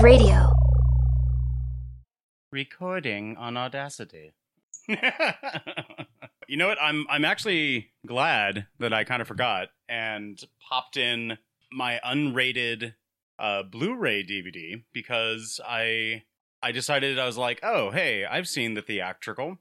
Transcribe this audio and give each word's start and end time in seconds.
of 0.00 0.04
radio. 0.04 0.50
Recording 2.50 3.36
on 3.36 3.56
Audacity. 3.56 4.32
you 4.88 6.56
know 6.56 6.68
what? 6.68 6.78
I'm 6.80 7.06
I'm 7.10 7.24
actually 7.24 7.90
glad 8.06 8.66
that 8.78 8.92
I 8.92 9.04
kind 9.04 9.20
of 9.20 9.28
forgot 9.28 9.68
and 9.88 10.40
popped 10.68 10.96
in 10.96 11.38
my 11.70 12.00
unrated 12.04 12.94
uh, 13.38 13.62
Blu-ray 13.62 14.24
DVD 14.24 14.82
because 14.92 15.60
I 15.66 16.22
I 16.62 16.72
decided 16.72 17.18
I 17.18 17.26
was 17.26 17.38
like, 17.38 17.60
oh 17.62 17.90
hey, 17.90 18.24
I've 18.24 18.48
seen 18.48 18.74
the 18.74 18.82
theatrical, 18.82 19.58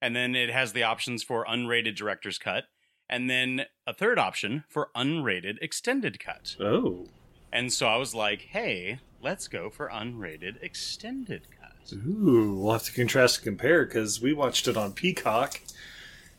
and 0.00 0.16
then 0.16 0.34
it 0.34 0.50
has 0.50 0.72
the 0.72 0.82
options 0.82 1.22
for 1.22 1.44
unrated 1.44 1.94
director's 1.94 2.38
cut, 2.38 2.64
and 3.08 3.28
then 3.28 3.66
a 3.86 3.92
third 3.92 4.18
option 4.18 4.64
for 4.68 4.88
unrated 4.96 5.58
extended 5.60 6.18
cut. 6.18 6.56
Oh. 6.58 7.06
And 7.52 7.72
so 7.72 7.86
I 7.86 7.96
was 7.96 8.14
like, 8.16 8.48
hey, 8.50 8.98
let's 9.24 9.48
go 9.48 9.70
for 9.70 9.88
unrated 9.88 10.62
extended 10.62 11.42
cut. 11.60 11.92
Ooh, 12.06 12.58
we'll 12.60 12.72
have 12.74 12.84
to 12.84 12.92
contrast 12.92 13.38
and 13.38 13.44
compare 13.44 13.84
because 13.84 14.20
we 14.20 14.32
watched 14.32 14.68
it 14.68 14.76
on 14.76 14.92
Peacock. 14.92 15.60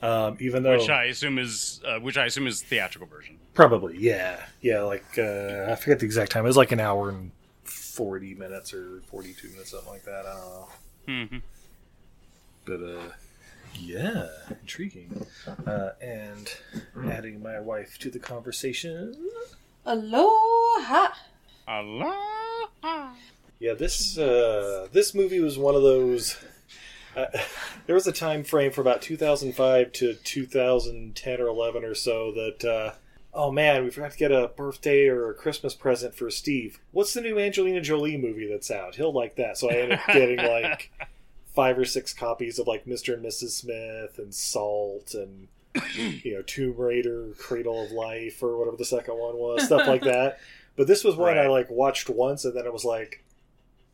Um, 0.02 0.38
even 0.40 0.64
though 0.64 0.78
Which 0.78 0.90
I 0.90 1.06
assume 1.06 1.40
is 1.40 1.82
uh, 1.86 2.00
which 2.00 2.18
I 2.18 2.26
assume 2.26 2.48
is 2.48 2.62
theatrical 2.62 3.08
version. 3.08 3.38
probably, 3.54 3.98
yeah, 3.98 4.46
yeah, 4.62 4.82
like 4.82 5.06
uh, 5.18 5.68
I 5.70 5.76
forget 5.76 6.00
the 6.00 6.06
exact 6.06 6.32
time. 6.32 6.46
It 6.46 6.48
was 6.48 6.58
like 6.58 6.72
an 6.72 6.80
hour 6.80 7.10
and 7.10 7.32
forty 7.64 8.36
minutes 8.36 8.74
or 8.74 9.02
forty-two 9.08 9.50
minutes, 9.50 9.72
something 9.72 9.90
like 9.90 10.04
that. 10.04 10.26
I 10.26 10.34
don't 10.34 10.50
know, 10.50 10.68
Mm-hmm. 11.08 11.38
but 12.66 12.82
uh, 12.84 13.12
yeah, 13.80 14.28
intriguing. 14.62 15.26
Uh, 15.66 15.90
and 16.02 16.50
adding 17.10 17.42
my 17.42 17.60
wife 17.60 17.98
to 18.00 18.10
the 18.12 18.20
conversation. 18.20 19.16
Aloha! 19.86 21.14
Allah. 21.68 23.14
Yeah, 23.60 23.74
this 23.74 24.18
uh, 24.18 24.88
this 24.92 25.14
movie 25.14 25.40
was 25.40 25.58
one 25.58 25.76
of 25.76 25.82
those. 25.82 26.38
Uh, 27.16 27.26
there 27.86 27.96
was 27.96 28.08
a 28.08 28.12
time 28.12 28.44
frame 28.44 28.72
for 28.72 28.82
about 28.82 29.02
2005 29.02 29.92
to 29.94 30.14
2010 30.16 31.42
or 31.42 31.48
11 31.48 31.84
or 31.84 31.96
so 31.96 32.32
that. 32.32 32.66
Uh, 32.66 32.96
oh 33.34 33.52
man, 33.52 33.84
we 33.84 33.90
forgot 33.90 34.12
to 34.12 34.18
get 34.18 34.32
a 34.32 34.50
birthday 34.56 35.08
or 35.08 35.30
a 35.30 35.34
Christmas 35.34 35.74
present 35.74 36.16
for 36.16 36.32
Steve. 36.32 36.80
What's 36.92 37.14
the 37.14 37.22
new 37.22 37.38
Angelina 37.38 37.82
Jolie 37.82 38.18
movie 38.18 38.48
that's 38.48 38.72
out? 38.72 38.96
He'll 38.96 39.14
like 39.14 39.36
that. 39.36 39.58
So 39.58 39.70
I 39.70 39.74
ended 39.74 40.00
up 40.00 40.08
getting 40.08 40.38
like 40.38 40.92
five 41.56 41.78
or 41.78 41.86
six 41.86 42.14
copies 42.14 42.60
of 42.60 42.68
like 42.68 42.86
Mr. 42.86 43.14
and 43.14 43.26
Mrs. 43.26 43.50
Smith 43.52 44.18
and 44.18 44.34
Salt 44.34 45.14
and 45.14 45.48
you 46.24 46.36
know 46.36 46.42
Tomb 46.44 46.78
Raider, 46.78 47.30
Cradle 47.38 47.84
of 47.84 47.92
Life 47.92 48.42
or 48.42 48.58
whatever 48.58 48.78
the 48.78 48.86
second 48.86 49.18
one 49.18 49.36
was, 49.38 49.66
stuff 49.66 49.88
like 49.88 50.04
that. 50.04 50.40
But 50.76 50.88
this 50.88 51.04
was 51.04 51.16
one 51.16 51.38
I 51.38 51.48
like 51.48 51.70
watched 51.70 52.10
once 52.10 52.46
and 52.46 52.56
then 52.56 52.66
it 52.66 52.74
was 52.74 52.84
like, 52.84 53.24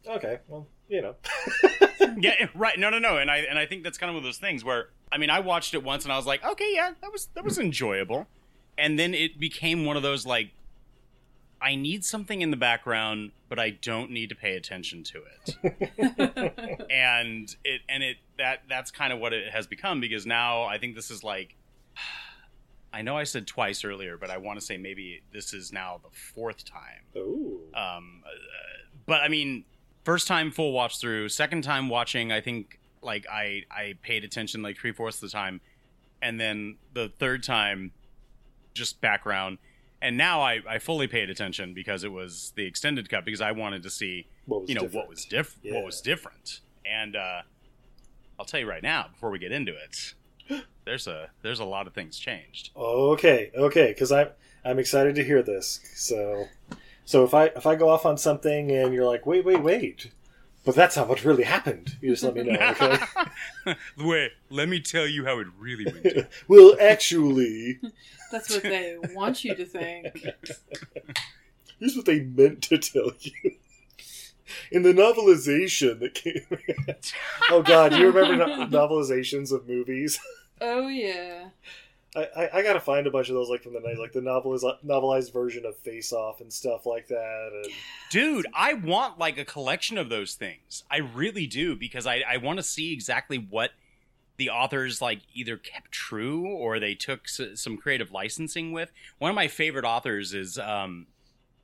okay, 0.08 0.40
well, 0.48 0.68
you 0.90 1.02
know. 1.02 1.16
yeah, 2.18 2.48
right. 2.56 2.78
No, 2.78 2.90
no, 2.90 3.00
no. 3.00 3.18
And 3.18 3.30
I 3.30 3.38
and 3.38 3.58
I 3.58 3.66
think 3.66 3.84
that's 3.84 3.98
kind 3.98 4.10
of 4.10 4.16
one 4.16 4.24
of 4.24 4.28
those 4.28 4.38
things 4.38 4.64
where 4.64 4.90
I 5.12 5.18
mean, 5.18 5.30
I 5.30 5.40
watched 5.40 5.74
it 5.74 5.84
once 5.84 6.04
and 6.04 6.14
I 6.14 6.18
was 6.18 6.26
like, 6.26 6.44
okay, 6.44 6.72
yeah, 6.74 6.92
that 7.02 7.12
was 7.12 7.28
that 7.36 7.44
was 7.44 7.58
hmm. 7.58 7.64
enjoyable. 7.64 8.28
And 8.78 8.98
then 8.98 9.14
it 9.14 9.40
became 9.40 9.86
one 9.86 9.98
of 9.98 10.04
those 10.04 10.26
like 10.26 10.52
I 11.62 11.76
need 11.76 12.04
something 12.04 12.42
in 12.42 12.50
the 12.50 12.58
background, 12.58 13.32
but 13.48 13.59
I 13.59 13.70
don't 13.70 14.09
need 14.09 14.30
to 14.30 14.36
pay 14.36 14.56
attention 14.56 15.04
to 15.04 15.22
it. 15.24 16.86
and 16.90 17.56
it 17.64 17.82
and 17.88 18.02
it 18.02 18.18
that 18.40 18.64
that's 18.68 18.90
kind 18.90 19.14
of 19.14 19.20
what 19.20 19.34
it 19.34 19.52
has 19.54 19.68
become 19.68 20.02
because 20.02 20.26
now 20.26 20.64
I 20.64 20.80
think 20.80 20.96
this 20.96 21.12
is 21.12 21.24
like 21.24 21.56
I 22.94 23.02
know 23.02 23.17
I 23.17 23.23
said 23.23 23.47
twice 23.47 23.84
earlier, 23.86 24.17
but 24.17 24.30
I 24.30 24.38
want 24.38 24.59
to 24.59 24.66
say 24.66 24.78
maybe 24.78 25.22
this 25.31 25.53
is 25.53 25.72
now 25.72 26.00
the 26.03 26.09
fourth 26.16 26.66
time. 26.66 27.03
Ooh. 27.16 27.61
Um, 27.73 28.23
uh, 28.25 28.30
but 29.06 29.22
I 29.22 29.28
mean, 29.30 29.64
first 30.03 30.28
time 30.28 30.52
full 30.52 30.73
watch 30.73 31.00
through, 31.00 31.30
second 31.30 31.64
time 31.64 31.88
watching, 31.89 32.31
I 32.31 32.42
think 32.42 32.80
like 33.02 33.25
I 33.31 33.64
I 33.72 33.95
paid 34.02 34.23
attention 34.23 34.62
like 34.62 34.78
three 34.78 34.91
fourths 34.91 35.18
of 35.24 35.30
the 35.30 35.30
time, 35.30 35.62
and 36.22 36.40
then 36.40 36.78
the 36.94 37.09
third 37.18 37.44
time, 37.44 37.91
just 38.74 39.00
background, 39.01 39.57
and 40.01 40.18
now 40.18 40.41
I 40.41 40.59
I 40.68 40.80
fully 40.80 41.07
paid 41.07 41.30
attention 41.30 41.74
because 41.74 42.03
it 42.03 42.12
was 42.12 42.51
the 42.56 42.66
extended 42.66 43.09
cut 43.09 43.24
because 43.25 43.41
I 43.41 43.51
wanted 43.53 43.84
to 43.84 43.90
see 43.90 44.28
you 44.47 44.75
know 44.75 44.81
different? 44.81 44.94
what 44.94 45.07
was 45.09 45.25
diff 45.25 45.57
Yeah. 45.63 45.75
what 45.75 45.85
was 45.85 46.01
different, 46.01 46.59
and 46.85 47.16
uh, 47.16 47.41
I'll 48.38 48.46
tell 48.46 48.59
you 48.59 48.68
right 48.69 48.84
now 48.84 49.07
before 49.12 49.30
we 49.31 49.40
get 49.40 49.51
into 49.51 49.72
it, 49.74 50.13
there's 50.86 51.08
a 51.08 51.30
there's 51.42 51.59
a 51.59 51.66
lot 51.66 51.88
of 51.88 51.94
things 51.94 52.18
changed. 52.18 52.72
Okay, 52.75 53.52
okay, 53.56 53.88
because 53.88 54.12
I'm 54.12 54.30
I'm 54.66 54.80
excited 54.80 55.16
to 55.16 55.24
hear 55.24 55.42
this. 55.42 55.80
So, 55.96 56.46
so 57.06 57.24
if 57.24 57.34
I 57.34 57.46
if 57.47 57.66
I 57.66 57.75
go 57.75 57.90
off 57.90 58.06
on 58.06 58.18
something 58.18 58.72
and 58.72 58.94
you're 58.94 59.06
like, 59.06 59.25
wait, 59.25 59.44
wait, 59.46 59.62
wait, 59.62 60.12
but 60.66 60.75
that's 60.75 60.96
not 60.96 61.08
what 61.08 61.25
really 61.25 61.44
happened. 61.44 61.97
You 62.02 62.12
just 62.12 62.24
let 62.24 62.36
me 62.36 62.44
know, 62.44 62.53
okay? 62.59 63.75
Wait, 63.97 64.31
let 64.52 64.69
me 64.69 64.80
tell 64.80 65.08
you 65.08 65.25
how 65.25 65.40
it 65.40 65.47
really 65.58 65.86
went. 65.86 66.03
down. 66.16 66.28
well, 66.47 66.75
actually, 66.80 67.80
That's 68.31 68.50
what 68.52 68.62
they 68.63 68.96
want 69.16 69.44
you 69.44 69.56
to 69.56 69.66
think. 69.66 70.16
here's 71.80 71.96
what 71.96 72.06
they 72.06 72.19
meant 72.19 72.62
to 72.63 72.78
tell 72.78 73.12
you. 73.19 73.52
In 74.72 74.84
the 74.84 74.94
novelization 74.94 76.00
that 76.00 76.13
came, 76.13 76.46
oh 77.50 77.63
god, 77.63 77.94
you 77.96 78.12
remember 78.12 78.36
no- 78.46 78.68
novelizations 78.68 79.52
of 79.52 79.68
movies? 79.68 80.19
Oh 80.62 80.88
yeah. 80.88 81.50
I, 82.16 82.28
I, 82.36 82.50
I 82.58 82.62
gotta 82.62 82.80
find 82.82 83.08
a 83.08 83.12
bunch 83.12 83.30
of 83.30 83.36
those 83.36 83.50
like 83.50 83.64
from 83.64 83.74
the 83.74 83.80
night, 83.80 83.98
like 83.98 84.12
the 84.12 84.20
noveliz- 84.20 84.84
novelized 84.86 85.32
version 85.32 85.66
of 85.66 85.78
Face 85.78 86.12
Off 86.12 86.42
and 86.42 86.52
stuff 86.52 86.86
like 86.86 87.08
that. 87.08 87.50
And 87.54 87.74
Dude, 88.10 88.46
I 88.54 88.74
want 88.74 89.18
like 89.18 89.38
a 89.38 89.46
collection 89.46 89.98
of 89.98 90.10
those 90.10 90.36
things. 90.36 90.84
I 90.92 90.98
really 90.98 91.48
do 91.48 91.76
because 91.76 92.06
I, 92.06 92.24
I 92.30 92.38
want 92.38 92.60
to 92.60 92.64
see 92.64 92.92
exactly 92.92 93.38
what 93.38 93.72
the 94.38 94.50
authors 94.50 95.02
like 95.02 95.22
either 95.34 95.56
kept 95.56 95.92
true 95.92 96.48
or 96.48 96.80
they 96.80 96.96
took 96.96 97.22
s- 97.28 97.62
some 97.62 97.78
creative 97.78 98.12
licensing 98.12 98.72
with. 98.74 98.92
One 99.18 99.30
of 99.30 99.36
my 99.36 99.48
favorite 99.48 99.86
authors 99.86 100.34
is 100.34 100.58
um 100.60 101.08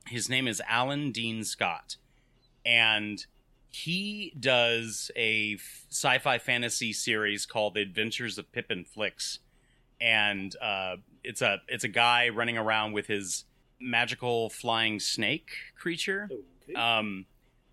his 0.06 0.30
name 0.30 0.48
is 0.48 0.62
Alan 0.66 1.12
Dean 1.12 1.44
Scott. 1.44 1.96
And 2.64 3.26
he 3.70 4.32
does 4.38 5.10
a 5.16 5.54
f- 5.54 5.86
sci-fi 5.90 6.38
fantasy 6.38 6.92
series 6.92 7.46
called 7.46 7.74
The 7.74 7.82
Adventures 7.82 8.38
of 8.38 8.50
Pip 8.52 8.70
and 8.70 8.86
Flinx. 8.86 9.38
And 10.00 10.54
uh 10.62 10.96
it's 11.24 11.42
a 11.42 11.58
it's 11.68 11.84
a 11.84 11.88
guy 11.88 12.28
running 12.28 12.56
around 12.56 12.92
with 12.92 13.06
his 13.08 13.44
magical 13.80 14.48
flying 14.50 15.00
snake 15.00 15.50
creature. 15.76 16.28
okay. 16.32 16.74
Um, 16.74 17.26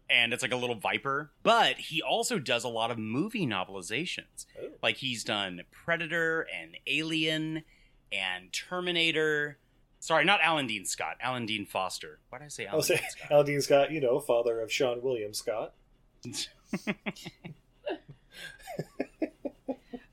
and 0.09 0.33
it's 0.33 0.43
like 0.43 0.51
a 0.51 0.55
little 0.57 0.75
viper. 0.75 1.31
But 1.43 1.77
he 1.77 2.01
also 2.01 2.37
does 2.39 2.63
a 2.63 2.67
lot 2.67 2.91
of 2.91 2.97
movie 2.99 3.47
novelizations. 3.47 4.45
Oh. 4.61 4.67
Like 4.83 4.97
he's 4.97 5.23
done 5.23 5.61
Predator 5.71 6.47
and 6.61 6.77
Alien 6.87 7.63
and 8.11 8.51
Terminator. 8.53 9.57
Sorry, 9.99 10.23
not 10.25 10.39
Alan 10.43 10.67
Dean 10.67 10.85
Scott. 10.85 11.17
Alan 11.21 11.45
Dean 11.47 11.65
Foster. 11.65 12.19
Why 12.29 12.37
did 12.39 12.45
I 12.45 12.47
say 12.49 12.65
I'll 12.67 12.73
Alan 12.73 12.83
say 12.83 12.95
Dean 12.97 13.09
Scott? 13.09 13.31
Alan 13.31 13.45
Dean 13.47 13.61
Scott, 13.61 13.91
you 13.91 14.01
know, 14.01 14.19
father 14.19 14.59
of 14.61 14.69
Seann 14.69 15.01
William 15.01 15.33
Scott. 15.33 15.73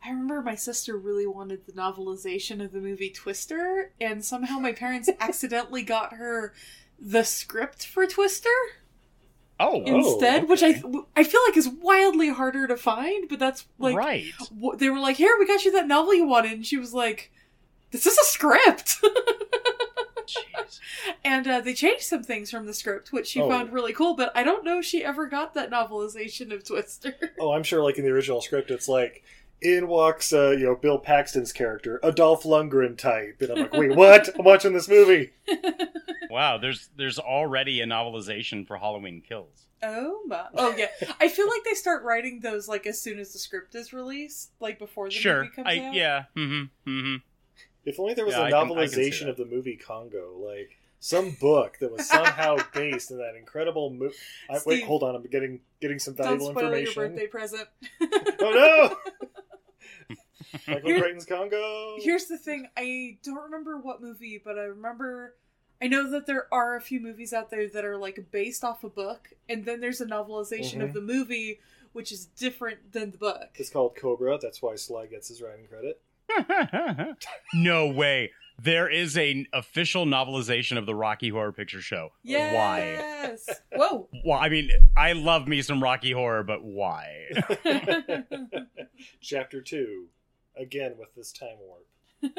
I 0.04 0.08
remember 0.08 0.42
my 0.42 0.54
sister 0.54 0.96
really 0.96 1.26
wanted 1.26 1.66
the 1.66 1.72
novelization 1.72 2.62
of 2.62 2.72
the 2.72 2.80
movie 2.80 3.10
Twister, 3.10 3.92
and 4.00 4.24
somehow 4.24 4.58
my 4.58 4.72
parents 4.72 5.08
accidentally 5.20 5.82
got 5.82 6.14
her 6.14 6.52
the 6.98 7.24
script 7.24 7.86
for 7.86 8.06
Twister 8.06 8.50
Oh, 9.62 9.80
oh 9.86 9.96
instead, 9.96 10.48
which 10.48 10.62
I 10.62 10.82
I 11.14 11.22
feel 11.22 11.40
like 11.46 11.56
is 11.56 11.68
wildly 11.68 12.30
harder 12.30 12.66
to 12.66 12.76
find. 12.76 13.28
But 13.28 13.38
that's 13.38 13.66
like 13.78 13.96
right. 13.96 14.24
wh- 14.60 14.76
they 14.76 14.88
were 14.90 14.98
like, 14.98 15.16
"Here, 15.16 15.36
we 15.38 15.46
got 15.46 15.64
you 15.64 15.70
that 15.72 15.86
novel 15.86 16.14
you 16.14 16.26
wanted," 16.26 16.52
and 16.52 16.66
she 16.66 16.78
was 16.78 16.92
like, 16.92 17.30
"This 17.92 18.06
is 18.06 18.19
a 18.19 18.24
script." 18.24 18.98
Jeez. 20.27 20.81
and 21.25 21.47
uh, 21.49 21.60
they 21.60 21.75
changed 21.75 22.05
some 22.05 22.22
things 22.22 22.50
from 22.50 22.66
the 22.66 22.75
script, 22.75 23.12
which 23.12 23.29
she 23.29 23.41
Oh. 23.41 23.49
found 23.49 23.73
really 23.73 23.93
cool. 23.93 24.14
But 24.14 24.32
I 24.35 24.43
don't 24.44 24.64
know 24.64 24.79
if 24.81 24.85
she 24.85 25.05
ever 25.05 25.26
got 25.26 25.55
that 25.55 25.70
novelization 25.70 26.52
of 26.52 26.64
Twister. 26.67 27.14
Oh, 27.41 27.52
I'm 27.52 27.62
sure, 27.62 27.82
like 27.82 27.99
in 27.99 28.05
the 28.05 28.11
original 28.11 28.41
script, 28.41 28.70
it's 28.70 28.88
like 28.88 29.25
in 29.61 29.87
walks, 29.88 30.32
uh, 30.32 30.50
you 30.50 30.64
know, 30.64 30.75
Bill 30.76 30.99
Paxton's 30.99 31.52
character, 31.52 31.99
a 32.02 32.11
Dolph 32.12 32.43
Lundgren 32.44 32.96
type, 32.99 33.37
and 33.41 33.50
I'm 33.50 33.58
like, 33.58 33.73
wait, 33.73 33.94
what? 33.96 34.29
I'm 34.38 34.44
watching 34.44 34.73
this 34.73 34.88
movie. 34.88 35.32
Wow, 36.31 36.58
there's 36.58 36.88
there's 36.96 37.19
already 37.19 37.81
a 37.81 37.87
novelization 37.87 38.67
for 38.67 38.76
Halloween 38.79 39.20
Kills. 39.26 39.67
Oh 39.82 40.20
my! 40.26 40.46
Oh 40.55 40.75
yeah, 40.76 40.87
I 41.20 41.29
feel 41.29 41.49
like 41.49 41.64
they 41.64 41.75
start 41.75 42.05
writing 42.05 42.41
those 42.41 42.69
like 42.69 42.87
as 42.87 43.00
soon 43.00 43.19
as 43.19 43.32
the 43.32 43.38
script 43.38 43.75
is 43.75 43.93
released, 43.93 44.52
like 44.61 44.79
before 44.79 45.08
the 45.08 45.14
Sure. 45.14 45.43
movie 45.43 45.55
comes 45.55 45.67
I 45.69 45.79
out. 45.81 45.94
yeah. 45.94 46.25
Mm-hmm. 46.37 46.91
Mm-hmm. 46.91 47.17
If 47.84 47.99
only 47.99 48.14
there 48.14 48.25
was 48.25 48.34
Yeah, 48.34 48.43
a 48.43 48.44
I 48.44 48.50
can- 48.50 48.69
can 48.69 48.76
novelization 48.76 49.29
of 49.29 49.37
the 49.37 49.44
movie 49.44 49.76
Congo, 49.76 50.37
like 50.38 50.79
some 51.00 51.32
book 51.40 51.79
that 51.81 51.90
was 51.90 52.06
somehow 52.08 52.56
based 52.75 53.11
in 53.11 53.19
that 53.19 53.34
incredible 53.37 53.90
movie. 53.90 54.14
Wait, 54.67 54.84
hold 54.84 55.02
on, 55.02 55.14
I'm 55.17 55.23
getting 55.25 55.61
getting 55.81 55.99
some 55.99 56.14
valuable 56.14 56.52
Don't 56.52 56.55
valuable 56.62 56.90
spoil 56.93 57.05
your 57.05 57.08
birthday 57.11 57.26
present. 57.26 57.69
Oh 58.40 58.96
no! 59.20 59.26
Michael 60.69 60.88
Here- 60.90 61.00
Crichton's 61.00 61.25
Congo. 61.26 61.96
Here's 61.99 62.26
the 62.26 62.38
thing: 62.38 62.69
I 62.76 63.19
don't 63.23 63.43
remember 63.43 63.79
what 63.79 64.00
movie, 64.02 64.40
but 64.43 64.58
I 64.58 64.62
remember 64.64 65.34
I 65.81 65.88
know 65.88 66.08
that 66.11 66.26
there 66.26 66.46
are 66.52 66.76
a 66.76 66.81
few 66.81 67.00
movies 67.00 67.32
out 67.32 67.50
there 67.50 67.69
that 67.69 67.84
are 67.84 67.96
like 67.96 68.31
based 68.31 68.62
off 68.62 68.84
a 68.84 68.88
book, 68.88 69.31
and 69.49 69.64
then 69.64 69.81
there's 69.81 70.00
a 70.00 70.06
novelization 70.06 70.82
of 70.82 70.90
Mhm. 70.90 70.94
the 70.94 71.00
movie 71.00 71.58
which 71.93 72.11
is 72.12 72.25
different 72.26 72.93
than 72.93 73.11
the 73.11 73.19
book. 73.19 73.50
It's 73.56 73.69
called 73.70 73.96
Cobra. 73.96 74.38
That's 74.40 74.62
why 74.62 74.76
Sly 74.76 75.06
gets 75.06 75.29
his 75.29 75.43
writing 75.43 75.67
credit. 75.67 76.00
No 77.55 77.88
way. 77.88 78.31
There 78.61 78.88
is 78.88 79.17
an 79.17 79.46
official 79.52 80.06
novelization 80.06 80.79
of 80.79 80.87
the 80.87 80.94
Rocky 80.94 81.31
Horror 81.31 81.52
Picture 81.52 81.81
Show. 81.81 82.11
Yes. 82.23 83.49
Why? 83.73 83.79
Whoa. 83.79 84.08
Well, 84.25 84.38
I 84.38 84.49
mean, 84.49 84.70
I 84.96 85.12
love 85.14 85.49
me 85.49 85.62
some 85.62 85.82
Rocky 85.82 86.12
Horror, 86.12 86.44
but 86.44 86.62
why? 86.62 87.31
Chapter 89.20 89.61
two, 89.62 90.06
again 90.56 90.94
with 90.99 91.14
this 91.14 91.32
time 91.32 91.56
warp. 91.58 91.87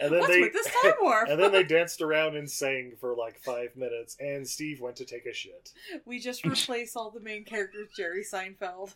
And 0.00 0.12
then 0.12 0.20
What's 0.20 0.28
they 0.28 0.40
with 0.40 0.52
this 0.52 0.70
time 0.82 0.94
warp? 1.00 1.28
and 1.30 1.40
then 1.40 1.52
they 1.52 1.62
danced 1.62 2.02
around 2.02 2.36
and 2.36 2.50
sang 2.50 2.94
for 3.00 3.14
like 3.16 3.38
five 3.40 3.76
minutes. 3.76 4.16
And 4.20 4.46
Steve 4.46 4.80
went 4.80 4.96
to 4.96 5.04
take 5.04 5.26
a 5.26 5.32
shit. 5.32 5.72
we 6.04 6.18
just 6.18 6.44
replace 6.44 6.96
all 6.96 7.10
the 7.10 7.20
main 7.20 7.44
characters 7.44 7.88
Jerry 7.96 8.24
Seinfeld. 8.24 8.94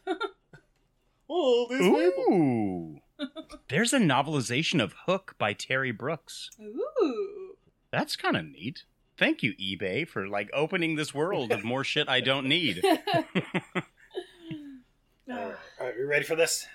Oh, 1.28 1.66
these 1.68 1.80
people. 1.80 2.34
Ooh. 2.34 2.98
There's 3.68 3.92
a 3.92 3.98
novelization 3.98 4.82
of 4.82 4.94
Hook 5.06 5.34
by 5.38 5.52
Terry 5.52 5.90
Brooks. 5.90 6.50
Ooh. 6.60 7.56
That's 7.90 8.16
kind 8.16 8.36
of 8.36 8.44
neat. 8.44 8.84
Thank 9.16 9.42
you, 9.42 9.54
eBay, 9.54 10.06
for 10.06 10.28
like 10.28 10.48
opening 10.52 10.94
this 10.94 11.12
world 11.12 11.50
of 11.50 11.64
more 11.64 11.82
shit 11.84 12.08
I 12.08 12.20
don't 12.20 12.46
need. 12.46 12.82
All 12.84 12.98
right, 13.14 13.26
all 15.30 15.54
right, 15.80 15.94
we 15.98 16.04
ready 16.04 16.24
for 16.24 16.36
this? 16.36 16.66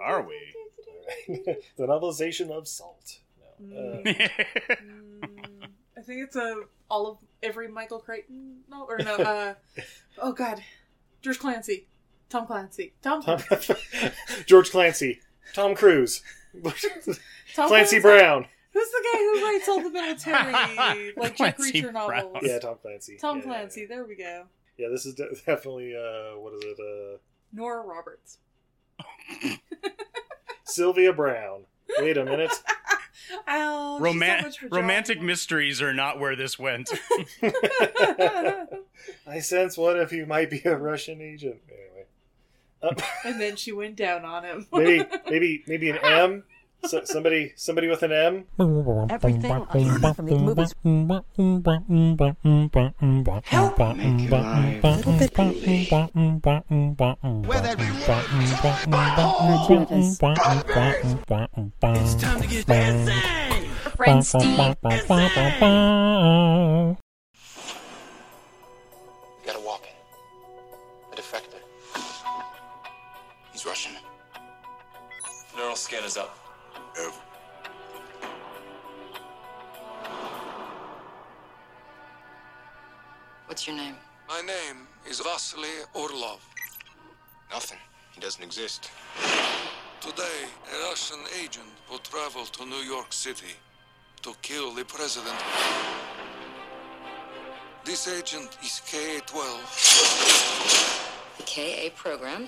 Are 0.00 0.22
we? 0.22 0.38
The 1.76 1.86
novelization 1.86 2.50
of 2.50 2.68
Salt. 2.68 3.18
No. 3.58 4.02
Uh, 4.06 4.12
Mm, 4.80 5.68
I 5.96 6.00
think 6.02 6.22
it's 6.22 6.36
a 6.36 6.62
all 6.88 7.08
of 7.08 7.18
every 7.42 7.66
Michael 7.66 7.98
Crichton. 7.98 8.58
No, 8.70 8.84
or 8.84 8.98
no. 8.98 9.16
Uh, 9.16 9.54
oh 10.18 10.32
God, 10.32 10.62
George 11.22 11.40
Clancy, 11.40 11.86
Tom 12.28 12.46
Clancy, 12.46 12.92
Tom, 13.02 13.22
Tom, 13.22 13.40
George 14.46 14.70
Clancy, 14.70 15.20
Tom 15.54 15.74
Cruise, 15.74 16.22
Tom 17.54 17.68
Clancy 17.68 18.00
Brown. 18.00 18.46
Who's 18.72 18.90
the 18.90 19.04
guy 19.12 19.18
who 19.18 19.44
writes 19.46 19.68
all 19.68 19.80
the 19.82 19.90
military 19.90 20.52
like 21.16 21.36
Jack 21.36 21.56
Clancy 21.56 21.82
Reacher 21.82 21.92
Brown. 21.92 22.10
novels? 22.10 22.38
Yeah, 22.42 22.58
Tom 22.58 22.76
Clancy. 22.82 23.16
Tom 23.16 23.38
Yeah, 23.38 23.42
yeah, 23.44 23.48
Clancy. 23.50 23.80
Yeah, 23.82 23.86
There 23.88 24.04
we 24.04 24.14
go. 24.16 24.44
Yeah, 24.76 24.88
this 24.90 25.06
is 25.06 25.14
de- 25.14 25.28
definitely 25.46 25.96
uh, 25.96 26.38
what 26.38 26.52
is 26.54 26.62
it? 26.64 26.78
Uh, 26.78 27.18
Nora 27.52 27.82
Roberts. 27.84 28.38
Sylvia 30.64 31.12
Browne. 31.12 31.64
Wait 31.98 32.16
a 32.18 32.24
minute. 32.24 32.52
Oh, 33.48 33.96
she's 33.96 34.02
Roman- 34.04 34.38
so 34.40 34.46
much 34.46 34.58
for 34.58 34.68
romantic 34.68 35.16
drama. 35.16 35.26
mysteries 35.26 35.82
are 35.82 35.92
not 35.94 36.20
where 36.20 36.36
this 36.36 36.58
went. 36.58 36.90
I 39.26 39.40
sense 39.40 39.76
one 39.76 39.98
of 39.98 40.12
you 40.12 40.26
might 40.26 40.50
be 40.50 40.62
a 40.64 40.76
Russian 40.76 41.20
agent. 41.20 41.56
Anyway, 41.68 41.87
uh, 42.82 42.94
and 43.24 43.40
then 43.40 43.56
she 43.56 43.72
went 43.72 43.96
down 43.96 44.24
on 44.24 44.44
him. 44.44 44.66
maybe 44.72 45.04
maybe 45.30 45.64
maybe 45.66 45.90
an 45.90 45.98
M. 46.02 46.44
So, 46.86 47.02
somebody 47.04 47.52
somebody 47.56 47.88
with 47.88 48.04
an 48.04 48.12
M. 48.12 48.44
Everything 49.10 49.50
I 49.50 49.58
learned 49.58 50.14
from 50.14 50.26
these 50.26 50.38
movies. 50.38 50.74
Help 53.44 53.78
make 53.96 54.30
life 54.30 54.64
a 54.64 55.10
little 55.10 55.18
bit 55.18 55.32
Where 57.48 57.60
that 57.60 57.78
It's 61.82 62.14
time 62.14 62.40
to 62.42 62.46
get 62.46 62.66
dancing. 62.66 63.22
friend 63.96 64.24
He's 73.58 73.66
Russian. 73.66 73.92
Neural 75.56 75.74
scan 75.74 76.04
is 76.04 76.16
up. 76.16 76.38
What's 83.46 83.66
your 83.66 83.74
name? 83.74 83.96
My 84.28 84.42
name 84.42 84.86
is 85.10 85.18
Vasily 85.18 85.82
Orlov. 85.92 86.40
Nothing. 87.50 87.78
He 88.12 88.20
doesn't 88.20 88.44
exist. 88.44 88.92
Today, 90.00 90.46
a 90.72 90.88
Russian 90.88 91.18
agent 91.42 91.66
will 91.90 91.98
travel 91.98 92.44
to 92.44 92.64
New 92.64 92.84
York 92.86 93.12
City 93.12 93.56
to 94.22 94.34
kill 94.40 94.72
the 94.72 94.84
president. 94.84 95.34
This 97.84 98.06
agent 98.06 98.56
is 98.62 98.80
KA-12. 98.88 100.58
The 101.38 101.42
KA 101.42 101.90
program 101.96 102.46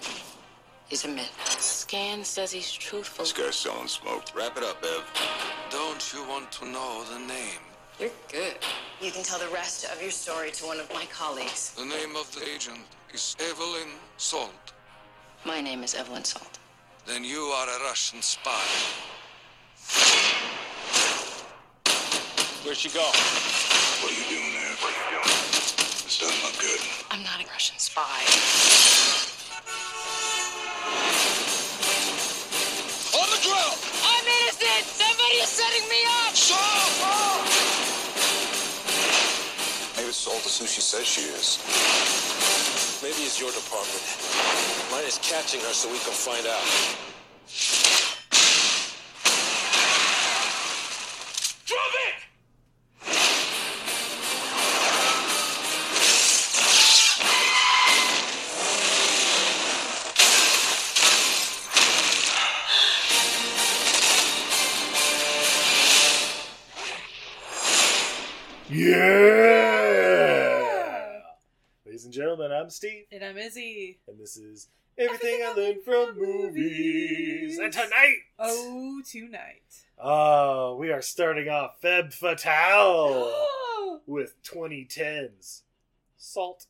is 0.91 1.05
a 1.05 1.09
myth. 1.09 1.33
Scan 1.61 2.25
says 2.25 2.51
he's 2.51 2.73
truthful. 2.73 3.25
This 3.25 3.33
guy's 3.33 3.55
selling 3.55 3.89
smoke. 3.89 4.25
Wrap 4.35 4.57
it 4.57 4.65
up, 4.65 4.83
Ev. 4.83 5.05
Don't 5.71 6.13
you 6.13 6.27
want 6.29 6.51
to 6.53 6.67
know 6.67 7.05
the 7.13 7.19
name? 7.21 7.61
You're 7.99 8.11
good. 8.31 8.57
You 9.01 9.13
can 9.13 9.23
tell 9.23 9.39
the 9.39 9.49
rest 9.49 9.85
of 9.93 10.03
your 10.03 10.11
story 10.11 10.51
to 10.53 10.67
one 10.67 10.81
of 10.81 10.93
my 10.93 11.05
colleagues. 11.13 11.73
The 11.77 11.85
name 11.85 12.17
of 12.17 12.33
the 12.35 12.49
agent 12.49 12.81
is 13.15 13.37
Evelyn 13.41 13.89
Salt. 14.17 14.73
My 15.45 15.61
name 15.61 15.85
is 15.85 15.95
Evelyn 15.95 16.25
Salt. 16.25 16.59
Then 17.07 17.25
you 17.25 17.41
are 17.41 17.69
a 17.69 17.85
Russian 17.85 18.21
spy. 18.21 18.51
Where'd 22.65 22.77
she 22.77 22.89
go? 22.91 23.01
What 23.01 24.13
are 24.13 24.15
you 24.15 24.29
doing 24.29 24.53
there? 24.53 24.75
What 24.81 24.93
are 24.93 25.05
you 25.05 25.23
doing? 25.23 25.29
This 26.05 26.19
doesn't 26.21 26.43
look 26.45 26.59
good. 26.61 26.81
I'm 27.11 27.23
not 27.23 27.43
a 27.43 27.47
Russian 27.49 27.79
spy. 27.79 28.70
Setting 35.51 35.89
me 35.89 36.01
up! 36.23 36.33
Maybe 39.97 40.09
it's 40.09 40.27
all 40.27 40.39
the 40.47 40.49
sushi 40.49 40.81
says 40.81 41.07
she 41.07 41.23
is. 41.23 41.59
Maybe 43.03 43.27
it's 43.27 43.41
your 43.41 43.51
department. 43.51 44.03
Mine 44.93 45.07
is 45.07 45.19
catching 45.19 45.61
her 45.61 45.75
so 45.75 45.91
we 45.91 45.99
can 45.99 46.13
find 46.15 46.47
out. 46.47 47.80
Ladies 72.01 72.07
and 72.07 72.15
gentlemen, 72.15 72.51
I'm 72.51 72.71
Steve, 72.71 73.05
And 73.13 73.23
I'm 73.23 73.37
Izzy. 73.37 73.99
and 74.09 74.19
this 74.19 74.39
is 74.39 74.69
everything 74.97 75.43
I 75.45 75.53
learned 75.53 75.83
from 75.85 76.19
movies. 76.19 77.59
And 77.59 77.71
tonight, 77.71 78.17
Oh, 78.39 79.03
tonight. 79.07 79.85
oh, 79.99 80.77
we 80.77 80.91
are 80.93 81.03
starting 81.03 81.51
off 81.51 81.79
Feb 81.83 82.15
Fatale 82.15 84.01
with 84.07 84.43
2010s. 84.43 85.61
Salt. 86.17 86.65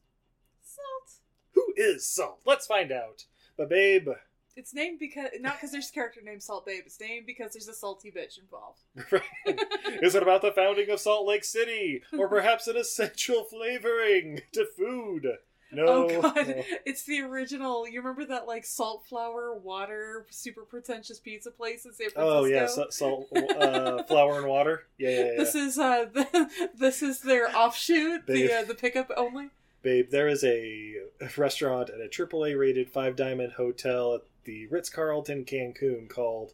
Salt. 0.64 1.20
Who 1.52 1.75
is 1.76 2.04
Salt? 2.04 2.40
Let's 2.44 2.66
find 2.66 2.90
out. 2.90 3.26
But 3.56 3.68
babe, 3.68 4.08
It's 4.57 4.75
named 4.75 4.99
because 4.99 5.30
not 5.40 5.54
because 5.54 5.73
there's 5.73 5.90
a 5.90 5.92
character 5.92 6.21
named 6.23 6.42
Salt 6.42 6.66
Babe. 6.66 6.83
It's 6.87 7.00
named 7.00 7.26
because 7.26 7.52
there's 7.52 7.69
a 7.69 7.75
salty 7.75 8.11
bitch 8.11 8.38
involved. 8.38 8.80
Right. 9.12 9.59
is 10.02 10.14
it 10.14 10.23
about 10.23 10.42
the 10.42 10.52
founding 10.52 10.90
of 10.90 11.00
Salt 11.00 11.26
Lake 11.26 11.45
City, 11.45 12.02
or 12.16 12.28
perhaps 12.37 12.66
an 12.66 12.76
essential 12.76 13.45
flavoring 13.45 14.40
to 14.52 14.66
food? 14.76 15.26
No. 15.73 15.85
oh 15.87 16.21
god, 16.21 16.49
no. 16.49 16.62
it's 16.85 17.04
the 17.04 17.21
original. 17.21 17.87
You 17.88 18.00
remember 18.00 18.26
that 18.26 18.47
like 18.47 18.64
salt 18.64 19.04
flour 19.09 19.54
water 19.54 20.26
super 20.30 20.62
pretentious 20.62 21.21
pizza 21.21 21.52
place 21.52 21.85
in 21.87 21.92
San 21.92 22.11
Francisco? 22.11 22.40
Oh 22.40 22.45
yeah, 22.45 22.66
sa- 22.66 22.90
salt, 22.90 23.28
uh, 23.37 24.02
flour 24.09 24.38
and 24.38 24.49
water. 24.49 24.83
Yeah, 24.99 25.11
yeah, 25.11 25.16
yeah. 25.16 25.33
This 25.37 25.54
is 25.54 25.78
uh 25.78 26.07
the, 26.12 26.69
this 26.76 27.02
is 27.02 27.21
their 27.21 27.49
offshoot, 27.57 28.26
Babe. 28.26 28.49
the 28.49 28.54
uh, 28.59 28.64
the 28.64 28.75
pickup 28.75 29.11
only. 29.16 29.50
Babe, 29.83 30.11
there 30.11 30.28
is 30.28 30.45
a 30.45 30.97
restaurant 31.38 31.88
at 31.88 32.00
a 32.00 32.09
AAA 32.09 32.59
rated 32.59 32.90
five 32.90 33.16
diamond 33.16 33.52
hotel 33.52 34.14
at 34.14 34.21
the 34.44 34.66
Ritz 34.68 34.88
Carlton 34.90 35.44
Cancun 35.44 36.09
called 36.09 36.52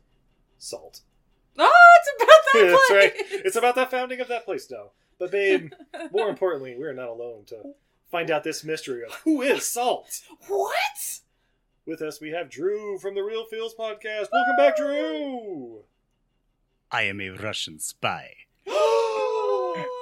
Salt. 0.59 1.01
Oh, 1.59 1.71
it's 2.01 2.23
about 2.23 2.29
that 2.53 2.69
That's 2.71 2.87
place. 2.89 3.31
right. 3.33 3.43
It's 3.45 3.57
about 3.57 3.75
the 3.75 3.87
founding 3.87 4.21
of 4.21 4.29
that 4.29 4.45
place 4.45 4.71
now. 4.71 4.91
But 5.19 5.31
babe, 5.31 5.73
more 6.13 6.29
importantly, 6.29 6.77
we're 6.79 6.93
not 6.93 7.09
alone 7.09 7.45
to 7.47 7.75
find 8.11 8.31
out 8.31 8.45
this 8.45 8.63
mystery 8.65 9.03
of 9.05 9.15
who 9.25 9.43
is 9.43 9.67
Salt. 9.67 10.21
what? 10.49 10.73
With 11.87 12.03
us, 12.03 12.21
we 12.21 12.31
have 12.31 12.51
Drew 12.51 12.99
from 12.99 13.15
the 13.15 13.23
Real 13.23 13.47
Feels 13.47 13.75
podcast. 13.75 14.27
Welcome 14.33 14.57
back, 14.57 14.77
Drew. 14.77 15.85
I 16.91 17.03
am 17.03 17.21
a 17.21 17.31
Russian 17.31 17.79
spy. 17.79 18.33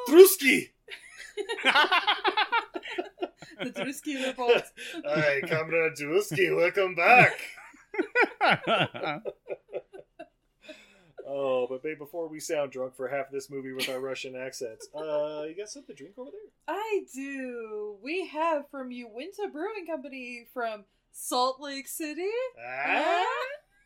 Drusky! 0.09 0.71
the 3.63 3.71
Drusky 3.71 4.25
revolt. 4.27 4.65
Hi, 5.07 5.41
Comrade 5.47 5.93
Drusky, 5.95 6.55
welcome 6.57 6.95
back! 6.95 7.39
Oh, 11.27 11.67
but 11.69 11.83
babe, 11.83 11.99
before 11.99 12.29
we 12.29 12.39
sound 12.39 12.71
drunk 12.71 12.95
for 12.95 13.09
half 13.09 13.31
this 13.31 13.49
movie 13.49 13.73
with 13.73 13.89
our 13.89 13.99
Russian 13.99 14.37
accents, 14.37 14.89
uh, 14.95 15.45
you 15.49 15.55
got 15.57 15.71
something 15.71 15.97
to 15.97 16.03
drink 16.03 16.19
over 16.19 16.31
there? 16.31 16.77
I 16.77 17.01
do. 17.15 17.97
We 18.03 18.27
have 18.27 18.69
from 18.71 18.91
Uinta 18.91 19.49
Brewing 19.51 19.87
Company 19.87 20.47
from 20.53 20.85
Salt 21.13 21.61
Lake 21.61 21.89
City. 21.89 22.29
Ah? 22.63 23.25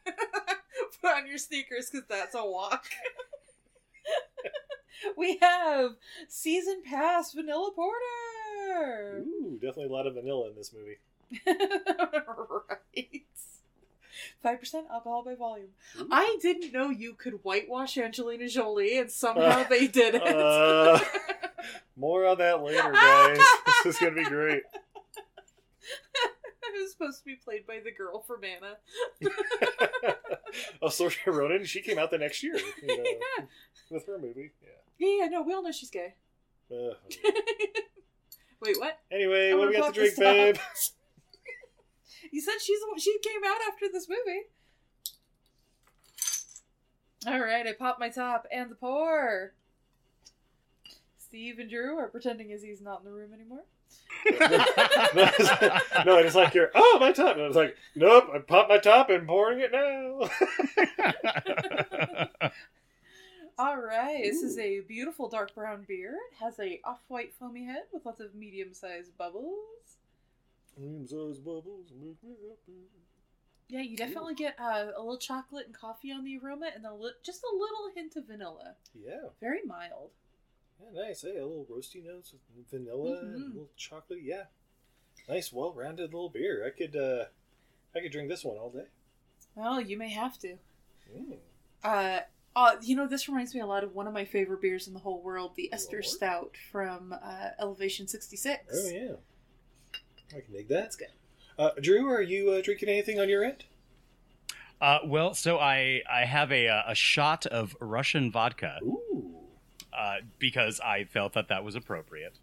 Put 1.00 1.10
on 1.16 1.28
your 1.28 1.38
sneakers 1.38 1.90
because 1.90 2.08
that's 2.08 2.34
a 2.34 2.44
walk. 2.44 2.86
we 5.16 5.38
have 5.40 5.92
Season 6.28 6.82
Pass 6.84 7.32
Vanilla 7.32 7.70
Porter. 7.74 9.24
Ooh, 9.26 9.58
definitely 9.60 9.84
a 9.84 9.92
lot 9.92 10.06
of 10.06 10.14
vanilla 10.14 10.48
in 10.50 10.56
this 10.56 10.72
movie. 10.72 10.98
right. 11.46 13.22
Five 14.42 14.60
percent 14.60 14.86
alcohol 14.90 15.22
by 15.24 15.34
volume. 15.34 15.68
I 16.10 16.38
didn't 16.40 16.72
know 16.72 16.90
you 16.90 17.14
could 17.14 17.44
whitewash 17.44 17.96
Angelina 17.98 18.48
Jolie, 18.48 18.98
and 18.98 19.10
somehow 19.10 19.64
they 19.64 19.86
did 19.86 20.14
it. 20.16 20.22
Uh, 20.22 20.98
more 21.96 22.26
on 22.26 22.38
that 22.38 22.62
later, 22.62 22.92
guys. 22.92 23.38
this 23.84 23.94
is 23.94 23.98
gonna 24.00 24.14
be 24.14 24.24
great. 24.24 24.62
it 26.12 26.82
was 26.82 26.92
supposed 26.92 27.18
to 27.20 27.24
be 27.24 27.36
played 27.36 27.66
by 27.66 27.80
the 27.82 27.90
girl 27.92 28.20
from 28.22 28.42
Anna. 28.44 28.76
oh, 30.82 30.88
Saoirse 30.88 31.26
Ronan, 31.26 31.64
she 31.64 31.80
came 31.80 31.98
out 31.98 32.10
the 32.10 32.18
next 32.18 32.42
year, 32.42 32.56
you 32.82 32.88
know, 32.88 33.02
Yeah. 33.04 33.44
with 33.90 34.06
her 34.06 34.18
movie. 34.18 34.52
Yeah. 34.62 34.68
Yeah, 34.98 35.24
yeah, 35.24 35.28
no, 35.28 35.42
we 35.42 35.52
all 35.54 35.62
know 35.62 35.72
she's 35.72 35.90
gay. 35.90 36.14
Uh, 36.70 36.94
Wait, 38.60 38.78
what? 38.78 38.98
anyway, 39.10 39.52
I'm 39.52 39.58
what 39.58 39.64
do 39.66 39.70
we 39.70 39.76
got 39.76 39.94
to 39.94 40.00
drink, 40.00 40.16
babe? 40.18 40.56
You 42.30 42.40
said 42.40 42.54
she's 42.60 42.80
she 42.98 43.18
came 43.22 43.42
out 43.44 43.58
after 43.68 43.86
this 43.92 44.08
movie. 44.08 44.42
All 47.26 47.40
right, 47.40 47.66
I 47.66 47.72
popped 47.72 47.98
my 47.98 48.08
top 48.08 48.46
and 48.52 48.70
the 48.70 48.74
pour. 48.74 49.52
Steve 51.16 51.58
and 51.58 51.68
Drew 51.68 51.98
are 51.98 52.08
pretending 52.08 52.52
as 52.52 52.62
he's 52.62 52.80
not 52.80 53.00
in 53.00 53.04
the 53.04 53.12
room 53.12 53.32
anymore. 53.34 53.64
no, 54.30 55.30
it's, 55.38 55.84
no, 56.06 56.16
it's 56.18 56.34
like 56.34 56.54
you're, 56.54 56.70
oh, 56.74 56.96
my 57.00 57.12
top. 57.12 57.34
And 57.34 57.44
I 57.44 57.48
was 57.48 57.56
like, 57.56 57.76
nope, 57.94 58.30
I 58.32 58.38
popped 58.38 58.70
my 58.70 58.78
top 58.78 59.10
and 59.10 59.26
pouring 59.26 59.60
it 59.60 59.70
now. 59.72 60.30
All 63.58 63.76
right, 63.76 64.22
this 64.22 64.42
is 64.42 64.56
a 64.56 64.80
beautiful 64.80 65.28
dark 65.28 65.54
brown 65.54 65.84
beer. 65.86 66.16
It 66.32 66.44
has 66.44 66.58
a 66.60 66.80
off-white 66.84 67.34
foamy 67.34 67.66
head 67.66 67.82
with 67.92 68.06
lots 68.06 68.20
of 68.20 68.34
medium-sized 68.34 69.18
bubbles. 69.18 69.97
Those 70.78 71.38
bubbles 71.38 71.92
make 72.00 72.22
me 72.22 72.36
happy. 72.48 72.86
Yeah, 73.68 73.80
you 73.80 73.96
definitely 73.96 74.34
get 74.34 74.54
uh, 74.58 74.86
a 74.96 75.00
little 75.00 75.18
chocolate 75.18 75.66
and 75.66 75.74
coffee 75.74 76.10
on 76.12 76.24
the 76.24 76.38
aroma, 76.38 76.70
and 76.74 76.86
a 76.86 76.94
li- 76.94 77.10
just 77.24 77.42
a 77.42 77.54
little 77.54 77.90
hint 77.94 78.16
of 78.16 78.26
vanilla. 78.26 78.76
Yeah. 78.94 79.28
Very 79.40 79.60
mild. 79.66 80.10
Yeah, 80.80 81.02
nice. 81.02 81.22
Hey, 81.22 81.36
a 81.36 81.46
little 81.46 81.66
roasty 81.70 82.02
notes 82.04 82.32
with 82.54 82.70
vanilla 82.70 83.18
and 83.20 83.34
a 83.34 83.38
Mhm. 83.38 83.48
little 83.48 83.70
chocolate. 83.76 84.22
Yeah, 84.22 84.44
nice, 85.28 85.52
well-rounded 85.52 86.14
little 86.14 86.30
beer. 86.30 86.64
I 86.66 86.70
could, 86.70 86.94
uh, 86.96 87.26
I 87.94 88.00
could 88.00 88.12
drink 88.12 88.28
this 88.28 88.44
one 88.44 88.56
all 88.56 88.70
day. 88.70 88.86
Well, 89.54 89.80
you 89.80 89.98
may 89.98 90.10
have 90.10 90.38
to. 90.38 90.56
Mm. 91.12 91.38
Uh, 91.82 92.20
uh, 92.54 92.76
you 92.80 92.94
know, 92.96 93.06
this 93.08 93.28
reminds 93.28 93.54
me 93.54 93.60
a 93.60 93.66
lot 93.66 93.82
of 93.84 93.94
one 93.94 94.06
of 94.06 94.14
my 94.14 94.24
favorite 94.24 94.60
beers 94.60 94.86
in 94.86 94.94
the 94.94 95.00
whole 95.00 95.20
world, 95.20 95.56
the 95.56 95.72
Esther 95.72 95.96
Lord. 95.96 96.04
Stout 96.06 96.56
from 96.70 97.12
uh, 97.12 97.50
Elevation 97.58 98.06
66. 98.06 98.64
Oh 98.72 98.88
yeah, 98.88 99.16
I 100.36 100.40
can 100.40 100.52
dig 100.52 100.68
that. 100.68 100.82
That's 100.82 100.96
good. 100.96 101.08
Uh, 101.58 101.70
Drew, 101.80 102.08
are 102.10 102.22
you 102.22 102.50
uh, 102.50 102.60
drinking 102.62 102.88
anything 102.88 103.18
on 103.18 103.28
your 103.28 103.44
end? 103.44 103.64
Uh, 104.80 104.98
well, 105.04 105.34
so 105.34 105.58
I 105.58 106.02
I 106.10 106.24
have 106.24 106.52
a 106.52 106.68
uh, 106.68 106.82
a 106.86 106.94
shot 106.94 107.46
of 107.46 107.76
Russian 107.80 108.30
vodka 108.30 108.78
Ooh, 108.82 109.34
uh, 109.92 110.16
because 110.38 110.78
I 110.80 111.04
felt 111.04 111.32
that 111.32 111.48
that 111.48 111.64
was 111.64 111.74
appropriate, 111.74 112.38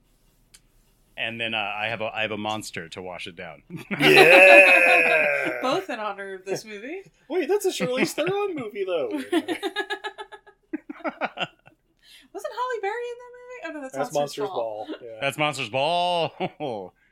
and 1.16 1.40
then 1.40 1.54
uh, 1.54 1.58
I 1.78 1.88
have 1.88 2.02
a 2.02 2.12
I 2.14 2.24
have 2.24 2.32
a 2.32 2.38
monster 2.38 2.90
to 2.90 3.02
wash 3.02 3.26
it 3.28 3.38
down. 3.38 3.64
yeah. 4.00 5.60
Both 5.62 5.90
in 5.90 6.00
honor 6.00 6.34
of 6.36 6.44
this 6.46 6.66
movie. 6.66 7.04
Wait, 7.30 7.48
that's 7.48 7.66
a 7.66 7.70
Charlize 7.72 8.12
Theron 8.16 8.54
movie, 8.54 8.84
though. 8.84 9.10
Wait 9.14 9.32
a 9.32 9.36
minute. 9.38 9.64
Wasn't 12.34 12.54
Halle 12.54 12.82
Berry 12.82 12.92
in 12.92 13.18
that 13.18 13.32
movie? 13.32 13.62
Oh 13.68 13.72
no, 13.72 13.82
that's, 13.82 13.96
That's 13.96 14.14
Monsters, 14.14 14.40
Monsters 14.40 14.48
Ball. 14.50 14.86
Ball. 14.88 14.96
Yeah. 15.02 15.18
That's 15.22 15.38
Monsters 15.38 15.70
Ball. 15.70 16.94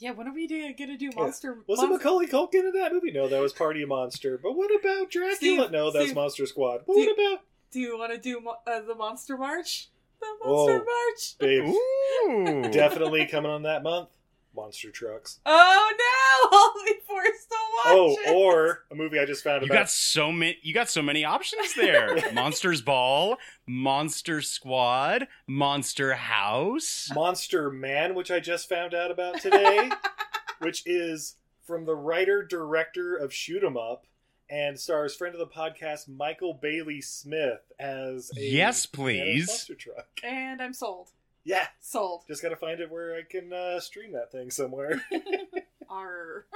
Yeah, 0.00 0.12
when 0.12 0.26
are 0.26 0.32
we 0.32 0.48
gonna 0.48 0.96
do 0.96 1.10
Monster? 1.14 1.58
Was 1.66 1.78
it 1.78 1.82
Monster- 1.88 1.98
Macaulay 2.08 2.26
Culkin 2.26 2.66
in 2.66 2.72
that 2.72 2.92
movie? 2.92 3.10
No, 3.12 3.28
that 3.28 3.40
was 3.40 3.52
Party 3.52 3.84
Monster. 3.84 4.38
But 4.42 4.52
what 4.56 4.70
about 4.74 5.10
Dracula? 5.10 5.36
Steve, 5.36 5.70
no, 5.70 5.90
that's 5.90 6.06
Steve, 6.06 6.14
Monster 6.16 6.46
Squad. 6.46 6.82
But 6.86 6.94
Steve- 6.94 7.06
what 7.06 7.12
about 7.32 7.44
Do 7.70 7.80
you 7.80 7.98
want 7.98 8.12
to 8.12 8.18
do 8.18 8.40
uh, 8.66 8.80
the 8.80 8.94
Monster 8.94 9.36
March? 9.36 9.90
The 10.20 10.26
Monster 10.44 10.84
Oh. 10.86 11.06
March. 11.06 11.38
Babe? 11.38 12.64
Ooh. 12.66 12.70
Definitely 12.72 13.26
coming 13.26 13.50
on 13.50 13.62
that 13.62 13.82
month. 13.82 14.08
Monster 14.54 14.90
Trucks. 14.90 15.38
Oh 15.46 15.92
no! 15.98 16.58
I'll 16.58 16.84
be 16.84 17.00
forced 17.06 17.48
to 17.48 17.56
watch 17.76 17.86
Oh, 17.86 18.16
it. 18.26 18.34
or 18.34 18.84
a 18.90 18.94
movie 18.94 19.18
I 19.18 19.24
just 19.24 19.44
found 19.44 19.62
You 19.62 19.66
about. 19.66 19.74
got 19.74 19.90
so 19.90 20.32
many. 20.32 20.58
You 20.62 20.74
got 20.74 20.88
so 20.88 21.02
many 21.02 21.24
options 21.24 21.74
there. 21.74 22.18
Monsters 22.32 22.82
Ball, 22.82 23.36
Monster 23.66 24.40
Squad, 24.40 25.28
Monster 25.46 26.14
House. 26.14 27.10
Monster 27.14 27.70
Man, 27.70 28.14
which 28.14 28.30
I 28.30 28.40
just 28.40 28.68
found 28.68 28.92
out 28.94 29.10
about 29.10 29.40
today, 29.40 29.90
which 30.60 30.82
is 30.86 31.36
from 31.66 31.84
the 31.84 31.94
writer 31.94 32.42
director 32.42 33.14
of 33.16 33.32
Shoot 33.32 33.62
'Em 33.62 33.76
Up 33.76 34.06
and 34.48 34.78
stars 34.80 35.14
friend 35.14 35.32
of 35.34 35.38
the 35.38 35.46
podcast 35.46 36.08
Michael 36.08 36.54
Bailey 36.54 37.00
Smith 37.00 37.60
as 37.78 38.30
a 38.36 38.40
Yes, 38.40 38.88
man 38.98 39.06
in 39.08 39.20
a 39.20 39.22
please. 39.34 39.46
monster 39.48 39.74
truck. 39.76 40.08
And 40.24 40.60
I'm 40.60 40.74
sold. 40.74 41.10
Yeah, 41.44 41.66
Sold. 41.80 42.24
just 42.28 42.42
gotta 42.42 42.56
find 42.56 42.80
it 42.80 42.90
where 42.90 43.14
I 43.14 43.22
can 43.28 43.52
uh, 43.52 43.80
stream 43.80 44.12
that 44.12 44.30
thing 44.30 44.50
somewhere. 44.50 45.02
Arr. 45.88 46.46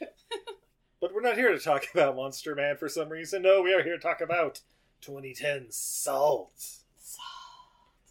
but 1.00 1.14
we're 1.14 1.20
not 1.22 1.36
here 1.36 1.52
to 1.52 1.58
talk 1.58 1.86
about 1.94 2.16
Monster 2.16 2.54
Man 2.54 2.76
for 2.76 2.88
some 2.88 3.08
reason. 3.08 3.42
No, 3.42 3.62
we 3.62 3.72
are 3.72 3.82
here 3.82 3.96
to 3.96 4.02
talk 4.02 4.20
about 4.20 4.60
2010 5.02 5.66
Salt 5.70 6.52
Salt. 6.98 7.24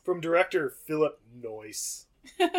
from 0.03 0.21
director 0.21 0.69
Philip 0.69 1.19
Noyce. 1.37 2.05
Who's 2.37 2.49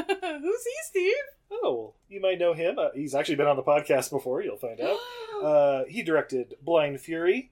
he, 0.65 0.75
Steve? 0.85 1.15
Oh, 1.51 1.95
you 2.09 2.21
might 2.21 2.39
know 2.39 2.53
him. 2.55 2.79
Uh, 2.79 2.89
he's 2.95 3.15
actually 3.15 3.37
been 3.37 3.47
on 3.49 3.57
the 3.57 3.63
podcast 3.63 4.11
before. 4.11 4.43
You'll 4.43 4.57
find 4.57 4.81
out. 4.81 4.99
Uh, 5.41 5.85
he 5.89 6.03
directed 6.03 6.53
Blind 6.61 7.01
Fury, 7.01 7.51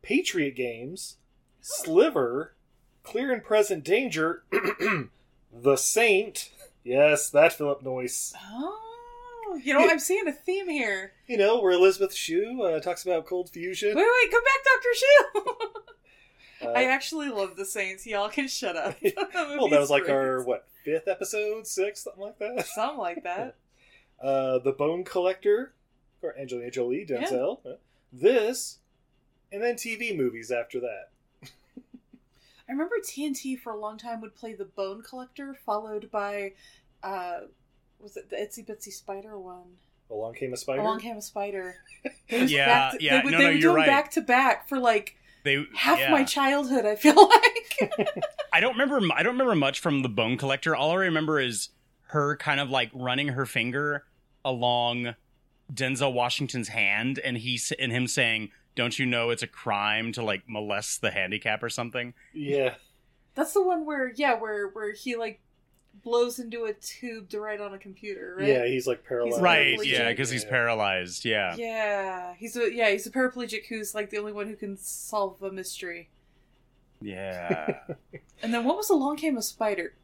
Patriot 0.00 0.52
Games, 0.52 1.18
Sliver, 1.60 2.55
Clear 3.06 3.32
and 3.32 3.42
Present 3.42 3.84
Danger, 3.84 4.42
The 5.52 5.76
Saint. 5.76 6.50
Yes, 6.82 7.30
that 7.30 7.52
Philip 7.52 7.82
Noyce. 7.82 8.34
oh, 8.44 9.60
you 9.62 9.72
know, 9.72 9.88
I'm 9.88 10.00
seeing 10.00 10.26
a 10.26 10.32
theme 10.32 10.68
here. 10.68 11.12
You 11.28 11.36
know, 11.38 11.60
where 11.60 11.72
Elizabeth 11.72 12.12
Shue 12.12 12.62
uh, 12.62 12.80
talks 12.80 13.04
about 13.04 13.26
cold 13.26 13.48
fusion. 13.48 13.94
Wait, 13.94 14.04
wait, 14.04 14.30
come 14.30 14.42
back, 14.42 14.64
Doctor 14.64 14.88
Shue! 14.94 15.82
Uh, 16.64 16.70
I 16.70 16.84
actually 16.84 17.28
love 17.28 17.54
the 17.56 17.66
Saints. 17.66 18.06
Y'all 18.06 18.30
can 18.30 18.48
shut 18.48 18.76
up. 18.76 18.96
well, 19.34 19.68
that 19.68 19.78
was 19.78 19.90
like 19.90 20.08
our, 20.08 20.42
what, 20.42 20.66
fifth 20.86 21.06
episode? 21.06 21.66
Sixth? 21.66 22.04
Something 22.04 22.22
like 22.22 22.38
that? 22.38 22.66
something 22.68 22.98
like 22.98 23.22
that. 23.24 23.56
Uh, 24.18 24.58
the 24.60 24.72
Bone 24.72 25.04
Collector, 25.04 25.74
or 26.22 26.34
Angelina 26.38 26.70
Jolie, 26.70 27.04
Denzel. 27.06 27.58
Uh, 27.66 27.76
This, 28.10 28.78
and 29.52 29.62
then 29.62 29.74
TV 29.74 30.16
movies 30.16 30.50
after 30.50 30.80
that. 30.80 31.10
I 32.68 32.72
remember 32.72 32.96
TNT 33.02 33.58
for 33.58 33.72
a 33.72 33.78
long 33.78 33.96
time 33.98 34.20
would 34.20 34.34
play 34.34 34.54
the 34.54 34.64
Bone 34.64 35.02
Collector, 35.02 35.54
followed 35.64 36.10
by, 36.10 36.52
uh, 37.02 37.40
was 38.00 38.16
it 38.16 38.28
the 38.28 38.36
Itsy 38.36 38.66
Bitsy 38.66 38.92
Spider 38.92 39.38
one? 39.38 39.76
Along 40.10 40.34
Came 40.34 40.52
a 40.52 40.56
Spider. 40.56 40.80
Along 40.82 40.98
Came 41.00 41.16
a 41.16 41.22
Spider. 41.22 41.76
Yeah, 42.28 42.90
to, 42.90 42.98
yeah, 43.02 43.18
They 43.18 43.24
would, 43.24 43.32
no, 43.32 43.38
they 43.38 43.44
no, 43.44 43.50
would 43.50 43.62
you're 43.62 43.72
do 43.74 43.76
'em 43.76 43.76
right. 43.76 43.86
back 43.86 44.10
to 44.12 44.20
back 44.20 44.68
for 44.68 44.78
like 44.78 45.16
They 45.44 45.64
half 45.74 45.98
yeah. 46.00 46.10
my 46.10 46.24
childhood. 46.24 46.84
I 46.84 46.96
feel 46.96 47.14
like. 47.28 48.08
I 48.52 48.60
don't 48.60 48.76
remember. 48.76 49.00
I 49.14 49.22
don't 49.22 49.34
remember 49.34 49.54
much 49.54 49.78
from 49.80 50.02
the 50.02 50.08
Bone 50.08 50.36
Collector. 50.36 50.74
All 50.74 50.90
I 50.90 50.94
remember 50.94 51.38
is 51.40 51.68
her 52.08 52.36
kind 52.36 52.58
of 52.60 52.68
like 52.70 52.90
running 52.92 53.28
her 53.28 53.46
finger 53.46 54.04
along 54.44 55.14
Denzel 55.72 56.12
Washington's 56.12 56.68
hand, 56.68 57.18
and 57.20 57.36
he 57.36 57.60
and 57.78 57.92
him 57.92 58.06
saying, 58.06 58.50
"Don't 58.76 58.96
you 58.98 59.06
know 59.06 59.30
it's 59.30 59.42
a 59.42 59.48
crime 59.48 60.12
to 60.12 60.22
like 60.22 60.44
molest 60.46 61.00
the 61.00 61.10
handicap 61.10 61.64
or 61.64 61.68
something?" 61.68 62.14
Yeah. 62.32 62.74
That's 63.34 63.52
the 63.52 63.62
one 63.62 63.84
where 63.84 64.12
yeah, 64.14 64.34
where 64.34 64.68
where 64.68 64.92
he 64.92 65.16
like 65.16 65.40
blows 66.04 66.38
into 66.38 66.64
a 66.64 66.72
tube 66.74 67.28
to 67.30 67.40
write 67.40 67.60
on 67.60 67.74
a 67.74 67.78
computer, 67.78 68.36
right? 68.38 68.46
Yeah, 68.46 68.66
he's 68.66 68.86
like 68.86 69.04
paralyzed. 69.04 69.42
Right? 69.42 69.84
Yeah, 69.84 70.10
because 70.10 70.30
he's 70.30 70.44
Yeah. 70.44 70.50
paralyzed. 70.50 71.24
Yeah. 71.24 71.56
Yeah, 71.56 72.34
he's 72.38 72.56
a 72.56 72.72
yeah, 72.72 72.90
he's 72.90 73.06
a 73.06 73.10
paraplegic 73.10 73.66
who's 73.66 73.94
like 73.94 74.10
the 74.10 74.18
only 74.18 74.32
one 74.32 74.46
who 74.46 74.54
can 74.56 74.76
solve 74.76 75.42
a 75.42 75.50
mystery. 75.50 76.10
Yeah. 77.00 77.80
And 78.42 78.52
then 78.52 78.64
what 78.64 78.76
was 78.76 78.90
Along 78.90 79.16
Came 79.16 79.38
a 79.38 79.42
Spider? 79.42 79.94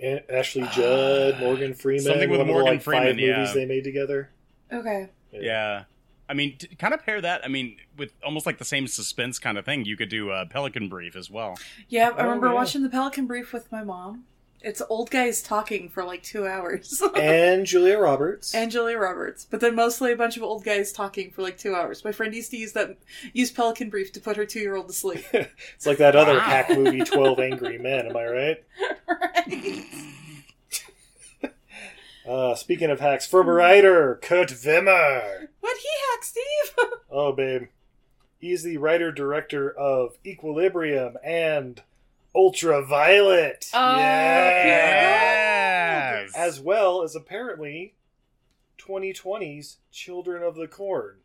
And 0.00 0.22
Ashley 0.30 0.62
Judd, 0.72 1.34
uh, 1.34 1.40
Morgan 1.40 1.74
Freeman, 1.74 2.04
Something 2.04 2.30
with 2.30 2.38
one 2.38 2.40
of 2.42 2.46
the, 2.46 2.52
Morgan 2.52 2.74
like, 2.74 2.82
Freeman, 2.82 3.08
five 3.08 3.16
movies 3.16 3.52
they 3.52 3.66
made 3.66 3.82
together. 3.82 4.30
Okay. 4.72 5.08
yeah. 5.32 5.84
I 6.30 6.34
mean, 6.34 6.56
to 6.58 6.68
kind 6.76 6.94
of 6.94 7.04
pair 7.04 7.20
that. 7.20 7.44
I 7.44 7.48
mean, 7.48 7.76
with 7.98 8.12
almost 8.24 8.46
like 8.46 8.58
the 8.58 8.64
same 8.64 8.86
suspense 8.86 9.38
kind 9.38 9.58
of 9.58 9.64
thing, 9.64 9.84
you 9.84 9.96
could 9.96 10.08
do 10.08 10.30
uh, 10.30 10.44
Pelican 10.46 10.88
Brief 10.88 11.16
as 11.16 11.28
well. 11.30 11.58
Yeah, 11.88 12.10
I 12.10 12.20
Oh, 12.20 12.24
remember 12.24 12.46
yeah. 12.46 12.52
watching 12.54 12.82
the 12.82 12.88
Pelican 12.88 13.26
Brief 13.26 13.52
with 13.52 13.70
my 13.72 13.82
mom. 13.84 14.24
It's 14.62 14.82
old 14.90 15.10
guys 15.10 15.42
talking 15.42 15.88
for 15.88 16.04
like 16.04 16.22
two 16.22 16.46
hours. 16.46 17.02
and 17.16 17.64
Julia 17.64 17.98
Roberts. 17.98 18.54
and 18.54 18.70
Julia 18.70 18.98
Roberts, 18.98 19.46
but 19.50 19.60
then 19.60 19.74
mostly 19.74 20.12
a 20.12 20.16
bunch 20.16 20.36
of 20.36 20.42
old 20.42 20.64
guys 20.64 20.92
talking 20.92 21.30
for 21.30 21.40
like 21.40 21.56
two 21.56 21.74
hours. 21.74 22.04
My 22.04 22.12
friend 22.12 22.34
used 22.34 22.50
to 22.50 22.58
use 22.58 22.72
that 22.74 22.98
use 23.32 23.50
Pelican 23.50 23.88
Brief 23.88 24.12
to 24.12 24.20
put 24.20 24.36
her 24.36 24.44
two 24.44 24.60
year 24.60 24.76
old 24.76 24.88
to 24.88 24.92
sleep. 24.92 25.24
it's 25.32 25.86
like 25.86 25.96
that 25.98 26.14
other 26.14 26.34
Wow. 26.34 26.40
hack 26.40 26.68
movie, 26.70 27.00
Twelve 27.00 27.40
Angry 27.40 27.78
Men. 27.78 28.06
Am 28.08 28.16
I 28.18 28.24
right? 28.26 28.64
right. 29.08 29.84
Uh, 32.28 32.54
speaking 32.54 32.90
of 32.90 33.00
hacks, 33.00 33.26
from 33.26 33.48
a 33.48 33.52
writer, 33.52 34.18
Kurt 34.22 34.50
Wimmer. 34.50 35.48
What 35.60 35.76
he 35.78 35.88
hack, 36.12 36.24
Steve? 36.24 36.74
Oh, 37.12 37.32
babe. 37.32 37.64
He's 38.38 38.62
the 38.62 38.76
writer 38.76 39.10
director 39.10 39.68
of 39.70 40.16
Equilibrium 40.24 41.16
and 41.24 41.82
Ultraviolet. 42.34 43.68
Oh, 43.74 43.96
Yes. 45.10 46.32
As 46.36 46.60
well 46.60 47.02
as 47.02 47.16
apparently 47.16 47.94
2020's 48.78 49.78
Children 49.90 50.42
of 50.42 50.54
the 50.54 50.68
Corn. 50.68 51.16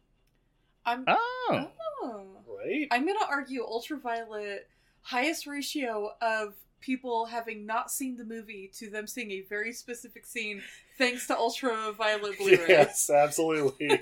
I'm. 0.86 1.04
Oh. 1.08 1.70
Oh. 2.04 2.26
Right? 2.48 2.88
I'm 2.92 3.06
gonna 3.06 3.20
argue 3.30 3.64
Ultraviolet 3.64 4.68
highest 5.02 5.46
ratio 5.48 6.12
of 6.22 6.56
people 6.86 7.26
having 7.26 7.66
not 7.66 7.90
seen 7.90 8.16
the 8.18 8.24
movie 8.24 8.70
to 8.76 8.90
them 8.90 9.08
seeing 9.08 9.32
a 9.32 9.42
very 9.42 9.74
specific 9.74 10.26
scene 10.26 10.62
thanks 10.98 11.26
to 11.28 11.36
Ultraviolet 11.36 12.38
Blu-ray. 12.38 12.66
Yes, 12.68 13.10
absolutely. 13.10 14.00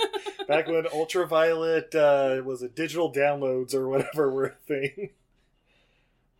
Back 0.47 0.67
when 0.67 0.85
Ultraviolet 0.87 1.95
uh, 1.95 2.41
was 2.43 2.61
a 2.61 2.67
digital 2.67 3.11
downloads 3.11 3.73
or 3.73 3.87
whatever 3.87 4.29
were 4.29 4.45
a 4.45 4.55
thing. 4.67 5.11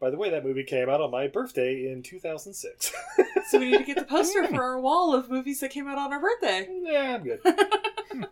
By 0.01 0.09
the 0.09 0.17
way, 0.17 0.29
that 0.31 0.43
movie 0.43 0.65
came 0.65 0.89
out 0.89 0.99
on 0.99 1.11
my 1.11 1.27
birthday 1.27 1.89
in 1.89 2.03
2006. 2.03 2.91
So 3.47 3.59
we 3.59 3.71
need 3.71 3.79
to 3.79 3.83
get 3.83 3.97
the 3.97 4.05
poster 4.05 4.47
for 4.47 4.63
our 4.63 4.79
wall 4.79 5.13
of 5.13 5.29
movies 5.29 5.59
that 5.59 5.69
came 5.69 5.85
out 5.85 5.97
on 5.97 6.13
our 6.13 6.21
birthday. 6.21 6.65
yeah, 6.83 7.15
I'm 7.15 7.23
good. 7.23 7.41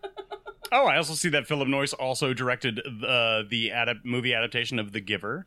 Oh, 0.74 0.86
I 0.86 0.96
also 0.96 1.16
see 1.16 1.28
that 1.30 1.48
Philip 1.48 1.68
Noyce 1.68 1.94
also 1.94 2.34
directed 2.34 2.80
uh, 2.80 3.44
the 3.50 3.72
adap- 3.74 4.06
movie 4.06 4.34
adaptation 4.34 4.80
of 4.80 4.94
The 4.94 5.02
Giver. 5.02 5.46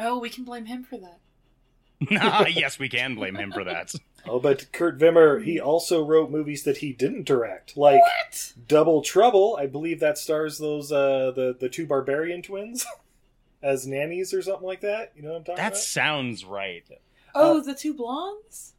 Oh. 0.00 0.14
Oh, 0.16 0.18
we 0.18 0.30
can 0.30 0.44
blame 0.44 0.64
him 0.66 0.82
for 0.82 0.98
that. 0.98 1.18
yes, 2.54 2.78
we 2.78 2.88
can 2.88 3.14
blame 3.14 3.36
him 3.36 3.52
for 3.52 3.62
that. 3.64 3.94
Oh, 4.26 4.38
but 4.40 4.72
Kurt 4.72 4.98
Wimmer, 4.98 5.44
he 5.44 5.60
also 5.60 6.02
wrote 6.04 6.30
movies 6.30 6.62
that 6.64 6.78
he 6.78 6.92
didn't 6.94 7.24
direct, 7.26 7.76
like 7.76 8.00
What? 8.00 8.52
Double 8.66 9.02
Trouble. 9.02 9.56
I 9.60 9.66
believe 9.66 10.00
that 10.00 10.16
stars 10.16 10.56
those 10.58 10.90
uh, 10.90 11.32
the 11.36 11.54
the 11.58 11.68
two 11.68 11.86
barbarian 11.86 12.40
twins 12.42 12.86
as 13.62 13.86
nannies 13.86 14.32
or 14.32 14.40
something 14.40 14.66
like 14.66 14.80
that. 14.80 15.12
You 15.14 15.22
know 15.22 15.30
what 15.32 15.36
I'm 15.38 15.44
talking 15.44 15.56
That 15.56 15.62
about? 15.68 15.74
That 15.74 15.78
sounds 15.82 16.44
right. 16.44 16.84
Oh, 17.34 17.60
the 17.60 17.74
two 17.74 17.92
blondes? 17.94 18.72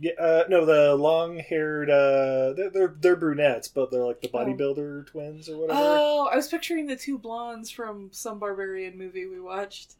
Yeah, 0.00 0.12
uh, 0.18 0.44
no, 0.48 0.64
the 0.64 0.94
long-haired. 0.96 1.90
Uh, 1.90 2.54
they're, 2.54 2.70
they're 2.70 2.94
they're 2.98 3.16
brunettes, 3.16 3.68
but 3.68 3.90
they're 3.90 4.04
like 4.04 4.22
the 4.22 4.30
Oh. 4.32 4.38
bodybuilder 4.38 5.06
twins 5.08 5.48
or 5.50 5.58
whatever. 5.58 5.78
Oh, 5.80 6.28
I 6.32 6.36
was 6.36 6.48
picturing 6.48 6.86
the 6.86 6.96
two 6.96 7.18
blondes 7.18 7.70
from 7.70 8.08
some 8.10 8.38
barbarian 8.38 8.96
movie 8.96 9.26
we 9.26 9.38
watched. 9.38 9.94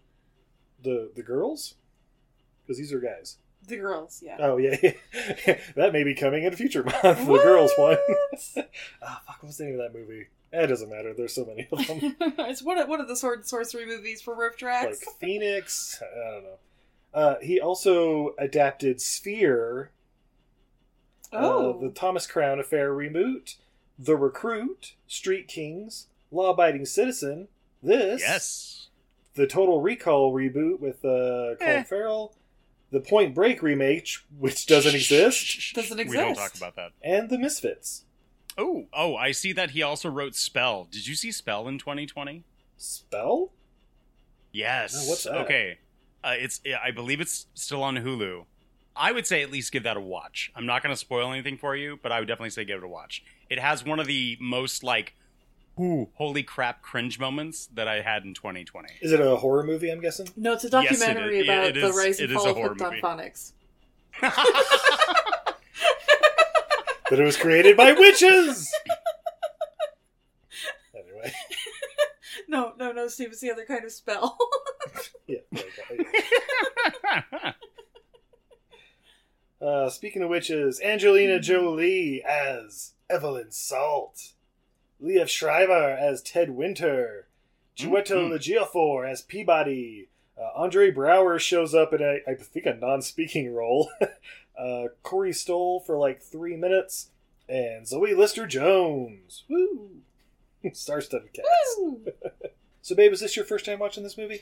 The 0.82 1.10
the 1.14 1.22
girls, 1.22 1.74
because 2.66 2.78
these 2.78 2.92
are 2.92 3.00
guys. 3.00 3.36
The 3.66 3.76
girls, 3.76 4.22
yeah. 4.24 4.36
Oh 4.40 4.56
yeah, 4.56 4.74
that 5.76 5.90
may 5.92 6.02
be 6.02 6.14
coming 6.14 6.42
in 6.44 6.52
a 6.52 6.56
future 6.56 6.82
month. 7.02 7.02
the 7.02 7.40
girls 7.42 7.72
one. 7.76 7.96
Ah, 9.02 9.22
fuck, 9.26 9.38
what's 9.42 9.56
the 9.58 9.64
name 9.64 9.78
of 9.78 9.92
that 9.92 9.98
movie? 9.98 10.26
Eh, 10.52 10.62
It 10.64 10.66
doesn't 10.66 10.90
matter. 10.90 11.14
There's 11.14 11.34
so 11.34 11.44
many 11.44 11.68
of 11.70 11.86
them. 11.86 12.16
it's 12.40 12.62
one 12.62 12.78
of, 12.78 12.88
one 12.88 13.00
of 13.00 13.06
the 13.08 13.16
sword 13.16 13.38
and 13.40 13.46
sorcery 13.46 13.86
movies 13.86 14.20
for 14.20 14.34
Riff 14.34 14.52
like 14.52 14.58
Tracks. 14.58 15.04
Phoenix. 15.20 16.02
I 16.02 16.30
don't 16.32 16.44
know. 16.44 16.58
Uh, 17.14 17.34
he 17.40 17.60
also 17.60 18.34
adapted 18.38 19.00
Sphere, 19.00 19.90
oh. 21.32 21.70
uh, 21.74 21.80
the 21.80 21.90
Thomas 21.90 22.26
Crown 22.26 22.58
Affair 22.58 22.92
reboot, 22.92 23.56
The 23.98 24.16
Recruit, 24.16 24.94
Street 25.06 25.46
Kings, 25.48 26.06
Law 26.30 26.50
Abiding 26.50 26.86
Citizen, 26.86 27.48
this, 27.82 28.20
Yes. 28.22 28.81
The 29.34 29.46
Total 29.46 29.80
Recall 29.80 30.32
reboot 30.34 30.80
with 30.80 31.04
uh, 31.04 31.56
Colin 31.58 31.76
Eh. 31.78 31.82
Farrell, 31.84 32.34
the 32.90 33.00
Point 33.00 33.34
Break 33.34 33.62
remake, 33.62 34.08
which 34.38 34.66
doesn't 34.66 34.94
exist, 34.94 35.74
Doesn't 35.74 35.98
exist. 36.00 36.18
We 36.18 36.24
don't 36.24 36.34
talk 36.36 36.54
about 36.56 36.76
that. 36.76 36.90
and 37.02 37.30
The 37.30 37.38
Misfits. 37.38 38.04
Oh, 38.58 38.84
oh, 38.92 39.16
I 39.16 39.32
see 39.32 39.52
that 39.54 39.70
he 39.70 39.82
also 39.82 40.10
wrote 40.10 40.34
Spell. 40.34 40.86
Did 40.90 41.06
you 41.06 41.14
see 41.14 41.32
Spell 41.32 41.66
in 41.68 41.78
2020? 41.78 42.44
Spell? 42.76 43.50
Yes. 44.52 44.94
No, 44.94 45.08
what's 45.10 45.24
that? 45.24 45.36
Okay. 45.44 45.78
Uh, 46.22 46.34
it's 46.36 46.60
I 46.84 46.90
believe 46.90 47.20
it's 47.20 47.46
still 47.54 47.82
on 47.82 47.96
Hulu. 47.96 48.44
I 48.94 49.10
would 49.10 49.26
say 49.26 49.42
at 49.42 49.50
least 49.50 49.72
give 49.72 49.84
that 49.84 49.96
a 49.96 50.00
watch. 50.00 50.52
I'm 50.54 50.66
not 50.66 50.82
going 50.82 50.92
to 50.92 50.98
spoil 50.98 51.32
anything 51.32 51.56
for 51.56 51.74
you, 51.74 51.98
but 52.02 52.12
I 52.12 52.18
would 52.18 52.28
definitely 52.28 52.50
say 52.50 52.64
give 52.66 52.78
it 52.78 52.84
a 52.84 52.88
watch. 52.88 53.24
It 53.48 53.58
has 53.58 53.84
one 53.86 53.98
of 53.98 54.06
the 54.06 54.36
most 54.38 54.84
like, 54.84 55.14
ooh, 55.80 56.08
holy 56.14 56.42
crap, 56.42 56.82
cringe 56.82 57.18
moments 57.18 57.68
that 57.74 57.88
I 57.88 58.00
had 58.00 58.24
in 58.24 58.34
2020. 58.34 58.88
Is 59.00 59.12
it 59.12 59.20
a 59.20 59.36
horror 59.36 59.64
movie? 59.64 59.90
I'm 59.90 60.00
guessing. 60.00 60.28
No, 60.36 60.52
it's 60.54 60.64
a 60.64 60.68
Yes, 60.68 60.84
it 60.84 60.88
documentary 61.06 61.40
about 61.42 61.64
it 61.64 61.74
the 61.80 61.92
rise 61.92 62.20
and 62.20 62.32
fall 62.32 62.48
of 62.48 62.56
horror 62.56 62.74
Krypton 62.74 63.52
That 67.10 67.20
it 67.20 67.24
was 67.24 67.36
created 67.36 67.76
by 67.76 67.92
witches. 67.92 68.72
anyway, 70.94 71.32
No, 72.48 72.72
no, 72.78 72.92
no, 72.92 73.08
Steve, 73.08 73.28
it's 73.32 73.40
the 73.40 73.50
other 73.50 73.66
kind 73.66 73.84
of 73.84 73.92
spell. 73.92 74.38
yeah. 75.26 75.38
like, 75.52 77.54
Uh, 79.60 79.88
speaking 79.88 80.22
of 80.22 80.28
witches, 80.28 80.80
Angelina 80.80 81.38
Jolie 81.38 82.22
as 82.24 82.94
Evelyn 83.08 83.52
Salt, 83.52 84.32
Liev 85.02 85.28
Schreiber 85.28 85.90
as 85.98 86.22
Ted 86.22 86.50
Winter, 86.50 87.26
Chiwetel 87.76 88.30
Mhm. 88.30 88.38
Ejiofor 88.38 89.10
as 89.10 89.22
Peabody. 89.22 90.08
Uh, 90.38 90.50
Andre 90.54 90.90
Braugher 90.90 91.38
shows 91.40 91.74
up 91.74 91.92
in 91.92 92.00
a, 92.02 92.18
I 92.28 92.34
think, 92.34 92.66
a 92.66 92.74
non-speaking 92.74 93.52
role. 93.54 93.90
uh, 94.58 94.84
Corey 95.02 95.32
Stoll 95.32 95.80
for 95.80 95.96
like 95.98 96.22
three 96.22 96.56
minutes, 96.56 97.10
and 97.48 97.86
Zoe 97.86 98.14
Lister 98.14 98.46
Jones. 98.46 99.44
Woo! 99.48 99.90
Star-studded 100.72 101.32
cast. 101.32 101.48
Woo! 101.78 102.00
So, 102.84 102.96
babe, 102.96 103.12
is 103.12 103.20
this 103.20 103.36
your 103.36 103.44
first 103.44 103.64
time 103.64 103.78
watching 103.78 104.02
this 104.02 104.18
movie? 104.18 104.40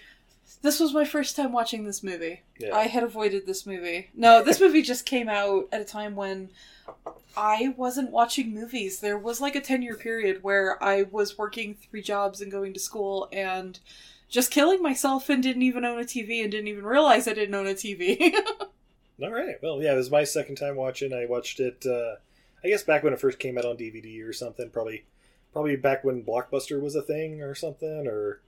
this 0.63 0.81
was 0.81 0.95
my 0.95 1.05
first 1.05 1.37
time 1.37 1.53
watching 1.53 1.85
this 1.85 2.03
movie. 2.03 2.41
Yeah. 2.59 2.75
I 2.75 2.87
had 2.87 3.03
avoided 3.03 3.45
this 3.47 3.67
movie. 3.67 4.09
No, 4.15 4.43
this 4.43 4.61
movie 4.61 4.81
just 4.81 5.05
came 5.05 5.29
out 5.29 5.69
at 5.73 5.83
a 5.83 5.85
time 5.85 6.17
when 6.17 6.49
I 7.37 7.75
wasn't 7.77 8.11
watching 8.11 8.55
movies. 8.55 9.01
There 9.01 9.19
was 9.19 9.41
like 9.41 9.57
a 9.57 9.61
10 9.61 9.83
year 9.83 9.97
period 9.97 10.43
where 10.43 10.83
I 10.83 11.03
was 11.03 11.39
working 11.39 11.75
three 11.75 12.03
jobs 12.03 12.41
and 12.41 12.51
going 12.51 12.73
to 12.75 12.81
school 12.81 13.29
and 13.33 13.79
just 14.29 14.51
killing 14.51 14.83
myself 14.83 15.29
and 15.29 15.43
didn't 15.43 15.63
even 15.63 15.85
own 15.85 16.01
a 16.01 16.05
TV 16.05 16.43
and 16.43 16.51
didn't 16.51 16.69
even 16.69 16.85
realize 16.85 17.27
I 17.27 17.35
didn't 17.35 17.55
own 17.55 17.67
a 17.67 17.75
TV. 17.75 18.33
All 19.23 19.31
right. 19.31 19.57
Well, 19.63 19.83
yeah, 19.83 19.93
it 19.93 19.97
was 19.97 20.11
my 20.11 20.25
second 20.25 20.57
time 20.57 20.77
watching. 20.77 21.13
I 21.13 21.27
watched 21.27 21.61
it. 21.61 21.85
Uh, 21.85 22.17
I 22.65 22.69
guess 22.69 22.83
back 22.83 23.03
when 23.03 23.13
it 23.13 23.21
first 23.21 23.39
came 23.39 23.59
out 23.59 23.65
on 23.65 23.77
DVD 23.77 24.27
or 24.27 24.33
something. 24.33 24.71
Probably, 24.71 25.05
probably 25.53 25.77
back 25.77 26.05
when 26.05 26.25
Blockbuster 26.25 26.81
was 26.81 26.95
a 26.95 27.03
thing 27.03 27.43
or 27.43 27.55
something. 27.55 28.07
Or 28.07 28.41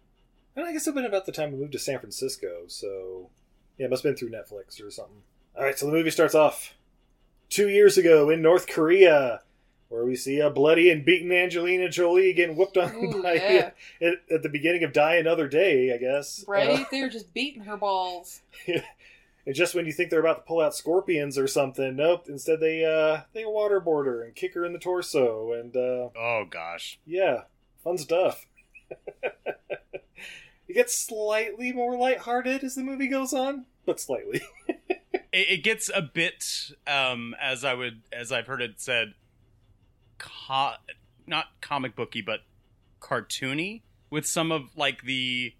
and 0.57 0.65
I 0.65 0.73
guess 0.73 0.87
it'd 0.87 0.95
been 0.95 1.05
about 1.05 1.27
the 1.27 1.33
time 1.33 1.53
we 1.53 1.59
moved 1.59 1.73
to 1.73 1.79
San 1.79 1.99
Francisco. 1.99 2.63
So 2.69 3.29
yeah, 3.77 3.87
it 3.87 3.91
must 3.91 4.03
have 4.03 4.15
been 4.15 4.19
through 4.19 4.37
Netflix 4.37 4.83
or 4.83 4.91
something. 4.91 5.23
All 5.57 5.65
right. 5.65 5.79
So 5.79 5.87
the 5.87 5.93
movie 5.93 6.11
starts 6.11 6.35
off 6.35 6.75
two 7.53 7.69
years 7.69 7.99
ago 7.99 8.31
in 8.31 8.43
North 8.43 8.67
Korea, 8.67 9.43
where 9.89 10.05
we 10.05 10.17
see 10.17 10.41
a 10.41 10.51
bloody 10.51 10.91
and 10.91 11.05
beaten 11.05 11.31
Angelina 11.31 11.89
Jolie 11.89 12.33
getting 12.33 12.57
whooped 12.57 12.79
on 12.79 12.95
Ooh, 12.95 13.23
by 13.23 13.35
yeah. 13.35 13.71
at, 14.01 14.15
at 14.31 14.43
the 14.43 14.49
beginning 14.49 14.85
of 14.85 14.93
Die 14.93 15.17
Another 15.17 15.47
Day. 15.47 15.95
I 15.95 15.99
guess 15.99 16.45
right? 16.49 16.81
Uh, 16.81 16.85
they're 16.91 17.11
just 17.11 17.33
beating 17.35 17.65
her 17.65 17.77
balls. 17.77 18.41
And 19.45 19.55
just 19.57 19.75
when 19.75 19.87
you 19.87 19.93
think 19.93 20.11
they're 20.11 20.21
about 20.21 20.37
to 20.37 20.43
pull 20.43 20.61
out 20.61 20.75
scorpions 20.75 21.37
or 21.37 21.49
something, 21.49 21.97
nope. 21.97 22.27
Instead, 22.29 22.61
they 22.61 22.85
uh 22.85 23.23
they 23.33 23.43
waterboard 23.43 24.05
her 24.05 24.23
and 24.23 24.35
kick 24.35 24.55
her 24.55 24.65
in 24.65 24.73
the 24.73 24.79
torso, 24.79 25.53
and 25.53 25.77
uh 25.77 26.11
oh 26.17 26.45
gosh. 26.49 27.01
yeah, 27.05 27.43
fun 27.83 27.99
stuff. 27.99 28.47
it 29.23 30.75
gets 30.75 30.97
slightly 30.97 31.73
more 31.73 31.97
lighthearted 31.97 32.63
as 32.63 32.77
the 32.77 32.85
movie 32.85 33.09
goes 33.09 33.33
on, 33.33 33.67
but 33.85 33.99
slightly. 33.99 34.43
It, 35.33 35.49
it 35.51 35.65
gets 35.65 35.91
a 35.95 36.03
bit, 36.03 36.45
um, 36.87 37.35
as 37.41 37.65
I 37.65 37.75
would, 37.75 38.03
as 38.13 38.33
I've 38.33 38.47
heard 38.47 38.63
it 38.63 38.81
said, 38.81 39.15
co- 40.19 40.75
not 41.27 41.47
comic 41.61 41.97
booky, 41.97 42.23
but 42.23 42.41
cartoony 43.01 43.83
with 44.11 44.27
some 44.27 44.53
of 44.53 44.77
like 44.77 45.03
the 45.03 45.55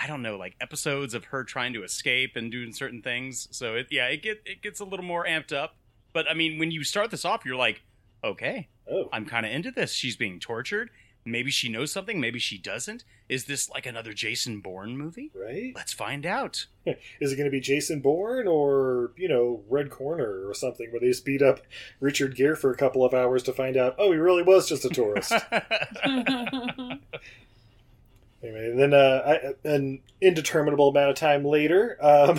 I 0.00 0.06
don't 0.06 0.22
know, 0.22 0.36
like 0.36 0.54
episodes 0.60 1.12
of 1.12 1.26
her 1.26 1.42
trying 1.42 1.72
to 1.72 1.82
escape 1.82 2.36
and 2.36 2.52
doing 2.52 2.72
certain 2.72 3.02
things. 3.02 3.48
So 3.50 3.74
it, 3.74 3.88
yeah, 3.90 4.06
it 4.06 4.22
get 4.22 4.42
it 4.44 4.62
gets 4.62 4.80
a 4.80 4.84
little 4.84 5.04
more 5.04 5.24
amped 5.26 5.52
up. 5.52 5.76
But 6.12 6.30
I 6.30 6.34
mean, 6.34 6.58
when 6.58 6.70
you 6.70 6.84
start 6.84 7.10
this 7.10 7.24
off, 7.24 7.44
you're 7.44 7.56
like, 7.56 7.82
okay, 8.22 8.68
Oh, 8.90 9.08
I'm 9.12 9.26
kind 9.26 9.44
of 9.44 9.52
into 9.52 9.70
this. 9.70 9.92
She's 9.92 10.16
being 10.16 10.40
tortured. 10.40 10.90
Maybe 11.24 11.50
she 11.50 11.68
knows 11.68 11.92
something. 11.92 12.20
Maybe 12.20 12.38
she 12.38 12.56
doesn't. 12.58 13.04
Is 13.28 13.44
this 13.44 13.68
like 13.68 13.86
another 13.86 14.12
Jason 14.12 14.60
Bourne 14.60 14.96
movie? 14.96 15.30
right. 15.34 15.72
Let's 15.74 15.92
find 15.92 16.24
out. 16.24 16.66
Is 17.20 17.32
it 17.32 17.36
going 17.36 17.44
to 17.44 17.50
be 17.50 17.60
Jason 17.60 18.00
Bourne 18.00 18.46
or 18.46 19.12
you 19.16 19.28
know 19.28 19.62
Red 19.68 19.90
Corner 19.90 20.48
or 20.48 20.54
something 20.54 20.90
where 20.90 21.00
they 21.00 21.08
just 21.08 21.24
beat 21.24 21.42
up 21.42 21.60
Richard 22.00 22.34
Gere 22.36 22.56
for 22.56 22.70
a 22.70 22.76
couple 22.76 23.04
of 23.04 23.12
hours 23.12 23.42
to 23.44 23.52
find 23.52 23.76
out? 23.76 23.96
Oh, 23.98 24.12
he 24.12 24.18
really 24.18 24.42
was 24.42 24.68
just 24.68 24.84
a 24.84 24.88
tourist. 24.88 25.32
Anyway, 28.42 28.70
and 28.70 28.78
then 28.78 28.94
uh, 28.94 29.22
I, 29.26 29.68
an 29.68 30.00
indeterminable 30.20 30.90
amount 30.90 31.10
of 31.10 31.16
time 31.16 31.44
later, 31.44 31.98
um, 32.00 32.38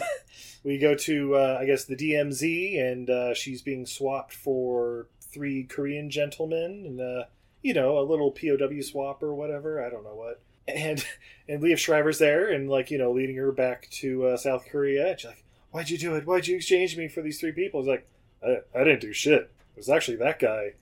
we 0.64 0.78
go 0.78 0.96
to 0.96 1.36
uh, 1.36 1.58
I 1.60 1.66
guess 1.66 1.86
the 1.86 1.96
DMZ, 1.96 2.80
and 2.80 3.10
uh, 3.10 3.34
she's 3.34 3.62
being 3.62 3.86
swapped 3.86 4.34
for 4.34 5.08
three 5.20 5.64
Korean 5.64 6.10
gentlemen, 6.10 6.86
and 6.86 7.02
uh, 7.02 7.26
you 7.62 7.74
know 7.74 8.00
a 8.00 8.08
little 8.08 8.32
POW 8.32 8.82
swap 8.82 9.22
or 9.22 9.34
whatever. 9.34 9.86
I 9.86 9.90
don't 9.90 10.06
know 10.06 10.16
what. 10.16 10.42
And 10.76 11.06
and 11.48 11.64
Liev 11.64 11.78
Schreiber's 11.78 12.20
there, 12.20 12.50
and 12.50 12.70
like 12.70 12.92
you 12.92 12.98
know 12.98 13.12
leading 13.12 13.36
her 13.38 13.52
back 13.52 13.90
to 13.92 14.28
uh, 14.28 14.38
South 14.38 14.66
Korea. 14.70 15.12
And 15.12 15.20
she's 15.20 15.30
like, 15.30 15.44
"Why'd 15.72 15.90
you 15.90 15.98
do 15.98 16.16
it? 16.16 16.26
Why'd 16.26 16.48
you 16.48 16.56
exchange 16.56 16.98
me 16.98 17.08
for 17.08 17.22
these 17.22 17.40
three 17.40 17.52
people?" 17.52 17.82
He's 17.82 17.90
like, 17.90 18.08
"I, 18.44 18.58
I 18.80 18.84
didn't 18.84 19.02
do 19.02 19.14
shit. 19.14 19.42
It 19.42 19.78
was 19.78 19.90
actually 19.90 20.18
that 20.18 20.40
guy." 20.40 20.74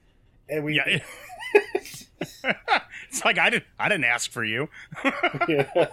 And 0.49 0.63
we 0.63 0.75
yeah. 0.75 0.99
it's 3.09 3.25
like 3.25 3.37
I 3.37 3.49
didn't 3.49 3.65
I 3.79 3.89
didn't 3.89 4.05
ask 4.05 4.31
for 4.31 4.43
you. 4.43 4.69
yeah. 5.47 5.87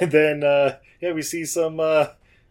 And 0.00 0.12
then 0.12 0.44
uh, 0.44 0.78
yeah, 1.00 1.12
we 1.12 1.22
see 1.22 1.44
some 1.44 1.80
uh, 1.80 2.08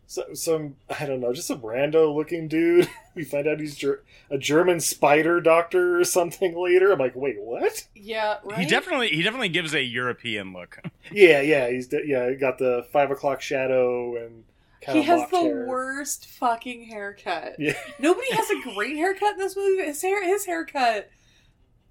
so, 0.10 0.34
some 0.34 0.76
I 1.00 1.06
don't 1.06 1.20
know, 1.22 1.32
just 1.34 1.48
some 1.48 1.62
rando 1.62 2.14
looking 2.14 2.48
dude. 2.48 2.90
We 3.16 3.26
find 3.26 3.48
out 3.50 3.60
he's 3.60 3.76
ger- 3.76 4.02
a 4.32 4.38
German 4.38 4.80
spider 4.80 5.42
doctor 5.42 6.00
or 6.00 6.06
something 6.06 6.58
later. 6.58 6.92
I'm 6.94 7.00
like, 7.00 7.16
wait, 7.18 7.36
what? 7.38 7.86
yeah, 7.94 8.38
right. 8.46 8.60
He 8.60 8.66
definitely 8.66 9.10
he 9.10 9.22
definitely 9.24 9.50
gives 9.50 9.74
a 9.74 9.84
European 9.84 10.54
look. 10.54 10.80
Yeah, 11.12 11.42
yeah, 11.42 11.70
he's 11.70 11.88
de- 11.88 12.08
yeah, 12.08 12.32
got 12.34 12.60
the 12.60 12.88
five 12.94 13.12
o'clock 13.12 13.42
shadow 13.42 14.16
and 14.16 14.46
kind 14.82 14.98
He 15.00 15.04
has 15.04 15.30
the 15.32 15.42
hair. 15.42 15.66
worst 15.68 16.28
fucking 16.28 16.84
haircut. 16.86 17.56
Yeah, 17.60 17.74
Nobody 18.00 18.32
has 18.32 18.50
a 18.50 18.74
great 18.74 18.96
haircut 18.96 19.34
in 19.34 19.40
this 19.40 19.58
movie. 19.58 19.84
His 19.84 20.02
hair, 20.02 20.24
his 20.26 20.46
haircut. 20.46 21.10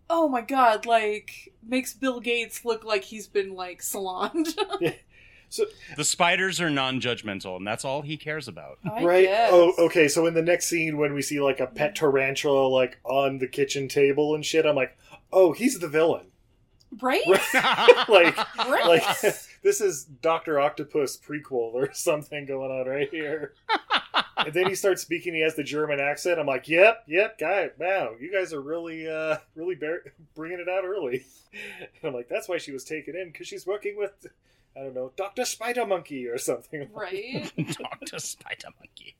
Oh 0.08 0.28
my 0.30 0.40
god! 0.40 0.86
Like 0.86 1.52
makes 1.62 1.92
Bill 1.92 2.20
Gates 2.20 2.64
look 2.64 2.84
like 2.84 3.04
he's 3.04 3.26
been 3.26 3.54
like 3.54 3.82
saloned. 3.82 4.48
The 5.96 6.04
spiders 6.04 6.60
are 6.60 6.70
non-judgmental, 6.70 7.56
and 7.56 7.66
that's 7.66 7.84
all 7.84 8.02
he 8.02 8.16
cares 8.16 8.48
about. 8.48 8.78
I 8.84 9.02
right. 9.04 9.24
guess. 9.24 9.50
Oh, 9.52 9.72
okay. 9.78 10.08
So 10.08 10.26
in 10.26 10.34
the 10.34 10.42
next 10.42 10.66
scene, 10.68 10.96
when 10.98 11.14
we 11.14 11.22
see 11.22 11.40
like 11.40 11.60
a 11.60 11.66
pet 11.66 11.94
tarantula 11.94 12.68
like 12.68 12.98
on 13.04 13.38
the 13.38 13.46
kitchen 13.48 13.88
table 13.88 14.34
and 14.34 14.44
shit, 14.44 14.66
I'm 14.66 14.76
like, 14.76 14.96
oh, 15.32 15.52
he's 15.52 15.78
the 15.78 15.88
villain. 15.88 16.26
Right? 17.02 17.26
like, 18.08 18.36
Right. 18.56 18.86
like 18.86 19.20
this 19.62 19.80
is 19.80 20.04
Doctor 20.04 20.58
Octopus 20.60 21.18
prequel 21.18 21.74
or 21.74 21.92
something 21.92 22.46
going 22.46 22.70
on 22.70 22.86
right 22.86 23.10
here. 23.10 23.54
and 24.38 24.52
then 24.54 24.66
he 24.68 24.74
starts 24.74 25.02
speaking. 25.02 25.34
He 25.34 25.42
has 25.42 25.54
the 25.54 25.64
German 25.64 26.00
accent. 26.00 26.38
I'm 26.38 26.46
like, 26.46 26.68
yep, 26.68 27.04
yep, 27.06 27.38
guy, 27.38 27.70
wow, 27.78 28.12
you 28.18 28.32
guys 28.32 28.52
are 28.52 28.60
really, 28.62 29.06
uh, 29.08 29.36
really 29.54 29.74
bear- 29.74 30.12
bringing 30.34 30.60
it 30.60 30.68
out 30.68 30.84
early. 30.84 31.24
And 31.52 31.88
I'm 32.04 32.14
like, 32.14 32.28
that's 32.28 32.48
why 32.48 32.58
she 32.58 32.72
was 32.72 32.84
taken 32.84 33.16
in 33.16 33.28
because 33.32 33.46
she's 33.48 33.66
working 33.66 33.96
with, 33.98 34.26
I 34.78 34.82
don't 34.84 34.94
know, 34.94 35.12
Doctor 35.16 35.44
Spider 35.44 35.84
Monkey 35.86 36.26
or 36.26 36.38
something. 36.38 36.88
Right. 36.94 37.50
Doctor 37.56 38.18
Spider 38.18 38.68
Monkey. 38.78 39.16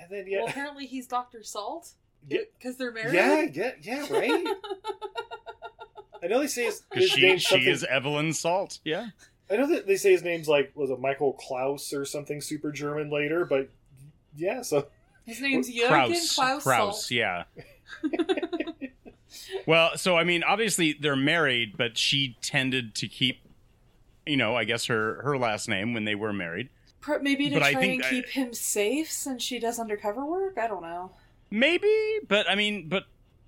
And 0.00 0.08
then 0.10 0.26
yeah, 0.28 0.38
Well, 0.38 0.48
apparently 0.48 0.86
he's 0.86 1.06
Doctor 1.08 1.42
Salt 1.42 1.90
yeah, 2.28 2.40
because 2.58 2.76
they're 2.76 2.92
married. 2.92 3.14
yeah, 3.14 3.46
yeah, 3.52 3.72
yeah, 3.82 4.06
right. 4.12 4.46
I 6.22 6.26
know 6.26 6.40
they 6.40 6.46
say 6.48 6.64
his, 6.66 6.82
Because 6.90 7.04
his 7.04 7.12
she 7.12 7.22
name's 7.22 7.42
she 7.42 7.48
something. 7.54 7.68
is 7.68 7.84
Evelyn 7.84 8.32
Salt. 8.32 8.78
Yeah. 8.84 9.08
I 9.50 9.56
know 9.56 9.66
that 9.68 9.86
they 9.86 9.96
say 9.96 10.12
his 10.12 10.22
name's 10.22 10.48
like 10.48 10.72
was 10.74 10.90
it 10.90 11.00
Michael 11.00 11.32
Klaus 11.34 11.92
or 11.92 12.04
something 12.04 12.40
super 12.40 12.70
German 12.72 13.10
later, 13.10 13.44
but 13.44 13.70
yeah. 14.36 14.62
So 14.62 14.86
His 15.24 15.40
name's 15.40 15.68
Jürgen 15.70 15.88
Kraus. 15.88 16.34
Klaus, 16.34 16.62
Kraus, 16.62 17.00
Salt. 17.08 17.10
yeah. 17.10 17.44
well, 19.66 19.96
so 19.96 20.16
I 20.16 20.24
mean, 20.24 20.42
obviously 20.42 20.92
they're 21.00 21.16
married, 21.16 21.76
but 21.76 21.96
she 21.98 22.36
tended 22.42 22.94
to 22.96 23.08
keep, 23.08 23.40
you 24.28 24.36
know, 24.36 24.54
I 24.56 24.64
guess 24.64 24.86
her 24.86 25.20
her 25.22 25.36
last 25.38 25.68
name 25.68 25.94
when 25.94 26.04
they 26.04 26.14
were 26.14 26.32
married. 26.32 26.68
Maybe 27.22 27.48
to 27.48 27.54
But 27.54 27.62
I 27.62 27.72
try 27.72 27.80
think 27.80 27.94
and 28.02 28.04
I- 28.04 28.10
keep 28.10 28.26
him 28.30 28.52
safe 28.52 29.10
since 29.10 29.42
she 29.42 29.58
does 29.58 29.78
undercover 29.78 30.24
work. 30.24 30.58
I 30.58 30.66
don't 30.66 30.82
know. 30.82 31.12
Maybe, 31.50 31.88
but 32.28 32.48
I 32.50 32.54
mean, 32.54 32.88
but 32.88 33.04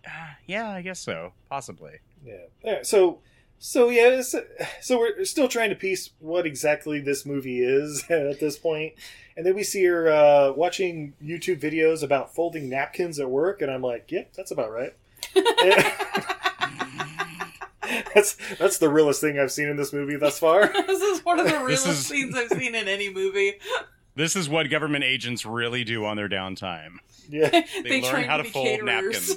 uh, 0.07 0.11
yeah, 0.47 0.71
I 0.71 0.83
guess 0.83 0.99
so, 1.01 1.33
possibly. 1.51 1.99
yeah. 2.25 2.35
Yeah, 2.64 2.79
So 2.83 3.19
so 3.59 3.90
yeah. 3.90 4.23
So 4.23 4.99
we're 4.99 5.25
still 5.25 5.49
trying 5.49 5.69
to 5.71 5.77
piece 5.77 6.11
what 6.21 6.47
exactly 6.47 7.01
this 7.01 7.27
movie 7.27 7.61
is 7.61 8.05
at 8.11 8.40
this 8.40 8.57
point, 8.57 8.95
and 9.37 9.45
then 9.45 9.55
we 9.55 9.62
see 9.64 9.85
her 9.85 10.09
uh, 10.11 10.53
watching 10.53 11.12
YouTube 11.23 11.61
videos 11.61 12.03
about 12.03 12.35
folding 12.35 12.71
napkins 12.71 13.19
at 13.21 13.29
work, 13.29 13.61
and 13.61 13.71
I'm 13.71 13.83
like, 13.83 14.11
yep, 14.11 14.33
that's 14.35 14.51
about 14.53 14.71
right. 14.73 14.95
that's 18.14 18.37
that's 18.59 18.79
the 18.79 18.88
realest 18.88 19.20
thing 19.20 19.38
I've 19.38 19.53
seen 19.53 19.68
in 19.68 19.76
this 19.76 19.92
movie 19.92 20.16
thus 20.16 20.38
far. 20.38 20.66
this 20.87 21.00
is 21.03 21.24
one 21.24 21.38
of 21.40 21.46
the 21.46 21.59
realest 21.59 21.87
is- 21.87 22.07
scenes 22.07 22.35
I've 22.37 22.50
seen 22.50 22.74
in 22.74 22.88
any 22.88 23.12
movie. 23.12 23.55
This 24.16 24.35
is 24.37 24.48
what 24.48 24.68
government 24.70 25.05
agents 25.05 25.46
really 25.46 25.85
do 25.85 26.05
on 26.05 26.16
their 26.16 26.29
downtime. 26.29 26.96
Yeah. 27.29 27.48
They, 27.85 28.03
learn 28.03 28.24
how 28.24 28.38
to 28.38 28.42
be 28.42 28.48
fold 28.50 28.66
caterers. 28.81 28.85
napkins. 29.29 29.37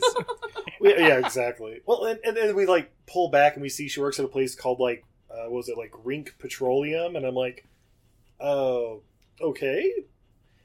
yeah, 0.82 0.98
yeah, 0.98 1.18
exactly. 1.20 1.82
Well, 1.86 2.06
and, 2.06 2.20
and 2.26 2.36
then 2.36 2.56
we 2.56 2.66
like 2.66 2.92
pull 3.06 3.30
back 3.30 3.54
and 3.54 3.62
we 3.62 3.70
see 3.70 3.88
she 3.88 4.02
works 4.02 4.18
at 4.20 4.26
a 4.26 4.30
place 4.30 4.56
called 4.56 4.80
like, 4.80 5.06
uh, 5.30 5.44
what 5.44 5.52
was 5.52 5.70
it 5.70 5.78
like 5.78 5.92
Rink 6.04 6.36
Petroleum? 6.40 7.16
And 7.16 7.24
I'm 7.26 7.36
like, 7.36 7.68
oh, 8.40 9.04
okay. 9.40 9.94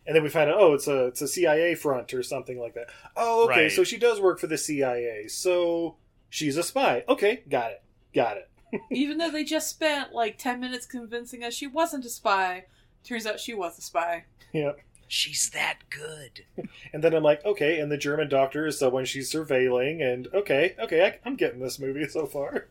And 0.07 0.17
then 0.17 0.23
we 0.23 0.31
find 0.31 0.49
out, 0.49 0.57
oh, 0.59 0.73
it's 0.73 0.89
a 0.89 1.07
it's 1.07 1.21
a 1.21 1.29
CIA 1.29 1.75
front 1.75 2.15
or 2.15 2.23
something 2.23 2.59
like 2.59 2.75
that. 2.75 2.87
Oh, 3.15 3.45
okay, 3.45 3.65
Right. 3.65 3.73
so 3.73 3.85
she 3.85 3.99
does 3.99 4.21
work 4.21 4.41
for 4.41 4.47
the 4.47 4.57
CIA. 4.59 5.29
So 5.29 5.97
she's 6.29 6.57
a 6.57 6.63
spy. 6.63 7.05
Okay, 7.09 7.43
got 7.49 7.71
it, 7.73 7.83
got 8.15 8.37
it. 8.37 8.49
Even 8.91 9.19
though 9.19 9.31
they 9.31 9.45
just 9.45 9.69
spent 9.69 10.13
like 10.13 10.39
10 10.39 10.61
minutes 10.61 10.87
convincing 10.87 11.43
us 11.43 11.55
she 11.55 11.67
wasn't 11.67 12.05
a 12.05 12.11
spy, 12.11 12.65
turns 13.05 13.27
out 13.27 13.41
she 13.41 13.55
was 13.55 13.79
a 13.79 13.83
spy. 13.83 14.25
Yeah. 14.53 14.73
She's 15.07 15.49
that 15.51 15.79
good. 15.91 16.45
And 16.93 17.05
then 17.05 17.15
I'm 17.15 17.23
like, 17.23 17.45
okay, 17.45 17.81
and 17.81 17.93
the 17.93 17.99
German 17.99 18.29
doctor 18.31 18.67
is 18.67 18.79
someone 18.79 19.05
she's 19.05 19.31
surveilling, 19.31 20.03
and 20.03 20.27
okay, 20.33 20.75
okay, 20.79 21.05
I, 21.05 21.19
I'm 21.25 21.37
getting 21.37 21.61
this 21.61 21.79
movie 21.79 22.09
so 22.09 22.25
far. 22.25 22.67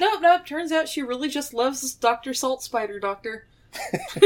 Nope, 0.00 0.20
nope, 0.22 0.46
turns 0.46 0.72
out 0.72 0.88
she 0.88 1.02
really 1.02 1.28
just 1.28 1.52
loves 1.52 1.94
Dr. 1.94 2.32
Salt 2.32 2.62
Spider 2.62 2.98
Doctor. 2.98 3.46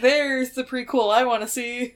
There's 0.00 0.50
the 0.50 0.62
prequel 0.62 1.12
I 1.12 1.24
want 1.24 1.42
to 1.42 1.48
see. 1.48 1.94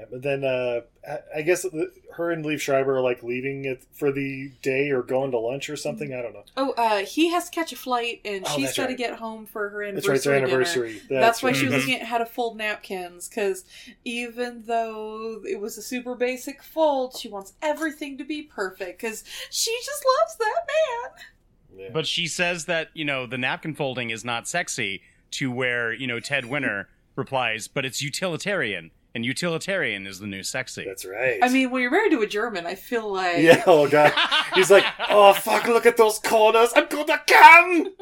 Yeah, 0.00 0.06
but 0.10 0.22
then 0.22 0.44
uh, 0.44 0.80
I- 1.06 1.38
I 1.38 1.42
guess 1.42 1.66
her 2.14 2.30
and 2.30 2.42
Liev 2.44 2.58
Schreiber 2.60 2.96
are 2.96 3.00
like 3.02 3.22
leaving 3.22 3.66
it 3.66 3.84
for 3.92 4.10
the 4.10 4.50
day 4.62 4.90
or 4.90 5.02
going 5.02 5.30
to 5.32 5.38
lunch 5.38 5.68
or 5.68 5.76
something. 5.76 6.14
I 6.14 6.22
don't 6.22 6.32
know. 6.32 6.44
oh, 6.56 6.70
uh, 6.72 6.98
he 7.04 7.30
has 7.30 7.50
to 7.50 7.50
catch 7.50 7.72
a 7.72 7.76
flight 7.76 8.20
and 8.24 8.44
Oh, 8.46 8.56
she's 8.56 8.66
that's 8.66 8.76
got 8.78 8.86
to 8.86 8.94
get 8.94 9.18
home 9.18 9.44
for 9.46 9.68
her 9.68 9.84
That's 9.92 10.06
anniversary. 10.06 10.10
right, 10.10 10.16
it's 10.16 10.24
their 10.24 10.36
anniversary. 10.36 11.02
That's, 11.10 11.42
why 11.42 11.52
she 11.52 11.64
was 11.66 11.74
right. 11.74 11.80
looking 11.80 12.00
at 12.00 12.06
how 12.06 12.18
to 12.18 12.26
fold 12.26 12.56
napkins 12.56 13.28
because 13.28 13.64
even 14.04 14.64
though 14.66 15.42
it 15.46 15.60
was 15.60 15.76
a 15.76 15.82
super 15.82 16.14
basic 16.14 16.62
fold, 16.62 17.16
she 17.16 17.28
wants 17.28 17.52
everything 17.60 18.16
to 18.18 18.24
be 18.24 18.42
perfect 18.42 19.00
because 19.00 19.22
she 19.50 19.76
just 19.84 20.04
loves 20.20 20.36
that 20.36 20.60
man. 20.66 21.80
Yeah. 21.84 21.90
But 21.92 22.06
she 22.06 22.26
says 22.26 22.64
that, 22.64 22.88
you 22.94 23.04
know, 23.04 23.26
the 23.26 23.38
napkin 23.38 23.74
folding 23.74 24.10
is 24.10 24.24
not 24.24 24.48
sexy, 24.48 25.02
to 25.32 25.50
where, 25.50 25.92
you 25.92 26.06
know, 26.06 26.18
Ted 26.20 26.46
Winter 26.46 26.88
replies, 27.14 27.68
but 27.68 27.84
it's 27.84 28.02
utilitarian, 28.02 28.90
and 29.14 29.24
utilitarian 29.24 30.06
is 30.06 30.18
the 30.18 30.26
new 30.26 30.42
sexy. 30.42 30.84
That's 30.84 31.04
right. 31.04 31.38
I 31.42 31.48
mean, 31.48 31.70
when 31.70 31.82
you're 31.82 31.90
married 31.90 32.12
to 32.12 32.20
a 32.22 32.26
German, 32.26 32.66
I 32.66 32.74
feel 32.74 33.12
like 33.12 33.38
yeah. 33.38 33.62
Oh 33.66 33.88
god. 33.88 34.12
He's 34.54 34.70
like, 34.70 34.84
oh 35.08 35.32
fuck! 35.34 35.66
Look 35.66 35.86
at 35.86 35.96
those 35.96 36.18
corners. 36.18 36.70
I'm 36.74 36.86
gonna 36.88 37.20
come. 37.26 37.94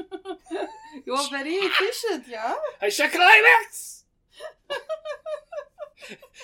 you're 1.07 1.31
very 1.31 1.55
efficient, 1.55 2.27
yeah. 2.29 2.55
I 2.81 2.89
shall 2.89 3.09
climax. 3.09 4.05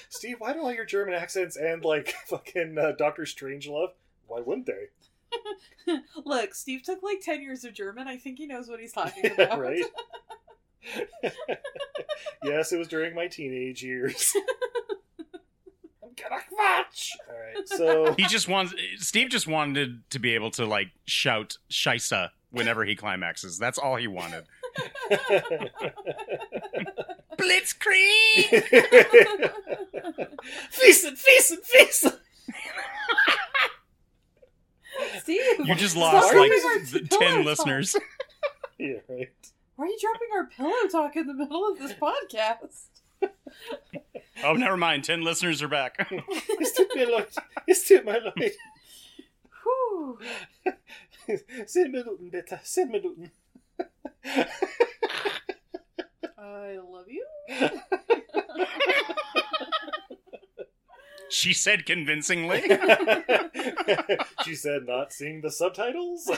Steve, 0.08 0.36
why 0.38 0.52
do 0.52 0.60
all 0.60 0.72
your 0.72 0.84
German 0.84 1.14
accents 1.14 1.56
and 1.56 1.84
like 1.84 2.14
fucking 2.26 2.76
uh, 2.78 2.92
Doctor 2.92 3.22
Strangelove? 3.22 3.90
Why 4.26 4.40
wouldn't 4.40 4.66
they? 4.66 4.88
Look, 6.24 6.54
Steve 6.54 6.82
took 6.82 7.02
like 7.02 7.20
10 7.20 7.42
years 7.42 7.64
of 7.64 7.74
German. 7.74 8.08
I 8.08 8.16
think 8.16 8.38
he 8.38 8.46
knows 8.46 8.68
what 8.68 8.80
he's 8.80 8.92
talking 8.94 9.30
about. 9.30 9.58
right? 9.60 9.84
yes, 12.44 12.72
it 12.72 12.78
was 12.78 12.88
during 12.88 13.14
my 13.14 13.26
teenage 13.26 13.82
years. 13.82 14.32
I'm 16.02 16.10
gonna 16.30 16.42
watch. 16.52 17.10
All 17.28 17.34
right, 17.36 17.68
so 17.68 18.12
He 18.14 18.24
just 18.26 18.48
wants, 18.48 18.74
Steve 18.98 19.28
just 19.30 19.46
wanted 19.46 20.02
to 20.10 20.18
be 20.18 20.34
able 20.34 20.50
to, 20.52 20.64
like, 20.66 20.88
shout 21.06 21.56
"Shisa" 21.70 22.30
whenever 22.50 22.84
he 22.84 22.94
climaxes. 22.96 23.58
That's 23.58 23.78
all 23.78 23.96
he 23.96 24.06
wanted. 24.06 24.44
Blitzkrieg. 27.38 28.64
feasting, 30.70 31.16
feasting, 31.16 31.58
feasting. 31.64 32.12
Steve, 35.20 35.40
You 35.64 35.74
just 35.74 35.96
lost 35.96 36.34
like 36.34 36.50
dropping 36.50 36.64
our 36.64 36.78
th- 36.86 37.10
pillow 37.10 37.20
ten 37.20 37.44
listeners. 37.44 37.96
Yeah, 38.78 38.94
right. 39.08 39.28
Why 39.76 39.86
are 39.86 39.88
you 39.88 39.98
dropping 40.00 40.28
our 40.34 40.46
pillow 40.46 40.88
talk 40.90 41.16
in 41.16 41.26
the 41.26 41.34
middle 41.34 41.68
of 41.70 41.78
this 41.78 41.92
podcast? 41.92 42.86
Oh, 44.42 44.54
never 44.54 44.76
mind. 44.76 45.04
Ten 45.04 45.22
listeners 45.22 45.62
are 45.62 45.68
back. 45.68 46.08
It's 46.10 46.72
too 46.76 46.88
my 46.94 47.04
lord. 47.04 47.28
It's 47.68 47.86
too 47.86 48.02
my 48.02 48.18
lord. 48.18 48.50
Whew. 49.62 50.18
Send 51.66 51.92
me 51.92 52.02
Luton, 52.04 52.30
bitte. 52.30 52.58
Send 52.64 52.90
me 52.90 53.00
Luton. 53.02 53.30
I 56.36 56.78
love 56.82 57.06
you. 57.08 57.24
she 61.30 61.52
said 61.54 61.86
convincingly. 61.86 62.62
she 64.44 64.54
said, 64.56 64.86
not 64.86 65.12
seeing 65.12 65.40
the 65.40 65.50
subtitles. 65.50 66.28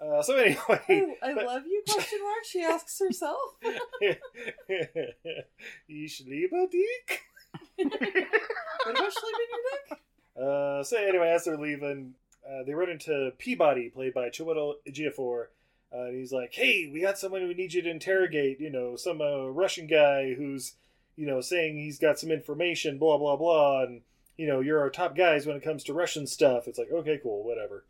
Uh, 0.00 0.22
so 0.22 0.36
anyway, 0.36 1.16
I, 1.22 1.30
I 1.30 1.32
love 1.32 1.62
you? 1.66 1.82
Question 1.88 2.20
mark. 2.22 2.44
She 2.44 2.62
asks 2.62 2.98
herself. 2.98 3.38
ich 5.88 6.22
liebe 6.26 6.68
dich. 6.70 7.20
What 7.76 8.96
about 8.96 9.12
sleeping 9.12 9.48
your 9.50 9.62
dick? 9.88 9.98
Uh, 10.40 10.82
so 10.82 10.96
anyway, 10.96 11.30
as 11.30 11.44
they're 11.44 11.58
leaving, 11.58 12.14
uh, 12.48 12.62
they 12.64 12.72
run 12.72 12.88
into 12.88 13.32
Peabody, 13.38 13.90
played 13.90 14.14
by 14.14 14.30
Chiwetel 14.30 14.74
Ejiofor. 14.88 15.46
Uh, 15.92 16.04
and 16.04 16.16
he's 16.16 16.32
like, 16.32 16.54
"Hey, 16.54 16.88
we 16.92 17.00
got 17.00 17.18
someone 17.18 17.46
we 17.46 17.54
need 17.54 17.74
you 17.74 17.82
to 17.82 17.90
interrogate. 17.90 18.60
You 18.60 18.70
know, 18.70 18.96
some 18.96 19.20
uh, 19.20 19.46
Russian 19.48 19.86
guy 19.86 20.34
who's, 20.34 20.74
you 21.16 21.26
know, 21.26 21.40
saying 21.40 21.76
he's 21.76 21.98
got 21.98 22.18
some 22.18 22.30
information. 22.30 22.96
Blah 22.96 23.18
blah 23.18 23.36
blah. 23.36 23.82
And 23.82 24.02
you 24.36 24.46
know, 24.46 24.60
you're 24.60 24.80
our 24.80 24.88
top 24.88 25.16
guys 25.16 25.46
when 25.46 25.56
it 25.56 25.62
comes 25.62 25.84
to 25.84 25.92
Russian 25.92 26.26
stuff. 26.26 26.68
It's 26.68 26.78
like, 26.78 26.90
okay, 26.92 27.18
cool, 27.22 27.44
whatever. 27.44 27.84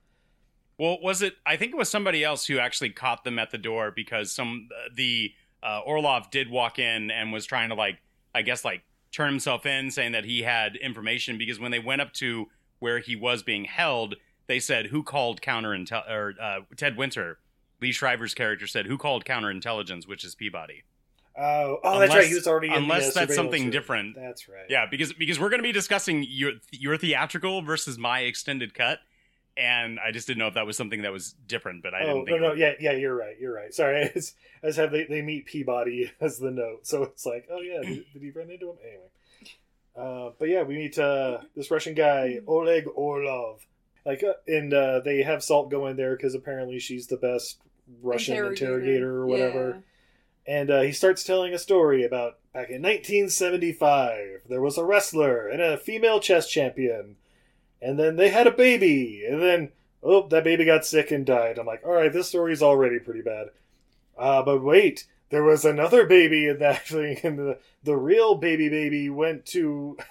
Well, 0.80 0.96
was 1.02 1.20
it? 1.20 1.34
I 1.44 1.56
think 1.56 1.72
it 1.72 1.76
was 1.76 1.90
somebody 1.90 2.24
else 2.24 2.46
who 2.46 2.58
actually 2.58 2.88
caught 2.88 3.22
them 3.22 3.38
at 3.38 3.50
the 3.50 3.58
door 3.58 3.90
because 3.94 4.32
some 4.32 4.70
the 4.94 5.30
uh, 5.62 5.80
Orlov 5.84 6.30
did 6.30 6.48
walk 6.50 6.78
in 6.78 7.10
and 7.10 7.34
was 7.34 7.44
trying 7.44 7.68
to 7.68 7.74
like, 7.74 7.98
I 8.34 8.40
guess 8.40 8.64
like 8.64 8.80
turn 9.12 9.28
himself 9.28 9.66
in, 9.66 9.90
saying 9.90 10.12
that 10.12 10.24
he 10.24 10.40
had 10.40 10.76
information 10.76 11.36
because 11.36 11.60
when 11.60 11.70
they 11.70 11.78
went 11.78 12.00
up 12.00 12.14
to 12.14 12.48
where 12.78 12.98
he 12.98 13.14
was 13.14 13.42
being 13.42 13.66
held, 13.66 14.14
they 14.46 14.58
said 14.58 14.86
who 14.86 15.02
called 15.02 15.42
counterintel 15.42 16.10
or 16.10 16.34
uh, 16.40 16.60
Ted 16.78 16.96
Winter. 16.96 17.36
Liev 17.82 17.92
Schreiber's 17.92 18.32
character 18.32 18.66
said, 18.66 18.86
"Who 18.86 18.96
called 18.96 19.26
counterintelligence?" 19.26 20.08
Which 20.08 20.24
is 20.24 20.34
Peabody. 20.34 20.84
Oh, 21.36 21.78
oh, 21.84 21.98
that's 21.98 22.14
right. 22.14 22.26
He 22.26 22.34
was 22.34 22.46
already 22.46 22.68
in 22.68 22.72
the, 22.72 22.78
uh, 22.78 22.82
unless 22.82 23.12
that's 23.12 23.34
something 23.34 23.64
room. 23.64 23.70
different. 23.70 24.16
That's 24.16 24.48
right. 24.48 24.64
Yeah, 24.70 24.86
because 24.90 25.12
because 25.12 25.38
we're 25.38 25.50
going 25.50 25.60
to 25.60 25.68
be 25.68 25.72
discussing 25.72 26.24
your 26.26 26.52
your 26.70 26.96
theatrical 26.96 27.60
versus 27.60 27.98
my 27.98 28.20
extended 28.20 28.72
cut, 28.72 29.00
and 29.56 29.98
I 30.00 30.10
just 30.12 30.26
didn't 30.26 30.38
know 30.38 30.46
if 30.48 30.54
that 30.54 30.66
was 30.66 30.76
something 30.76 31.02
that 31.02 31.12
was 31.12 31.34
different. 31.46 31.82
But 31.82 31.94
I 31.94 32.02
oh 32.04 32.24
didn't 32.24 32.24
no, 32.24 32.24
think. 32.24 32.40
no, 32.42 32.50
it- 32.52 32.58
yeah, 32.58 32.92
yeah. 32.92 32.98
You're 32.98 33.14
right. 33.16 33.36
You're 33.38 33.54
right. 33.54 33.72
Sorry, 33.74 34.02
it's, 34.14 34.34
I 34.62 34.68
just 34.68 34.78
have 34.78 34.90
they, 34.92 35.04
they 35.04 35.22
meet 35.22 35.46
Peabody 35.46 36.12
as 36.20 36.38
the 36.38 36.50
note, 36.50 36.86
so 36.86 37.02
it's 37.04 37.26
like, 37.26 37.46
oh 37.50 37.60
yeah, 37.60 37.80
did, 37.82 38.04
did 38.12 38.22
he 38.22 38.30
run 38.30 38.50
into 38.50 38.70
him 38.70 38.76
anyway? 38.82 39.06
Uh, 39.96 40.30
but 40.38 40.48
yeah, 40.48 40.62
we 40.62 40.76
meet 40.76 40.98
uh, 40.98 41.38
this 41.56 41.70
Russian 41.70 41.94
guy 41.94 42.40
Oleg 42.46 42.86
Orlov. 42.94 43.66
Like, 44.06 44.22
uh, 44.22 44.32
and 44.46 44.72
uh, 44.72 45.00
they 45.00 45.22
have 45.22 45.42
Salt 45.42 45.70
go 45.70 45.86
in 45.88 45.96
there 45.96 46.16
because 46.16 46.34
apparently 46.34 46.78
she's 46.78 47.08
the 47.08 47.18
best 47.18 47.58
Russian 48.02 48.36
interrogator, 48.46 49.16
or 49.16 49.26
whatever. 49.26 49.82
And 50.46 50.70
uh, 50.70 50.80
he 50.82 50.92
starts 50.92 51.22
telling 51.22 51.52
a 51.52 51.58
story 51.58 52.02
about 52.04 52.38
back 52.54 52.70
in 52.70 52.80
1975, 52.82 54.42
there 54.48 54.60
was 54.60 54.78
a 54.78 54.84
wrestler 54.84 55.48
and 55.48 55.60
a 55.60 55.76
female 55.76 56.20
chess 56.20 56.48
champion, 56.48 57.16
and 57.82 57.98
then 57.98 58.16
they 58.16 58.28
had 58.28 58.46
a 58.46 58.52
baby, 58.52 59.24
and 59.28 59.40
then 59.42 59.70
oh, 60.02 60.26
that 60.28 60.44
baby 60.44 60.64
got 60.64 60.84
sick 60.86 61.10
and 61.10 61.24
died. 61.26 61.58
I'm 61.58 61.66
like, 61.66 61.82
all 61.84 61.92
right, 61.92 62.12
this 62.12 62.28
story's 62.28 62.62
already 62.62 62.98
pretty 62.98 63.22
bad. 63.22 63.48
Uh, 64.18 64.42
but 64.42 64.62
wait, 64.62 65.06
there 65.30 65.42
was 65.44 65.64
another 65.64 66.06
baby 66.06 66.46
in 66.46 66.58
that 66.58 66.86
thing, 66.86 67.18
and 67.22 67.38
the 67.38 67.58
the 67.82 67.96
real 67.96 68.34
baby 68.34 68.68
baby 68.68 69.08
went 69.10 69.46
to. 69.46 69.96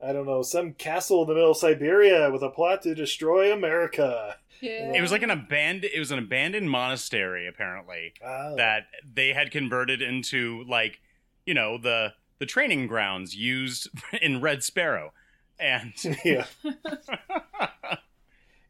I 0.00 0.12
don't 0.12 0.26
know, 0.26 0.42
some 0.42 0.74
castle 0.74 1.22
in 1.22 1.26
the 1.28 1.34
middle 1.34 1.50
of 1.50 1.56
Siberia 1.56 2.30
with 2.30 2.42
a 2.44 2.50
plot 2.50 2.82
to 2.82 2.94
destroy 2.94 3.52
America. 3.52 4.36
Yeah. 4.60 4.92
It 4.92 5.00
was 5.00 5.10
like 5.10 5.24
an 5.24 5.30
abandoned. 5.30 5.90
It 5.92 5.98
was 5.98 6.12
an 6.12 6.20
abandoned 6.20 6.70
monastery, 6.70 7.48
apparently, 7.48 8.12
Oh. 8.24 8.54
that 8.54 8.84
they 9.12 9.32
had 9.32 9.50
converted 9.50 10.00
into 10.00 10.62
like, 10.68 11.00
you 11.46 11.52
know, 11.54 11.78
the 11.78 12.12
the 12.38 12.46
training 12.46 12.86
grounds 12.86 13.34
used 13.34 13.88
in 14.22 14.40
Red 14.40 14.62
Sparrow, 14.62 15.12
and 15.58 15.92
yeah. 16.24 16.46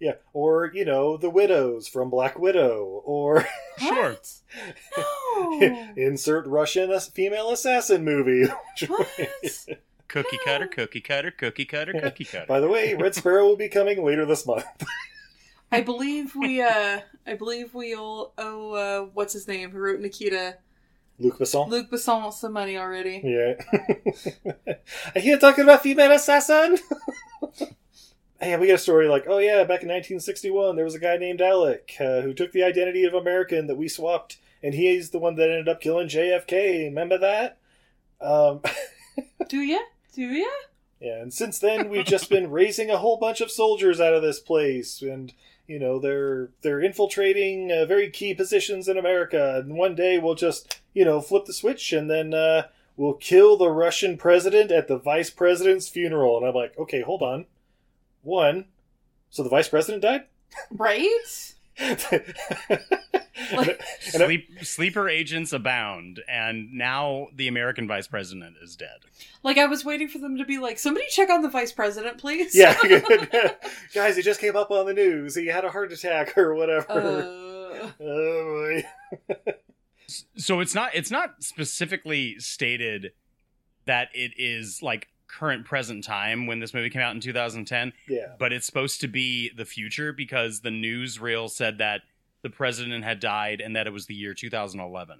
Yeah, 0.01 0.13
or 0.33 0.71
you 0.73 0.85
know, 0.85 1.17
the 1.17 1.31
widows 1.31 1.89
from 1.89 2.09
Black 2.09 2.39
Widow, 2.39 3.03
or 3.05 3.45
sure, 3.79 4.17
No. 4.97 5.93
insert 5.97 6.47
Russian 6.47 6.99
female 7.01 7.51
assassin 7.51 8.05
movie. 8.05 8.49
What? 8.87 9.09
cookie 10.07 10.39
cutter, 10.45 10.69
cookie 10.69 11.01
cutter, 11.01 11.33
cookie 11.33 11.65
cutter, 11.65 11.93
cookie 12.01 12.25
cutter. 12.25 12.47
By 12.47 12.61
the 12.61 12.69
way, 12.69 12.95
Red 12.95 13.17
Sparrow 13.17 13.47
will 13.47 13.57
be 13.57 13.69
coming 13.69 14.05
later 14.05 14.25
this 14.25 14.47
month. 14.47 14.65
I 15.73 15.81
believe 15.81 16.35
we 16.37 16.63
uh 16.63 17.01
I 17.27 17.35
believe 17.35 17.75
we'll 17.75 18.33
owe 18.39 18.73
uh 18.73 19.07
what's 19.15 19.33
his 19.33 19.49
name 19.49 19.71
who 19.71 19.79
wrote 19.79 20.01
Nikita 20.01 20.59
Luc 21.19 21.39
Besson. 21.39 21.69
Luc 21.69 21.91
Besson 21.91 22.23
wants 22.23 22.41
some 22.41 22.53
money 22.53 22.77
already. 22.77 23.21
Yeah. 23.25 24.75
I 25.17 25.19
hear 25.19 25.39
talking 25.39 25.65
about 25.65 25.83
female 25.83 26.13
assassin. 26.13 26.79
yeah, 28.41 28.59
we 28.59 28.67
get 28.67 28.77
a 28.77 28.79
story 28.79 29.09
like, 29.09 29.25
oh 29.27 29.39
yeah, 29.39 29.63
back 29.63 29.83
in 29.83 29.89
1961, 29.89 30.77
there 30.77 30.85
was 30.85 30.95
a 30.95 31.01
guy 31.01 31.17
named 31.17 31.41
Alec 31.41 31.95
uh, 32.01 32.21
who 32.21 32.33
took 32.33 32.53
the 32.53 32.63
identity 32.63 33.05
of 33.05 33.15
American 33.15 33.67
that 33.67 33.77
we 33.77 33.89
swapped, 33.89 34.39
and 34.63 34.75
he's 34.75 35.11
the 35.11 35.19
one 35.19 35.35
that 35.37 35.51
ended 35.51 35.69
up 35.69 35.81
killing 35.81 36.09
JFK. 36.09 36.85
Remember 36.85 37.19
that? 37.19 37.59
Um, 38.21 38.61
Do 39.49 39.61
ya? 39.61 39.79
Do 40.15 40.23
ya? 40.23 40.47
Yeah, 41.01 41.21
and 41.23 41.33
since 41.33 41.59
then 41.59 41.89
we've 41.89 42.05
just 42.05 42.29
been 42.29 42.51
raising 42.51 42.91
a 42.91 42.99
whole 42.99 43.19
bunch 43.19 43.41
of 43.41 43.51
soldiers 43.51 44.01
out 44.01 44.15
of 44.15 44.23
this 44.23 44.41
place, 44.41 45.01
and 45.01 45.33
you 45.67 45.79
know 45.79 45.99
they're 45.99 46.51
they're 46.63 46.81
infiltrating 46.81 47.71
uh, 47.71 47.85
very 47.87 48.11
key 48.11 48.35
positions 48.35 48.89
in 48.89 48.99
America. 48.99 49.63
And 49.63 49.77
one 49.77 49.95
day 49.95 50.19
we'll 50.19 50.35
just 50.35 50.81
you 50.99 51.05
know 51.05 51.21
flip 51.21 51.45
the 51.45 51.53
switch, 51.53 51.93
and 51.93 52.11
then 52.11 52.35
uh, 52.35 52.63
we'll 52.97 53.15
kill 53.15 53.57
the 53.57 53.71
Russian 53.71 54.17
president 54.17 54.71
at 54.73 54.89
the 54.89 54.99
vice 54.99 55.31
president's 55.31 55.89
funeral. 55.89 56.37
And 56.39 56.47
I'm 56.49 56.55
like, 56.55 56.77
okay, 56.79 57.03
hold 57.03 57.23
on, 57.23 57.47
one. 58.23 58.65
So 59.31 59.43
the 59.43 59.49
vice 59.51 59.69
president 59.69 60.03
died. 60.03 60.25
Right? 60.71 61.55
Like- 63.53 63.81
And 64.13 64.23
I- 64.23 64.27
Sleep, 64.27 64.49
sleeper 64.63 65.09
agents 65.09 65.53
abound, 65.53 66.21
and 66.29 66.73
now 66.75 67.29
the 67.35 67.47
American 67.47 67.87
vice 67.87 68.09
president 68.09 68.57
is 68.61 68.75
dead. 68.75 68.99
Like 69.45 69.59
I 69.59 69.67
was 69.67 69.85
waiting 69.85 70.09
for 70.09 70.19
them 70.19 70.37
to 70.39 70.45
be 70.45 70.59
like, 70.59 70.79
somebody 70.79 71.07
check 71.11 71.31
on 71.31 71.43
the 71.43 71.49
vice 71.49 71.71
president, 71.73 72.19
please. 72.19 72.53
yeah, 72.55 72.75
guys, 73.95 74.17
he 74.17 74.23
just 74.23 74.41
came 74.41 74.57
up 74.57 74.71
on 74.73 74.87
the 74.87 74.93
news. 74.93 75.37
He 75.37 75.47
had 75.47 75.65
a 75.65 75.71
heart 75.71 75.93
attack 75.93 76.37
or 76.37 76.55
whatever. 76.55 76.91
uh, 76.91 77.91
oh 78.03 78.83
boy. 79.29 79.37
So 80.37 80.61
it's 80.61 80.75
not 80.75 80.95
it's 80.95 81.11
not 81.11 81.43
specifically 81.43 82.39
stated 82.39 83.13
that 83.85 84.09
it 84.15 84.33
is 84.37 84.83
like 84.83 85.09
current 85.27 85.67
present 85.67 86.05
time 86.05 86.47
when 86.47 86.61
this 86.61 86.73
movie 86.73 86.89
came 86.91 87.03
out 87.03 87.15
in 87.15 87.21
2010, 87.21 87.93
Yeah. 88.09 88.35
but 88.39 88.53
it's 88.53 88.65
supposed 88.67 89.01
to 89.03 89.09
be 89.09 89.51
the 89.55 89.67
future 89.67 90.13
because 90.13 90.61
the 90.61 90.71
newsreel 90.71 91.51
said 91.51 91.79
that 91.79 92.03
the 92.43 92.49
president 92.51 93.05
had 93.05 93.21
died 93.21 93.61
and 93.61 93.77
that 93.77 93.87
it 93.87 93.93
was 93.93 94.07
the 94.07 94.15
year 94.15 94.33
2011. 94.33 95.19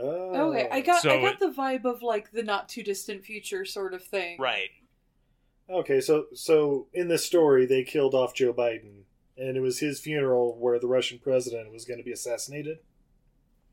Oh. 0.00 0.50
okay, 0.52 0.68
I 0.70 0.80
got 0.80 1.02
So 1.02 1.10
I 1.18 1.20
got 1.20 1.34
it- 1.34 1.40
the 1.40 1.50
vibe 1.52 1.84
of 1.84 2.00
like 2.02 2.30
the 2.30 2.44
not 2.44 2.68
too 2.68 2.84
distant 2.84 3.24
future 3.24 3.64
sort 3.64 3.94
of 3.94 4.04
thing. 4.04 4.38
Right. 4.38 4.70
Okay, 5.68 6.00
so 6.00 6.26
so 6.34 6.86
in 6.94 7.08
this 7.08 7.24
story, 7.24 7.66
they 7.66 7.82
killed 7.82 8.14
off 8.14 8.32
Joe 8.34 8.54
Biden, 8.54 9.02
and 9.36 9.56
it 9.56 9.60
was 9.60 9.80
his 9.80 9.98
funeral 10.00 10.56
where 10.58 10.78
the 10.78 10.86
Russian 10.86 11.18
president 11.18 11.72
was 11.72 11.84
going 11.84 11.98
to 11.98 12.04
be 12.04 12.12
assassinated. 12.12 12.78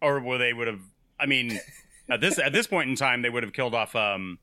Or 0.02 0.20
well, 0.20 0.38
they 0.38 0.54
would 0.54 0.68
have. 0.68 0.82
I 1.20 1.26
mean, 1.26 1.60
at 2.10 2.22
this 2.22 2.38
at 2.40 2.54
this 2.54 2.68
point 2.68 2.90
in 2.90 2.96
time, 2.96 3.22
they 3.22 3.30
would 3.30 3.44
have 3.44 3.54
killed 3.54 3.74
off. 3.74 3.96
Um, 3.96 4.40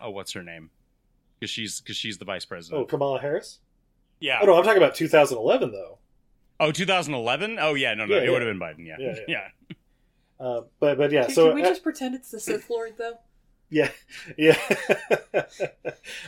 oh, 0.00 0.10
what's 0.10 0.32
her 0.32 0.42
name? 0.42 0.70
Because 1.38 1.50
she's 1.50 1.80
because 1.80 1.96
she's 1.96 2.18
the 2.18 2.24
vice 2.24 2.44
president. 2.44 2.82
Oh. 2.82 2.84
Kamala 2.86 3.20
Harris. 3.20 3.58
yeah. 4.20 4.38
Oh 4.42 4.46
no, 4.46 4.56
I'm 4.56 4.64
talking 4.64 4.82
about 4.82 4.94
2011 4.94 5.72
though. 5.72 5.98
Oh, 6.60 6.72
2011. 6.72 7.58
Oh 7.60 7.74
yeah, 7.74 7.94
no, 7.94 8.04
no, 8.06 8.14
Yeah, 8.16 8.22
it 8.22 8.24
yeah. 8.24 8.30
would 8.30 8.42
have 8.42 8.50
been 8.50 8.60
Biden. 8.60 8.86
Yeah, 8.86 8.96
Yeah, 8.98 9.14
yeah. 9.28 9.48
yeah. 9.68 9.76
Uh, 10.40 10.62
but 10.80 10.98
but 10.98 11.10
yeah, 11.12 11.26
Can, 11.26 11.34
so 11.34 11.46
can 11.48 11.54
we 11.56 11.62
uh, 11.62 11.68
just 11.68 11.82
pretend 11.82 12.14
it's 12.14 12.30
the 12.30 12.40
Sith 12.40 12.70
Lord 12.70 12.94
though? 12.96 13.18
Yeah, 13.70 13.90
yeah. 14.36 14.58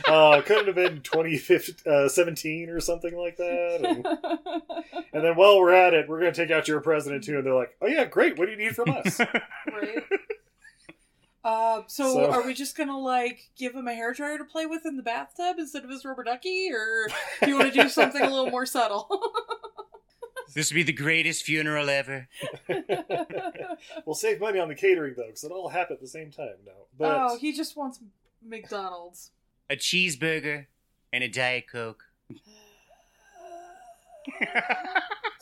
uh, 0.07 0.41
couldn't 0.41 0.67
have 0.67 0.75
been 0.75 1.01
2017 1.01 2.69
or 2.69 2.79
something 2.79 3.15
like 3.17 3.37
that. 3.37 3.81
And, 3.83 4.05
and 5.13 5.23
then 5.23 5.35
while 5.35 5.59
we're 5.59 5.73
at 5.73 5.93
it, 5.93 6.07
we're 6.07 6.19
going 6.19 6.33
to 6.33 6.39
take 6.39 6.51
out 6.51 6.67
your 6.67 6.81
president 6.81 7.23
too. 7.23 7.37
And 7.37 7.45
they're 7.45 7.55
like, 7.55 7.75
oh, 7.81 7.87
yeah, 7.87 8.05
great. 8.05 8.37
What 8.37 8.45
do 8.45 8.51
you 8.51 8.57
need 8.57 8.75
from 8.75 8.89
us? 8.91 9.19
right. 9.19 10.03
Uh, 11.43 11.81
so, 11.87 12.13
So- 12.13 12.29
are 12.31 12.45
we 12.45 12.53
just 12.53 12.77
gonna 12.77 12.99
like 12.99 13.49
give 13.57 13.73
him 13.73 13.87
a 13.87 13.93
hair 13.95 14.13
dryer 14.13 14.37
to 14.37 14.45
play 14.45 14.67
with 14.67 14.85
in 14.85 14.95
the 14.95 15.01
bathtub 15.01 15.55
instead 15.57 15.83
of 15.83 15.89
his 15.89 16.05
rubber 16.05 16.23
ducky, 16.23 16.69
or 16.71 17.07
do 17.41 17.49
you 17.49 17.57
want 17.57 17.73
to 17.73 17.81
do 17.81 17.89
something 17.89 18.21
a 18.21 18.29
little 18.29 18.51
more 18.51 18.67
subtle? 18.67 19.09
This 20.53 20.71
would 20.71 20.75
be 20.75 20.83
the 20.83 20.93
greatest 20.93 21.43
funeral 21.43 21.89
ever. 21.89 22.27
we'll 24.05 24.15
save 24.15 24.39
money 24.39 24.59
on 24.59 24.67
the 24.67 24.75
catering, 24.75 25.13
though, 25.15 25.27
because 25.27 25.43
it 25.43 25.51
all 25.51 25.69
happened 25.69 25.97
at 25.97 26.01
the 26.01 26.07
same 26.07 26.31
time 26.31 26.55
now. 26.65 26.71
But 26.97 27.17
oh, 27.19 27.37
he 27.37 27.53
just 27.53 27.77
wants 27.77 27.99
McDonald's. 28.45 29.31
A 29.69 29.75
cheeseburger 29.75 30.67
and 31.13 31.23
a 31.23 31.27
Diet 31.27 31.65
Coke. 31.71 32.03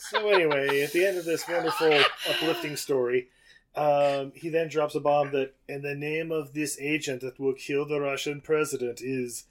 So 0.09 0.29
anyway, 0.29 0.81
at 0.81 0.91
the 0.91 1.05
end 1.05 1.17
of 1.17 1.25
this 1.25 1.47
wonderful, 1.47 2.01
uplifting 2.27 2.75
story, 2.75 3.27
um, 3.75 4.31
he 4.33 4.49
then 4.49 4.69
drops 4.69 4.95
a 4.95 4.99
bomb 4.99 5.31
that, 5.31 5.53
in 5.67 5.83
the 5.83 5.93
name 5.93 6.31
of 6.31 6.53
this 6.53 6.79
agent 6.79 7.21
that 7.21 7.39
will 7.39 7.53
kill 7.53 7.85
the 7.85 7.99
Russian 7.99 8.41
president, 8.41 9.01
is 9.01 9.45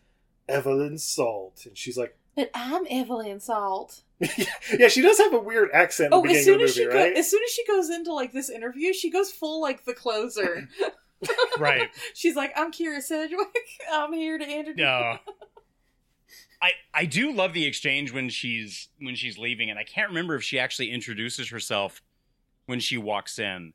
Evelyn 0.49 0.99
Salt, 0.99 1.63
and 1.65 1.79
she's 1.79 1.97
like, 1.97 2.17
But 2.35 2.51
I'm 2.55 2.87
Evelyn 2.91 3.39
Salt. 3.39 4.03
yeah, 4.79 4.89
she 4.89 5.01
does 5.01 5.19
have 5.19 5.33
a 5.33 5.39
weird 5.39 5.71
accent. 5.73 6.13
In 6.13 6.19
Oh, 6.19 6.23
the 6.23 6.31
as 6.37 6.45
soon 6.45 6.55
of 6.55 6.61
the 6.61 6.65
as 6.65 6.75
she 6.75 6.85
movie, 6.87 6.93
go, 7.13 7.19
as 7.21 7.31
soon 7.31 7.41
as 7.45 7.51
she 7.51 7.67
goes 7.67 7.91
into 7.91 8.13
like 8.13 8.33
this 8.33 8.51
interview, 8.51 8.93
she 8.93 9.11
goes 9.11 9.31
full 9.31 9.61
like 9.61 9.85
the 9.85 9.95
closer. 9.95 10.69
right. 11.59 11.89
She's 12.15 12.35
like, 12.37 12.53
"I'm 12.57 12.73
Kyra 12.73 13.01
Sedgwick. 13.03 13.47
I'm 13.93 14.13
here 14.13 14.39
to 14.39 14.45
introduce." 14.45 14.83
No. 14.83 15.19
I 16.61 16.71
I 16.93 17.05
do 17.05 17.33
love 17.33 17.53
the 17.53 17.65
exchange 17.65 18.13
when 18.13 18.29
she's 18.29 18.89
when 19.01 19.15
she's 19.15 19.39
leaving, 19.39 19.71
and 19.71 19.79
I 19.79 19.85
can't 19.85 20.09
remember 20.09 20.35
if 20.35 20.43
she 20.43 20.59
actually 20.59 20.91
introduces 20.91 21.51
herself 21.51 22.03
when 22.67 22.81
she 22.81 22.99
walks 22.99 23.39
in, 23.39 23.73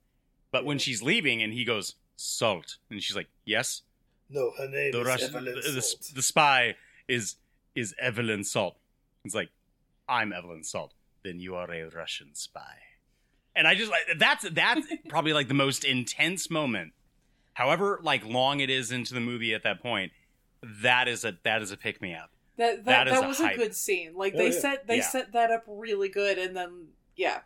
but 0.52 0.66
when 0.66 0.78
she's 0.78 1.02
leaving, 1.02 1.42
and 1.42 1.54
he 1.54 1.64
goes 1.64 1.96
salt, 2.18 2.78
and 2.90 3.02
she's 3.02 3.16
like, 3.16 3.30
"Yes." 3.46 3.84
no, 4.30 4.52
her 4.58 4.68
name 4.68 4.92
The 4.92 5.02
is 5.02 5.08
Russian, 5.08 5.28
Evelyn 5.36 5.56
the, 5.56 5.72
the, 5.72 5.82
Salt. 5.82 6.12
the 6.16 6.22
spy 6.22 6.76
is 7.08 7.36
is 7.76 7.96
Evelyn 8.00 8.44
Salt. 8.44 8.76
It's 9.24 9.34
like, 9.36 9.50
I'm 10.08 10.34
Evelyn 10.34 10.63
Salt. 10.63 10.94
Then 11.24 11.39
you 11.39 11.56
are 11.56 11.72
a 11.72 11.84
Russian 11.89 12.36
spy. 12.36 12.78
And 13.56 13.68
I 13.68 13.76
just 13.76 13.92
like 13.92 14.18
that's 14.18 14.50
that's 14.50 14.88
probably 15.10 15.34
like 15.34 15.48
the 15.48 15.54
most 15.54 15.84
intense 15.86 16.50
moment. 16.50 16.94
However, 17.54 18.00
like 18.02 18.26
long 18.26 18.60
it 18.60 18.70
is 18.70 18.92
into 18.92 19.13
the 19.13 19.20
movie 19.20 19.54
at 19.54 19.63
that 19.63 19.82
point, 19.82 20.12
that 20.82 21.08
is 21.08 21.24
a 21.24 21.38
that 21.44 21.62
is 21.62 21.72
a 21.72 21.78
pick 21.78 22.02
me 22.02 22.13
up. 22.16 22.32
That 22.58 22.84
That 22.86 23.06
that, 23.06 23.08
is 23.08 23.13
that 23.13 23.24
a 23.24 23.28
was 23.28 23.38
hype. 23.38 23.56
a 23.56 23.58
good 23.58 23.76
scene. 23.76 24.13
Like 24.16 24.34
Oh, 24.36 24.39
they 24.39 24.52
yeah. 24.52 24.60
set 24.60 24.88
they 24.88 24.98
Yeah. 24.98 25.04
set 25.04 25.34
that 25.34 25.52
up 25.52 25.63
really 25.68 26.10
good, 26.10 26.38
and 26.39 26.56
then 26.56 26.88
yeah, 27.16 27.42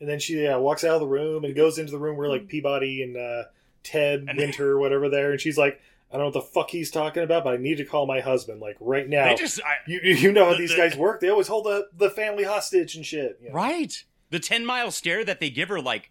And 0.00 0.08
then 0.08 0.18
she 0.18 0.42
yeah, 0.42 0.56
walks 0.56 0.82
out 0.84 0.94
of 0.94 1.00
the 1.00 1.06
room 1.06 1.44
and 1.44 1.54
goes 1.54 1.78
into 1.78 1.92
the 1.92 1.98
room 1.98 2.16
where 2.16 2.28
like 2.28 2.48
Peabody 2.48 3.02
and 3.02 3.16
uh, 3.16 3.44
Ted 3.84 4.24
And- 4.28 4.36
Winter 4.38 4.72
or 4.72 4.78
whatever 4.80 5.08
there, 5.08 5.30
and 5.30 5.40
she's 5.40 5.56
like, 5.56 5.80
I 6.10 6.18
don't 6.18 6.20
know 6.20 6.24
what 6.26 6.34
the 6.34 6.52
fuck 6.52 6.70
he's 6.70 6.90
talking 6.90 7.22
about, 7.24 7.44
but 7.44 7.54
I 7.54 7.56
need 7.56 7.78
to 7.78 7.84
call 7.84 8.06
my 8.06 8.20
husband 8.20 8.60
like 8.60 8.76
right 8.80 9.08
now. 9.08 9.26
They 9.28 9.34
just 9.34 9.60
I, 9.62 9.74
you, 9.86 10.00
you 10.02 10.32
know 10.32 10.44
how 10.46 10.50
The- 10.52 10.58
these 10.58 10.70
the- 10.70 10.76
guys 10.76 10.96
work? 10.96 11.20
They 11.20 11.28
always 11.28 11.48
hold 11.48 11.64
the, 11.66 11.88
the 11.96 12.10
family 12.10 12.44
hostage 12.44 12.94
and 12.96 13.04
shit. 13.04 13.38
you 13.42 13.48
know? 13.48 13.54
right 13.54 14.04
the 14.30 14.38
ten 14.40 14.64
mile 14.64 14.90
stare 14.90 15.24
that 15.24 15.40
they 15.40 15.50
give 15.50 15.68
her. 15.68 15.80
Like, 15.80 16.10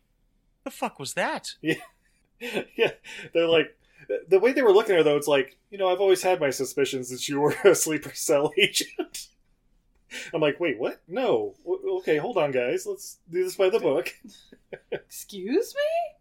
the 0.63 0.71
fuck 0.71 0.99
was 0.99 1.13
that? 1.15 1.53
yeah, 1.62 2.91
they're 3.34 3.47
like 3.47 3.77
the 4.27 4.39
way 4.39 4.51
they 4.51 4.62
were 4.62 4.71
looking 4.73 4.91
at 4.93 4.97
her 4.99 5.03
though. 5.03 5.17
It's 5.17 5.27
like 5.27 5.58
you 5.71 5.77
know 5.77 5.89
I've 5.89 6.01
always 6.01 6.21
had 6.23 6.39
my 6.39 6.49
suspicions 6.49 7.10
that 7.10 7.27
you 7.29 7.39
were 7.41 7.55
a 7.63 7.73
sleeper 7.75 8.12
cell 8.13 8.51
agent. 8.58 9.27
I'm 10.34 10.39
like, 10.41 10.60
wait, 10.60 10.77
what? 10.79 11.01
No. 11.08 11.55
W- 11.63 11.81
Okay, 11.99 12.17
hold 12.17 12.38
on, 12.38 12.51
guys. 12.51 12.86
Let's 12.86 13.17
do 13.31 13.43
this 13.43 13.55
by 13.55 13.69
the 13.69 13.79
book. 13.79 14.13
excuse 14.91 15.73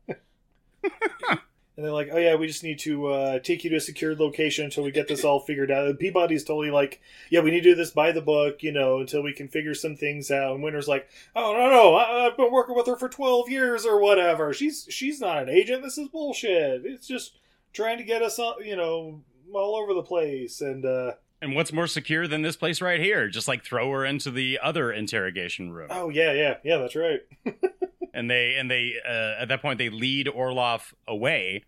me. 0.08 0.14
And 1.76 1.84
they're 1.84 1.92
like, 1.92 2.10
oh 2.12 2.18
yeah, 2.18 2.36
we 2.36 2.46
just 2.46 2.62
need 2.62 2.78
to 2.80 3.06
uh, 3.08 3.38
take 3.40 3.64
you 3.64 3.70
to 3.70 3.76
a 3.76 3.80
secured 3.80 4.20
location 4.20 4.64
until 4.66 4.84
we 4.84 4.92
get 4.92 5.08
this 5.08 5.24
all 5.24 5.40
figured 5.40 5.72
out. 5.72 5.86
And 5.88 5.98
Peabody's 5.98 6.44
totally 6.44 6.70
like, 6.70 7.00
yeah, 7.30 7.40
we 7.40 7.50
need 7.50 7.62
to 7.64 7.70
do 7.70 7.74
this 7.74 7.90
by 7.90 8.12
the 8.12 8.20
book, 8.20 8.62
you 8.62 8.70
know, 8.70 9.00
until 9.00 9.22
we 9.24 9.32
can 9.32 9.48
figure 9.48 9.74
some 9.74 9.96
things 9.96 10.30
out. 10.30 10.54
And 10.54 10.62
Winter's 10.62 10.86
like, 10.86 11.08
oh 11.34 11.52
no 11.52 11.68
no, 11.70 11.94
I- 11.96 12.26
I've 12.26 12.36
been 12.36 12.52
working 12.52 12.76
with 12.76 12.86
her 12.86 12.96
for 12.96 13.08
twelve 13.08 13.48
years 13.48 13.84
or 13.84 14.00
whatever. 14.00 14.54
She's 14.54 14.86
she's 14.88 15.20
not 15.20 15.42
an 15.42 15.48
agent. 15.48 15.82
This 15.82 15.98
is 15.98 16.06
bullshit. 16.08 16.86
It's 16.86 17.08
just 17.08 17.38
trying 17.72 17.98
to 17.98 18.04
get 18.04 18.22
us, 18.22 18.38
all, 18.38 18.62
you 18.62 18.76
know, 18.76 19.20
all 19.52 19.74
over 19.74 19.94
the 19.94 20.02
place. 20.02 20.60
And 20.60 20.84
uh, 20.84 21.14
And 21.44 21.54
what's 21.54 21.74
more 21.74 21.86
secure 21.86 22.26
than 22.26 22.40
this 22.40 22.56
place 22.56 22.80
right 22.80 22.98
here? 22.98 23.28
Just 23.28 23.48
like 23.48 23.62
throw 23.62 23.90
her 23.92 24.02
into 24.02 24.30
the 24.30 24.58
other 24.62 24.90
interrogation 24.90 25.72
room. 25.72 25.88
oh 25.90 26.08
yeah 26.08 26.32
yeah 26.32 26.54
yeah, 26.64 26.78
that's 26.78 26.96
right. 26.96 27.20
and 28.14 28.30
they 28.30 28.54
and 28.54 28.70
they 28.70 28.94
uh, 29.06 29.42
at 29.42 29.48
that 29.48 29.60
point 29.60 29.76
they 29.76 29.90
lead 29.90 30.26
Orloff 30.26 30.94
away 31.06 31.64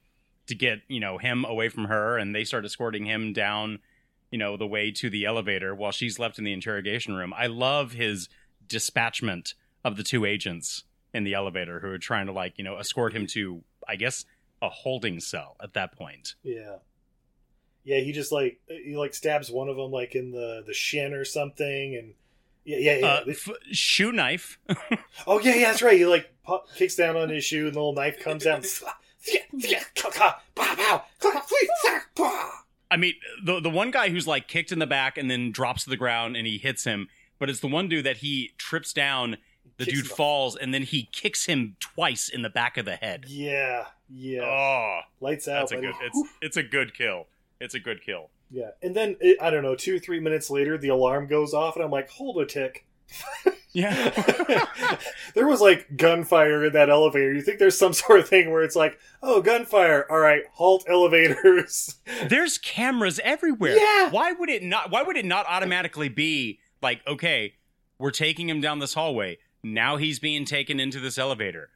to 0.46 0.54
get 0.54 0.78
you 0.88 0.98
know 0.98 1.18
him 1.18 1.44
away 1.44 1.68
from 1.68 1.84
her, 1.84 2.16
and 2.16 2.34
they 2.34 2.42
start 2.42 2.64
escorting 2.64 3.04
him 3.04 3.34
down, 3.34 3.80
you 4.30 4.38
know, 4.38 4.56
the 4.56 4.66
way 4.66 4.90
to 4.92 5.10
the 5.10 5.26
elevator 5.26 5.74
while 5.74 5.92
she's 5.92 6.18
left 6.18 6.38
in 6.38 6.44
the 6.44 6.54
interrogation 6.54 7.14
room. 7.14 7.34
I 7.36 7.46
love 7.46 7.92
his 7.92 8.30
dispatchment 8.66 9.52
of 9.84 9.98
the 9.98 10.02
two 10.02 10.24
agents 10.24 10.84
in 11.12 11.24
the 11.24 11.34
elevator 11.34 11.80
who 11.80 11.90
are 11.90 11.98
trying 11.98 12.26
to 12.26 12.32
like 12.32 12.54
you 12.56 12.64
know 12.64 12.76
escort 12.78 13.12
him 13.14 13.26
to, 13.26 13.62
I 13.86 13.96
guess, 13.96 14.24
a 14.62 14.70
holding 14.70 15.20
cell 15.20 15.56
at 15.62 15.74
that 15.74 15.92
point. 15.92 16.34
Yeah. 16.42 16.76
Yeah, 17.86 18.00
he 18.00 18.10
just 18.12 18.32
like 18.32 18.58
he 18.68 18.96
like 18.96 19.14
stabs 19.14 19.50
one 19.50 19.68
of 19.68 19.76
them 19.76 19.90
like 19.92 20.14
in 20.14 20.32
the 20.32 20.62
the 20.66 20.74
shin 20.74 21.14
or 21.14 21.24
something, 21.24 21.94
and 21.96 22.14
yeah, 22.64 22.78
yeah, 22.78 22.96
yeah. 22.98 23.06
Uh, 23.06 23.24
f- 23.30 23.48
shoe 23.72 24.10
knife. 24.12 24.58
Oh 25.26 25.40
yeah, 25.40 25.54
yeah, 25.54 25.68
that's 25.68 25.82
right. 25.82 25.96
He 25.96 26.04
like 26.04 26.28
pu- 26.44 26.58
kicks 26.76 26.94
down 26.96 27.16
on 27.16 27.28
his 27.30 27.44
shoe, 27.44 27.66
and 27.66 27.74
the 27.74 27.78
little 27.80 27.94
knife 27.94 28.18
comes 28.20 28.46
out. 28.46 28.64
I 32.90 32.96
mean, 32.96 33.14
the 33.44 33.60
the 33.60 33.70
one 33.70 33.90
guy 33.90 34.10
who's 34.10 34.26
like 34.26 34.46
kicked 34.48 34.70
in 34.72 34.78
the 34.78 34.86
back 34.86 35.18
and 35.18 35.30
then 35.30 35.50
drops 35.50 35.84
to 35.84 35.90
the 35.90 35.96
ground 35.96 36.36
and 36.36 36.46
he 36.46 36.58
hits 36.58 36.84
him, 36.84 37.08
but 37.38 37.50
it's 37.50 37.60
the 37.60 37.66
one 37.66 37.88
dude 37.88 38.04
that 38.06 38.18
he 38.18 38.52
trips 38.58 38.92
down. 38.92 39.36
The 39.78 39.84
Kicks 39.84 40.02
dude 40.02 40.10
falls 40.10 40.56
and 40.56 40.72
then 40.72 40.82
he 40.84 41.08
kicks 41.12 41.44
him 41.46 41.76
twice 41.80 42.30
in 42.30 42.40
the 42.40 42.48
back 42.48 42.78
of 42.78 42.86
the 42.86 42.96
head. 42.96 43.26
Yeah, 43.28 43.84
yeah. 44.08 44.40
Oh, 44.42 45.00
Lights 45.20 45.48
out. 45.48 45.68
that's 45.68 45.72
a 45.72 45.74
buddy. 45.74 45.88
good. 45.88 45.94
It's 46.02 46.28
it's 46.40 46.56
a 46.56 46.62
good 46.62 46.94
kill. 46.94 47.26
It's 47.60 47.74
a 47.74 47.80
good 47.80 48.02
kill. 48.02 48.30
Yeah, 48.50 48.70
and 48.82 48.94
then 48.94 49.16
it, 49.20 49.38
I 49.40 49.50
don't 49.50 49.62
know, 49.62 49.74
two 49.74 49.98
three 49.98 50.20
minutes 50.20 50.50
later, 50.50 50.78
the 50.78 50.88
alarm 50.88 51.26
goes 51.26 51.54
off, 51.54 51.76
and 51.76 51.84
I'm 51.84 51.90
like, 51.90 52.10
hold 52.10 52.38
a 52.38 52.46
tick. 52.46 52.86
Yeah. 53.76 54.96
there 55.34 55.46
was 55.46 55.60
like 55.60 55.98
gunfire 55.98 56.64
in 56.64 56.72
that 56.72 56.88
elevator. 56.88 57.34
You 57.34 57.42
think 57.42 57.58
there's 57.58 57.76
some 57.76 57.92
sort 57.92 58.20
of 58.20 58.28
thing 58.28 58.50
where 58.50 58.62
it's 58.62 58.74
like, 58.74 58.98
oh, 59.22 59.42
gunfire. 59.42 60.06
All 60.10 60.18
right, 60.18 60.44
halt 60.54 60.84
elevators. 60.88 61.96
There's 62.28 62.56
cameras 62.56 63.20
everywhere. 63.22 63.76
Yeah. 63.76 64.10
Why 64.10 64.32
would 64.32 64.48
it 64.48 64.62
not? 64.62 64.90
Why 64.90 65.02
would 65.02 65.18
it 65.18 65.26
not 65.26 65.44
automatically 65.46 66.08
be 66.08 66.58
like, 66.80 67.02
okay, 67.06 67.54
we're 67.98 68.10
taking 68.10 68.48
him 68.48 68.62
down 68.62 68.78
this 68.78 68.94
hallway. 68.94 69.38
Now 69.62 69.98
he's 69.98 70.18
being 70.18 70.46
taken 70.46 70.80
into 70.80 70.98
this 70.98 71.18
elevator. 71.18 71.68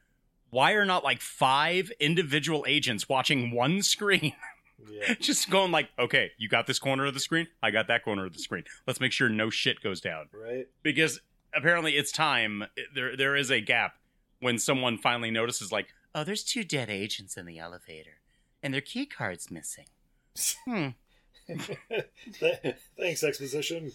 Why 0.49 0.71
are 0.73 0.85
not 0.85 1.03
like 1.03 1.21
five 1.21 1.91
individual 1.99 2.65
agents 2.67 3.07
watching 3.07 3.51
one 3.51 3.83
screen? 3.83 4.33
Yeah. 4.89 5.13
just 5.19 5.49
going 5.49 5.71
like, 5.71 5.89
okay, 5.99 6.31
you 6.37 6.47
got 6.49 6.67
this 6.67 6.79
corner 6.79 7.05
of 7.05 7.13
the 7.13 7.19
screen, 7.19 7.47
I 7.61 7.71
got 7.71 7.87
that 7.87 8.03
corner 8.03 8.25
of 8.25 8.33
the 8.33 8.39
screen. 8.39 8.63
Let's 8.87 8.99
make 8.99 9.11
sure 9.11 9.29
no 9.29 9.49
shit 9.49 9.81
goes 9.81 9.99
down 10.01 10.27
Right. 10.33 10.67
because 10.83 11.19
apparently 11.53 11.97
it's 11.97 12.11
time. 12.11 12.63
There, 12.95 13.15
there 13.17 13.35
is 13.35 13.49
a 13.51 13.61
gap 13.61 13.93
when 14.39 14.57
someone 14.57 14.97
finally 14.97 15.31
notices, 15.31 15.71
like, 15.71 15.87
oh, 16.15 16.23
there's 16.23 16.43
two 16.43 16.63
dead 16.63 16.89
agents 16.89 17.37
in 17.37 17.45
the 17.45 17.59
elevator, 17.59 18.21
and 18.63 18.73
their 18.73 18.81
key 18.81 19.05
card's 19.05 19.51
missing. 19.51 19.85
Hmm. 20.65 20.87
Thanks, 22.97 23.23
exposition. 23.23 23.91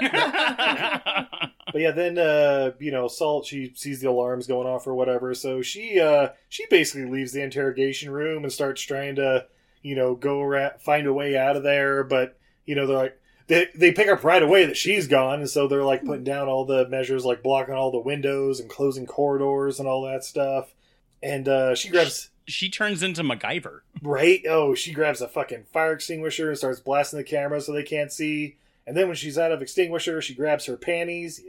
Yeah. 0.00 1.26
But 1.72 1.82
yeah, 1.82 1.92
then 1.92 2.18
uh, 2.18 2.72
you 2.80 2.90
know, 2.90 3.06
Salt 3.06 3.46
she 3.46 3.72
sees 3.76 4.00
the 4.00 4.08
alarms 4.10 4.48
going 4.48 4.66
off 4.66 4.88
or 4.88 4.94
whatever, 4.96 5.34
so 5.34 5.62
she 5.62 6.00
uh 6.00 6.30
she 6.48 6.66
basically 6.68 7.08
leaves 7.08 7.30
the 7.30 7.42
interrogation 7.42 8.10
room 8.10 8.42
and 8.42 8.52
starts 8.52 8.82
trying 8.82 9.14
to, 9.14 9.46
you 9.82 9.94
know, 9.94 10.14
go 10.14 10.40
around, 10.40 10.80
find 10.80 11.06
a 11.06 11.12
way 11.12 11.36
out 11.36 11.56
of 11.56 11.62
there, 11.62 12.04
but 12.04 12.38
you 12.66 12.74
know, 12.74 12.86
they're 12.86 12.96
like 12.96 13.20
they 13.46 13.68
they 13.74 13.92
pick 13.92 14.08
up 14.08 14.24
right 14.24 14.42
away 14.42 14.66
that 14.66 14.76
she's 14.76 15.08
gone, 15.08 15.40
and 15.40 15.50
so 15.50 15.66
they're 15.66 15.84
like 15.84 16.04
putting 16.04 16.24
down 16.24 16.48
all 16.48 16.64
the 16.64 16.88
measures 16.88 17.24
like 17.24 17.42
blocking 17.42 17.74
all 17.74 17.90
the 17.90 17.98
windows 17.98 18.60
and 18.60 18.70
closing 18.70 19.06
corridors 19.06 19.78
and 19.78 19.88
all 19.88 20.02
that 20.02 20.24
stuff. 20.24 20.74
And 21.22 21.48
uh 21.48 21.74
she 21.74 21.88
grabs 21.88 22.30
she 22.46 22.68
turns 22.68 23.02
into 23.02 23.22
MacGyver. 23.22 23.80
Right? 24.02 24.42
Oh, 24.48 24.74
she 24.74 24.92
grabs 24.92 25.20
a 25.20 25.28
fucking 25.28 25.64
fire 25.72 25.92
extinguisher 25.92 26.48
and 26.48 26.58
starts 26.58 26.80
blasting 26.80 27.18
the 27.18 27.24
camera 27.24 27.60
so 27.60 27.72
they 27.72 27.82
can't 27.82 28.12
see. 28.12 28.56
And 28.86 28.96
then 28.96 29.06
when 29.06 29.16
she's 29.16 29.38
out 29.38 29.52
of 29.52 29.62
extinguisher, 29.62 30.20
she 30.20 30.34
grabs 30.34 30.66
her 30.66 30.76
panties. 30.76 31.40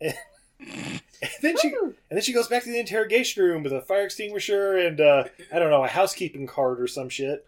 Yeah. 0.00 0.12
And 1.22 1.30
then 1.42 1.56
she 1.58 1.68
and 1.68 1.94
then 2.10 2.22
she 2.22 2.32
goes 2.32 2.48
back 2.48 2.64
to 2.64 2.70
the 2.70 2.78
interrogation 2.78 3.42
room 3.42 3.62
with 3.62 3.72
a 3.72 3.80
fire 3.80 4.04
extinguisher 4.04 4.76
and 4.76 5.00
uh, 5.00 5.24
I 5.52 5.58
don't 5.58 5.70
know 5.70 5.84
a 5.84 5.88
housekeeping 5.88 6.46
card 6.46 6.80
or 6.80 6.86
some 6.86 7.08
shit, 7.08 7.46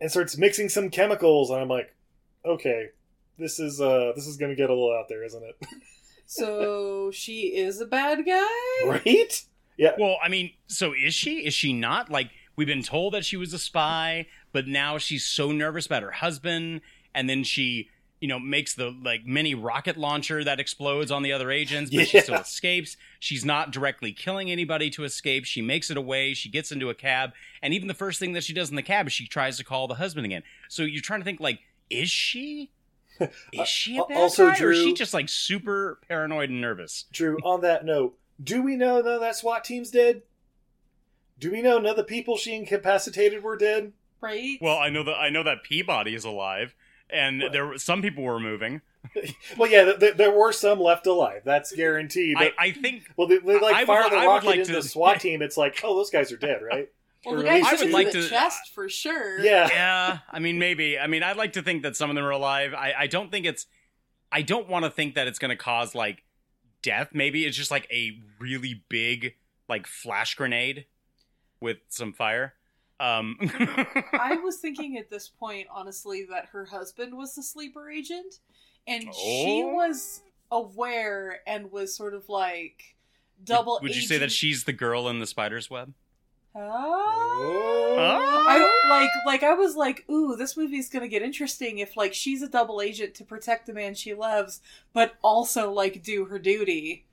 and 0.00 0.10
starts 0.10 0.36
mixing 0.36 0.68
some 0.68 0.90
chemicals. 0.90 1.50
And 1.50 1.60
I'm 1.60 1.68
like, 1.68 1.94
okay, 2.44 2.88
this 3.38 3.58
is 3.58 3.80
uh 3.80 4.12
this 4.14 4.26
is 4.26 4.36
gonna 4.36 4.54
get 4.54 4.70
a 4.70 4.74
little 4.74 4.96
out 4.96 5.08
there, 5.08 5.24
isn't 5.24 5.42
it? 5.42 5.56
So 6.26 7.10
she 7.10 7.54
is 7.54 7.80
a 7.80 7.86
bad 7.86 8.24
guy? 8.24 8.86
right? 8.86 9.44
Yeah. 9.76 9.92
Well, 9.98 10.16
I 10.22 10.28
mean, 10.28 10.52
so 10.66 10.92
is 10.92 11.14
she? 11.14 11.46
Is 11.46 11.54
she 11.54 11.72
not? 11.72 12.10
Like, 12.10 12.30
we've 12.56 12.66
been 12.66 12.82
told 12.82 13.14
that 13.14 13.24
she 13.24 13.36
was 13.36 13.52
a 13.52 13.58
spy, 13.58 14.26
but 14.52 14.66
now 14.66 14.98
she's 14.98 15.24
so 15.24 15.52
nervous 15.52 15.86
about 15.86 16.02
her 16.02 16.12
husband, 16.12 16.80
and 17.14 17.28
then 17.28 17.44
she, 17.44 17.88
you 18.24 18.28
know, 18.28 18.38
makes 18.38 18.72
the 18.74 18.88
like 19.02 19.26
mini 19.26 19.54
rocket 19.54 19.98
launcher 19.98 20.42
that 20.42 20.58
explodes 20.58 21.10
on 21.10 21.22
the 21.22 21.30
other 21.30 21.50
agents, 21.50 21.94
but 21.94 22.08
she 22.08 22.20
still 22.20 22.36
escapes. 22.36 22.96
She's 23.20 23.44
not 23.44 23.70
directly 23.70 24.12
killing 24.14 24.50
anybody 24.50 24.88
to 24.92 25.04
escape. 25.04 25.44
She 25.44 25.60
makes 25.60 25.90
it 25.90 25.98
away. 25.98 26.32
She 26.32 26.48
gets 26.48 26.72
into 26.72 26.88
a 26.88 26.94
cab, 26.94 27.32
and 27.60 27.74
even 27.74 27.86
the 27.86 27.92
first 27.92 28.18
thing 28.18 28.32
that 28.32 28.42
she 28.42 28.54
does 28.54 28.70
in 28.70 28.76
the 28.76 28.82
cab 28.82 29.08
is 29.08 29.12
she 29.12 29.26
tries 29.26 29.58
to 29.58 29.64
call 29.64 29.88
the 29.88 29.96
husband 29.96 30.24
again. 30.24 30.42
So 30.70 30.84
you're 30.84 31.02
trying 31.02 31.20
to 31.20 31.24
think, 31.24 31.38
like, 31.38 31.58
is 31.90 32.08
she? 32.08 32.70
Is 33.52 33.68
she 33.68 33.98
a 33.98 34.02
Uh, 34.04 34.06
bad 34.06 34.16
also, 34.16 34.48
guy, 34.48 34.58
or 34.58 34.72
is 34.72 34.78
she 34.78 34.94
just 34.94 35.12
like 35.12 35.28
super 35.28 36.00
paranoid 36.08 36.48
and 36.48 36.62
nervous? 36.62 37.04
Drew, 37.12 37.36
on 37.44 37.60
that 37.60 37.84
note, 37.84 38.18
do 38.42 38.62
we 38.62 38.74
know 38.74 39.02
though 39.02 39.20
that 39.20 39.36
SWAT 39.36 39.64
team's 39.64 39.90
dead? 39.90 40.22
Do 41.38 41.52
we 41.52 41.60
know 41.60 41.76
none 41.76 41.86
of 41.90 41.96
the 41.96 42.04
people 42.04 42.38
she 42.38 42.54
incapacitated 42.54 43.42
were 43.42 43.58
dead? 43.58 43.92
Right? 44.22 44.56
Well, 44.62 44.78
I 44.78 44.88
know 44.88 45.04
that 45.04 45.14
I 45.16 45.28
know 45.28 45.42
that 45.42 45.62
Peabody 45.62 46.14
is 46.14 46.24
alive, 46.24 46.74
and 47.10 47.42
there 47.52 47.66
were- 47.66 47.78
some 47.78 48.02
people 48.02 48.24
were 48.24 48.40
moving. 48.40 48.80
Well, 49.58 49.70
yeah, 49.70 49.84
th- 49.84 50.00
th- 50.00 50.16
there 50.16 50.32
were 50.32 50.50
some 50.50 50.80
left 50.80 51.06
alive. 51.06 51.42
That's 51.44 51.70
guaranteed. 51.72 52.36
I, 52.38 52.44
But, 52.44 52.52
I 52.58 52.70
think 52.72 53.04
well, 53.16 53.28
they, 53.28 53.36
they 53.38 53.60
like 53.60 53.74
I 53.76 53.80
would- 53.80 53.86
fire 53.86 54.08
the 54.10 54.16
I 54.16 54.26
rocket 54.26 54.46
like 54.46 54.58
into 54.60 54.72
to- 54.72 54.80
the 54.80 54.82
SWAT 54.82 55.20
team. 55.20 55.42
It's 55.42 55.56
like, 55.58 55.80
oh, 55.84 55.94
those 55.94 56.10
guys 56.10 56.32
are 56.32 56.36
dead, 56.38 56.60
right? 56.62 56.88
well, 57.24 57.34
the 57.36 57.40
or 57.42 57.44
guy 57.44 57.58
at 57.58 57.64
I 57.66 57.74
would 57.74 57.90
like 57.92 58.10
the 58.12 58.22
to- 58.22 58.28
chest 58.28 58.72
for 58.74 58.88
sure. 58.88 59.38
Yeah. 59.40 59.68
yeah. 59.72 60.18
I 60.30 60.38
mean, 60.38 60.58
maybe. 60.58 60.98
I 60.98 61.06
mean, 61.06 61.22
I'd 61.22 61.36
like 61.36 61.52
to 61.52 61.62
think 61.62 61.82
that 61.82 61.96
some 61.96 62.08
of 62.10 62.16
them 62.16 62.24
are 62.24 62.30
alive. 62.30 62.72
I, 62.74 62.94
I 63.00 63.06
don't 63.06 63.30
think 63.30 63.44
it's. 63.46 63.66
I 64.32 64.42
don't 64.42 64.68
want 64.68 64.84
to 64.86 64.90
think 64.90 65.14
that 65.14 65.28
it's 65.28 65.38
going 65.38 65.50
to 65.50 65.56
cause 65.56 65.94
like 65.94 66.24
death. 66.82 67.10
Maybe 67.12 67.44
it's 67.44 67.56
just 67.56 67.70
like 67.70 67.86
a 67.92 68.18
really 68.40 68.82
big 68.88 69.34
like 69.68 69.86
flash 69.86 70.34
grenade 70.34 70.86
with 71.60 71.76
some 71.88 72.12
fire. 72.14 72.54
Um, 73.04 73.36
I 74.12 74.38
was 74.44 74.56
thinking 74.58 74.96
at 74.98 75.10
this 75.10 75.28
point, 75.28 75.66
honestly, 75.70 76.26
that 76.30 76.46
her 76.52 76.64
husband 76.64 77.16
was 77.16 77.34
the 77.34 77.42
sleeper 77.42 77.90
agent, 77.90 78.40
and 78.86 79.02
she 79.14 79.62
Oh. 79.64 79.74
was 79.74 80.22
aware 80.50 81.40
and 81.46 81.70
was 81.72 81.94
sort 81.94 82.14
of 82.14 82.28
like 82.28 82.94
double. 83.44 83.78
Would 83.82 83.94
you 83.96 84.02
say 84.02 84.18
that 84.18 84.32
she's 84.32 84.64
the 84.64 84.72
girl 84.72 85.08
in 85.08 85.18
the 85.18 85.26
spider's 85.26 85.68
web? 85.68 85.92
Oh. 86.56 86.60
Oh. 87.96 88.44
I 88.46 88.88
like 88.88 89.10
like 89.26 89.42
I 89.42 89.54
was 89.54 89.76
like, 89.76 90.04
ooh, 90.10 90.36
this 90.36 90.56
movie's 90.56 90.88
gonna 90.88 91.08
get 91.08 91.22
interesting 91.22 91.78
if 91.78 91.96
like 91.96 92.14
she's 92.14 92.42
a 92.42 92.48
double 92.48 92.80
agent 92.80 93.14
to 93.16 93.24
protect 93.24 93.66
the 93.66 93.72
man 93.72 93.94
she 93.94 94.14
loves, 94.14 94.60
but 94.92 95.14
also 95.22 95.70
like 95.72 96.02
do 96.02 96.26
her 96.26 96.38
duty. 96.38 97.04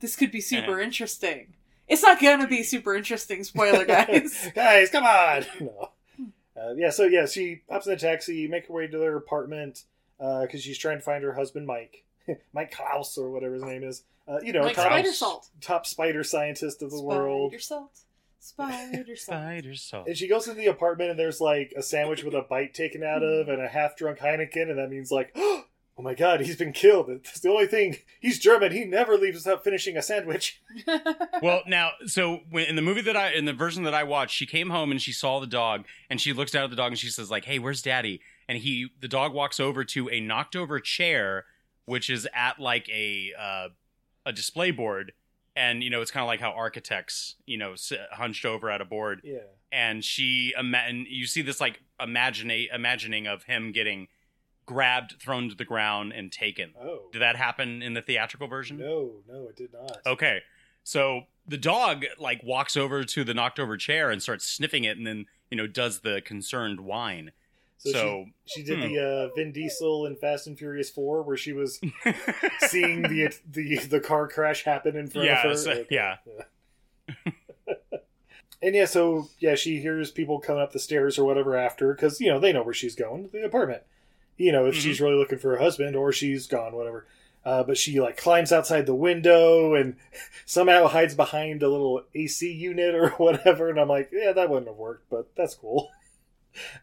This 0.00 0.16
could 0.16 0.30
be 0.32 0.40
super 0.40 0.80
interesting. 0.80 1.54
It's 1.90 2.02
not 2.02 2.20
gonna 2.20 2.46
be 2.46 2.62
super 2.62 2.94
interesting, 2.94 3.44
spoiler 3.44 3.84
guys. 3.86 4.50
guys, 4.54 4.88
come 4.90 5.04
on! 5.04 5.44
No. 5.60 5.90
Uh, 6.56 6.74
yeah, 6.76 6.90
so 6.90 7.04
yeah, 7.04 7.24
she 7.26 7.62
hops 7.70 7.86
in 7.86 7.92
a 7.94 7.96
taxi, 7.96 8.46
make 8.46 8.66
her 8.66 8.72
way 8.74 8.86
to 8.86 8.98
their 8.98 9.16
apartment 9.16 9.84
because 10.18 10.62
she's 10.62 10.76
trying 10.78 10.98
to 10.98 11.02
find 11.02 11.24
her 11.24 11.32
husband, 11.32 11.66
Mike, 11.66 12.04
Mike 12.52 12.70
Klaus 12.70 13.16
or 13.16 13.30
whatever 13.30 13.54
his 13.54 13.62
name 13.62 13.82
is. 13.82 14.02
Uh, 14.28 14.38
you 14.42 14.52
know, 14.52 14.60
like 14.62 14.76
top, 14.76 14.86
spider 14.86 15.12
salt. 15.12 15.48
top 15.62 15.86
spider 15.86 16.22
scientist 16.22 16.82
of 16.82 16.90
the 16.90 17.02
world. 17.02 17.50
Spider 17.52 17.62
salt. 17.62 17.98
Spider 18.40 19.16
salt. 19.16 19.38
Spider 19.38 19.74
salt. 19.74 20.06
And 20.08 20.16
she 20.16 20.28
goes 20.28 20.46
into 20.48 20.60
the 20.60 20.66
apartment, 20.68 21.10
and 21.10 21.18
there's 21.18 21.40
like 21.40 21.72
a 21.76 21.82
sandwich 21.82 22.22
with 22.24 22.34
a 22.34 22.42
bite 22.42 22.74
taken 22.74 23.02
out 23.02 23.22
of, 23.22 23.48
and 23.48 23.60
a 23.62 23.68
half 23.68 23.96
drunk 23.96 24.18
Heineken, 24.18 24.68
and 24.70 24.78
that 24.78 24.90
means 24.90 25.10
like, 25.10 25.34
oh 25.98 26.02
my 26.02 26.14
god, 26.14 26.40
he's 26.40 26.56
been 26.56 26.72
killed. 26.72 27.08
That's 27.08 27.40
the 27.40 27.50
only 27.50 27.66
thing. 27.66 27.96
He's 28.20 28.38
German. 28.38 28.72
He 28.72 28.84
never 28.84 29.16
leaves 29.16 29.36
without 29.44 29.62
finishing 29.64 29.96
a 29.96 30.02
sandwich. 30.02 30.62
well, 31.42 31.62
now, 31.66 31.90
so 32.06 32.40
when, 32.50 32.64
in 32.66 32.76
the 32.76 32.82
movie 32.82 33.02
that 33.02 33.16
I, 33.16 33.32
in 33.32 33.44
the 33.44 33.52
version 33.52 33.82
that 33.84 33.94
I 33.94 34.04
watched, 34.04 34.34
she 34.34 34.46
came 34.46 34.70
home 34.70 34.90
and 34.90 35.00
she 35.00 35.12
saw 35.12 35.40
the 35.40 35.46
dog, 35.46 35.84
and 36.08 36.20
she 36.20 36.32
looks 36.32 36.52
down 36.52 36.64
at 36.64 36.70
the 36.70 36.76
dog 36.76 36.92
and 36.92 36.98
she 36.98 37.08
says, 37.08 37.30
like, 37.30 37.44
"Hey, 37.44 37.58
where's 37.58 37.82
Daddy?" 37.82 38.20
And 38.48 38.58
he, 38.58 38.88
the 39.00 39.08
dog, 39.08 39.32
walks 39.32 39.60
over 39.60 39.84
to 39.84 40.08
a 40.10 40.20
knocked 40.20 40.56
over 40.56 40.80
chair, 40.80 41.44
which 41.84 42.08
is 42.10 42.26
at 42.34 42.58
like 42.58 42.88
a 42.88 43.32
uh, 43.38 43.68
a 44.26 44.32
display 44.32 44.70
board, 44.70 45.12
and 45.54 45.82
you 45.82 45.90
know, 45.90 46.00
it's 46.00 46.10
kind 46.10 46.22
of 46.22 46.28
like 46.28 46.40
how 46.40 46.50
architects, 46.52 47.36
you 47.46 47.58
know, 47.58 47.74
sit 47.74 48.00
hunched 48.12 48.44
over 48.44 48.70
at 48.70 48.80
a 48.80 48.84
board, 48.84 49.20
Yeah. 49.24 49.38
and 49.70 50.04
she, 50.04 50.52
ima- 50.58 50.84
and 50.86 51.06
you 51.08 51.26
see 51.26 51.42
this 51.42 51.60
like 51.60 51.80
imagine 52.00 52.50
imagining 52.50 53.26
of 53.26 53.44
him 53.44 53.72
getting 53.72 54.08
grabbed, 54.66 55.20
thrown 55.20 55.48
to 55.48 55.54
the 55.54 55.64
ground, 55.64 56.12
and 56.12 56.30
taken. 56.30 56.72
Oh. 56.80 57.02
Did 57.12 57.20
that 57.22 57.36
happen 57.36 57.82
in 57.82 57.94
the 57.94 58.02
theatrical 58.02 58.46
version? 58.48 58.78
No, 58.78 59.12
no, 59.28 59.48
it 59.48 59.56
did 59.56 59.72
not. 59.72 59.98
Okay. 60.06 60.40
So 60.84 61.22
the 61.46 61.58
dog 61.58 62.04
like 62.18 62.42
walks 62.42 62.76
over 62.76 63.04
to 63.04 63.24
the 63.24 63.34
knocked 63.34 63.58
over 63.58 63.76
chair 63.76 64.10
and 64.10 64.22
starts 64.22 64.46
sniffing 64.46 64.84
it 64.84 64.96
and 64.96 65.06
then, 65.06 65.26
you 65.50 65.56
know, 65.56 65.66
does 65.66 66.00
the 66.00 66.22
concerned 66.24 66.80
whine. 66.80 67.32
So, 67.78 67.90
So, 67.92 68.24
she, 68.44 68.60
she 68.60 68.66
did 68.66 68.78
hmm. 68.78 68.92
the 68.94 68.98
uh, 69.02 69.34
Vin 69.34 69.52
Diesel 69.52 70.04
in 70.06 70.16
Fast 70.16 70.46
and 70.46 70.58
Furious 70.58 70.90
Four, 70.90 71.22
where 71.22 71.36
she 71.38 71.54
was 71.54 71.80
seeing 72.68 73.02
the 73.02 73.34
the 73.50 73.78
the 73.78 74.00
car 74.00 74.28
crash 74.28 74.64
happen 74.64 74.96
in 74.96 75.06
front 75.08 75.26
Yeah, 75.26 75.42
of 75.42 75.50
her. 75.50 75.56
so- 75.56 75.70
Okay, 75.70 75.86
yeah. 75.90 76.16
and 78.62 78.74
yeah, 78.74 78.84
so 78.84 79.28
yeah, 79.38 79.54
she 79.54 79.80
hears 79.80 80.10
people 80.10 80.38
coming 80.40 80.62
up 80.62 80.72
the 80.72 80.78
stairs 80.78 81.18
or 81.18 81.24
whatever 81.24 81.56
after 81.56 81.94
because 81.94 82.20
you 82.20 82.28
know 82.30 82.38
they 82.38 82.52
know 82.52 82.62
where 82.62 82.74
she's 82.74 82.94
going, 82.94 83.28
the 83.32 83.44
apartment. 83.44 83.82
You 84.40 84.52
know, 84.52 84.66
if 84.66 84.74
Mm-hmm. 84.74 84.80
she's 84.82 85.00
really 85.00 85.16
looking 85.16 85.38
for 85.38 85.54
a 85.54 85.62
husband 85.62 85.94
or 85.96 86.12
she's 86.12 86.46
gone, 86.46 86.74
whatever. 86.74 87.06
Uh, 87.44 87.62
but 87.62 87.76
she 87.78 88.00
like 88.00 88.16
climbs 88.16 88.52
outside 88.52 88.84
the 88.86 88.94
window 88.94 89.74
and 89.74 89.96
somehow 90.46 90.86
hides 90.88 91.14
behind 91.14 91.62
a 91.62 91.68
little 91.68 92.02
AC 92.14 92.50
unit 92.52 92.94
or 92.94 93.10
whatever. 93.18 93.68
And 93.70 93.78
I'm 93.78 93.88
like, 93.88 94.10
yeah, 94.12 94.32
that 94.32 94.48
wouldn't 94.50 94.68
have 94.68 94.76
worked, 94.76 95.08
but 95.10 95.34
that's 95.36 95.54
cool. 95.54 95.90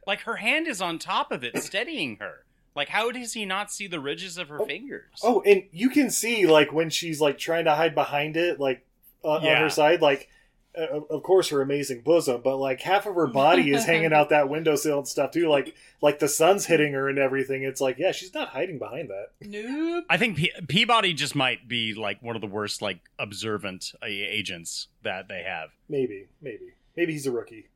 like 0.05 0.21
her 0.21 0.37
hand 0.37 0.67
is 0.67 0.81
on 0.81 0.97
top 0.99 1.31
of 1.31 1.43
it, 1.43 1.57
steadying 1.61 2.17
her. 2.17 2.45
Like, 2.75 2.89
how 2.89 3.11
does 3.11 3.33
he 3.33 3.43
not 3.45 3.71
see 3.71 3.87
the 3.87 3.99
ridges 3.99 4.37
of 4.37 4.49
her 4.49 4.59
fingers? 4.65 5.19
Oh, 5.23 5.41
and 5.45 5.63
you 5.71 5.89
can 5.89 6.11
see 6.11 6.45
like 6.45 6.71
when 6.71 6.89
she's 6.91 7.19
like 7.19 7.37
trying 7.39 7.65
to 7.65 7.73
hide 7.75 7.95
behind 7.95 8.37
it, 8.37 8.59
like 8.59 8.85
uh, 9.23 9.29
on 9.37 9.41
her 9.57 9.69
side, 9.69 9.99
like 10.01 10.29
of 10.77 11.23
course 11.23 11.49
her 11.49 11.61
amazing 11.61 12.01
bosom, 12.01 12.41
but 12.43 12.57
like 12.57 12.81
half 12.81 13.05
of 13.05 13.15
her 13.15 13.27
body 13.27 13.71
is 13.71 13.85
hanging 13.85 14.13
out 14.13 14.29
that 14.29 14.49
windowsill 14.49 14.99
and 14.99 15.07
stuff 15.07 15.31
too. 15.31 15.49
Like 15.49 15.75
like 16.01 16.19
the 16.19 16.27
sun's 16.27 16.65
hitting 16.65 16.93
her 16.93 17.09
and 17.09 17.17
everything. 17.17 17.63
It's 17.63 17.81
like 17.81 17.97
yeah, 17.97 18.11
she's 18.11 18.33
not 18.33 18.49
hiding 18.49 18.77
behind 18.77 19.09
that. 19.09 19.27
Nope. 19.41 20.05
I 20.09 20.17
think 20.17 20.37
Pe- 20.37 20.65
Peabody 20.67 21.13
just 21.13 21.35
might 21.35 21.67
be 21.67 21.93
like 21.93 22.21
one 22.21 22.35
of 22.35 22.41
the 22.41 22.47
worst, 22.47 22.81
like, 22.81 22.99
observant 23.19 23.93
uh, 24.01 24.05
agents 24.07 24.87
that 25.03 25.27
they 25.27 25.43
have. 25.43 25.69
Maybe, 25.89 26.27
maybe, 26.41 26.73
maybe 26.95 27.13
he's 27.13 27.27
a 27.27 27.31
rookie. 27.31 27.67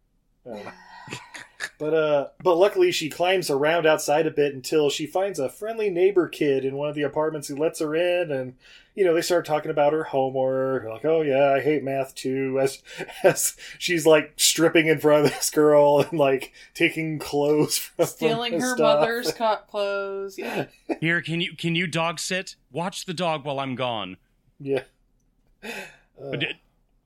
I 0.46 0.74
but 1.82 1.94
uh, 1.96 2.28
but 2.44 2.58
luckily 2.58 2.92
she 2.92 3.10
climbs 3.10 3.50
around 3.50 3.88
outside 3.88 4.28
a 4.28 4.32
bit 4.32 4.54
until 4.54 4.90
she 4.90 5.08
finds 5.08 5.40
a 5.40 5.50
friendly 5.50 5.90
neighbor 5.90 6.28
kid 6.28 6.64
in 6.64 6.76
one 6.76 6.90
of 6.90 6.96
the 6.96 7.02
apartments 7.02 7.48
who 7.48 7.56
lets 7.56 7.80
her 7.80 7.96
in, 7.96 8.32
and 8.32 8.56
you 8.94 9.04
know 9.04 9.16
they 9.16 9.22
start 9.22 9.46
talking 9.46 9.72
about 9.72 9.92
her 9.92 10.04
homework. 10.04 10.86
Like, 10.86 11.06
oh 11.06 11.22
yeah, 11.22 11.54
I 11.54 11.60
hate 11.60 11.84
math 11.84 12.14
too. 12.14 12.60
As 12.62 12.84
as 13.24 13.56
she's 13.80 14.06
like 14.06 14.34
stripping 14.38 14.88
in 14.88 15.00
front 15.00 15.26
of 15.26 15.32
this 15.32 15.50
girl 15.50 16.02
and 16.02 16.20
like 16.20 16.54
taking 16.76 17.18
clothes 17.18 17.80
from 17.80 18.06
Stealing 18.06 18.54
from 18.54 18.62
her 18.62 18.76
stuff. 18.76 19.00
mother's 19.00 19.34
cut 19.34 19.68
clothes. 19.68 20.38
Yeah. 20.38 20.68
Here, 21.00 21.22
can 21.22 21.42
you 21.42 21.56
can 21.56 21.74
you 21.74 21.88
dog 21.88 22.20
sit? 22.20 22.56
Watch 22.72 23.06
the 23.06 23.14
dog 23.16 23.44
while 23.44 23.60
I'm 23.60 23.74
gone. 23.74 24.18
Yeah. 24.60 24.84
Uh, 25.64 26.38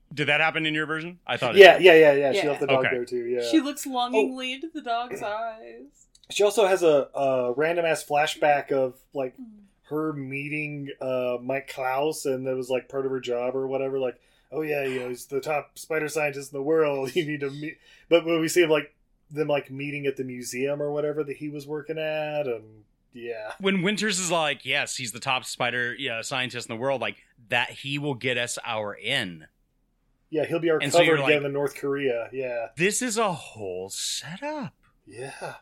Did, 0.09 0.15
did 0.15 0.27
that 0.27 0.41
happen 0.41 0.65
in 0.65 0.73
your 0.73 0.85
version? 0.85 1.19
I 1.27 1.37
thought. 1.37 1.55
yeah, 1.55 1.75
it 1.75 1.81
yeah, 1.81 1.93
yeah, 1.93 2.13
yeah, 2.13 2.31
She 2.31 2.37
Yeah. 2.39 2.47
left 2.49 2.61
the 2.61 2.67
dog 2.67 2.85
Okay. 2.85 2.95
there 2.95 3.05
too. 3.05 3.25
Yeah. 3.25 3.41
She 3.49 3.59
looks 3.59 3.85
longingly 3.85 4.53
into 4.53 4.69
the 4.73 4.81
dog's 4.81 5.21
eyes. 5.21 6.07
She 6.31 6.43
also 6.43 6.65
has 6.67 6.81
a, 6.83 7.07
a 7.13 7.53
random 7.55 7.85
ass 7.85 8.03
flashback 8.03 8.71
of 8.71 8.95
like 9.13 9.35
Hmm. 9.35 9.43
her 9.89 10.13
meeting 10.13 10.89
uh, 11.01 11.37
Mike 11.41 11.67
Klaus, 11.73 12.25
and 12.25 12.47
that 12.47 12.55
was 12.55 12.69
like 12.69 12.89
part 12.89 13.05
of 13.05 13.11
her 13.11 13.19
job 13.19 13.55
or 13.55 13.67
whatever. 13.67 13.99
Like, 13.99 14.19
oh 14.51 14.61
yeah, 14.61 14.83
you 14.85 14.99
know, 15.01 15.09
he's 15.09 15.25
the 15.27 15.41
top 15.41 15.77
spider 15.77 16.07
scientist 16.07 16.51
in 16.51 16.57
the 16.57 16.63
world. 16.63 17.11
You 17.15 17.25
need 17.25 17.41
to 17.41 17.51
meet. 17.51 17.77
But 18.09 18.25
when 18.25 18.39
we 18.41 18.47
see 18.47 18.63
him 18.63 18.69
like 18.69 18.93
them 19.31 19.47
like 19.47 19.69
meeting 19.71 20.05
at 20.07 20.17
the 20.17 20.23
museum 20.23 20.81
or 20.81 20.91
whatever 20.91 21.23
that 21.23 21.37
he 21.37 21.49
was 21.49 21.67
working 21.67 21.97
at, 21.99 22.47
and 22.47 22.83
yeah, 23.13 23.51
when 23.59 23.81
Winters 23.81 24.19
is 24.19 24.29
like, 24.31 24.65
yes, 24.65 24.97
he's 24.97 25.11
the 25.11 25.19
top 25.19 25.45
spider 25.45 25.93
yeah, 25.97 26.21
scientist 26.21 26.67
in 26.69 26.75
the 26.75 26.81
world, 26.81 27.01
like 27.01 27.17
that 27.49 27.69
he 27.69 27.97
will 27.99 28.13
get 28.15 28.37
us 28.37 28.57
our 28.65 28.93
in. 28.93 29.45
Yeah, 30.29 30.45
he'll 30.45 30.59
be 30.59 30.69
our 30.69 30.79
And 30.81 30.91
so 30.91 30.99
cover 30.99 31.05
you're 31.11 31.15
again 31.23 31.41
like- 31.43 31.45
in 31.47 31.53
North 31.53 31.75
Korea. 31.75 32.29
Yeah, 32.31 32.67
This 32.77 33.01
is 33.01 33.17
a 33.17 33.31
whole 33.33 33.89
setup. 33.89 34.73
yeah. 35.05 35.55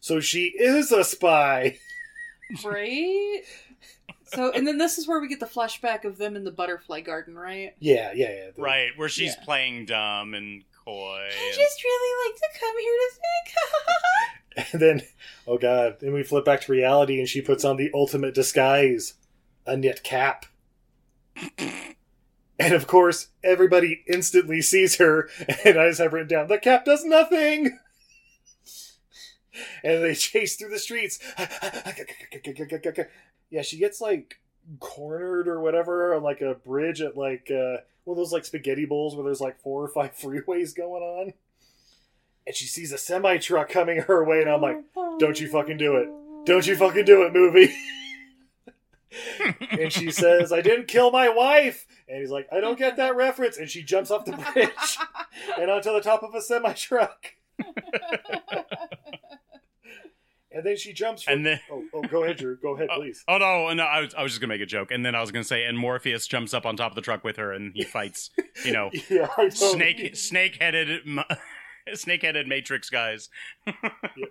So 0.00 0.20
she 0.20 0.46
is 0.58 0.92
a 0.92 1.04
spy. 1.04 1.78
Right? 2.64 3.42
So, 4.24 4.50
and 4.52 4.66
then 4.66 4.78
this 4.78 4.96
is 4.96 5.06
where 5.06 5.20
we 5.20 5.28
get 5.28 5.38
the 5.38 5.44
flashback 5.46 6.04
of 6.06 6.16
them 6.16 6.34
in 6.34 6.44
the 6.44 6.50
butterfly 6.50 7.00
garden, 7.02 7.34
right? 7.34 7.74
Yeah, 7.78 8.12
yeah, 8.14 8.30
yeah. 8.30 8.50
the- 8.56 8.62
Right, 8.62 8.90
where 8.96 9.10
she's 9.10 9.34
Yeah. 9.38 9.44
playing 9.44 9.84
dumb 9.84 10.32
and 10.32 10.64
coy. 10.84 11.18
I 11.30 11.46
and- 11.46 11.54
just 11.54 11.84
really 11.84 12.30
like 12.30 12.36
to 12.40 12.58
come 12.58 12.78
here 12.78 12.96
to 13.00 13.10
think. 13.14 14.72
And 14.72 14.82
then, 14.82 15.02
oh 15.46 15.56
god, 15.58 15.98
then 16.00 16.12
we 16.14 16.22
flip 16.24 16.44
back 16.44 16.62
to 16.62 16.72
reality, 16.72 17.18
and 17.20 17.28
she 17.28 17.40
puts 17.42 17.64
on 17.64 17.76
the 17.76 17.90
ultimate 17.94 18.34
disguise, 18.34 19.14
a 19.66 19.76
knit 19.76 20.02
cap. 20.02 20.46
And 22.58 22.74
of 22.74 22.86
course, 22.86 23.28
everybody 23.44 24.02
instantly 24.08 24.60
sees 24.62 24.96
her, 24.96 25.28
and 25.64 25.78
I 25.78 25.88
just 25.88 26.00
have 26.00 26.12
written 26.12 26.28
down, 26.28 26.48
the 26.48 26.58
cap 26.58 26.84
does 26.84 27.04
nothing! 27.04 27.78
And 29.82 30.02
they 30.04 30.14
chase 30.14 30.56
through 30.56 30.70
the 30.70 30.78
streets. 30.78 31.18
Yeah, 33.50 33.62
she 33.62 33.78
gets 33.78 34.00
like 34.00 34.40
cornered 34.80 35.48
or 35.48 35.60
whatever 35.60 36.14
on 36.14 36.22
like 36.22 36.40
a 36.40 36.54
bridge 36.54 37.00
at 37.00 37.16
like 37.16 37.50
uh, 37.50 37.78
one 38.04 38.14
of 38.14 38.16
those 38.16 38.32
like 38.32 38.44
spaghetti 38.44 38.84
bowls 38.84 39.14
where 39.14 39.24
there's 39.24 39.40
like 39.40 39.60
four 39.60 39.84
or 39.84 39.88
five 39.88 40.14
freeways 40.20 40.74
going 40.74 41.02
on. 41.02 41.32
And 42.46 42.56
she 42.56 42.66
sees 42.66 42.92
a 42.92 42.98
semi 42.98 43.36
truck 43.38 43.68
coming 43.68 44.00
her 44.02 44.24
way, 44.24 44.40
and 44.40 44.50
I'm 44.50 44.62
like, 44.62 44.78
don't 45.18 45.38
you 45.38 45.48
fucking 45.48 45.76
do 45.76 45.96
it. 45.96 46.08
Don't 46.46 46.66
you 46.66 46.76
fucking 46.76 47.04
do 47.04 47.22
it, 47.24 47.32
movie. 47.34 47.74
and 49.70 49.92
she 49.92 50.10
says, 50.10 50.50
I 50.50 50.62
didn't 50.62 50.88
kill 50.88 51.10
my 51.10 51.28
wife. 51.28 51.86
And 52.08 52.20
he's 52.20 52.30
like, 52.30 52.48
I 52.52 52.60
don't 52.60 52.78
get 52.78 52.96
that 52.96 53.16
reference. 53.16 53.58
And 53.58 53.68
she 53.68 53.82
jumps 53.82 54.10
off 54.10 54.24
the 54.24 54.32
bridge 54.32 54.98
and 55.60 55.70
onto 55.70 55.92
the 55.92 56.00
top 56.00 56.22
of 56.22 56.34
a 56.34 56.40
semi 56.40 56.72
truck. 56.72 57.34
And 60.50 60.66
then 60.66 60.76
she 60.76 60.92
jumps 60.92 61.22
from. 61.22 61.34
And 61.34 61.46
then- 61.46 61.60
oh, 61.70 61.84
oh, 61.94 62.02
go 62.02 62.24
ahead, 62.24 62.38
Drew. 62.38 62.56
Go 62.56 62.74
ahead, 62.74 62.88
oh, 62.90 62.96
please. 62.98 63.22
Oh 63.28 63.38
no, 63.38 63.72
no! 63.74 63.84
I 63.84 64.00
was, 64.00 64.14
I 64.14 64.22
was 64.22 64.32
just 64.32 64.40
gonna 64.40 64.52
make 64.52 64.60
a 64.60 64.66
joke, 64.66 64.90
and 64.90 65.06
then 65.06 65.14
I 65.14 65.20
was 65.20 65.30
gonna 65.30 65.44
say, 65.44 65.64
and 65.64 65.78
Morpheus 65.78 66.26
jumps 66.26 66.52
up 66.54 66.66
on 66.66 66.76
top 66.76 66.90
of 66.90 66.94
the 66.96 67.00
truck 67.00 67.22
with 67.22 67.36
her, 67.36 67.52
and 67.52 67.72
he 67.76 67.84
fights, 67.84 68.30
you 68.64 68.72
know, 68.72 68.90
yeah, 69.08 69.28
know. 69.38 69.48
snake, 69.50 70.16
snake-headed, 70.16 71.02
snake-headed 71.94 72.48
Matrix 72.48 72.90
guys. 72.90 73.28
Yeah. 73.66 73.72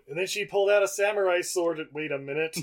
And 0.09 0.17
then 0.17 0.28
she 0.28 0.43
pulled 0.43 0.69
out 0.69 0.84
a 0.84 0.88
samurai 0.88 1.41
sword. 1.41 1.80
And, 1.80 1.88
wait 1.93 2.11
a 2.11 2.17
minute. 2.19 2.57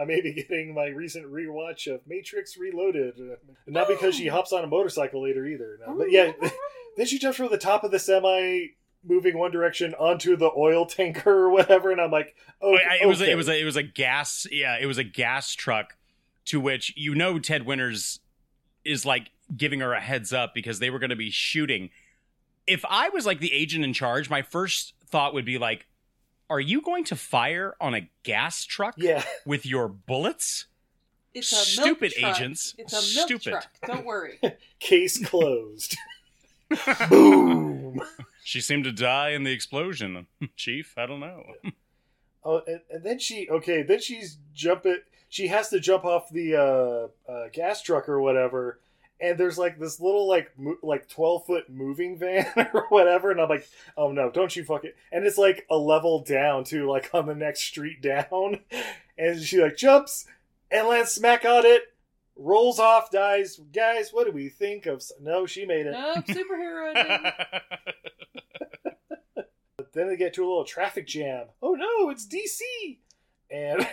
I 0.00 0.04
may 0.04 0.20
be 0.20 0.32
getting 0.32 0.74
my 0.74 0.86
recent 0.88 1.26
rewatch 1.26 1.92
of 1.92 2.00
Matrix 2.06 2.56
Reloaded. 2.56 3.14
Uh, 3.18 3.34
Not 3.66 3.88
because 3.88 4.14
she 4.14 4.28
hops 4.28 4.52
on 4.52 4.62
a 4.64 4.66
motorcycle 4.66 5.22
later 5.22 5.44
either. 5.46 5.78
No. 5.86 5.96
But 5.98 6.10
yeah, 6.10 6.32
then 6.96 7.06
she 7.06 7.18
jumps 7.18 7.36
from 7.38 7.48
the 7.50 7.58
top 7.58 7.84
of 7.84 7.90
the 7.90 7.98
semi 7.98 8.68
moving 9.04 9.38
one 9.38 9.50
direction 9.50 9.94
onto 9.94 10.36
the 10.36 10.50
oil 10.56 10.84
tanker 10.86 11.30
or 11.46 11.50
whatever, 11.50 11.90
and 11.92 12.00
I'm 12.00 12.10
like, 12.10 12.34
oh, 12.60 12.74
I- 12.74 12.94
I- 12.94 12.98
it 13.02 13.06
was 13.08 13.20
a, 13.20 13.30
it 13.30 13.36
was 13.36 13.48
a, 13.48 13.60
it 13.60 13.64
was 13.64 13.76
a 13.76 13.82
gas 13.82 14.46
yeah 14.50 14.76
it 14.80 14.86
was 14.86 14.98
a 14.98 15.04
gas 15.04 15.54
truck 15.54 15.96
to 16.46 16.60
which 16.60 16.92
you 16.96 17.14
know 17.14 17.38
Ted 17.38 17.64
Winters 17.66 18.20
is 18.84 19.04
like 19.06 19.30
giving 19.56 19.80
her 19.80 19.92
a 19.92 20.00
heads 20.00 20.32
up 20.32 20.54
because 20.54 20.78
they 20.78 20.90
were 20.90 20.98
going 20.98 21.10
to 21.10 21.16
be 21.16 21.30
shooting. 21.30 21.90
If 22.66 22.84
I 22.88 23.08
was 23.10 23.24
like 23.26 23.40
the 23.40 23.52
agent 23.52 23.84
in 23.84 23.92
charge, 23.92 24.28
my 24.30 24.42
first 24.42 24.94
thought 25.06 25.32
would 25.34 25.44
be 25.44 25.58
like, 25.58 25.86
"Are 26.50 26.60
you 26.60 26.80
going 26.80 27.04
to 27.04 27.16
fire 27.16 27.74
on 27.80 27.94
a 27.94 28.08
gas 28.22 28.64
truck 28.64 28.94
yeah. 28.96 29.24
with 29.46 29.66
your 29.66 29.88
bullets?" 29.88 30.66
It's 31.34 31.52
a 31.52 31.80
milk 31.80 31.86
Stupid 31.98 32.12
truck. 32.12 32.36
agents. 32.36 32.74
It's 32.78 32.92
a 32.92 32.96
milk 32.96 33.26
Stupid. 33.28 33.50
truck. 33.52 33.66
Don't 33.86 34.04
worry. 34.04 34.40
Case 34.80 35.24
closed. 35.24 35.96
Boom. 37.08 38.00
She 38.42 38.60
seemed 38.60 38.84
to 38.84 38.92
die 38.92 39.30
in 39.30 39.44
the 39.44 39.52
explosion. 39.52 40.26
Chief, 40.56 40.94
I 40.96 41.06
don't 41.06 41.20
know. 41.20 41.42
Oh, 42.44 42.62
and, 42.66 42.80
and 42.90 43.04
then 43.04 43.18
she 43.18 43.48
okay. 43.50 43.82
Then 43.82 44.00
she's 44.00 44.38
jumping. 44.54 44.98
She 45.28 45.48
has 45.48 45.68
to 45.68 45.80
jump 45.80 46.04
off 46.04 46.30
the 46.30 46.56
uh, 46.56 47.30
uh, 47.30 47.48
gas 47.52 47.82
truck 47.82 48.08
or 48.08 48.20
whatever. 48.20 48.80
And 49.20 49.36
there's 49.38 49.58
like 49.58 49.78
this 49.80 50.00
little 50.00 50.28
like 50.28 50.52
mo- 50.56 50.78
like 50.82 51.08
twelve 51.08 51.44
foot 51.46 51.68
moving 51.68 52.16
van 52.18 52.46
or 52.72 52.86
whatever, 52.88 53.30
and 53.32 53.40
I'm 53.40 53.48
like, 53.48 53.68
oh 53.96 54.12
no, 54.12 54.30
don't 54.30 54.54
you 54.54 54.62
fuck 54.64 54.84
it! 54.84 54.94
And 55.10 55.26
it's 55.26 55.38
like 55.38 55.66
a 55.70 55.76
level 55.76 56.22
down 56.22 56.62
too, 56.64 56.88
like 56.88 57.10
on 57.12 57.26
the 57.26 57.34
next 57.34 57.60
street 57.64 58.00
down. 58.02 58.60
And 59.20 59.42
she 59.42 59.60
like 59.60 59.76
jumps 59.76 60.26
and 60.70 60.86
lands 60.86 61.10
smack 61.10 61.44
on 61.44 61.66
it, 61.66 61.82
rolls 62.36 62.78
off, 62.78 63.10
dies. 63.10 63.58
Guys, 63.74 64.10
what 64.12 64.26
do 64.26 64.30
we 64.32 64.48
think 64.48 64.86
of? 64.86 65.02
No, 65.20 65.44
she 65.44 65.66
made 65.66 65.86
it. 65.86 65.90
Nope, 65.90 66.24
superhero 66.26 66.94
editing. 66.94 67.32
But 69.76 69.92
then 69.92 70.08
they 70.08 70.16
get 70.16 70.34
to 70.34 70.44
a 70.44 70.46
little 70.48 70.64
traffic 70.64 71.06
jam. 71.06 71.46
Oh 71.62 71.74
no, 71.74 72.10
it's 72.10 72.26
DC! 72.26 72.98
And 73.50 73.88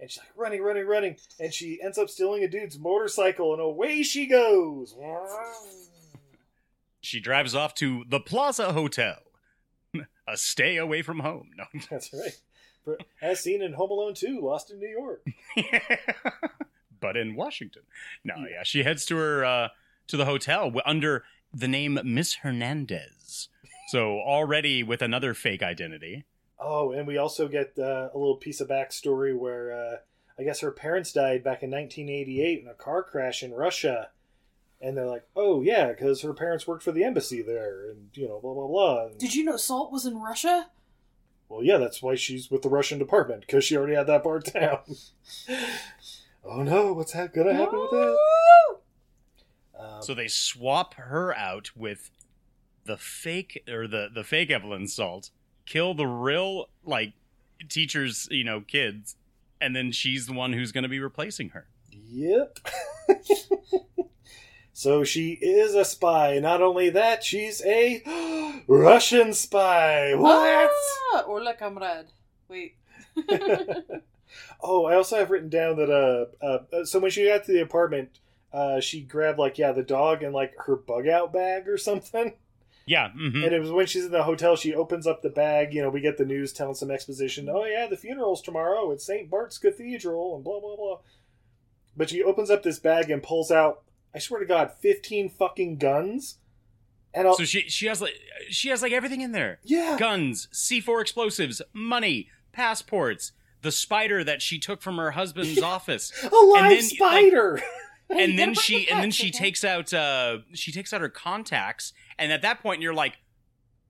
and 0.00 0.10
she's 0.10 0.18
like 0.18 0.30
running, 0.36 0.62
running, 0.62 0.86
running, 0.86 1.16
and 1.38 1.52
she 1.52 1.80
ends 1.82 1.98
up 1.98 2.08
stealing 2.08 2.42
a 2.42 2.48
dude's 2.48 2.78
motorcycle, 2.78 3.52
and 3.52 3.60
away 3.60 4.02
she 4.02 4.26
goes. 4.26 4.96
she 7.00 7.20
drives 7.20 7.54
off 7.54 7.74
to 7.74 8.04
the 8.08 8.20
Plaza 8.20 8.72
Hotel, 8.72 9.18
a 10.28 10.36
stay 10.36 10.76
away 10.76 11.02
from 11.02 11.20
home. 11.20 11.50
No. 11.56 11.64
That's 11.90 12.12
right. 12.12 12.96
As 13.20 13.40
seen 13.40 13.60
in 13.60 13.74
Home 13.74 13.90
Alone 13.90 14.14
2, 14.14 14.40
Lost 14.40 14.70
in 14.70 14.80
New 14.80 14.88
York. 14.88 15.24
but 17.00 17.16
in 17.16 17.36
Washington. 17.36 17.82
No, 18.24 18.34
yeah, 18.50 18.62
she 18.62 18.82
heads 18.82 19.04
to 19.06 19.16
her 19.16 19.44
uh, 19.44 19.68
to 20.06 20.16
the 20.16 20.24
hotel 20.24 20.72
under 20.86 21.24
the 21.52 21.68
name 21.68 22.00
Miss 22.04 22.36
Hernandez. 22.36 23.48
So 23.88 24.18
already 24.20 24.82
with 24.82 25.02
another 25.02 25.34
fake 25.34 25.62
identity. 25.62 26.24
Oh, 26.62 26.92
and 26.92 27.06
we 27.06 27.16
also 27.16 27.48
get 27.48 27.72
uh, 27.78 28.10
a 28.12 28.18
little 28.18 28.36
piece 28.36 28.60
of 28.60 28.68
backstory 28.68 29.36
where 29.36 29.72
uh, 29.72 29.96
I 30.38 30.44
guess 30.44 30.60
her 30.60 30.70
parents 30.70 31.12
died 31.12 31.42
back 31.42 31.62
in 31.62 31.70
1988 31.70 32.60
in 32.60 32.68
a 32.68 32.74
car 32.74 33.02
crash 33.02 33.42
in 33.42 33.52
Russia. 33.52 34.10
And 34.82 34.96
they're 34.96 35.06
like, 35.06 35.26
oh, 35.36 35.62
yeah, 35.62 35.88
because 35.88 36.22
her 36.22 36.32
parents 36.32 36.66
worked 36.66 36.82
for 36.82 36.92
the 36.92 37.04
embassy 37.04 37.42
there, 37.42 37.90
and, 37.90 38.08
you 38.14 38.26
know, 38.26 38.40
blah, 38.40 38.54
blah, 38.54 38.66
blah. 38.66 39.06
And- 39.06 39.18
Did 39.18 39.34
you 39.34 39.44
know 39.44 39.58
Salt 39.58 39.92
was 39.92 40.06
in 40.06 40.18
Russia? 40.18 40.68
Well, 41.50 41.62
yeah, 41.62 41.76
that's 41.78 42.00
why 42.02 42.14
she's 42.14 42.50
with 42.50 42.62
the 42.62 42.68
Russian 42.70 42.98
department 42.98 43.42
because 43.42 43.64
she 43.64 43.76
already 43.76 43.94
had 43.96 44.06
that 44.06 44.22
part 44.22 44.44
down. 44.54 44.78
oh 46.44 46.62
no, 46.62 46.92
what's 46.92 47.12
ha- 47.12 47.26
gonna 47.26 47.52
happen 47.54 47.78
with 47.80 47.90
that? 47.90 48.16
Um, 49.78 50.02
So 50.02 50.14
they 50.14 50.28
swap 50.28 50.94
her 50.94 51.36
out 51.36 51.70
with 51.76 52.10
the 52.84 52.96
fake 52.96 53.64
or 53.68 53.86
the 53.88 54.08
the 54.14 54.22
fake 54.24 54.50
Evelyn 54.50 54.86
Salt, 54.86 55.30
kill 55.70 55.94
the 55.94 56.06
real 56.06 56.68
like 56.84 57.12
teachers, 57.68 58.28
you 58.30 58.44
know, 58.44 58.60
kids, 58.60 59.16
and 59.60 59.74
then 59.74 59.92
she's 59.92 60.26
the 60.26 60.32
one 60.32 60.52
who's 60.52 60.72
going 60.72 60.82
to 60.82 60.88
be 60.88 61.00
replacing 61.00 61.50
her. 61.50 61.66
yep. 61.90 62.58
so 64.72 65.04
she 65.04 65.38
is 65.40 65.74
a 65.74 65.84
spy. 65.84 66.38
Not 66.40 66.60
only 66.60 66.90
that, 66.90 67.22
she's 67.24 67.62
a 67.64 68.02
Russian 68.68 69.32
spy. 69.32 70.14
What? 70.14 70.70
Ah, 71.14 71.22
Orla 71.22 71.54
Kamrad. 71.54 72.06
Wait. 72.48 72.74
oh, 74.60 74.86
I 74.86 74.96
also 74.96 75.16
have 75.16 75.30
written 75.30 75.48
down 75.48 75.76
that 75.76 75.90
uh, 75.90 76.44
uh, 76.44 76.84
so 76.84 76.98
when 76.98 77.10
she 77.12 77.26
got 77.26 77.44
to 77.44 77.52
the 77.52 77.62
apartment, 77.62 78.18
uh, 78.52 78.80
she 78.80 79.02
grabbed 79.02 79.38
like 79.38 79.56
yeah 79.56 79.70
the 79.70 79.82
dog 79.84 80.24
and 80.24 80.34
like 80.34 80.54
her 80.66 80.74
bug 80.74 81.06
out 81.06 81.32
bag 81.32 81.68
or 81.68 81.78
something. 81.78 82.34
Yeah, 82.90 83.10
mhm. 83.16 83.44
And 83.44 83.54
it 83.54 83.60
was 83.60 83.70
when 83.70 83.86
she's 83.86 84.04
in 84.04 84.10
the 84.10 84.24
hotel, 84.24 84.56
she 84.56 84.74
opens 84.74 85.06
up 85.06 85.22
the 85.22 85.30
bag. 85.30 85.72
You 85.72 85.82
know, 85.82 85.90
we 85.90 86.00
get 86.00 86.18
the 86.18 86.24
news 86.24 86.52
telling 86.52 86.74
some 86.74 86.90
exposition. 86.90 87.48
Oh, 87.48 87.64
yeah, 87.64 87.86
the 87.86 87.96
funeral's 87.96 88.42
tomorrow 88.42 88.90
at 88.90 89.00
St. 89.00 89.30
Bart's 89.30 89.58
Cathedral, 89.58 90.34
and 90.34 90.42
blah, 90.42 90.58
blah, 90.58 90.74
blah. 90.74 90.98
But 91.96 92.10
she 92.10 92.20
opens 92.20 92.50
up 92.50 92.64
this 92.64 92.80
bag 92.80 93.08
and 93.08 93.22
pulls 93.22 93.52
out, 93.52 93.82
I 94.12 94.18
swear 94.18 94.40
to 94.40 94.46
God, 94.46 94.72
15 94.80 95.28
fucking 95.28 95.76
guns. 95.76 96.38
And 97.14 97.28
I'll, 97.28 97.34
So 97.36 97.44
she 97.44 97.62
she 97.68 97.86
has 97.86 98.00
like 98.02 98.14
she 98.48 98.70
has 98.70 98.82
like 98.82 98.92
everything 98.92 99.20
in 99.20 99.30
there. 99.32 99.60
yeah. 99.62 99.96
Guns, 99.96 100.48
C4 100.52 101.00
explosives, 101.00 101.62
money, 101.72 102.28
passports, 102.52 103.30
the 103.62 103.70
spider 103.72 104.24
that 104.24 104.42
she 104.42 104.58
took 104.58 104.82
from 104.82 104.96
her 104.96 105.12
husband's 105.12 105.62
office. 105.62 106.12
a 106.24 106.34
live 106.34 106.62
and 106.64 106.72
then, 106.72 106.82
spider! 106.82 107.62
Hey, 108.08 108.24
and 108.24 108.36
then 108.38 108.54
she 108.54 108.88
and 108.90 109.00
then 109.00 109.10
she 109.12 109.30
takes 109.30 109.64
out 109.64 109.92
uh 109.94 110.38
she 110.52 110.72
takes 110.72 110.92
out 110.92 111.00
her 111.00 111.08
contacts 111.08 111.92
and 112.20 112.30
at 112.32 112.42
that 112.42 112.60
point 112.62 112.80
you're 112.82 112.94
like 112.94 113.18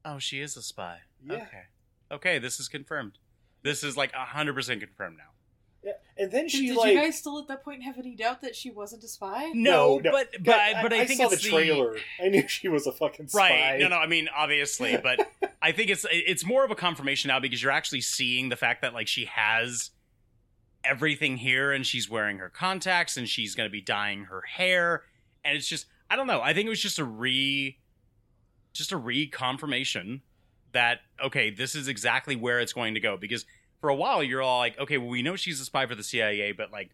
oh 0.04 0.18
she 0.18 0.40
is 0.40 0.56
a 0.56 0.62
spy 0.62 1.00
Yeah. 1.24 1.34
okay 1.34 1.62
okay 2.10 2.38
this 2.38 2.58
is 2.58 2.68
confirmed 2.68 3.18
this 3.62 3.84
is 3.84 3.96
like 3.96 4.12
100% 4.12 4.54
confirmed 4.80 5.18
now 5.18 5.24
yeah. 5.82 5.92
And 6.18 6.30
then 6.30 6.42
Did, 6.42 6.50
she, 6.50 6.66
did 6.68 6.76
like. 6.76 6.92
you 6.94 7.00
guys 7.00 7.16
still 7.16 7.38
at 7.38 7.48
that 7.48 7.64
point 7.64 7.82
have 7.84 7.96
any 7.98 8.14
doubt 8.14 8.42
that 8.42 8.54
she 8.54 8.70
wasn't 8.70 9.02
a 9.02 9.08
spy? 9.08 9.50
no, 9.54 9.98
no. 9.98 10.10
but 10.12 10.28
but 10.44 10.54
I, 10.54 10.82
but 10.82 10.92
I, 10.92 11.00
I 11.00 11.04
think 11.06 11.20
saw 11.22 11.30
it's 11.30 11.42
the 11.42 11.48
trailer. 11.48 11.96
I 12.22 12.28
knew 12.28 12.46
she 12.48 12.68
was 12.68 12.86
a 12.86 12.92
fucking 12.92 13.28
spy. 13.28 13.38
right 13.48 13.80
no 13.80 13.88
no 13.88 13.96
i 13.96 14.06
mean 14.06 14.28
obviously 14.36 14.96
but 15.02 15.26
i 15.62 15.72
think 15.72 15.88
it's 15.88 16.04
it's 16.10 16.44
more 16.44 16.66
of 16.66 16.70
a 16.70 16.74
confirmation 16.74 17.28
now 17.28 17.40
because 17.40 17.62
you're 17.62 17.72
actually 17.72 18.02
seeing 18.02 18.50
the 18.50 18.56
fact 18.56 18.82
that 18.82 18.92
like 18.92 19.08
she 19.08 19.24
has 19.24 19.90
everything 20.84 21.38
here 21.38 21.72
and 21.72 21.86
she's 21.86 22.10
wearing 22.10 22.36
her 22.38 22.50
contacts 22.50 23.16
and 23.16 23.26
she's 23.28 23.54
going 23.54 23.66
to 23.66 23.72
be 23.72 23.80
dyeing 23.80 24.24
her 24.24 24.42
hair 24.42 25.04
and 25.44 25.56
it's 25.56 25.66
just 25.68 25.86
i 26.10 26.16
don't 26.16 26.26
know 26.26 26.42
i 26.42 26.52
think 26.52 26.66
it 26.66 26.70
was 26.70 26.80
just 26.82 26.98
a 26.98 27.04
re 27.04 27.78
just 28.72 28.92
a 28.92 28.98
reconfirmation 28.98 30.20
that 30.72 31.00
okay 31.22 31.50
this 31.50 31.74
is 31.74 31.88
exactly 31.88 32.36
where 32.36 32.60
it's 32.60 32.72
going 32.72 32.94
to 32.94 33.00
go 33.00 33.16
because 33.16 33.44
for 33.80 33.88
a 33.88 33.94
while 33.94 34.22
you're 34.22 34.42
all 34.42 34.58
like, 34.58 34.78
okay, 34.78 34.98
well 34.98 35.08
we 35.08 35.22
know 35.22 35.36
she's 35.36 35.60
a 35.60 35.64
spy 35.64 35.86
for 35.86 35.94
the 35.94 36.04
CIA, 36.04 36.52
but 36.52 36.70
like, 36.70 36.90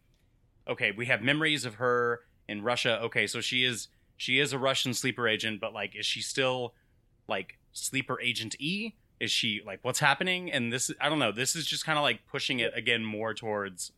okay, 0.67 0.91
we 0.91 1.05
have 1.07 1.21
memories 1.21 1.65
of 1.65 1.75
her 1.75 2.21
in 2.47 2.63
Russia. 2.63 2.99
Okay, 3.03 3.27
so 3.27 3.41
she 3.41 3.63
is 3.63 3.89
she 4.15 4.39
is 4.39 4.53
a 4.53 4.57
Russian 4.57 4.93
sleeper 4.93 5.27
agent, 5.27 5.59
but 5.59 5.73
like, 5.73 5.95
is 5.95 6.05
she 6.05 6.21
still 6.21 6.73
like 7.27 7.57
sleeper 7.73 8.19
agent 8.21 8.55
E? 8.59 8.95
Is 9.19 9.31
she 9.31 9.61
like 9.65 9.79
what's 9.81 9.99
happening? 9.99 10.51
And 10.51 10.71
this, 10.71 10.91
I 11.01 11.09
don't 11.09 11.19
know. 11.19 11.31
This 11.31 11.55
is 11.55 11.65
just 11.65 11.85
kind 11.85 11.97
of 11.97 12.03
like 12.03 12.21
pushing 12.31 12.59
it 12.59 12.71
again 12.75 13.03
more 13.03 13.33
towards 13.33 13.91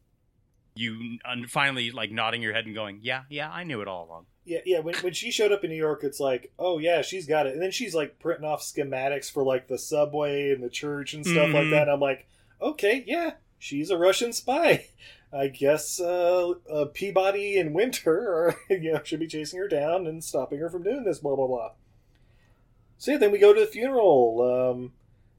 you 0.76 1.18
finally 1.48 1.92
like 1.92 2.12
nodding 2.12 2.42
your 2.42 2.54
head 2.54 2.66
and 2.66 2.74
going, 2.74 3.00
yeah, 3.02 3.24
yeah, 3.30 3.50
I 3.50 3.64
knew 3.64 3.82
it 3.82 3.88
all 3.88 4.06
along. 4.06 4.26
Yeah, 4.50 4.60
yeah. 4.66 4.80
When 4.80 4.96
when 4.96 5.14
she 5.14 5.30
showed 5.32 5.52
up 5.52 5.64
in 5.64 5.70
New 5.70 5.78
York, 5.78 6.04
it's 6.04 6.20
like, 6.20 6.52
oh 6.58 6.80
yeah, 6.80 7.02
she's 7.04 7.28
got 7.28 7.46
it. 7.48 7.54
And 7.54 7.62
then 7.62 7.72
she's 7.72 7.94
like 7.96 8.20
printing 8.20 8.46
off 8.46 8.62
schematics 8.62 9.32
for 9.32 9.44
like 9.44 9.68
the 9.68 9.78
subway 9.78 10.52
and 10.52 10.64
the 10.64 10.70
church 10.70 11.14
and 11.14 11.26
stuff 11.26 11.54
like 11.54 11.66
Mhm. 11.68 11.72
that. 11.72 11.88
I'm 11.90 12.00
like, 12.00 12.28
okay, 12.62 13.04
yeah, 13.06 13.34
she's 13.60 13.90
a 13.92 13.98
Russian 13.98 14.34
spy. 14.34 14.86
I 15.32 15.48
guess 15.48 16.00
uh, 16.00 16.54
uh, 16.72 16.86
Peabody 16.86 17.60
and 17.60 17.76
Winter 17.76 18.18
are 18.34 18.56
you 18.74 18.94
know 18.94 19.02
should 19.04 19.20
be 19.20 19.28
chasing 19.28 19.60
her 19.60 19.68
down 19.68 20.08
and 20.08 20.24
stopping 20.24 20.58
her 20.60 20.70
from 20.72 20.82
doing 20.84 21.04
this. 21.04 21.20
Blah 21.20 21.36
blah 21.36 21.46
blah. 21.48 21.72
So 22.98 23.12
yeah, 23.12 23.18
then 23.18 23.32
we 23.32 23.38
go 23.38 23.54
to 23.54 23.60
the 23.62 23.68
funeral, 23.68 24.42
um, 24.74 24.92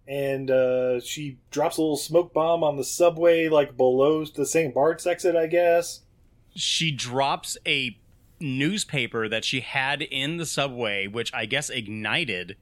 and 0.09 0.51
uh, 0.51 1.01
she 1.01 1.39
drops 1.51 1.77
a 1.77 1.83
little 1.83 1.97
smoke 1.97 2.33
bomb 2.33 2.63
on 2.65 2.77
the 2.77 2.85
subway, 2.85 3.49
like 3.49 3.77
below 3.77 4.25
the 4.25 4.47
St. 4.47 4.73
Bart's 4.73 5.07
exit, 5.07 5.37
I 5.37 5.47
guess. 5.47 6.01
she 6.55 6.91
drops 6.91 7.59
a 7.67 7.99
newspaper 8.41 9.29
that 9.29 9.45
she 9.45 9.61
had 9.61 10.03
in 10.03 10.37
the 10.37 10.47
subway, 10.47 11.07
which 11.07 11.33
I 11.35 11.47
guess 11.47 11.71
ignited, 11.71 12.57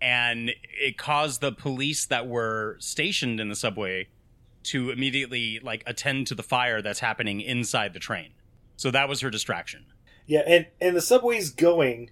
and 0.00 0.52
it 0.80 0.98
caused 0.98 1.40
the 1.40 1.52
police 1.52 2.06
that 2.06 2.26
were 2.26 2.76
stationed 2.80 3.40
in 3.40 3.48
the 3.48 3.56
subway 3.56 4.08
to 4.64 4.90
immediately 4.90 5.60
like 5.62 5.82
attend 5.86 6.26
to 6.28 6.34
the 6.34 6.42
fire 6.42 6.82
that's 6.82 7.00
happening 7.00 7.40
inside 7.40 7.92
the 7.92 8.00
train. 8.00 8.30
So 8.76 8.90
that 8.90 9.08
was 9.08 9.20
her 9.20 9.30
distraction. 9.30 9.84
Yeah, 10.26 10.42
and 10.46 10.66
and 10.80 10.96
the 10.96 11.00
subway's 11.00 11.50
going, 11.50 12.10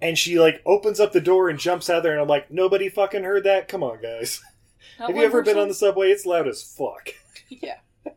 and 0.00 0.18
she 0.18 0.38
like 0.38 0.62
opens 0.66 1.00
up 1.00 1.12
the 1.12 1.20
door 1.20 1.48
and 1.48 1.58
jumps 1.58 1.88
out 1.88 2.02
there, 2.02 2.12
and 2.12 2.20
I'm 2.20 2.28
like, 2.28 2.50
nobody 2.50 2.88
fucking 2.88 3.24
heard 3.24 3.44
that. 3.44 3.68
Come 3.68 3.82
on, 3.82 4.00
guys. 4.02 4.42
Not 4.98 5.08
Have 5.08 5.16
you 5.16 5.24
ever 5.24 5.42
been 5.42 5.58
on 5.58 5.68
the 5.68 5.74
subway? 5.74 6.10
It's 6.10 6.26
loud 6.26 6.48
as 6.48 6.62
fuck. 6.62 7.10
Yeah. 7.48 7.76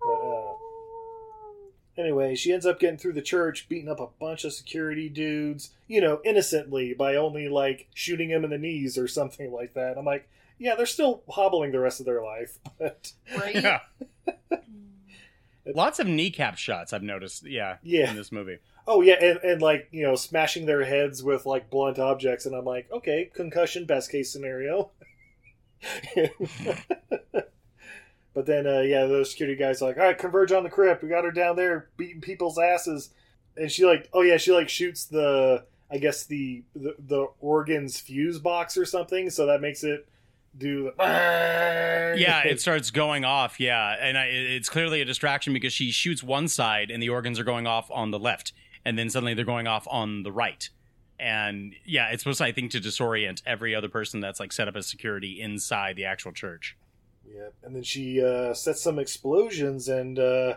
But, 0.00 0.12
uh, 0.12 0.52
anyway, 1.98 2.34
she 2.34 2.52
ends 2.52 2.64
up 2.64 2.78
getting 2.80 2.96
through 2.98 3.12
the 3.14 3.20
church, 3.22 3.68
beating 3.68 3.90
up 3.90 4.00
a 4.00 4.06
bunch 4.20 4.44
of 4.44 4.52
security 4.54 5.08
dudes, 5.10 5.70
you 5.86 6.00
know, 6.00 6.20
innocently 6.24 6.94
by 6.94 7.16
only 7.16 7.48
like 7.48 7.88
shooting 7.94 8.30
him 8.30 8.44
in 8.44 8.50
the 8.50 8.56
knees 8.58 8.96
or 8.96 9.08
something 9.08 9.52
like 9.52 9.74
that. 9.74 9.98
I'm 9.98 10.04
like, 10.06 10.28
yeah, 10.58 10.74
they're 10.76 10.86
still 10.86 11.22
hobbling 11.28 11.72
the 11.72 11.80
rest 11.80 12.00
of 12.00 12.06
their 12.06 12.22
life, 12.22 12.58
but 12.78 13.12
Right? 13.36 13.54
Yeah. 13.54 13.80
Lots 15.74 15.98
of 15.98 16.06
kneecap 16.06 16.56
shots 16.56 16.92
I've 16.94 17.02
noticed, 17.02 17.44
yeah, 17.46 17.76
Yeah. 17.82 18.08
in 18.10 18.16
this 18.16 18.32
movie. 18.32 18.56
oh 18.86 19.02
yeah, 19.02 19.16
and, 19.22 19.38
and 19.44 19.60
like 19.60 19.88
you 19.90 20.02
know, 20.02 20.14
smashing 20.14 20.64
their 20.64 20.82
heads 20.84 21.22
with 21.22 21.44
like 21.44 21.68
blunt 21.68 21.98
objects, 21.98 22.46
and 22.46 22.54
I'm 22.56 22.64
like, 22.64 22.90
okay, 22.90 23.30
concussion, 23.34 23.84
best 23.84 24.10
case 24.10 24.32
scenario. 24.32 24.90
but 28.38 28.46
then, 28.46 28.68
uh, 28.68 28.82
yeah, 28.82 29.04
those 29.06 29.32
security 29.32 29.58
guys 29.58 29.82
are 29.82 29.86
like, 29.86 29.96
all 29.96 30.04
right, 30.04 30.16
converge 30.16 30.52
on 30.52 30.62
the 30.62 30.70
crypt. 30.70 31.02
We 31.02 31.08
got 31.08 31.24
her 31.24 31.32
down 31.32 31.56
there 31.56 31.88
beating 31.96 32.20
people's 32.20 32.56
asses, 32.56 33.10
and 33.56 33.68
she 33.68 33.84
like, 33.84 34.08
oh 34.12 34.22
yeah, 34.22 34.36
she 34.36 34.52
like 34.52 34.68
shoots 34.68 35.06
the, 35.06 35.64
I 35.90 35.98
guess 35.98 36.24
the 36.24 36.62
the, 36.76 36.94
the 37.00 37.26
organs 37.40 37.98
fuse 37.98 38.38
box 38.38 38.76
or 38.76 38.84
something, 38.84 39.28
so 39.28 39.46
that 39.46 39.60
makes 39.60 39.82
it 39.82 40.08
do 40.56 40.92
the. 40.96 42.14
Yeah, 42.16 42.42
it 42.46 42.60
starts 42.60 42.92
going 42.92 43.24
off. 43.24 43.58
Yeah, 43.58 43.96
and 43.98 44.16
I, 44.16 44.26
it's 44.26 44.68
clearly 44.68 45.00
a 45.00 45.04
distraction 45.04 45.52
because 45.52 45.72
she 45.72 45.90
shoots 45.90 46.22
one 46.22 46.46
side 46.46 46.92
and 46.92 47.02
the 47.02 47.08
organs 47.08 47.40
are 47.40 47.44
going 47.44 47.66
off 47.66 47.90
on 47.90 48.12
the 48.12 48.20
left, 48.20 48.52
and 48.84 48.96
then 48.96 49.10
suddenly 49.10 49.34
they're 49.34 49.44
going 49.44 49.66
off 49.66 49.88
on 49.90 50.22
the 50.22 50.30
right. 50.30 50.70
And 51.18 51.74
yeah, 51.84 52.10
it's 52.10 52.22
supposed, 52.22 52.38
to, 52.38 52.44
I 52.44 52.52
think, 52.52 52.70
to 52.70 52.80
disorient 52.80 53.42
every 53.44 53.74
other 53.74 53.88
person 53.88 54.20
that's 54.20 54.38
like 54.38 54.52
set 54.52 54.68
up 54.68 54.76
as 54.76 54.86
security 54.86 55.40
inside 55.40 55.96
the 55.96 56.04
actual 56.04 56.30
church. 56.30 56.76
Yeah, 57.34 57.48
and 57.62 57.74
then 57.74 57.82
she 57.82 58.22
uh, 58.22 58.54
sets 58.54 58.82
some 58.82 58.98
explosions 58.98 59.88
and 59.88 60.18
uh, 60.18 60.54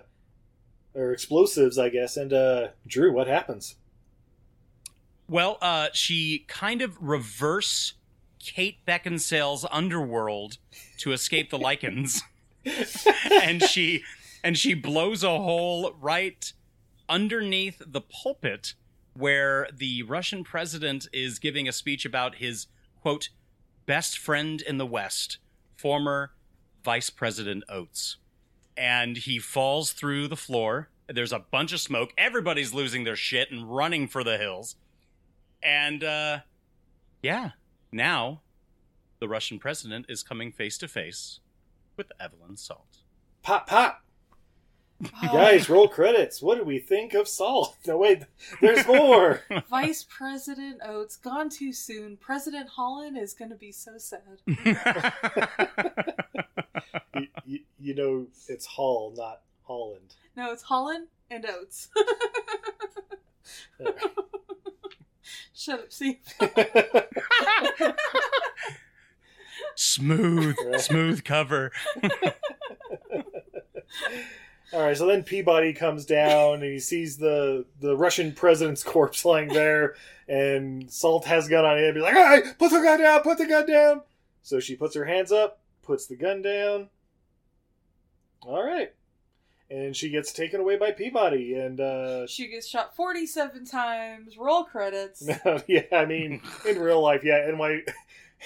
or 0.93 1.11
explosives, 1.11 1.77
I 1.77 1.89
guess. 1.89 2.17
And 2.17 2.33
uh, 2.33 2.69
Drew, 2.87 3.13
what 3.13 3.27
happens? 3.27 3.75
Well, 5.27 5.57
uh, 5.61 5.89
she 5.93 6.45
kind 6.47 6.81
of 6.81 6.97
reverse 7.01 7.93
Kate 8.39 8.85
Beckinsale's 8.85 9.65
underworld 9.71 10.57
to 10.97 11.13
escape 11.13 11.49
the 11.49 11.59
lycans, 11.59 12.21
and 13.31 13.63
she 13.63 14.03
and 14.43 14.57
she 14.57 14.73
blows 14.73 15.23
a 15.23 15.37
hole 15.37 15.93
right 15.99 16.51
underneath 17.07 17.81
the 17.85 18.01
pulpit 18.01 18.73
where 19.13 19.67
the 19.73 20.03
Russian 20.03 20.43
president 20.43 21.07
is 21.11 21.37
giving 21.37 21.67
a 21.67 21.73
speech 21.73 22.05
about 22.05 22.35
his 22.35 22.67
quote 23.01 23.29
best 23.85 24.17
friend 24.17 24.61
in 24.61 24.77
the 24.77 24.85
West, 24.85 25.37
former 25.75 26.31
Vice 26.83 27.09
President 27.09 27.63
Oates, 27.69 28.17
and 28.77 29.17
he 29.17 29.39
falls 29.39 29.91
through 29.91 30.27
the 30.27 30.35
floor. 30.35 30.89
There's 31.07 31.33
a 31.33 31.39
bunch 31.51 31.73
of 31.73 31.79
smoke. 31.79 32.11
Everybody's 32.17 32.73
losing 32.73 33.03
their 33.03 33.15
shit 33.15 33.51
and 33.51 33.73
running 33.73 34.07
for 34.07 34.23
the 34.23 34.37
hills. 34.37 34.75
And 35.61 36.03
uh 36.03 36.39
yeah, 37.21 37.51
now 37.91 38.41
the 39.19 39.27
Russian 39.27 39.59
president 39.59 40.07
is 40.09 40.23
coming 40.23 40.51
face 40.51 40.77
to 40.79 40.87
face 40.87 41.39
with 41.97 42.11
Evelyn 42.19 42.57
Salt. 42.57 42.97
Pop, 43.43 43.67
pop, 43.67 44.03
Oh, 45.03 45.33
guys! 45.33 45.67
Roll 45.69 45.87
credits. 45.87 46.41
What 46.41 46.57
do 46.59 46.63
we 46.63 46.77
think 46.79 47.13
of 47.13 47.27
Salt? 47.27 47.75
No, 47.87 47.97
wait, 47.97 48.23
there's 48.61 48.85
more. 48.85 49.41
Vice 49.69 50.05
President 50.07 50.79
Oates 50.85 51.17
gone 51.17 51.49
too 51.49 51.73
soon. 51.73 52.17
President 52.17 52.69
Holland 52.69 53.17
is 53.17 53.33
going 53.33 53.49
to 53.49 53.55
be 53.57 53.71
so 53.71 53.93
sad. 53.97 54.21
you, 57.81 57.93
you, 57.93 57.93
you 57.93 57.95
know, 57.95 58.27
it's 58.47 58.65
Hall, 58.65 59.13
not 59.15 59.41
Holland. 59.63 60.15
No, 60.35 60.51
it's 60.51 60.63
Holland 60.63 61.07
and 61.29 61.45
Oates. 61.45 61.89
Shut 65.53 65.79
up, 65.79 65.91
Steve. 65.91 66.17
smooth, 69.75 70.55
smooth 70.79 71.23
cover. 71.23 71.71
All 74.73 74.79
right, 74.81 74.95
so 74.95 75.05
then 75.05 75.23
Peabody 75.23 75.73
comes 75.73 76.05
down 76.05 76.55
and 76.55 76.63
he 76.63 76.79
sees 76.79 77.17
the 77.17 77.65
the 77.81 77.97
Russian 77.97 78.31
president's 78.31 78.83
corpse 78.83 79.25
lying 79.25 79.49
there, 79.49 79.95
and 80.29 80.89
Salt 80.89 81.25
has 81.25 81.47
a 81.47 81.49
gun 81.49 81.65
on 81.65 81.77
him. 81.77 81.93
He's 81.95 82.03
like, 82.03 82.15
"All 82.15 82.23
right, 82.23 82.57
put 82.57 82.71
the 82.71 82.79
gun 82.79 83.01
down, 83.01 83.21
put 83.21 83.37
the 83.37 83.47
gun 83.47 83.65
down." 83.67 84.01
So 84.43 84.61
she 84.61 84.77
puts 84.77 84.95
her 84.95 85.03
hands 85.05 85.31
up, 85.31 85.59
puts 85.83 86.07
the 86.07 86.15
gun 86.15 86.41
down. 86.41 86.89
All 88.43 88.63
right, 88.65 88.91
and 89.69 89.95
she 89.95 90.09
gets 90.09 90.33
taken 90.33 90.59
away 90.59 90.77
by 90.77 90.91
Peabody, 90.91 91.53
and 91.55 91.79
uh, 91.79 92.27
She 92.27 92.47
gets 92.47 92.67
shot 92.67 92.95
47 92.95 93.65
times. 93.65 94.37
Roll 94.37 94.63
credits. 94.63 95.23
yeah, 95.67 95.81
I 95.91 96.05
mean, 96.05 96.41
in 96.67 96.79
real 96.79 97.01
life, 97.01 97.23
yeah, 97.23 97.47
and 97.47 97.57
my 97.57 97.81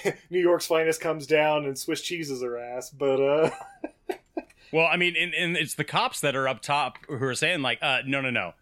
New 0.30 0.40
York's 0.40 0.66
finest 0.66 1.00
comes 1.00 1.26
down 1.26 1.64
and 1.64 1.78
Swiss 1.78 2.02
cheeses 2.02 2.42
her 2.42 2.58
ass, 2.58 2.90
but 2.90 3.20
uh, 3.20 3.50
Well, 4.72 4.86
I 4.86 4.96
mean, 4.96 5.14
and, 5.16 5.32
and 5.32 5.56
it's 5.56 5.74
the 5.74 5.84
cops 5.84 6.20
that 6.20 6.34
are 6.36 6.46
up 6.48 6.60
top 6.60 6.98
who 7.08 7.22
are 7.24 7.34
saying 7.34 7.62
like, 7.62 7.78
uh, 7.80 8.00
no, 8.04 8.20
no, 8.20 8.30
no, 8.30 8.52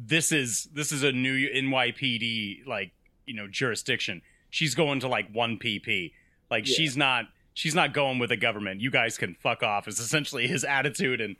this 0.00 0.30
is 0.32 0.68
this 0.72 0.92
is 0.92 1.02
a 1.02 1.10
new 1.12 1.48
NYPD 1.50 2.66
like 2.66 2.92
you 3.26 3.34
know 3.34 3.46
jurisdiction. 3.48 4.22
She's 4.50 4.74
going 4.74 5.00
to 5.00 5.08
like 5.08 5.30
one 5.32 5.58
PP. 5.58 6.12
Like 6.50 6.66
Yeah. 6.66 6.74
she's 6.74 6.96
not 6.96 7.26
she's 7.58 7.74
not 7.74 7.92
going 7.92 8.20
with 8.20 8.28
the 8.30 8.36
government. 8.36 8.80
You 8.80 8.90
guys 8.90 9.18
can 9.18 9.34
fuck 9.34 9.62
off. 9.64 9.88
Is 9.88 9.98
essentially 9.98 10.46
his 10.46 10.62
attitude, 10.64 11.20
and 11.20 11.34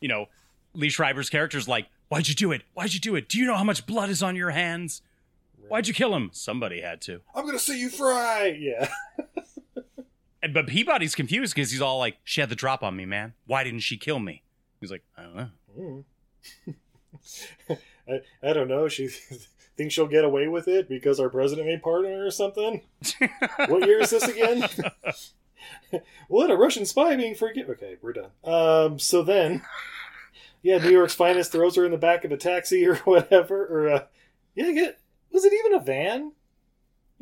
you 0.00 0.08
know, 0.08 0.26
Liev 0.74 0.90
Schreiber's 0.90 1.28
character's 1.28 1.68
like, 1.68 1.86
why'd 2.08 2.28
you 2.28 2.34
do 2.34 2.50
it? 2.52 2.62
Why'd 2.72 2.94
you 2.94 3.00
do 3.00 3.14
it? 3.14 3.28
Do 3.28 3.38
you 3.38 3.44
know 3.46 3.56
how 3.56 3.64
much 3.64 3.86
blood 3.86 4.08
is 4.08 4.22
on 4.22 4.36
your 4.36 4.50
hands? 4.50 5.02
Why'd 5.68 5.86
you 5.86 5.94
kill 5.94 6.14
him? 6.16 6.30
Somebody 6.32 6.80
had 6.80 7.00
to. 7.02 7.20
I'm 7.34 7.44
gonna 7.46 7.58
see 7.58 7.78
you 7.78 7.90
fry. 7.90 8.56
Yeah. 8.58 8.88
And- 10.42 10.54
But 10.54 10.66
Peabody's 10.66 11.14
confused 11.14 11.54
because 11.54 11.70
he's 11.70 11.82
all 11.82 11.98
like, 11.98 12.16
she 12.24 12.40
had 12.40 12.48
the 12.48 12.56
drop 12.56 12.82
on 12.82 12.96
me, 12.96 13.04
man. 13.04 13.34
Why 13.46 13.62
didn't 13.62 13.80
she 13.80 13.98
kill 13.98 14.18
me? 14.18 14.42
He's 14.80 14.90
like, 14.90 15.02
I 15.18 15.22
don't 15.24 15.36
know. 15.36 15.50
Mm. 15.78 16.04
I, 18.08 18.20
I 18.48 18.52
don't 18.54 18.68
know. 18.68 18.88
She 18.88 19.08
thinks 19.76 19.92
she'll 19.92 20.06
get 20.06 20.24
away 20.24 20.48
with 20.48 20.66
it 20.66 20.88
because 20.88 21.20
our 21.20 21.28
president 21.28 21.66
made 21.68 21.82
partner 21.82 22.24
or 22.24 22.30
something. 22.30 22.80
what 23.66 23.86
year 23.86 24.00
is 24.00 24.08
this 24.08 24.26
again? 24.28 24.64
what 26.28 26.50
a 26.50 26.56
Russian 26.56 26.86
spy 26.86 27.16
being 27.16 27.34
forget. 27.34 27.68
Okay, 27.68 27.96
we're 28.00 28.12
done. 28.12 28.30
Um, 28.44 28.98
so 28.98 29.22
then, 29.22 29.62
yeah, 30.62 30.78
New 30.78 30.90
York's 30.90 31.14
finest 31.14 31.52
throws 31.52 31.76
her 31.76 31.84
in 31.84 31.90
the 31.90 31.98
back 31.98 32.24
of 32.24 32.32
a 32.32 32.36
taxi 32.36 32.86
or 32.86 32.94
whatever. 33.04 33.64
Or 33.66 33.88
uh, 33.90 34.04
yeah, 34.54 34.72
get 34.72 35.00
was 35.32 35.44
it 35.44 35.52
even 35.52 35.74
a 35.74 35.80
van? 35.80 36.32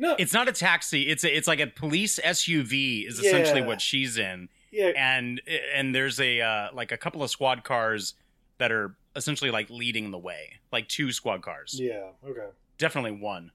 No, 0.01 0.15
It's 0.17 0.33
not 0.33 0.47
a 0.47 0.53
taxi. 0.53 1.09
It's 1.09 1.25
a, 1.25 1.35
it's 1.37 1.47
like 1.47 1.59
a 1.59 1.67
police 1.67 2.19
SUV 2.23 3.05
is 3.05 3.19
essentially 3.19 3.59
Yeah. 3.59 3.67
what 3.67 3.81
she's 3.81 4.17
in, 4.17 4.47
yeah, 4.71 4.91
and 4.95 5.41
and 5.75 5.93
there's 5.93 6.21
a 6.21 6.39
uh, 6.39 6.67
like 6.73 6.93
a 6.93 6.97
couple 6.97 7.21
of 7.21 7.29
squad 7.29 7.65
cars 7.65 8.13
that 8.59 8.71
are 8.71 8.95
essentially 9.17 9.51
like 9.51 9.69
leading 9.69 10.11
the 10.11 10.17
way, 10.17 10.53
like 10.71 10.87
two 10.87 11.11
squad 11.11 11.41
cars. 11.41 11.77
yeah, 11.81 12.11
okay. 12.25 12.47
Definitely 12.77 13.11
one. 13.11 13.51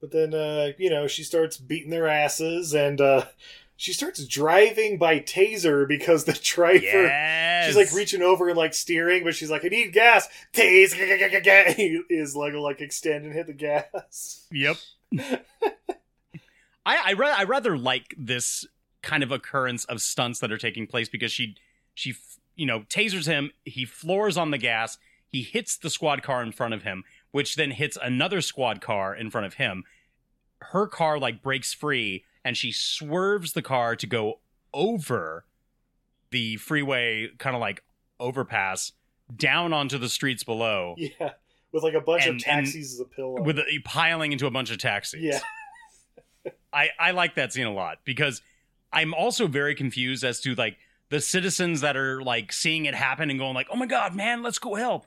But 0.00 0.10
then, 0.10 0.34
uh, 0.34 0.72
you 0.78 0.90
know, 0.90 1.06
she 1.06 1.22
starts 1.22 1.56
beating 1.58 1.90
their 1.90 2.08
asses, 2.08 2.74
and 2.74 3.00
uh, 3.00 3.26
she 3.84 3.92
starts 3.92 4.24
driving 4.24 4.96
by 4.96 5.20
taser 5.20 5.86
because 5.86 6.24
the 6.24 6.32
driver. 6.32 6.78
Yes. 6.78 7.66
She's 7.66 7.76
like 7.76 7.92
reaching 7.92 8.22
over 8.22 8.48
and 8.48 8.56
like 8.56 8.72
steering, 8.72 9.24
but 9.24 9.34
she's 9.34 9.50
like, 9.50 9.62
"I 9.62 9.68
need 9.68 9.92
gas." 9.92 10.26
Tase 10.54 10.94
He 11.76 12.00
is 12.08 12.34
like 12.34 12.54
like 12.54 12.80
extend 12.80 13.26
and 13.26 13.34
hit 13.34 13.46
the 13.46 13.52
gas. 13.52 14.46
Yep. 14.50 14.76
I 16.86 17.10
I, 17.10 17.12
ra- 17.12 17.34
I 17.36 17.44
rather 17.44 17.76
like 17.76 18.14
this 18.16 18.64
kind 19.02 19.22
of 19.22 19.30
occurrence 19.30 19.84
of 19.84 20.00
stunts 20.00 20.40
that 20.40 20.50
are 20.50 20.56
taking 20.56 20.86
place 20.86 21.10
because 21.10 21.30
she 21.30 21.54
she 21.92 22.12
f- 22.12 22.38
you 22.56 22.64
know 22.64 22.80
tasers 22.88 23.26
him, 23.26 23.50
he 23.66 23.84
floors 23.84 24.38
on 24.38 24.50
the 24.50 24.56
gas, 24.56 24.96
he 25.28 25.42
hits 25.42 25.76
the 25.76 25.90
squad 25.90 26.22
car 26.22 26.42
in 26.42 26.52
front 26.52 26.72
of 26.72 26.84
him, 26.84 27.04
which 27.32 27.56
then 27.56 27.72
hits 27.72 27.98
another 28.02 28.40
squad 28.40 28.80
car 28.80 29.14
in 29.14 29.28
front 29.28 29.46
of 29.46 29.54
him. 29.54 29.84
Her 30.72 30.86
car 30.86 31.18
like 31.18 31.42
breaks 31.42 31.74
free 31.74 32.24
and 32.44 32.56
she 32.56 32.70
swerves 32.72 33.52
the 33.52 33.62
car 33.62 33.96
to 33.96 34.06
go 34.06 34.40
over 34.72 35.44
the 36.30 36.56
freeway 36.56 37.28
kind 37.38 37.54
of 37.56 37.60
like 37.60 37.82
overpass 38.20 38.92
down 39.34 39.72
onto 39.72 39.98
the 39.98 40.08
streets 40.08 40.44
below 40.44 40.94
Yeah, 40.98 41.30
with 41.72 41.82
like 41.82 41.94
a 41.94 42.00
bunch 42.00 42.26
And- 42.26 42.36
of 42.36 42.42
taxis 42.42 42.94
as 42.94 43.00
a 43.00 43.04
pillow. 43.04 43.42
with 43.42 43.58
a, 43.58 43.78
piling 43.84 44.32
into 44.32 44.46
a 44.46 44.50
bunch 44.50 44.70
of 44.70 44.78
taxis. 44.78 45.20
yeah, 45.22 45.40
I, 46.72 46.90
I 46.98 47.10
like 47.12 47.36
that 47.36 47.52
scene 47.52 47.66
a 47.66 47.72
lot 47.72 47.98
because 48.04 48.42
I'm 48.92 49.14
also 49.14 49.46
very 49.46 49.74
confused 49.74 50.24
as 50.24 50.40
to 50.40 50.54
like 50.54 50.76
the 51.10 51.20
citizens 51.20 51.80
that 51.82 51.96
are 51.96 52.22
like 52.22 52.52
seeing 52.52 52.86
it 52.86 52.94
happen 52.94 53.30
and 53.30 53.38
going 53.38 53.54
like, 53.54 53.66
"Oh 53.70 53.76
my 53.76 53.86
god, 53.86 54.14
man, 54.14 54.42
let's 54.42 54.58
go 54.58 54.74
help." 54.74 55.06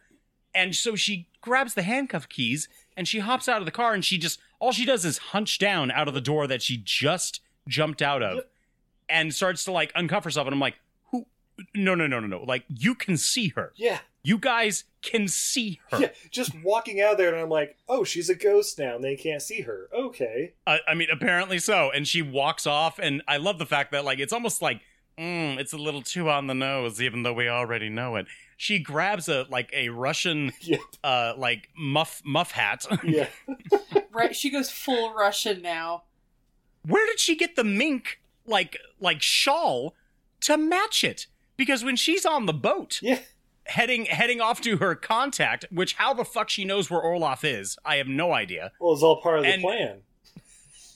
And 0.54 0.76
so 0.76 0.96
she 0.96 1.28
grabs 1.42 1.74
the 1.74 1.84
handcuff 1.84 2.28
keys 2.30 2.68
and 2.96 3.08
she 3.08 3.20
hops 3.20 3.48
out 3.48 3.60
of 3.62 3.66
the 3.66 3.72
car 3.72 3.94
and 3.94 4.04
she 4.04 4.18
just 4.18 4.40
all 4.60 4.72
she 4.72 4.86
does 4.86 5.06
is 5.06 5.18
hunch 5.18 5.58
down 5.60 5.92
out 5.92 6.08
of 6.08 6.14
the 6.14 6.22
door 6.22 6.48
that 6.48 6.62
she 6.62 6.78
just 6.84 7.42
jumped 7.68 8.02
out 8.02 8.24
of 8.24 8.44
and 9.10 9.34
starts 9.34 9.64
to 9.66 9.72
like 9.72 9.94
uncuff 9.94 10.24
herself 10.24 10.48
and 10.48 10.54
I'm 10.54 10.60
like, 10.60 10.76
"Who 11.12 11.26
no, 11.76 11.96
no, 11.96 12.08
no, 12.08 12.20
no, 12.20 12.28
no. 12.28 12.44
Like 12.44 12.64
you 12.68 12.96
can 12.96 13.18
see 13.18 13.50
her. 13.50 13.74
yeah, 13.76 14.00
You 14.24 14.38
guys 14.38 14.84
can 15.02 15.28
see 15.28 15.80
her." 15.92 16.00
yeah. 16.00 16.10
Just 16.32 16.54
walking 16.64 17.00
out 17.02 17.18
there, 17.18 17.30
and 17.34 17.40
I'm 17.42 17.50
like, 17.50 17.78
"Oh, 17.88 18.04
she's 18.04 18.30
a 18.30 18.36
ghost 18.36 18.78
now, 18.80 18.96
and 18.96 19.04
they 19.04 19.16
can't 19.16 19.42
see 19.42 19.62
her." 19.62 19.88
Okay, 19.94 20.54
I, 20.66 20.80
I 20.88 20.94
mean, 20.94 21.08
apparently 21.12 21.60
so. 21.60 21.92
And 21.92 22.08
she 22.08 22.22
walks 22.22 22.66
off, 22.68 23.00
and 23.00 23.22
I 23.28 23.38
love 23.38 23.60
the 23.60 23.66
fact 23.66 23.92
that 23.92 24.04
like 24.06 24.20
it's 24.20 24.34
almost 24.34 24.62
like 24.62 24.82
mm, 25.18 25.58
it's 25.58 25.74
a 25.74 25.78
little 25.78 26.02
too 26.02 26.30
on 26.30 26.48
the 26.48 26.54
nose, 26.56 27.02
even 27.02 27.24
though 27.24 27.34
we 27.34 27.48
already 27.50 27.90
know 27.90 28.16
it. 28.18 28.28
She 28.60 28.80
grabs 28.80 29.30
a 29.30 29.46
like 29.50 29.70
a 29.72 29.90
Russian 29.90 30.52
Yep. 30.62 30.80
uh 31.04 31.34
like 31.38 31.70
muff 31.78 32.22
muff 32.26 32.52
hat. 32.52 32.86
yeah, 33.04 33.28
Right, 34.12 34.36
she 34.36 34.50
goes 34.50 34.72
full 34.72 35.14
Russian 35.14 35.62
now. 35.62 36.04
Where 36.86 37.06
did 37.06 37.20
she 37.20 37.36
get 37.36 37.56
the 37.56 37.64
mink 37.64 38.20
like 38.46 38.78
like 39.00 39.22
shawl 39.22 39.94
to 40.42 40.58
match 40.58 41.04
it? 41.04 41.28
Because 41.56 41.84
when 41.84 41.96
she's 41.96 42.26
on 42.26 42.46
the 42.48 42.54
boat, 42.54 43.00
yeah. 43.02 43.20
heading 43.66 44.06
heading 44.06 44.42
off 44.42 44.60
to 44.62 44.78
her 44.78 44.96
contact, 44.96 45.66
which 45.72 45.94
how 45.96 46.14
the 46.14 46.26
fuck 46.26 46.50
she 46.50 46.66
knows 46.66 46.90
where 46.90 47.02
Orloff 47.02 47.44
is, 47.44 47.78
I 47.86 47.98
have 47.98 48.08
no 48.08 48.32
idea. 48.34 48.72
Well, 48.80 48.94
it's 48.94 49.04
all 49.04 49.22
part 49.22 49.40
of 49.40 49.46
the 49.46 49.58
plan. 49.60 50.02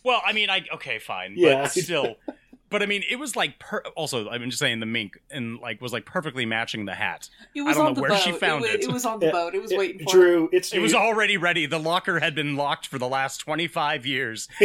Well, 0.04 0.22
I 0.26 0.34
mean, 0.34 0.50
I 0.50 0.66
okay, 0.74 0.98
fine, 0.98 1.34
Yeah. 1.36 1.62
but 1.64 1.72
still. 1.72 2.16
But 2.72 2.82
I 2.82 2.88
mean, 2.88 3.04
it 3.10 3.18
was 3.18 3.36
like 3.36 3.60
per- 3.60 3.84
also. 3.96 4.30
I'm 4.30 4.46
just 4.50 4.58
saying 4.60 4.80
the 4.80 4.86
mink 4.88 5.20
and 5.30 5.60
like 5.60 5.82
was 5.82 5.92
like 5.94 6.06
perfectly 6.06 6.46
matching 6.46 6.86
the 6.86 6.96
hat. 6.96 7.30
It 7.54 7.62
was 7.62 7.76
don't 7.76 7.86
on 7.86 7.92
know 7.92 7.96
the 7.96 8.02
where 8.02 8.10
boat. 8.12 8.22
she 8.22 8.32
found 8.32 8.64
it, 8.66 8.72
it. 8.74 8.78
was, 8.78 8.88
it 8.88 8.92
was 8.94 9.06
on 9.06 9.20
the 9.20 9.26
Yeah, 9.28 9.32
boat. 9.34 9.54
It 9.54 9.62
was 9.62 9.72
it- 9.72 9.78
waiting 9.78 10.06
for 10.08 10.12
Drew, 10.14 10.50
it's 10.52 10.74
It 10.74 10.80
was 10.80 10.94
already 10.96 11.38
ready. 11.38 11.66
The 11.68 11.78
locker 11.80 12.20
had 12.20 12.34
been 12.34 12.56
locked 12.56 12.88
for 12.88 12.98
the 12.98 13.08
last 13.08 13.38
25 13.40 14.06
years, 14.06 14.48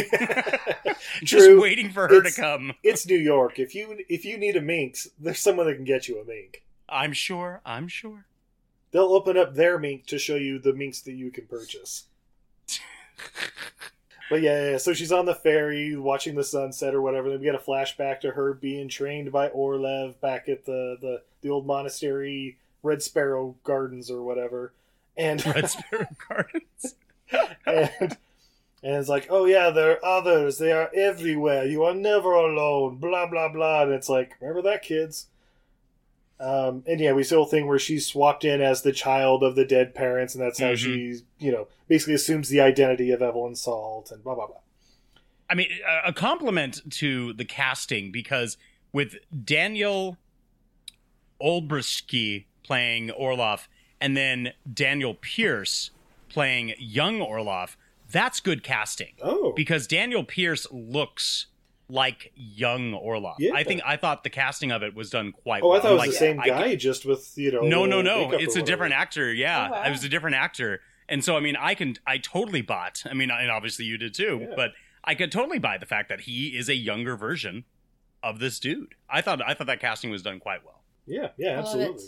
just 1.22 1.46
Drew, 1.46 1.61
waiting 1.61 1.90
for 1.90 2.09
her 2.09 2.22
to 2.22 2.30
come. 2.30 2.72
it's 2.82 3.07
New 3.07 3.18
York. 3.18 3.59
If 3.59 3.74
you 3.74 3.98
if 4.09 4.24
you 4.24 4.38
need 4.38 4.57
a 4.57 4.62
mink, 4.62 4.96
there's 5.18 5.40
someone 5.40 5.66
that 5.66 5.74
can 5.74 5.84
get 5.84 6.09
you 6.09 6.20
a 6.20 6.24
mink. 6.24 6.62
I'm 6.88 7.12
sure. 7.12 7.61
I'm 7.66 7.88
sure. 7.88 8.26
They'll 8.92 9.12
open 9.12 9.36
up 9.36 9.54
their 9.54 9.78
mink 9.78 10.07
to 10.07 10.18
show 10.18 10.36
you 10.36 10.59
the 10.61 10.72
minks 10.72 11.00
that 11.02 11.12
you 11.14 11.30
can 11.32 11.46
purchase. 11.46 12.04
But 14.29 14.43
yeah, 14.43 14.70
yeah, 14.70 14.77
so 14.79 14.93
she's 14.93 15.12
on 15.12 15.24
the 15.27 15.35
ferry 15.35 15.97
watching 15.97 16.35
the 16.35 16.45
sunset 16.45 16.95
or 16.95 17.03
whatever. 17.03 17.29
Then 17.31 17.39
we 17.39 17.45
get 17.45 17.55
a 17.55 17.59
flashback 17.59 18.20
to 18.20 18.33
her 18.33 18.55
being 18.55 18.89
trained 18.89 19.31
by 19.31 19.49
Orloff 19.49 20.18
back 20.20 20.49
at 20.49 20.64
the, 20.64 20.97
the, 21.01 21.22
the 21.43 21.51
old 21.51 21.66
monastery, 21.66 22.57
Red 22.83 23.03
Sparrow 23.03 23.55
Gardens 23.62 24.11
or 24.11 24.22
whatever. 24.22 24.72
And 25.16 25.45
Red 25.47 25.70
Sparrow 25.70 26.09
Gardens. 26.29 26.97
and 27.66 28.16
and 28.83 28.95
it's 28.95 29.09
like, 29.09 29.27
oh 29.31 29.47
yeah, 29.47 29.70
there 29.70 29.93
are 29.93 30.05
others. 30.18 30.59
They 30.59 30.70
are 30.72 30.91
everywhere. 30.95 31.64
You 31.64 31.85
are 31.85 31.95
never 31.95 32.33
alone. 32.33 32.97
Blah 32.97 33.27
blah 33.27 33.49
blah. 33.49 33.83
And 33.83 33.93
it's 33.93 34.09
like, 34.09 34.37
remember 34.41 34.62
that, 34.62 34.83
kids. 34.83 35.27
Um, 36.39 36.84
and 36.87 37.01
yeah, 37.01 37.12
we 37.12 37.22
see 37.22 37.34
a 37.34 37.39
whole 37.39 37.47
thing 37.47 37.66
where 37.66 37.78
she's 37.78 38.07
swapped 38.07 38.45
in 38.45 38.61
as 38.61 38.82
the 38.82 38.93
child 38.93 39.43
of 39.43 39.57
the 39.57 39.64
dead 39.64 39.95
parents, 39.95 40.34
and 40.34 40.43
that's 40.45 40.59
how 40.61 40.72
Mhm. 40.72 40.76
she, 40.78 41.14
you 41.45 41.51
know, 41.51 41.68
basically 41.89 42.12
assumes 42.14 42.49
the 42.51 42.61
identity 42.61 43.11
of 43.11 43.22
Evelyn 43.22 43.55
Salt 43.57 44.11
and 44.11 44.22
blah 44.22 44.34
blah 44.34 44.47
blah. 44.47 44.57
I 45.49 45.55
mean, 45.55 45.70
a- 46.05 46.12
compliment 46.12 46.80
to 46.95 47.32
the 47.32 47.45
casting 47.45 48.11
because 48.12 48.59
with 48.93 49.16
Daniel 49.45 50.18
Olbrychski 51.41 52.45
playing 52.62 53.09
Orloff 53.11 53.68
and 54.01 54.16
then 54.16 54.53
Daniel 54.72 55.14
Pearce 55.14 55.91
playing 56.28 56.74
young 56.78 57.18
Orloff, 57.20 57.76
that's 58.11 58.41
good 58.41 58.62
casting. 58.62 59.14
Oh, 59.22 59.53
because 59.53 59.87
Daniel 59.87 60.24
Pearce 60.24 60.66
looks 60.70 61.47
like 61.89 62.32
young 62.34 62.93
Orloff. 62.93 63.37
Yeah. 63.39 63.53
I 63.55 63.62
think 63.62 63.80
I 63.87 63.97
thought 63.97 64.24
the 64.24 64.30
casting 64.30 64.72
of 64.72 64.82
it 64.82 64.95
was 64.95 65.11
done 65.11 65.32
quite 65.32 65.62
well. 65.62 65.70
oh, 65.70 65.74
well. 65.74 65.78
I 65.78 65.82
thought 65.82 65.91
it 65.93 65.95
was 65.95 66.03
I'm 66.05 66.11
the 66.11 66.16
same 66.16 66.41
I 66.41 66.47
guy, 66.49 66.68
can- 66.70 66.78
just 66.78 67.05
with 67.07 67.32
you 67.37 67.53
know. 67.53 67.61
no, 67.61 67.87
no, 67.87 68.03
no. 68.03 68.32
It's 68.32 68.57
a 68.57 68.62
different 68.62 68.95
actor. 68.95 69.32
Yeah, 69.32 69.68
Oh, 69.68 69.72
wow. 69.72 69.82
it 69.84 69.91
was 69.91 70.03
a 70.05 70.09
different 70.09 70.37
actor. 70.37 70.80
And 71.09 71.24
so, 71.24 71.37
I 71.37 71.41
mean, 71.41 71.55
I 71.57 71.76
can, 71.76 71.95
I 72.05 72.18
totally 72.18 72.62
bought. 72.62 73.05
I 73.09 73.14
mean, 73.14 73.30
and 73.30 73.49
obviously 73.51 73.84
you 73.84 73.97
did 73.97 74.12
too. 74.14 74.39
Yeah. 74.49 74.55
But 74.57 74.72
I 75.05 75.14
could 75.14 75.30
totally 75.30 75.61
buy 75.61 75.78
the 75.78 75.87
fact 75.87 76.09
that 76.09 76.22
he 76.22 76.49
is 76.59 76.68
a 76.68 76.74
younger 76.74 77.14
version 77.16 77.64
of 78.24 78.41
this 78.41 78.59
dude. 78.59 78.97
I 79.09 79.20
thought, 79.20 79.41
I 79.47 79.55
thought 79.55 79.68
that 79.68 79.78
casting 79.80 80.11
was 80.11 80.22
done 80.22 80.41
quite 80.41 80.64
well. 80.64 80.82
Yeah, 81.07 81.28
yeah, 81.39 81.61
absolutely. 81.61 82.03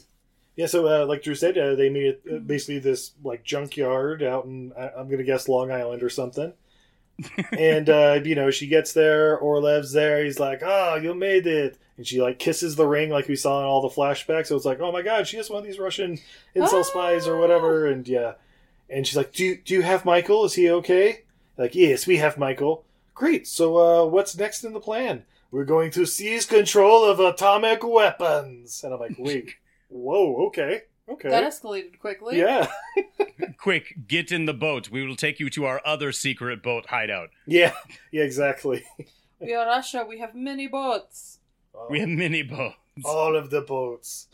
Yeah, 0.57 0.67
so 0.67 0.85
uh, 0.89 1.07
like 1.07 1.23
Drew 1.23 1.37
said, 1.37 1.57
uh, 1.57 1.77
they 1.77 1.89
made 1.89 2.07
it 2.07 2.23
uh, 2.29 2.39
basically 2.39 2.81
this 2.81 3.13
like 3.23 3.45
junkyard 3.45 4.25
out 4.25 4.47
in 4.47 4.73
I- 4.77 4.91
I'm 4.99 5.09
gonna 5.09 5.23
guess 5.23 5.47
Long 5.49 5.71
Island 5.71 6.03
or 6.03 6.11
something. 6.11 6.53
And 7.57 7.91
uh, 7.91 8.21
you 8.25 8.35
know 8.35 8.51
she 8.51 8.67
gets 8.67 8.93
there, 8.93 9.39
Orloff's 9.39 9.93
there. 9.93 10.25
He's 10.25 10.39
like, 10.39 10.61
"Oh, 10.63 10.97
you 10.97 11.15
made 11.15 11.47
it!" 11.47 11.79
And 11.97 12.07
she 12.07 12.21
like 12.21 12.39
kisses 12.39 12.77
the 12.77 12.87
ring, 12.87 13.11
like 13.11 13.27
we 13.27 13.37
saw 13.37 13.59
in 13.61 13.67
all 13.67 13.83
the 13.83 13.95
flashbacks. 13.95 14.47
So 14.47 14.57
it's 14.57 14.65
like, 14.65 14.81
"Oh 14.81 14.93
my 14.93 15.03
god, 15.03 15.27
she 15.27 15.37
is 15.37 15.51
one 15.51 15.61
of 15.61 15.65
these 15.65 15.79
Russian 15.79 16.19
incel 16.55 16.85
spies 16.85 17.27
or 17.27 17.39
whatever." 17.39 17.87
And 17.87 18.07
yeah, 18.07 18.35
and 18.89 19.07
she's 19.07 19.17
like, 19.17 19.33
"Do 19.33 19.45
you, 19.45 19.57
do 19.57 19.75
you 19.75 19.83
have 19.83 20.05
Michael? 20.05 20.45
Is 20.45 20.55
he 20.55 20.71
okay?" 20.71 21.23
Like, 21.59 21.75
yes, 21.75 22.07
we 22.07 22.19
have 22.19 22.39
Michael. 22.39 22.85
Great. 23.15 23.47
So 23.49 23.77
uh, 23.77 24.07
what's 24.07 24.39
next 24.39 24.63
in 24.63 24.73
the 24.73 24.81
plan? 24.81 25.25
We're 25.51 25.65
going 25.65 25.91
to 25.93 26.07
seize 26.07 26.47
control 26.47 27.05
of 27.05 27.19
atomic 27.19 27.83
weapons. 27.83 28.83
And 28.85 28.95
I'm 28.95 29.01
like, 29.01 29.17
wait, 29.19 29.57
whoa, 29.89 30.47
okay, 30.47 30.83
okay, 31.11 31.29
That 31.31 31.45
escalated 31.45 31.99
quickly. 31.99 32.39
yeah, 32.39 32.69
Quick, 33.59 34.07
get 34.07 34.31
in 34.33 34.45
the 34.47 34.55
boat. 34.55 34.91
We 34.91 35.07
will 35.07 35.17
take 35.17 35.41
you 35.41 35.51
to 35.51 35.65
our 35.65 35.81
other 35.85 36.13
secret 36.13 36.63
boat 36.63 36.87
hideout. 36.87 37.31
yeah, 37.47 37.73
yeah, 38.13 38.23
exactly. 38.23 38.85
We 39.41 39.55
are 39.55 39.67
Russia. 39.67 40.05
We 40.09 40.19
have 40.19 40.35
many 40.35 40.67
boats. 40.67 41.39
We 41.91 42.01
have 42.01 42.09
many 42.09 42.43
boats. 42.43 42.77
all 43.05 43.37
of 43.37 43.51
the 43.51 43.61
boats. 43.61 44.27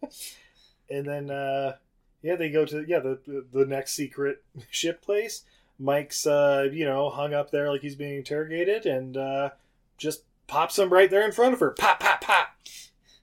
and 0.90 1.06
then, 1.06 1.30
uh, 1.30 1.76
yeah, 2.22 2.36
they 2.36 2.50
go 2.50 2.64
to 2.64 2.84
yeah 2.86 3.00
the 3.00 3.44
the 3.52 3.66
next 3.66 3.92
secret 3.94 4.42
ship 4.70 5.02
place. 5.02 5.44
Mike's, 5.78 6.26
uh, 6.26 6.68
you 6.70 6.84
know, 6.84 7.08
hung 7.10 7.32
up 7.32 7.50
there 7.50 7.70
like 7.72 7.80
he's 7.80 7.96
being 7.96 8.16
interrogated, 8.18 8.84
and 8.86 9.16
uh, 9.16 9.50
just 9.96 10.24
pops 10.46 10.78
him 10.78 10.92
right 10.92 11.10
there 11.10 11.24
in 11.24 11.32
front 11.32 11.54
of 11.54 11.60
her. 11.60 11.70
Pop, 11.70 12.00
pop, 12.00 12.20
pop. 12.20 12.48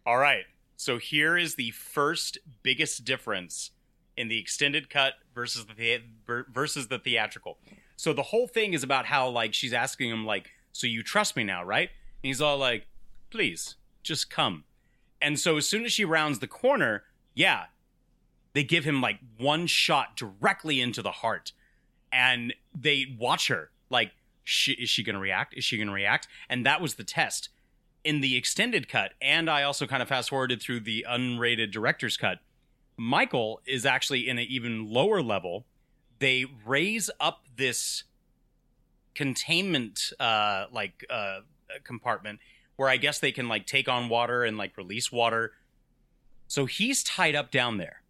All 0.05 0.17
right. 0.17 0.45
So 0.78 0.99
here 0.99 1.38
is 1.38 1.55
the 1.55 1.71
first 1.71 2.38
biggest 2.61 3.03
difference 3.03 3.71
in 4.15 4.28
the 4.28 4.39
extended 4.39 4.89
cut 4.89 5.15
versus 5.34 5.65
the 5.65 6.01
versus 6.28 6.88
the 6.88 6.99
theatrical. 6.99 7.57
So 7.95 8.13
the 8.13 8.23
whole 8.23 8.47
thing 8.47 8.73
is 8.73 8.84
about 8.84 9.07
how 9.07 9.28
like 9.28 9.53
she's 9.53 9.73
asking 9.73 10.11
him 10.11 10.25
like, 10.25 10.51
"So 10.71 10.88
you 10.88 11.03
trust 11.03 11.36
me 11.36 11.43
now, 11.43 11.63
right?" 11.63 11.89
And 11.89 12.28
he's 12.28 12.41
all 12.41 12.57
like, 12.57 12.86
"Please, 13.32 13.75
just 14.03 14.30
come." 14.30 14.63
And 15.19 15.39
so 15.39 15.57
as 15.57 15.67
soon 15.67 15.84
as 15.84 15.91
she 15.91 16.05
rounds 16.05 16.39
the 16.39 16.47
corner, 16.47 17.03
yeah, 17.34 17.65
they 18.53 18.63
give 18.63 18.86
him 18.86 19.01
like 19.01 19.19
one 19.38 19.65
shot 19.65 20.15
directly 20.15 20.80
into 20.80 21.01
the 21.01 21.11
heart, 21.11 21.53
and 22.11 22.53
they 22.75 23.15
watch 23.19 23.47
her 23.47 23.71
like 23.89 24.11
she, 24.43 24.73
is 24.73 24.89
she 24.89 25.03
going 25.03 25.15
to 25.15 25.19
react? 25.19 25.55
Is 25.55 25.63
she 25.63 25.78
going 25.78 25.88
to 25.88 25.93
react? 25.93 26.28
And 26.49 26.65
that 26.65 26.82
was 26.82 26.95
the 26.95 27.03
test. 27.03 27.49
In 28.08 28.22
the 28.22 28.38
extended 28.38 28.88
cut, 28.88 29.12
and 29.22 29.49
I 29.49 29.64
also 29.64 29.86
kind 29.86 30.01
of 30.01 30.08
fast 30.08 30.30
forwarded 30.30 30.62
through 30.62 30.80
the 30.80 31.05
unrated 31.10 31.72
director's 31.72 32.16
cut, 32.16 32.39
Michael 32.95 33.60
is 33.66 33.86
actually 33.86 34.30
in 34.30 34.38
an 34.38 34.45
even 34.47 34.89
lower 34.89 35.22
level. 35.22 35.66
They 36.20 36.45
raise 36.66 37.10
up 37.20 37.43
this 37.58 38.05
containment 39.14 40.14
uh 40.22 40.68
like 40.72 41.03
uh 41.10 41.39
compartment 41.84 42.39
where 42.78 42.88
I 42.88 42.95
guess 42.95 43.20
they 43.20 43.34
can 43.34 43.49
like 43.49 43.66
take 43.66 43.89
on 43.89 44.08
water 44.08 44.45
and 44.45 44.58
like 44.58 44.78
release 44.78 45.12
water. 45.12 45.51
So 46.47 46.66
he's 46.66 47.03
tied 47.03 47.36
up 47.36 47.51
down 47.51 47.76
there 47.78 48.03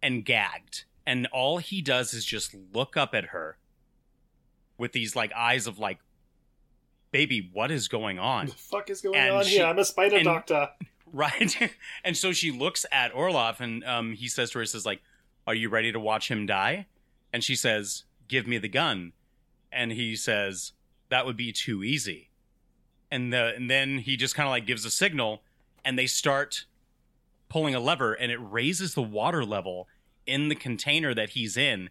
and 0.00 0.24
gagged. 0.24 0.84
And 1.04 1.26
all 1.32 1.58
he 1.58 1.82
does 1.82 2.14
is 2.14 2.24
just 2.24 2.54
look 2.72 2.96
up 2.96 3.14
at 3.14 3.26
her 3.26 3.58
with 4.76 4.92
these 4.92 5.16
like 5.16 5.32
eyes 5.34 5.66
of 5.66 5.78
like, 5.78 5.98
baby, 7.10 7.50
what 7.52 7.70
is 7.70 7.88
going 7.88 8.18
on? 8.18 8.46
the 8.46 8.52
fuck 8.52 8.90
is 8.90 9.00
going 9.00 9.16
And 9.16 9.34
on 9.34 9.44
she- 9.44 9.56
here? 9.56 9.66
I'm 9.66 9.78
a 9.78 9.84
spider 9.84 10.16
and- 10.16 10.24
doctor. 10.24 10.70
Right? 11.10 11.56
and 12.04 12.14
so 12.18 12.32
she 12.34 12.50
looks 12.50 12.84
at 12.92 13.14
Orloff 13.14 13.60
and 13.60 13.82
um, 13.84 14.12
he 14.12 14.28
says 14.28 14.50
to 14.50 14.58
her, 14.58 14.62
he 14.62 14.66
says 14.66 14.84
like, 14.84 15.00
are 15.46 15.54
you 15.54 15.70
ready 15.70 15.90
to 15.90 15.98
watch 15.98 16.30
him 16.30 16.44
die? 16.44 16.84
And 17.32 17.42
she 17.42 17.56
says, 17.56 18.04
give 18.28 18.46
me 18.46 18.58
the 18.58 18.68
gun. 18.68 19.14
And 19.72 19.90
he 19.92 20.16
says, 20.16 20.72
that 21.08 21.24
would 21.24 21.36
be 21.38 21.50
too 21.50 21.82
easy. 21.82 22.28
And 23.10 23.32
the 23.32 23.54
and 23.56 23.70
then 23.70 24.00
he 24.00 24.18
just 24.18 24.34
kind 24.34 24.46
of 24.46 24.50
like 24.50 24.66
gives 24.66 24.84
a 24.84 24.90
signal 24.90 25.40
and 25.82 25.98
they 25.98 26.06
start 26.06 26.66
pulling 27.48 27.74
a 27.74 27.80
lever 27.80 28.12
and 28.12 28.30
it 28.30 28.36
raises 28.38 28.92
the 28.92 29.00
water 29.02 29.46
level 29.46 29.88
in 30.26 30.50
the 30.50 30.54
container 30.54 31.14
that 31.14 31.30
he's 31.30 31.56
in. 31.56 31.88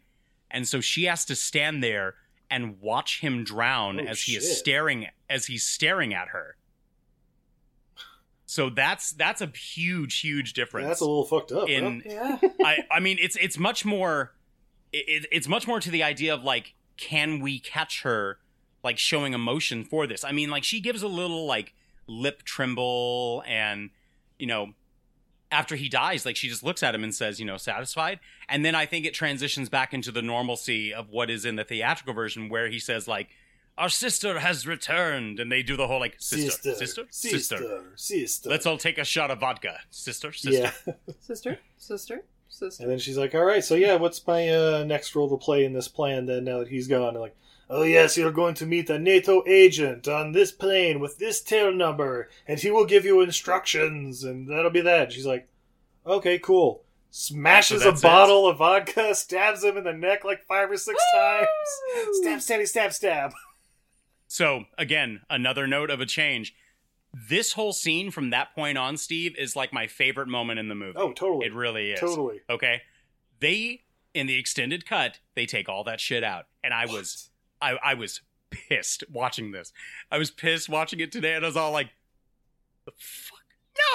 And 0.51 0.67
so 0.67 0.79
she 0.79 1.05
has 1.05 1.25
to 1.25 1.35
stand 1.35 1.81
there 1.83 2.13
and 2.49 2.79
watch 2.79 3.19
him 3.21 3.43
drown 3.43 3.99
Oh, 3.99 4.03
as 4.03 4.21
he 4.21 4.35
is 4.35 4.57
staring 4.57 5.07
as 5.29 5.47
he's 5.47 5.63
staring 5.63 6.13
at 6.13 6.29
her. 6.29 6.55
So 8.45 8.69
that's 8.69 9.11
that's 9.11 9.41
a 9.41 9.47
huge 9.47 10.19
huge 10.21 10.53
difference 10.53 10.87
That's 10.87 11.01
a 11.01 11.05
little 11.05 11.25
fucked 11.25 11.51
up. 11.51 11.67
in 11.67 12.01
Yeah. 12.05 12.39
I, 12.63 12.77
I 12.89 12.99
mean, 13.01 13.17
it's 13.19 13.35
it's 13.35 13.57
much 13.57 13.83
more. 13.83 14.33
It, 14.93 15.25
it's 15.31 15.49
much 15.49 15.67
more 15.67 15.81
to 15.81 15.91
the 15.91 16.01
idea 16.01 16.33
of 16.33 16.43
like, 16.45 16.73
can 16.95 17.41
we 17.41 17.59
catch 17.59 18.03
her, 18.03 18.39
like 18.85 18.97
showing 18.97 19.33
emotion 19.33 19.83
for 19.83 20.07
this? 20.07 20.23
I 20.23 20.31
mean, 20.31 20.49
like 20.49 20.63
she 20.63 20.79
gives 20.79 21.03
a 21.03 21.09
little 21.09 21.45
like 21.45 21.73
lip 22.07 22.43
tremble, 22.43 23.43
and 23.45 23.89
you 24.39 24.47
know, 24.47 24.73
after 25.51 25.75
he 25.75 25.87
dies, 25.89 26.25
like 26.25 26.35
she 26.35 26.49
just 26.49 26.63
looks 26.63 26.83
at 26.83 26.93
him 26.93 27.03
and 27.03 27.15
says, 27.15 27.39
you 27.39 27.45
know, 27.45 27.57
satisfied. 27.57 28.19
And 28.49 28.65
then 28.65 28.75
I 28.75 28.85
think 28.85 29.05
it 29.05 29.13
transitions 29.13 29.69
back 29.69 29.93
into 29.93 30.11
the 30.11 30.21
normalcy 30.21 30.93
of 30.93 31.09
what 31.09 31.29
is 31.29 31.45
in 31.45 31.55
the 31.55 31.63
theatrical 31.63 32.13
version, 32.13 32.49
where 32.49 32.67
he 32.69 32.79
says 32.79 33.07
like, 33.07 33.29
"Our 33.77 33.89
sister 33.89 34.39
has 34.39 34.67
returned," 34.67 35.39
and 35.39 35.51
they 35.51 35.63
do 35.63 35.77
the 35.77 35.87
whole 35.87 35.99
like, 35.99 36.15
"Sister, 36.19 36.73
sister, 36.75 36.75
sister." 36.75 37.07
sister, 37.11 37.83
sister. 37.95 38.49
Let's 38.49 38.65
all 38.65 38.77
take 38.77 38.97
a 38.97 39.05
shot 39.05 39.31
of 39.31 39.39
vodka, 39.39 39.79
sister, 39.89 40.31
sister. 40.31 40.73
yeah. 40.85 40.93
Sister, 41.21 41.59
sister, 41.77 42.23
sister. 42.49 42.83
And 42.83 42.91
then 42.91 42.99
she's 42.99 43.17
like, 43.17 43.33
"All 43.35 43.45
right, 43.45 43.63
so 43.63 43.75
yeah, 43.75 43.95
what's 43.95 44.25
my 44.25 44.49
uh, 44.49 44.83
next 44.85 45.15
role 45.15 45.29
to 45.29 45.37
play 45.37 45.63
in 45.63 45.73
this 45.73 45.87
plan? 45.87 46.25
Then 46.25 46.43
now 46.43 46.59
that 46.59 46.67
he's 46.69 46.87
gone, 46.87 47.09
and 47.09 47.19
like, 47.19 47.35
oh 47.69 47.83
yes, 47.83 48.17
you're 48.17 48.31
going 48.31 48.55
to 48.55 48.65
meet 48.65 48.89
a 48.89 48.99
NATO 48.99 49.43
agent 49.47 50.07
on 50.07 50.31
this 50.31 50.51
plane 50.51 50.99
with 50.99 51.17
this 51.17 51.41
tail 51.41 51.71
number, 51.71 52.29
and 52.47 52.59
he 52.59 52.71
will 52.71 52.85
give 52.85 53.05
you 53.05 53.21
instructions, 53.21 54.23
and 54.23 54.49
that'll 54.49 54.71
be 54.71 54.81
that." 54.81 55.11
She's 55.11 55.25
like, 55.25 55.47
"Okay, 56.05 56.39
cool." 56.39 56.83
Smashes 57.09 57.81
So 57.81 57.89
a 57.89 57.91
that's 57.91 58.01
bottle 58.01 58.47
of 58.47 58.57
vodka, 58.57 59.15
stabs 59.15 59.63
him 59.63 59.77
in 59.77 59.83
the 59.85 59.93
neck 59.93 60.23
like 60.23 60.45
five 60.45 60.69
or 60.69 60.77
six 60.77 61.01
times. 61.13 61.47
Stab, 62.13 62.39
stabby, 62.39 62.67
stab, 62.67 62.93
stab. 62.93 63.31
So 64.29 64.65
again, 64.77 65.21
another 65.29 65.67
note 65.67 65.89
of 65.89 66.01
a 66.01 66.05
change. 66.05 66.53
This 67.13 67.53
whole 67.53 67.71
scene 67.71 68.11
from 68.11 68.29
that 68.31 68.53
point 68.53 68.77
on, 68.77 68.97
Steve, 68.97 69.33
is 69.37 69.55
like 69.55 69.71
my 69.71 69.87
favorite 69.87 70.27
moment 70.27 70.59
in 70.59 70.67
the 70.67 70.75
movie. 70.75 70.97
Oh, 70.97 71.13
totally. 71.13 71.45
It 71.45 71.53
really 71.53 71.91
is. 71.91 71.99
Totally. 72.01 72.41
Okay. 72.49 72.81
They 73.39 73.83
in 74.13 74.27
the 74.27 74.37
extended 74.37 74.85
cut, 74.85 75.19
they 75.35 75.45
take 75.45 75.69
all 75.69 75.83
that 75.85 76.01
shit 76.01 76.23
out. 76.23 76.47
And 76.63 76.73
I 76.73 76.87
was 76.87 77.29
I, 77.61 77.77
I 77.83 77.93
was 77.95 78.21
pissed 78.49 79.03
watching 79.11 79.51
this. 79.51 79.73
I 80.11 80.17
was 80.17 80.31
pissed 80.31 80.69
watching 80.69 80.99
it 80.99 81.11
today 81.11 81.33
and 81.35 81.43
I 81.45 81.47
was 81.47 81.57
all 81.57 81.71
like, 81.71 81.89
the 82.85 82.91
fuck? 82.97 83.39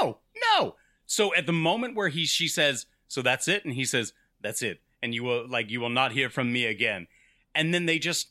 No, 0.00 0.18
no. 0.52 0.76
So 1.06 1.34
at 1.34 1.46
the 1.46 1.52
moment 1.52 1.96
where 1.96 2.08
he 2.08 2.24
she 2.24 2.48
says, 2.48 2.86
so 3.08 3.20
that's 3.22 3.48
it, 3.48 3.64
and 3.64 3.74
he 3.74 3.84
says, 3.84 4.12
That's 4.40 4.62
it. 4.62 4.80
And 5.02 5.14
you 5.14 5.22
will 5.24 5.46
like 5.48 5.70
you 5.70 5.80
will 5.80 5.90
not 5.90 6.12
hear 6.12 6.30
from 6.30 6.52
me 6.52 6.64
again. 6.66 7.06
And 7.54 7.74
then 7.74 7.86
they 7.86 7.98
just 7.98 8.28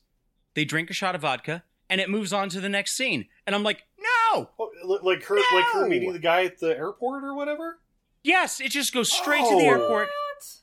they 0.54 0.66
drink 0.66 0.90
a 0.90 0.94
shot 0.94 1.16
of 1.16 1.22
vodka 1.22 1.64
and 1.90 2.00
it 2.02 2.10
moves 2.10 2.32
on 2.34 2.50
to 2.50 2.62
the 2.62 2.70
next 2.70 2.94
scene. 2.94 3.28
And 3.46 3.54
I'm 3.56 3.64
like, 3.64 3.84
no! 4.00 4.50
Oh, 4.60 4.72
like 5.04 5.24
her, 5.26 5.36
like 5.36 5.66
her 5.74 5.88
meeting 5.88 6.14
the 6.14 6.20
guy 6.20 6.46
at 6.46 6.60
the 6.60 6.76
airport 6.76 7.24
or 7.24 7.34
whatever. 7.36 7.80
Yes, 8.24 8.60
it 8.62 8.72
just 8.72 8.94
goes 8.94 9.12
straight 9.12 9.44
to 9.44 9.56
the 9.58 9.66
Oh. 9.68 9.70
airport. 9.70 10.10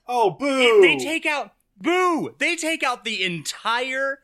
Oh, 0.07 0.31
boo! 0.31 0.47
It- 0.47 0.83
they 0.83 0.97
take 1.05 1.27
out 1.27 1.53
boo. 1.77 2.35
They 2.39 2.57
take 2.57 2.83
out 2.83 3.05
the 3.05 3.23
entire 3.23 4.21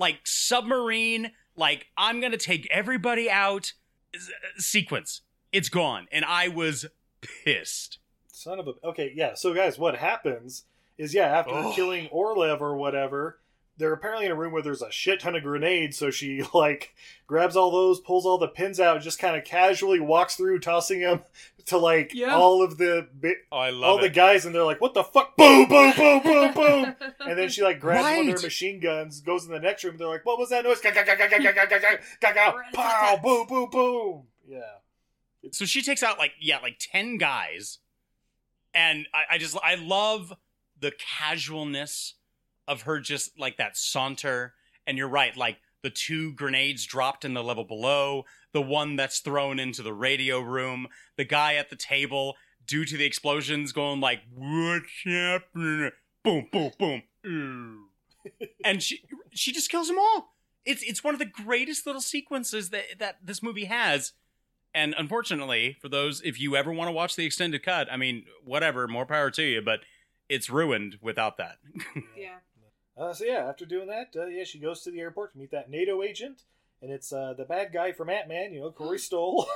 like 0.00 0.18
submarine. 0.24 1.30
Like 1.54 1.86
I'm 1.96 2.20
gonna 2.20 2.36
take 2.38 2.66
everybody 2.72 3.30
out 3.30 3.72
s- 4.14 4.30
sequence. 4.56 5.20
It's 5.52 5.68
gone, 5.68 6.06
and 6.10 6.24
I 6.24 6.48
was 6.48 6.86
pissed. 7.20 7.98
Son 8.28 8.58
of 8.58 8.66
a. 8.68 8.72
Okay, 8.84 9.12
yeah. 9.14 9.34
So, 9.34 9.52
guys, 9.52 9.78
what 9.78 9.96
happens 9.96 10.64
is, 10.96 11.12
yeah, 11.12 11.26
after 11.26 11.52
Oh. 11.52 11.72
killing 11.74 12.08
Orloff 12.08 12.60
or 12.60 12.76
whatever, 12.76 13.39
they're 13.80 13.94
apparently 13.94 14.26
in 14.26 14.32
a 14.32 14.36
room 14.36 14.52
where 14.52 14.62
there's 14.62 14.82
a 14.82 14.92
shit 14.92 15.20
ton 15.20 15.34
of 15.34 15.42
grenades, 15.42 15.96
so 15.96 16.10
she 16.10 16.44
like 16.54 16.94
grabs 17.26 17.56
all 17.56 17.70
those, 17.70 17.98
pulls 17.98 18.26
all 18.26 18.38
the 18.38 18.46
pins 18.46 18.78
out, 18.78 19.00
just 19.00 19.18
kind 19.18 19.36
of 19.36 19.44
casually 19.44 19.98
walks 19.98 20.36
through, 20.36 20.60
tossing 20.60 21.00
them 21.00 21.22
to 21.66 21.78
like 21.78 22.12
yeah. 22.14 22.36
all 22.36 22.62
of 22.62 22.76
the 22.78 23.08
bi- 23.12 23.34
oh, 23.50 23.56
I 23.56 23.70
love 23.70 23.82
all 23.82 23.98
it. 23.98 24.02
the 24.02 24.10
guys, 24.10 24.44
and 24.44 24.54
they're 24.54 24.64
like, 24.64 24.80
"What 24.80 24.94
the 24.94 25.02
fuck? 25.02 25.36
Boom, 25.36 25.66
boom, 25.66 25.92
boom, 25.96 26.22
boom, 26.22 26.52
boom!" 26.52 26.94
and 27.20 27.38
then 27.38 27.48
she 27.48 27.62
like 27.62 27.80
grabs 27.80 28.04
right. 28.04 28.18
one 28.18 28.28
of 28.28 28.34
their 28.36 28.46
machine 28.46 28.80
guns, 28.80 29.20
goes 29.22 29.46
in 29.46 29.50
the 29.50 29.58
next 29.58 29.82
room, 29.82 29.96
they're 29.96 30.06
like, 30.06 30.26
"What 30.26 30.38
was 30.38 30.50
that 30.50 30.64
noise? 30.64 30.80
Pow! 32.74 33.18
Boom, 33.22 33.46
boom, 33.46 33.70
boom!" 33.70 34.26
Yeah. 34.46 34.60
So 35.52 35.64
she 35.64 35.80
takes 35.80 36.02
out 36.02 36.18
like 36.18 36.32
yeah, 36.38 36.58
like 36.58 36.76
ten 36.78 37.16
guys, 37.16 37.78
and 38.74 39.06
I, 39.14 39.34
I 39.34 39.38
just 39.38 39.56
I 39.64 39.76
love 39.76 40.34
the 40.78 40.92
casualness 41.18 42.14
of 42.70 42.82
her 42.82 43.00
just 43.00 43.38
like 43.38 43.56
that 43.58 43.76
saunter. 43.76 44.54
And 44.86 44.96
you're 44.96 45.08
right, 45.08 45.36
like 45.36 45.58
the 45.82 45.90
two 45.90 46.32
grenades 46.32 46.86
dropped 46.86 47.24
in 47.24 47.34
the 47.34 47.42
level 47.42 47.64
below, 47.64 48.24
the 48.52 48.62
one 48.62 48.96
that's 48.96 49.20
thrown 49.20 49.58
into 49.58 49.82
the 49.82 49.92
radio 49.92 50.40
room, 50.40 50.86
the 51.16 51.24
guy 51.24 51.54
at 51.54 51.70
the 51.70 51.76
table 51.76 52.36
due 52.66 52.84
to 52.84 52.96
the 52.96 53.04
explosions 53.04 53.72
going 53.72 54.00
like, 54.00 54.20
"What's 54.32 54.86
happening?" 55.04 55.90
Boom, 56.22 56.48
boom, 56.52 56.72
boom. 56.78 57.02
And 58.64 58.82
she 58.82 59.02
she 59.32 59.52
just 59.52 59.70
kills 59.70 59.88
them 59.88 59.98
all. 59.98 60.34
It's 60.64 60.82
it's 60.82 61.02
one 61.02 61.14
of 61.14 61.18
the 61.18 61.26
greatest 61.26 61.86
little 61.86 62.02
sequences 62.02 62.70
that 62.70 62.98
that 62.98 63.16
this 63.22 63.42
movie 63.42 63.64
has. 63.64 64.12
And 64.72 64.94
unfortunately, 64.96 65.76
for 65.80 65.88
those, 65.88 66.22
if 66.22 66.40
you 66.40 66.54
ever 66.54 66.72
want 66.72 66.86
to 66.88 66.92
watch 66.92 67.16
the 67.16 67.24
extended 67.24 67.64
cut, 67.64 67.90
I 67.90 67.96
mean, 67.96 68.26
whatever, 68.44 68.86
more 68.86 69.04
power 69.04 69.28
to 69.32 69.42
you, 69.42 69.60
but 69.60 69.80
it's 70.28 70.48
ruined 70.48 70.96
without 71.02 71.38
that. 71.38 71.56
yeah. 72.16 72.36
Uh, 73.00 73.14
so 73.14 73.24
yeah, 73.24 73.46
after 73.48 73.64
doing 73.64 73.88
that, 73.88 74.14
uh, 74.14 74.26
yeah, 74.26 74.44
she 74.44 74.58
goes 74.58 74.82
to 74.82 74.90
the 74.90 75.00
airport 75.00 75.32
to 75.32 75.38
meet 75.38 75.50
that 75.50 75.70
NATO 75.70 76.02
agent, 76.02 76.42
and 76.82 76.92
it's 76.92 77.14
uh, 77.14 77.32
the 77.32 77.46
bad 77.46 77.72
guy 77.72 77.92
from 77.92 78.10
Ant 78.10 78.28
Man, 78.28 78.52
you 78.52 78.60
know, 78.60 78.70
Corey 78.70 78.98
Stoll. 78.98 79.48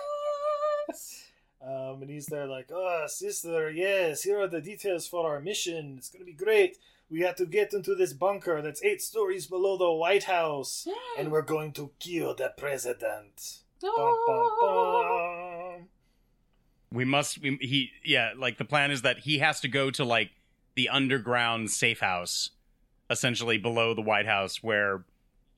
um, 1.62 2.00
and 2.00 2.08
he's 2.08 2.24
there 2.24 2.46
like, 2.46 2.70
"Oh, 2.72 3.04
sister, 3.06 3.70
yes, 3.70 4.22
here 4.22 4.40
are 4.40 4.48
the 4.48 4.62
details 4.62 5.06
for 5.06 5.30
our 5.30 5.40
mission. 5.40 5.96
It's 5.98 6.08
gonna 6.08 6.24
be 6.24 6.32
great. 6.32 6.78
We 7.10 7.20
have 7.20 7.36
to 7.36 7.44
get 7.44 7.74
into 7.74 7.94
this 7.94 8.14
bunker 8.14 8.62
that's 8.62 8.82
eight 8.82 9.02
stories 9.02 9.46
below 9.46 9.76
the 9.76 9.92
White 9.92 10.24
House, 10.24 10.88
and 11.18 11.30
we're 11.30 11.42
going 11.42 11.72
to 11.72 11.90
kill 12.00 12.34
the 12.34 12.54
president." 12.56 13.58
Bum, 13.82 13.92
bum, 14.26 14.50
bum. 14.62 15.88
we 16.90 17.04
must, 17.04 17.42
we, 17.42 17.58
he, 17.60 17.90
yeah, 18.02 18.32
like 18.34 18.56
the 18.56 18.64
plan 18.64 18.90
is 18.90 19.02
that 19.02 19.18
he 19.18 19.40
has 19.40 19.60
to 19.60 19.68
go 19.68 19.90
to 19.90 20.06
like 20.06 20.30
the 20.74 20.88
underground 20.88 21.70
safe 21.70 22.00
house, 22.00 22.48
essentially 23.10 23.58
below 23.58 23.94
the 23.94 24.02
White 24.02 24.26
House, 24.26 24.62
where 24.62 25.04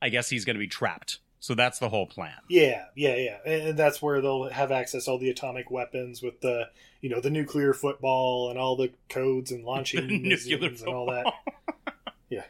I 0.00 0.08
guess 0.08 0.28
he's 0.28 0.44
going 0.44 0.56
to 0.56 0.60
be 0.60 0.68
trapped. 0.68 1.18
So 1.38 1.54
that's 1.54 1.78
the 1.78 1.88
whole 1.88 2.06
plan. 2.06 2.34
Yeah, 2.48 2.86
yeah, 2.96 3.14
yeah, 3.16 3.38
and, 3.44 3.68
and 3.68 3.78
that's 3.78 4.00
where 4.00 4.20
they'll 4.20 4.48
have 4.50 4.72
access 4.72 5.04
to 5.04 5.12
all 5.12 5.18
the 5.18 5.30
atomic 5.30 5.70
weapons 5.70 6.22
with 6.22 6.40
the, 6.40 6.70
you 7.00 7.08
know, 7.08 7.20
the 7.20 7.30
nuclear 7.30 7.72
football 7.72 8.50
and 8.50 8.58
all 8.58 8.76
the 8.76 8.90
codes 9.08 9.52
and 9.52 9.64
launching 9.64 10.06
Nuclear 10.06 10.20
museums 10.20 10.82
and 10.82 10.92
all 10.92 11.06
that. 11.06 11.26
Yeah. 12.28 12.42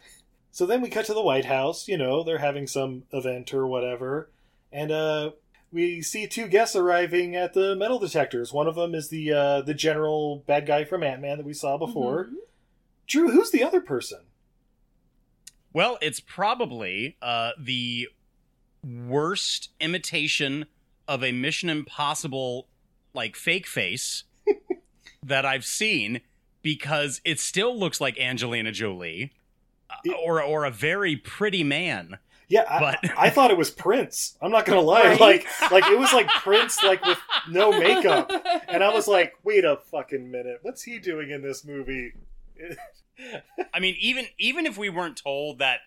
So 0.52 0.64
then 0.64 0.80
we 0.80 0.88
cut 0.88 1.04
to 1.04 1.12
the 1.12 1.22
White 1.22 1.44
House. 1.44 1.86
You 1.86 1.98
know, 1.98 2.22
they're 2.22 2.38
having 2.38 2.66
some 2.66 3.02
event 3.12 3.52
or 3.52 3.66
whatever, 3.66 4.30
and 4.72 4.90
uh, 4.90 5.32
we 5.70 6.00
see 6.00 6.26
two 6.26 6.48
guests 6.48 6.74
arriving 6.74 7.36
at 7.36 7.52
the 7.52 7.76
metal 7.76 7.98
detectors. 7.98 8.54
One 8.54 8.66
of 8.66 8.74
them 8.74 8.94
is 8.94 9.10
the 9.10 9.32
uh, 9.32 9.60
the 9.60 9.74
general 9.74 10.42
bad 10.46 10.66
guy 10.66 10.84
from 10.84 11.02
Ant 11.02 11.20
Man 11.20 11.36
that 11.36 11.46
we 11.46 11.52
saw 11.52 11.76
before. 11.76 12.30
Drew, 13.06 13.30
who's 13.30 13.50
the 13.50 13.62
other 13.62 13.80
person? 13.82 14.20
Well, 15.76 15.98
it's 16.00 16.20
probably 16.20 17.18
uh, 17.20 17.50
the 17.60 18.08
worst 18.82 19.68
imitation 19.78 20.64
of 21.06 21.22
a 21.22 21.32
Mission 21.32 21.68
Impossible 21.68 22.66
like 23.12 23.36
fake 23.36 23.66
face 23.66 24.24
that 25.22 25.44
I've 25.44 25.66
seen 25.66 26.22
because 26.62 27.20
it 27.26 27.38
still 27.38 27.78
looks 27.78 28.00
like 28.00 28.18
Angelina 28.18 28.72
Jolie 28.72 29.34
uh, 29.90 30.12
or 30.24 30.42
or 30.42 30.64
a 30.64 30.70
very 30.70 31.14
pretty 31.14 31.62
man. 31.62 32.20
Yeah, 32.48 32.64
I, 32.70 32.80
But- 32.80 33.10
I 33.14 33.28
thought 33.28 33.50
it 33.50 33.58
was 33.58 33.70
Prince. 33.70 34.38
I'm 34.40 34.50
not 34.50 34.64
gonna 34.64 34.80
lie, 34.80 35.02
Right? 35.02 35.20
like 35.20 35.46
like 35.70 35.84
it 35.88 35.98
was 35.98 36.10
like 36.14 36.28
Prince, 36.42 36.82
like 36.82 37.04
with 37.04 37.18
no 37.50 37.78
makeup, 37.78 38.32
and 38.66 38.82
I 38.82 38.94
was 38.94 39.06
like, 39.06 39.34
wait 39.44 39.66
a 39.66 39.76
fucking 39.90 40.30
minute, 40.30 40.60
what's 40.62 40.84
he 40.84 40.98
doing 40.98 41.28
in 41.32 41.42
this 41.42 41.66
movie? 41.66 42.14
I 43.72 43.80
mean, 43.80 43.96
even 44.00 44.26
even 44.38 44.66
if 44.66 44.76
we 44.76 44.88
weren't 44.88 45.16
told 45.16 45.58
that 45.58 45.80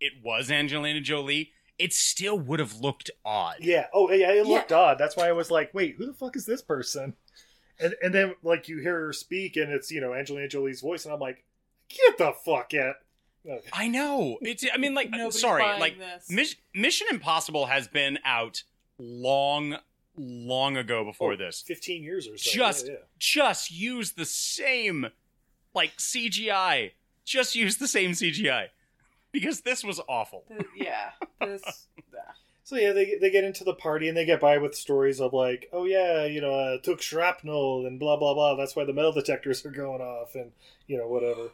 it 0.00 0.12
was 0.22 0.50
Angelina 0.50 1.00
Jolie, 1.00 1.50
it 1.78 1.92
still 1.92 2.38
would 2.38 2.60
have 2.60 2.80
looked 2.80 3.10
odd. 3.24 3.56
yeah, 3.60 3.86
oh 3.92 4.10
yeah, 4.10 4.32
it 4.32 4.46
looked 4.46 4.72
odd. 4.72 4.98
That's 4.98 5.16
why 5.16 5.28
I 5.28 5.32
was 5.32 5.50
like, 5.50 5.72
wait, 5.74 5.96
who 5.96 6.06
the 6.06 6.12
fuck 6.12 6.36
is 6.36 6.46
this 6.46 6.62
person? 6.62 7.14
And 7.80 7.94
and 8.02 8.14
then 8.14 8.34
like 8.42 8.68
you 8.68 8.78
hear 8.78 9.00
her 9.06 9.12
speak, 9.12 9.56
and 9.56 9.72
it's 9.72 9.90
you 9.90 10.00
know 10.00 10.14
Angelina 10.14 10.48
Jolie's 10.48 10.80
voice, 10.80 11.04
and 11.04 11.12
I'm 11.14 11.20
like, 11.20 11.44
get 11.88 12.18
the 12.18 12.32
fuck 12.44 12.72
out. 12.74 12.96
Okay. 13.46 13.68
I 13.72 13.88
know. 13.88 14.38
It's. 14.40 14.64
I 14.72 14.78
mean, 14.78 14.94
like, 14.94 15.10
Nobody's 15.10 15.40
sorry, 15.40 15.62
like 15.78 15.98
this. 15.98 16.56
Mission 16.74 17.06
Impossible 17.10 17.66
has 17.66 17.86
been 17.88 18.18
out 18.24 18.62
long, 18.96 19.76
long 20.16 20.76
ago 20.78 21.04
before 21.04 21.32
Oh, 21.32 21.36
this. 21.36 21.60
Fifteen 21.60 22.02
years 22.02 22.26
or 22.26 22.38
so. 22.38 22.50
Just, 22.50 22.86
yeah, 22.86 22.92
yeah. 22.92 22.98
just 23.18 23.70
use 23.70 24.12
the 24.12 24.24
same, 24.24 25.08
like 25.74 25.96
CGI. 25.98 26.92
Just 27.24 27.54
use 27.54 27.76
the 27.78 27.88
same 27.88 28.12
CGI 28.12 28.66
because 29.32 29.62
this 29.62 29.82
was 29.82 30.00
awful. 30.08 30.44
The- 30.48 30.64
yeah. 30.76 31.10
This, 31.40 31.86
So 32.66 32.76
yeah, 32.76 32.92
they 32.92 33.18
they 33.20 33.30
get 33.30 33.44
into 33.44 33.62
the 33.62 33.74
party 33.74 34.08
and 34.08 34.16
they 34.16 34.24
get 34.24 34.40
by 34.40 34.56
with 34.56 34.74
stories 34.74 35.20
of 35.20 35.34
like, 35.34 35.68
oh 35.70 35.84
yeah, 35.84 36.24
you 36.24 36.40
know, 36.40 36.54
uh, 36.54 36.78
took 36.82 37.02
shrapnel 37.02 37.84
and 37.84 38.00
blah 38.00 38.16
blah 38.16 38.32
blah. 38.32 38.54
That's 38.56 38.74
why 38.74 38.84
the 38.84 38.94
metal 38.94 39.12
detectors 39.12 39.66
are 39.66 39.70
going 39.70 40.00
off 40.00 40.34
and 40.34 40.50
you 40.86 40.96
know 40.96 41.06
whatever. 41.06 41.50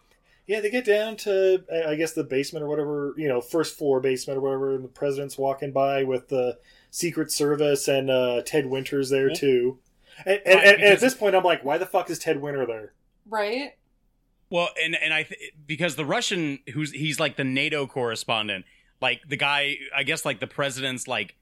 Yeah, 0.46 0.60
they 0.60 0.70
get 0.70 0.84
down 0.84 1.16
to 1.18 1.64
I 1.72 1.90
I 1.90 1.94
guess 1.96 2.12
the 2.12 2.22
basement 2.22 2.64
or 2.64 2.68
whatever, 2.68 3.12
you 3.16 3.26
know, 3.26 3.40
first 3.40 3.76
floor 3.76 3.98
basement 3.98 4.38
or 4.38 4.40
whatever, 4.40 4.72
and 4.76 4.84
the 4.84 4.88
president's 4.88 5.36
walking 5.36 5.72
by 5.72 6.04
with 6.04 6.28
the 6.28 6.58
Secret 6.92 7.32
Service 7.32 7.88
and 7.88 8.08
uh, 8.08 8.42
Ted 8.46 8.66
Winters 8.66 9.10
there 9.10 9.30
Yeah. 9.30 9.34
too. 9.34 9.78
And, 10.24 10.40
and, 10.46 10.60
and, 10.60 10.76
and 10.76 10.92
at 10.92 11.00
this 11.00 11.14
point, 11.14 11.34
I'm 11.34 11.42
like, 11.42 11.64
why 11.64 11.76
the 11.78 11.86
fuck 11.86 12.08
is 12.08 12.20
Ted 12.20 12.40
Winter 12.40 12.66
there? 12.66 12.92
right? 13.28 13.72
Well, 14.50 14.68
and 14.82 14.96
and 14.96 15.14
I 15.14 15.22
th- 15.22 15.52
because 15.66 15.96
the 15.96 16.04
Russian 16.04 16.58
who's 16.74 16.90
he's 16.90 17.20
like 17.20 17.36
the 17.36 17.44
NATO 17.44 17.86
correspondent, 17.86 18.64
like 19.00 19.20
the 19.28 19.36
guy, 19.36 19.76
I 19.94 20.02
guess 20.02 20.24
like 20.24 20.40
the 20.40 20.46
president's 20.46 21.06
like 21.06 21.36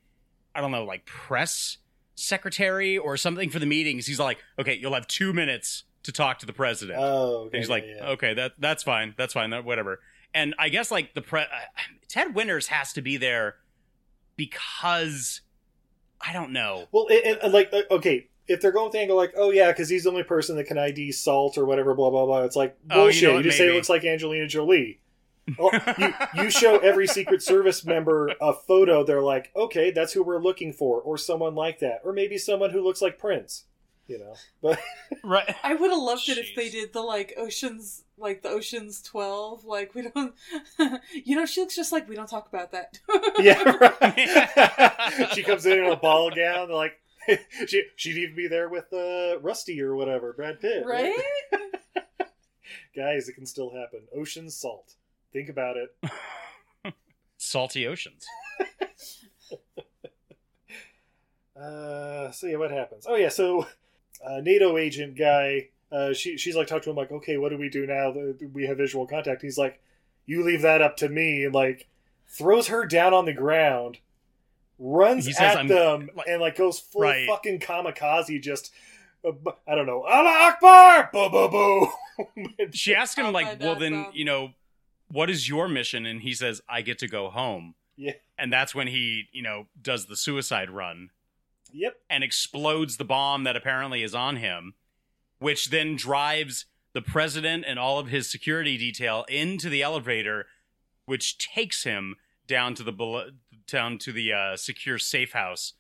I 0.55 0.61
don't 0.61 0.71
know, 0.71 0.85
like 0.85 1.07
press 1.07 1.79
secretary 2.15 2.99
or 2.99 3.17
something 3.17 3.49
for 3.49 3.59
the 3.59 3.67
meetings. 3.67 4.07
He's 4.07 4.19
like, 4.19 4.39
okay, 4.59 4.75
you'll 4.75 4.95
have 4.95 5.07
two 5.07 5.33
minutes 5.33 5.85
to 6.03 6.13
talk 6.13 6.39
to 6.41 6.47
the 6.47 6.53
president. 6.53 6.99
Oh, 7.01 7.47
okay, 7.47 7.57
and 7.57 7.63
he's 7.63 7.71
like, 7.71 7.85
yeah. 7.87 8.11
okay, 8.11 8.35
that 8.35 8.53
that's 8.59 8.83
fine, 8.83 9.15
that's 9.17 9.33
fine, 9.33 9.51
that 9.51 9.65
whatever. 9.65 10.01
And 10.35 10.55
I 10.59 10.69
guess 10.69 10.91
like 10.91 11.15
the 11.15 11.23
pre, 11.23 11.41
uh, 11.41 11.45
Ted 12.09 12.35
Winters 12.35 12.69
has 12.69 12.93
to 12.95 13.03
be 13.03 13.17
there 13.17 13.57
because 14.37 15.41
I 16.21 16.33
don't 16.33 16.53
know. 16.53 16.89
Well, 16.93 17.07
and, 17.11 17.39
and, 17.43 17.53
like, 17.53 17.71
uh, 17.73 17.83
okay, 17.91 18.28
if 18.49 18.61
they're 18.61 18.73
going 18.73 18.87
with 18.87 18.93
the 18.95 19.01
angle 19.01 19.17
like, 19.17 19.35
oh 19.37 19.51
yeah, 19.51 19.71
because 19.71 19.89
he's 19.89 20.05
the 20.05 20.11
only 20.11 20.23
person 20.23 20.57
that 20.57 20.65
can 20.65 20.79
ID 20.79 21.13
Salt 21.13 21.59
or 21.59 21.65
whatever, 21.67 21.95
blah 21.95 22.11
blah 22.11 22.27
blah. 22.27 22.43
It's 22.43 22.57
like 22.57 22.77
Oh, 22.91 22.95
you 22.95 23.03
bullshit. 23.05 23.23
know 23.23 23.29
you, 23.31 23.35
what, 23.37 23.45
just 23.45 23.59
say 23.59 23.69
it 23.69 23.75
looks 23.75 23.89
like 23.89 24.05
Angelina 24.05 24.47
Jolie. 24.47 25.01
Well, 25.59 25.71
you, 25.99 26.13
you 26.35 26.51
show 26.51 26.77
every 26.77 27.07
Secret 27.07 27.43
Service 27.43 27.83
member 27.83 28.35
a 28.39 28.53
photo. 28.53 29.03
They're 29.03 29.23
like, 29.23 29.51
okay, 29.57 29.91
that's 29.91 30.13
who 30.13 30.23
we're 30.23 30.43
looking 30.43 30.75
for, 30.75 31.01
or 31.01 31.17
someone 31.17 31.55
like 31.55 31.79
that, 31.79 32.03
or 32.05 32.13
maybe 32.13 32.37
someone 32.37 32.69
who 32.69 32.83
looks 32.83 33.01
like 33.01 33.19
Prince. 33.19 33.65
You 34.09 34.19
know, 34.19 34.35
but 34.63 34.79
right. 35.25 35.55
I 35.63 35.75
would 35.75 35.91
have 35.91 35.99
loved 36.01 36.29
it 36.29 36.37
if 36.37 36.55
they 36.55 36.69
did 36.69 36.93
the 36.93 37.01
like 37.01 37.33
oceans, 37.39 38.05
like 38.19 38.43
the 38.43 38.51
Ocean's 38.51 39.01
Twelve. 39.01 39.65
Like 39.65 39.95
we 39.95 40.03
don't, 40.03 40.35
you 41.25 41.35
know, 41.35 41.47
she 41.47 41.63
looks 41.63 41.77
just 41.77 41.93
like 41.93 42.09
we 42.11 42.15
don't 42.15 42.29
talk 42.29 42.49
about 42.49 42.73
that. 42.73 42.99
yeah, 43.39 43.63
right. 44.03 45.29
she 45.33 45.43
comes 45.43 45.65
in 45.65 45.79
in 45.79 45.91
a 45.91 45.97
ball 45.97 46.31
gown. 46.31 46.69
They're 46.69 46.77
like, 46.77 47.01
she 47.67 47.85
she'd 47.97 48.17
even 48.17 48.37
be 48.37 48.49
there 48.49 48.69
with 48.69 48.93
uh, 48.93 49.39
Rusty 49.41 49.81
or 49.81 49.95
whatever, 49.95 50.33
Brad 50.33 50.61
Pitt, 50.61 50.85
right? 50.87 51.15
Guys, 52.97 53.29
it 53.29 53.35
can 53.35 53.47
still 53.47 53.71
happen. 53.71 54.01
Ocean 54.15 54.51
salt. 54.51 54.95
Think 55.33 55.49
about 55.49 55.77
it. 55.77 56.95
Salty 57.37 57.87
oceans. 57.87 58.27
Uh, 61.59 62.31
so 62.31 62.47
yeah, 62.47 62.57
what 62.57 62.71
happens? 62.71 63.05
Oh 63.09 63.17
yeah, 63.17 63.29
so 63.29 63.67
uh, 64.25 64.41
NATO 64.41 64.77
agent 64.77 65.17
guy. 65.19 65.69
Uh, 65.91 66.13
she 66.13 66.37
she's 66.37 66.55
like 66.55 66.67
talk 66.67 66.83
to 66.83 66.91
him 66.91 66.97
like, 66.97 67.11
okay, 67.11 67.37
what 67.37 67.49
do 67.49 67.59
we 67.59 67.69
do 67.69 67.87
now 67.87 68.13
that 68.13 68.51
we 68.53 68.67
have 68.67 68.77
visual 68.77 69.07
contact? 69.07 69.43
He's 69.43 69.59
like, 69.59 69.81
you 70.27 70.45
leave 70.45 70.63
that 70.63 70.83
up 70.83 70.97
to 70.99 71.09
me, 71.09 71.45
and 71.45 71.55
like 71.55 71.89
throws 72.29 72.69
her 72.69 72.87
down 72.87 73.13
on 73.13 73.25
the 73.25 73.33
ground, 73.33 73.99
runs 74.79 75.27
He 75.27 75.33
says, 75.33 75.53
at 75.53 75.57
"I'm- 75.59 75.69
them, 75.69 76.11
like- 76.15 76.27
and 76.29 76.41
like 76.41 76.57
goes 76.57 76.79
full 76.79 77.03
Right. 77.03 77.27
fucking 77.29 77.61
kamikaze. 77.61 78.41
Just 78.41 78.73
uh, 79.25 79.33
I 79.67 79.75
don't 79.75 79.87
know, 79.87 80.03
Allah 80.05 80.31
Akbar, 80.53 81.11
boo 81.13 81.29
boo 81.29 81.49
boo. 81.49 81.89
She 82.73 82.95
asked 82.95 83.19
him 83.19 83.27
Oh, 83.27 83.31
like, 83.31 83.61
"Well, 83.61 83.75
then 83.77 83.95
on. 83.95 84.13
you 84.13 84.25
know, 84.25 84.53
what 85.09 85.29
is 85.31 85.49
your 85.49 85.69
mission?" 85.69 86.07
And 86.07 86.23
he 86.23 86.33
says, 86.35 86.61
"I 86.69 86.83
get 86.83 86.99
to 87.01 87.09
go 87.09 87.29
home." 87.31 87.75
yeah, 87.97 88.13
And 88.39 88.53
that's 88.53 88.75
when 88.77 88.87
he, 88.87 89.25
you 89.33 89.43
know, 89.43 89.67
does 89.83 90.07
the 90.07 90.17
suicide 90.17 90.71
run 90.71 91.11
yep. 91.73 91.97
and 92.09 92.23
explodes 92.23 92.97
the 92.97 93.05
bomb 93.05 93.43
that 93.43 93.57
apparently 93.57 94.05
is 94.05 94.15
on 94.15 94.37
him, 94.37 94.75
which 95.41 95.71
then 95.71 95.97
drives 95.97 96.67
the 96.93 97.03
president 97.03 97.65
and 97.67 97.77
all 97.77 97.99
of 97.99 98.07
his 98.07 98.31
security 98.31 98.79
detail 98.79 99.25
into 99.29 99.69
the 99.69 99.83
elevator, 99.83 100.47
which 101.07 101.39
takes 101.39 101.83
him 101.83 102.15
down 102.49 102.75
to 102.75 102.83
the 102.83 102.93
belo- 102.93 103.31
down 103.69 103.99
to 103.99 104.13
the 104.13 104.33
uh, 104.33 104.57
secure 104.57 104.99
safe 104.99 105.33
house 105.33 105.75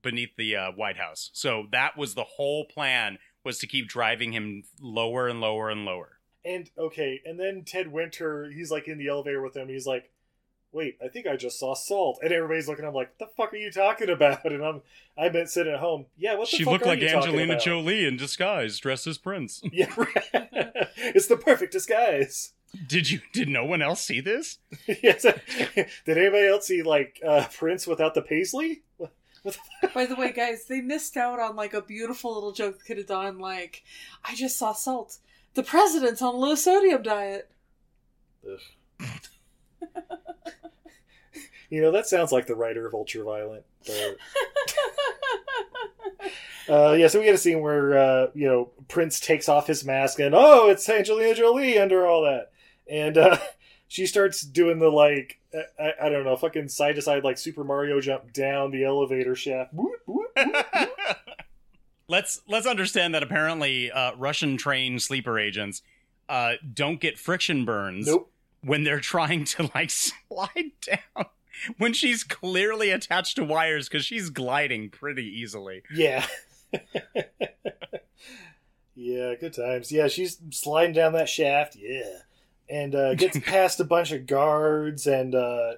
beneath 0.00 0.36
the 0.38 0.56
uh, 0.56 0.70
White 0.72 0.96
House. 0.96 1.30
So 1.34 1.66
that 1.72 1.98
was 1.98 2.14
the 2.14 2.24
whole 2.24 2.64
plan 2.64 3.18
was 3.44 3.58
to 3.58 3.66
keep 3.66 3.88
driving 3.88 4.32
him 4.32 4.62
lower 4.80 5.28
and 5.28 5.40
lower 5.40 5.68
and 5.68 5.84
lower. 5.84 6.18
And 6.44 6.70
okay, 6.78 7.20
and 7.24 7.38
then 7.38 7.64
Ted 7.66 7.90
Winter, 7.90 8.50
he's 8.50 8.70
like 8.70 8.86
in 8.88 8.98
the 8.98 9.08
elevator 9.08 9.42
with 9.42 9.56
him. 9.56 9.68
He's 9.68 9.86
like, 9.86 10.10
"Wait, 10.70 10.96
I 11.04 11.08
think 11.08 11.26
I 11.26 11.34
just 11.36 11.58
saw 11.58 11.74
salt." 11.74 12.20
And 12.22 12.32
everybody's 12.32 12.68
looking. 12.68 12.84
I'm 12.84 12.94
like, 12.94 13.18
"The 13.18 13.26
fuck 13.36 13.52
are 13.52 13.56
you 13.56 13.72
talking 13.72 14.08
about?" 14.08 14.44
And 14.52 14.64
I'm, 14.64 14.82
I've 15.18 15.32
been 15.32 15.48
sitting 15.48 15.72
at 15.72 15.80
home. 15.80 16.06
Yeah, 16.16 16.36
what 16.36 16.48
the 16.48 16.56
she 16.56 16.62
fuck 16.64 16.74
looked 16.74 16.84
are 16.84 16.90
like 16.90 17.00
you 17.00 17.08
Angelina? 17.08 17.58
Jolie 17.58 18.06
in 18.06 18.16
disguise, 18.16 18.78
dressed 18.78 19.08
as 19.08 19.18
Prince. 19.18 19.60
Yeah, 19.72 19.92
it's 20.96 21.26
the 21.26 21.36
perfect 21.36 21.72
disguise. 21.72 22.52
Did 22.86 23.10
you? 23.10 23.20
Did 23.32 23.48
no 23.48 23.64
one 23.64 23.82
else 23.82 24.02
see 24.02 24.20
this? 24.20 24.58
yes. 25.02 25.22
Did 25.74 26.18
anybody 26.18 26.48
else 26.48 26.66
see 26.66 26.82
like 26.82 27.20
uh, 27.26 27.46
Prince 27.56 27.86
without 27.86 28.14
the 28.14 28.22
paisley? 28.22 28.82
By 29.94 30.06
the 30.06 30.16
way, 30.16 30.32
guys, 30.32 30.66
they 30.66 30.80
missed 30.80 31.16
out 31.16 31.38
on 31.38 31.54
like 31.54 31.74
a 31.74 31.82
beautiful 31.82 32.34
little 32.34 32.52
joke 32.52 32.78
that 32.78 32.84
could 32.84 32.98
have 32.98 33.06
done. 33.06 33.38
Like, 33.38 33.84
I 34.24 34.34
just 34.34 34.58
saw 34.58 34.72
salt. 34.72 35.18
The 35.54 35.62
president's 35.62 36.22
on 36.22 36.34
a 36.34 36.38
low 36.38 36.54
sodium 36.54 37.02
diet. 37.02 37.50
Ugh. 38.50 38.60
you 41.70 41.80
know 41.80 41.92
that 41.92 42.06
sounds 42.06 42.32
like 42.32 42.46
the 42.46 42.56
writer 42.56 42.86
of 42.86 42.94
Ultraviolet. 42.94 43.64
But... 43.86 44.18
Uh, 46.68 46.92
yeah, 46.98 47.06
so 47.06 47.20
we 47.20 47.24
get 47.24 47.34
a 47.34 47.38
scene 47.38 47.60
where 47.60 47.96
uh, 47.96 48.26
you 48.34 48.46
know 48.46 48.70
Prince 48.88 49.20
takes 49.20 49.48
off 49.48 49.66
his 49.66 49.84
mask 49.84 50.18
and 50.18 50.34
oh, 50.34 50.68
it's 50.68 50.88
Angelina 50.88 51.34
Jolie 51.34 51.78
under 51.78 52.06
all 52.06 52.22
that, 52.22 52.50
and 52.90 53.18
uh, 53.18 53.38
she 53.88 54.06
starts 54.06 54.40
doing 54.42 54.78
the 54.78 54.88
like 54.88 55.38
I, 55.78 55.92
I 56.02 56.08
don't 56.08 56.24
know, 56.24 56.36
fucking 56.36 56.68
side 56.68 56.96
to 56.96 57.02
side 57.02 57.24
like 57.24 57.38
Super 57.38 57.64
Mario 57.64 58.00
jump 58.00 58.32
down 58.32 58.70
the 58.70 58.84
elevator 58.84 59.34
shaft. 59.34 59.72
Whoop, 59.74 60.00
whoop, 60.06 60.28
whoop. 60.36 60.90
let's 62.08 62.42
let's 62.48 62.66
understand 62.66 63.14
that 63.14 63.22
apparently 63.22 63.90
uh, 63.90 64.14
Russian 64.16 64.56
trained 64.56 65.02
sleeper 65.02 65.38
agents 65.38 65.82
uh, 66.28 66.54
don't 66.72 67.00
get 67.00 67.18
friction 67.18 67.64
burns 67.64 68.06
Nope. 68.06 68.30
when 68.62 68.84
they're 68.84 69.00
trying 69.00 69.44
to 69.44 69.70
like 69.74 69.90
slide 70.28 70.72
down 70.80 71.26
when 71.78 71.92
she's 71.92 72.22
clearly 72.22 72.90
attached 72.90 73.36
to 73.36 73.44
wires 73.44 73.88
because 73.88 74.04
she's 74.04 74.30
gliding 74.30 74.90
pretty 74.90 75.24
easily. 75.24 75.82
Yeah. 75.90 76.26
yeah, 78.94 79.34
good 79.40 79.54
times. 79.54 79.90
Yeah, 79.90 80.08
she's 80.08 80.38
sliding 80.50 80.94
down 80.94 81.12
that 81.14 81.28
shaft. 81.28 81.76
Yeah. 81.76 82.18
And 82.68 82.94
uh, 82.94 83.14
gets 83.14 83.38
past 83.44 83.80
a 83.80 83.84
bunch 83.84 84.12
of 84.12 84.26
guards 84.26 85.06
and 85.06 85.34
uh, 85.34 85.74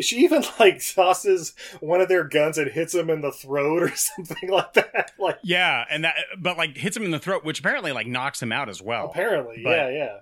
she 0.00 0.18
even 0.18 0.44
like 0.60 0.80
tosses 0.94 1.54
one 1.80 2.00
of 2.00 2.08
their 2.08 2.24
guns 2.24 2.58
and 2.58 2.70
hits 2.70 2.94
him 2.94 3.10
in 3.10 3.20
the 3.20 3.32
throat 3.32 3.82
or 3.82 3.92
something 3.96 4.48
like 4.50 4.72
that. 4.74 5.12
Like 5.18 5.38
Yeah, 5.42 5.84
and 5.90 6.04
that 6.04 6.14
but 6.38 6.56
like 6.56 6.76
hits 6.76 6.96
him 6.96 7.04
in 7.04 7.10
the 7.10 7.18
throat, 7.18 7.44
which 7.44 7.58
apparently 7.60 7.92
like 7.92 8.06
knocks 8.06 8.40
him 8.40 8.52
out 8.52 8.68
as 8.68 8.80
well. 8.80 9.06
apparently, 9.06 9.62
but- 9.64 9.70
yeah, 9.70 9.88
yeah. 9.90 10.18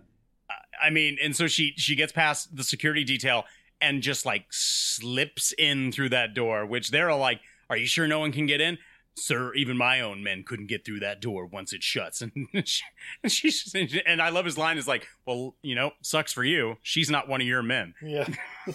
I 0.83 0.91
mean, 0.91 1.17
and 1.23 1.35
so 1.35 1.47
she 1.47 1.73
she 1.77 1.95
gets 1.97 2.13
past 2.13 2.55
the 2.55 2.63
security 2.63 3.03
detail, 3.03 3.45
and 3.81 4.03
just 4.03 4.27
like 4.27 4.45
slips 4.51 5.53
in 5.57 5.91
through 5.91 6.11
that 6.11 6.35
door, 6.35 6.67
which 6.67 6.91
they're 6.91 7.09
all 7.11 7.19
like, 7.19 7.41
Are 7.71 7.77
you 7.79 7.87
sure 7.87 8.07
no 8.07 8.21
one 8.21 8.31
can 8.31 8.45
get 8.47 8.61
in? 8.61 8.77
Sir, 9.19 9.55
even 9.55 9.79
my 9.79 10.01
own 10.01 10.23
men 10.23 10.43
couldn't 10.45 10.67
get 10.67 10.85
through 10.85 11.01
that 11.01 11.21
door 11.23 11.47
once 11.47 11.73
it 11.73 11.83
shuts. 11.83 12.23
And, 12.53 12.69
she, 12.69 12.83
and 13.23 13.33
she's 13.33 13.75
and 14.07 14.21
I 14.21 14.29
love 14.29 14.45
his 14.45 14.59
line 14.59 14.77
is 14.79 14.87
like, 14.87 15.07
Well, 15.27 15.55
you 15.63 15.75
know, 15.75 15.93
sucks 16.03 16.33
for 16.33 16.45
you. 16.45 16.77
She's 16.83 17.09
not 17.11 17.29
one 17.29 17.41
of 17.41 17.47
your 17.47 17.63
men. 17.63 17.95
Yeah. 18.03 18.29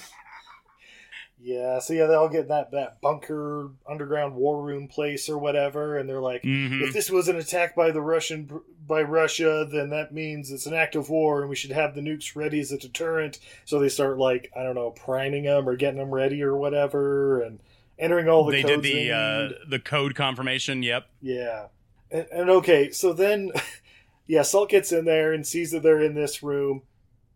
yeah. 1.40 1.80
So 1.80 1.94
yeah, 1.94 2.06
they 2.08 2.14
all 2.16 2.30
get 2.30 2.48
that 2.50 2.72
that 2.72 3.02
bunker 3.02 3.70
underground 3.90 4.36
war 4.36 4.62
room 4.62 4.88
place 4.88 5.30
or 5.30 5.38
whatever, 5.38 5.98
and 5.98 6.08
they're 6.10 6.22
like, 6.22 6.44
Mhm. 6.44 6.82
if 6.82 6.94
this 6.94 7.10
was 7.10 7.28
an 7.28 7.36
attack 7.36 7.76
by 7.76 7.92
the 7.92 8.02
Russian 8.02 8.62
by 8.88 9.02
Russia, 9.02 9.68
then 9.72 9.90
that 9.90 10.14
means 10.14 10.52
it's 10.52 10.66
an 10.66 10.74
act 10.74 10.96
of 10.96 11.10
war, 11.10 11.42
and 11.42 11.50
we 11.50 11.56
should 11.56 11.72
have 11.72 11.96
the 11.96 12.02
nukes 12.02 12.36
ready 12.36 12.60
as 12.60 12.72
a 12.72 12.78
deterrent. 12.78 13.40
So 13.66 13.80
they 13.80 13.90
start 13.90 14.18
like 14.18 14.52
I 14.56 14.64
don't 14.64 14.76
know, 14.76 14.92
priming 14.92 15.44
them 15.44 15.68
or 15.68 15.76
getting 15.76 16.00
them 16.00 16.12
ready 16.12 16.42
or 16.44 16.56
whatever, 16.56 17.42
and 17.42 17.60
entering 18.02 18.28
all 18.28 18.44
the 18.44 18.52
they 18.52 18.64
did 18.64 18.82
the 18.82 19.12
uh, 19.12 19.50
the 19.70 19.80
code 19.80 20.16
confirmation. 20.16 20.84
Yep. 20.84 21.08
Yeah. 21.22 21.68
And, 22.10 22.28
and 22.32 22.50
okay, 22.50 22.92
so 22.92 23.14
then, 23.14 23.52
yeah, 24.28 24.42
Salt 24.42 24.70
gets 24.70 24.92
in 24.92 25.06
there 25.06 25.32
and 25.32 25.48
sees 25.48 25.72
that 25.72 25.84
they're 25.84 26.02
in 26.02 26.16
this 26.16 26.44
room. 26.44 26.82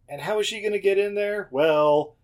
And 0.10 0.22
how 0.22 0.40
is 0.40 0.48
she 0.48 0.60
going 0.60 0.74
to 0.74 0.80
get 0.80 0.98
in 0.98 1.16
there? 1.16 1.48
Well, 1.52 2.16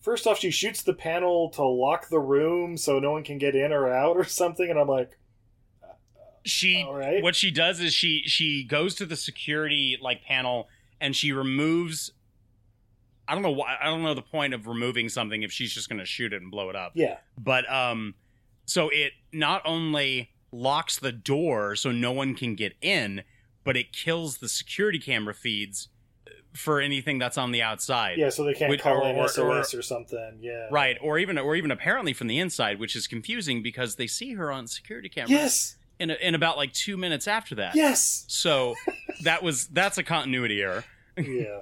first 0.00 0.26
off, 0.26 0.38
she 0.38 0.50
shoots 0.50 0.82
the 0.82 0.92
panel 0.92 1.48
to 1.50 1.62
lock 1.62 2.08
the 2.08 2.18
room 2.18 2.76
so 2.76 2.98
no 2.98 3.12
one 3.12 3.22
can 3.22 3.38
get 3.38 3.54
in 3.54 3.72
or 3.72 3.88
out 3.88 4.16
or 4.16 4.24
something. 4.24 4.68
And 4.68 4.78
I'm 4.78 4.88
like, 4.88 5.18
she 6.44 6.82
All 6.82 6.94
right. 6.94 7.22
what 7.22 7.36
she 7.36 7.50
does 7.52 7.78
is 7.78 7.94
she 7.94 8.22
she 8.26 8.64
goes 8.64 8.96
to 8.96 9.06
the 9.06 9.14
security 9.14 9.96
like 10.02 10.24
panel 10.24 10.68
and 11.00 11.14
she 11.14 11.30
removes 11.30 12.10
I 13.28 13.34
don't 13.34 13.42
know 13.42 13.50
why 13.52 13.76
I 13.80 13.86
don't 13.86 14.02
know 14.02 14.14
the 14.14 14.22
point 14.22 14.52
of 14.54 14.66
removing 14.66 15.08
something 15.08 15.42
if 15.42 15.52
she's 15.52 15.72
just 15.72 15.88
going 15.88 15.98
to 16.00 16.04
shoot 16.06 16.32
it 16.32 16.42
and 16.42 16.50
blow 16.50 16.70
it 16.70 16.76
up. 16.76 16.92
yeah, 16.94 17.18
But 17.38 17.70
um 17.72 18.14
so 18.64 18.88
it 18.90 19.12
not 19.32 19.62
only 19.64 20.30
locks 20.52 20.98
the 20.98 21.12
door 21.12 21.74
so 21.76 21.90
no 21.92 22.12
one 22.12 22.34
can 22.34 22.54
get 22.54 22.74
in, 22.80 23.22
but 23.64 23.76
it 23.76 23.92
kills 23.92 24.38
the 24.38 24.48
security 24.48 24.98
camera 24.98 25.34
feeds 25.34 25.88
for 26.52 26.80
anything 26.80 27.18
that's 27.18 27.38
on 27.38 27.50
the 27.52 27.62
outside. 27.62 28.18
yeah, 28.18 28.28
so 28.28 28.44
they 28.44 28.52
can't 28.52 28.68
Which- 28.70 28.80
call 28.82 28.98
or- 29.02 29.08
in 29.08 29.16
or- 29.16 29.26
SOS 29.28 29.72
or, 29.74 29.80
something. 29.82 30.38
Yeah. 30.40 30.68
Right, 30.70 30.98
or 31.00 31.18
even 31.18 31.38
or 31.38 31.56
even 31.56 31.70
apparently 31.70 32.12
from 32.12 32.26
the 32.26 32.38
inside, 32.38 32.78
which 32.78 32.94
is 32.94 33.06
confusing 33.06 33.62
because 33.62 33.96
they 33.96 34.06
see 34.06 34.34
her 34.34 34.52
on 34.52 34.66
security 34.66 35.08
cameras 35.08 35.30
Yes. 35.30 35.76
in 35.98 36.10
a, 36.10 36.14
in 36.14 36.34
about 36.34 36.56
like 36.58 36.72
2 36.74 36.96
minutes 36.98 37.26
after 37.26 37.54
that. 37.54 37.74
Yes. 37.74 38.24
So 38.28 38.74
that 39.22 39.42
was 39.42 39.66
that's 39.68 39.96
a 39.96 40.02
continuity 40.02 40.60
error. 40.60 40.84
yeah. 41.16 41.60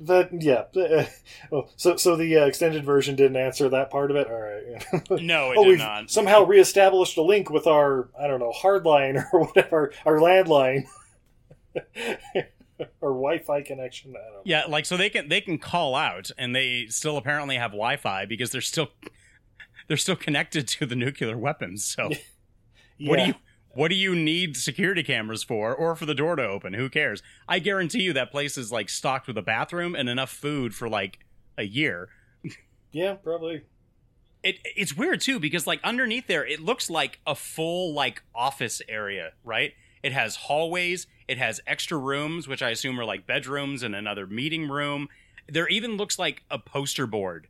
That 0.00 0.30
yeah. 0.32 0.64
Oh, 1.52 1.68
so 1.76 1.96
so 1.96 2.16
the 2.16 2.38
uh, 2.38 2.46
extended 2.46 2.84
version 2.84 3.16
didn't 3.16 3.36
answer 3.36 3.68
that 3.68 3.90
part 3.90 4.10
of 4.10 4.16
it. 4.16 4.28
All 4.28 4.40
right. 4.40 5.20
No, 5.22 5.52
it 5.52 5.58
oh, 5.58 5.64
did 5.64 5.78
not. 5.78 6.10
somehow 6.10 6.44
reestablished 6.44 7.16
a 7.16 7.22
link 7.22 7.50
with 7.50 7.66
our 7.66 8.08
I 8.18 8.26
don't 8.26 8.40
know 8.40 8.52
hardline 8.52 9.24
or 9.32 9.44
whatever 9.44 9.92
our 10.06 10.16
landline 10.16 10.86
or 13.00 13.10
Wi-Fi 13.10 13.62
connection. 13.62 14.14
I 14.16 14.24
don't 14.24 14.34
know. 14.34 14.42
Yeah, 14.44 14.64
like 14.68 14.86
so 14.86 14.96
they 14.96 15.10
can 15.10 15.28
they 15.28 15.40
can 15.40 15.58
call 15.58 15.94
out 15.94 16.30
and 16.38 16.54
they 16.54 16.86
still 16.88 17.16
apparently 17.16 17.56
have 17.56 17.72
Wi-Fi 17.72 18.26
because 18.26 18.50
they're 18.52 18.60
still 18.60 18.88
they're 19.88 19.96
still 19.96 20.16
connected 20.16 20.68
to 20.68 20.86
the 20.86 20.96
nuclear 20.96 21.36
weapons. 21.36 21.84
So 21.84 22.10
what 23.00 23.18
do 23.18 23.26
you 23.26 23.34
what 23.72 23.88
do 23.88 23.94
you 23.94 24.14
need 24.14 24.56
security 24.56 25.02
cameras 25.02 25.42
for 25.44 25.74
or 25.74 25.94
for 25.96 26.06
the 26.06 26.14
door 26.14 26.36
to 26.36 26.42
open? 26.46 26.72
Who 26.74 26.88
cares? 26.88 27.22
I 27.48 27.58
guarantee 27.60 28.02
you 28.02 28.12
that 28.14 28.30
place 28.30 28.58
is 28.58 28.72
like 28.72 28.88
stocked 28.88 29.26
with 29.26 29.38
a 29.38 29.42
bathroom 29.42 29.94
and 29.94 30.08
enough 30.08 30.30
food 30.30 30.74
for 30.74 30.88
like 30.88 31.20
a 31.56 31.62
year. 31.64 32.08
Yeah, 32.92 33.14
probably. 33.14 33.62
It 34.42 34.56
it's 34.64 34.96
weird 34.96 35.20
too 35.20 35.38
because 35.38 35.66
like 35.66 35.80
underneath 35.84 36.26
there 36.26 36.44
it 36.46 36.60
looks 36.60 36.88
like 36.90 37.20
a 37.26 37.34
full 37.34 37.92
like 37.94 38.22
office 38.34 38.80
area, 38.88 39.32
right? 39.44 39.74
It 40.02 40.12
has 40.12 40.34
hallways, 40.36 41.06
it 41.28 41.36
has 41.38 41.60
extra 41.66 41.98
rooms 41.98 42.48
which 42.48 42.62
I 42.62 42.70
assume 42.70 42.98
are 42.98 43.04
like 43.04 43.26
bedrooms 43.26 43.82
and 43.82 43.94
another 43.94 44.26
meeting 44.26 44.68
room. 44.68 45.08
There 45.48 45.68
even 45.68 45.96
looks 45.96 46.18
like 46.18 46.42
a 46.50 46.58
poster 46.58 47.06
board 47.06 47.48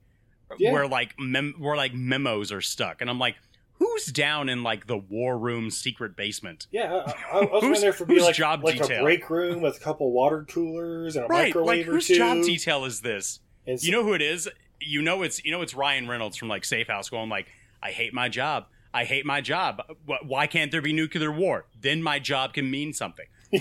Yeah. 0.59 0.73
where 0.73 0.87
like 0.89 1.15
mem- 1.19 1.55
where 1.59 1.77
like 1.77 1.95
memos 1.95 2.51
are 2.51 2.61
stuck 2.61 3.01
and 3.01 3.09
I'm 3.09 3.19
like 3.21 3.37
who's 3.81 4.07
down 4.07 4.49
in 4.49 4.63
like 4.63 4.87
the 4.87 4.97
war 4.97 5.37
room 5.37 5.71
secret 5.71 6.15
basement? 6.17 6.69
Yeah, 6.71 7.03
I, 7.33 7.39
I, 7.39 7.41
was 7.41 7.49
wondering 7.63 7.75
if 7.87 7.97
it'd 7.97 8.07
be 8.07 8.21
like, 8.21 8.37
job 8.37 8.63
like 8.63 8.79
detail? 8.79 9.01
a 9.01 9.03
break 9.03 9.29
room 9.29 9.61
with 9.61 9.77
a 9.79 9.81
couple 9.81 10.13
water 10.13 10.47
coolers 10.49 11.17
and 11.17 11.25
a 11.25 11.29
Right, 11.29 11.47
microwave 11.49 11.79
like 11.81 11.89
or 11.89 11.93
whose 11.95 12.07
two. 12.07 12.15
job 12.15 12.45
detail 12.45 12.85
is 12.85 13.01
this? 13.01 13.41
And 13.67 13.75
s- 13.75 13.85
You 13.85 13.91
know 13.91 14.05
who 14.05 14.13
it 14.15 14.23
is? 14.23 14.49
You 14.81 15.03
know 15.03 15.23
it's 15.23 15.45
you 15.45 15.51
know 15.51 15.63
it's 15.63 15.75
Ryan 15.75 16.07
Reynolds 16.09 16.37
from 16.37 16.47
like 16.49 16.65
Safe 16.65 16.87
House 16.87 17.09
going 17.11 17.29
like, 17.29 17.49
I 17.83 17.91
hate 17.91 18.15
my 18.15 18.29
job. 18.29 18.67
I 18.95 19.05
hate 19.05 19.25
my 19.27 19.41
job. 19.41 19.83
Why 20.25 20.47
can't 20.47 20.71
there 20.71 20.83
be 20.83 20.93
nuclear 20.93 21.31
war? 21.33 21.67
Then 21.81 22.03
my 22.03 22.19
job 22.19 22.53
can 22.55 22.71
mean 22.71 22.93
something. 22.93 23.27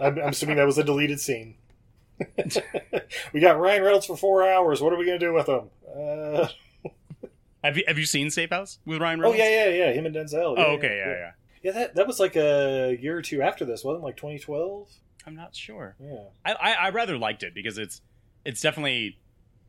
I'm, 0.00 0.18
I'm 0.18 0.28
assuming 0.28 0.56
that 0.56 0.66
was 0.66 0.78
a 0.78 0.84
deleted 0.84 1.20
scene. 1.20 1.56
we 3.32 3.40
got 3.40 3.58
Ryan 3.58 3.82
Reynolds 3.82 4.06
for 4.06 4.16
four 4.16 4.46
hours. 4.46 4.80
What 4.82 4.92
are 4.92 4.96
we 4.96 5.06
going 5.06 5.18
to 5.18 5.26
do 5.26 5.32
with 5.32 5.48
him? 5.48 5.70
Uh, 5.88 6.48
Have 7.62 7.76
you 7.76 7.84
have 7.86 7.98
you 7.98 8.06
seen 8.06 8.30
Safe 8.30 8.50
House 8.50 8.78
with 8.84 9.00
Ryan 9.00 9.20
Reynolds? 9.20 9.38
oh 9.38 9.44
yeah, 9.44 9.64
yeah, 9.66 9.86
yeah. 9.86 9.92
Him 9.92 10.06
and 10.06 10.14
Denzel. 10.14 10.54
Oh 10.58 10.74
okay, 10.74 10.96
yeah, 10.96 11.10
yeah. 11.10 11.30
Yeah, 11.62 11.72
that 11.72 11.94
that 11.96 12.06
was 12.06 12.18
like 12.18 12.36
a 12.36 12.96
year 13.00 13.16
or 13.16 13.22
two 13.22 13.42
after 13.42 13.64
this, 13.64 13.84
wasn't 13.84 14.02
it? 14.02 14.06
Like 14.06 14.16
2012. 14.16 14.88
I'm 15.26 15.36
not 15.36 15.54
sure. 15.54 15.94
Yeah. 16.00 16.24
I, 16.44 16.52
I 16.52 16.72
I 16.72 16.90
rather 16.90 17.18
liked 17.18 17.42
it 17.42 17.54
because 17.54 17.76
it's 17.76 18.00
it's 18.44 18.60
definitely 18.60 19.18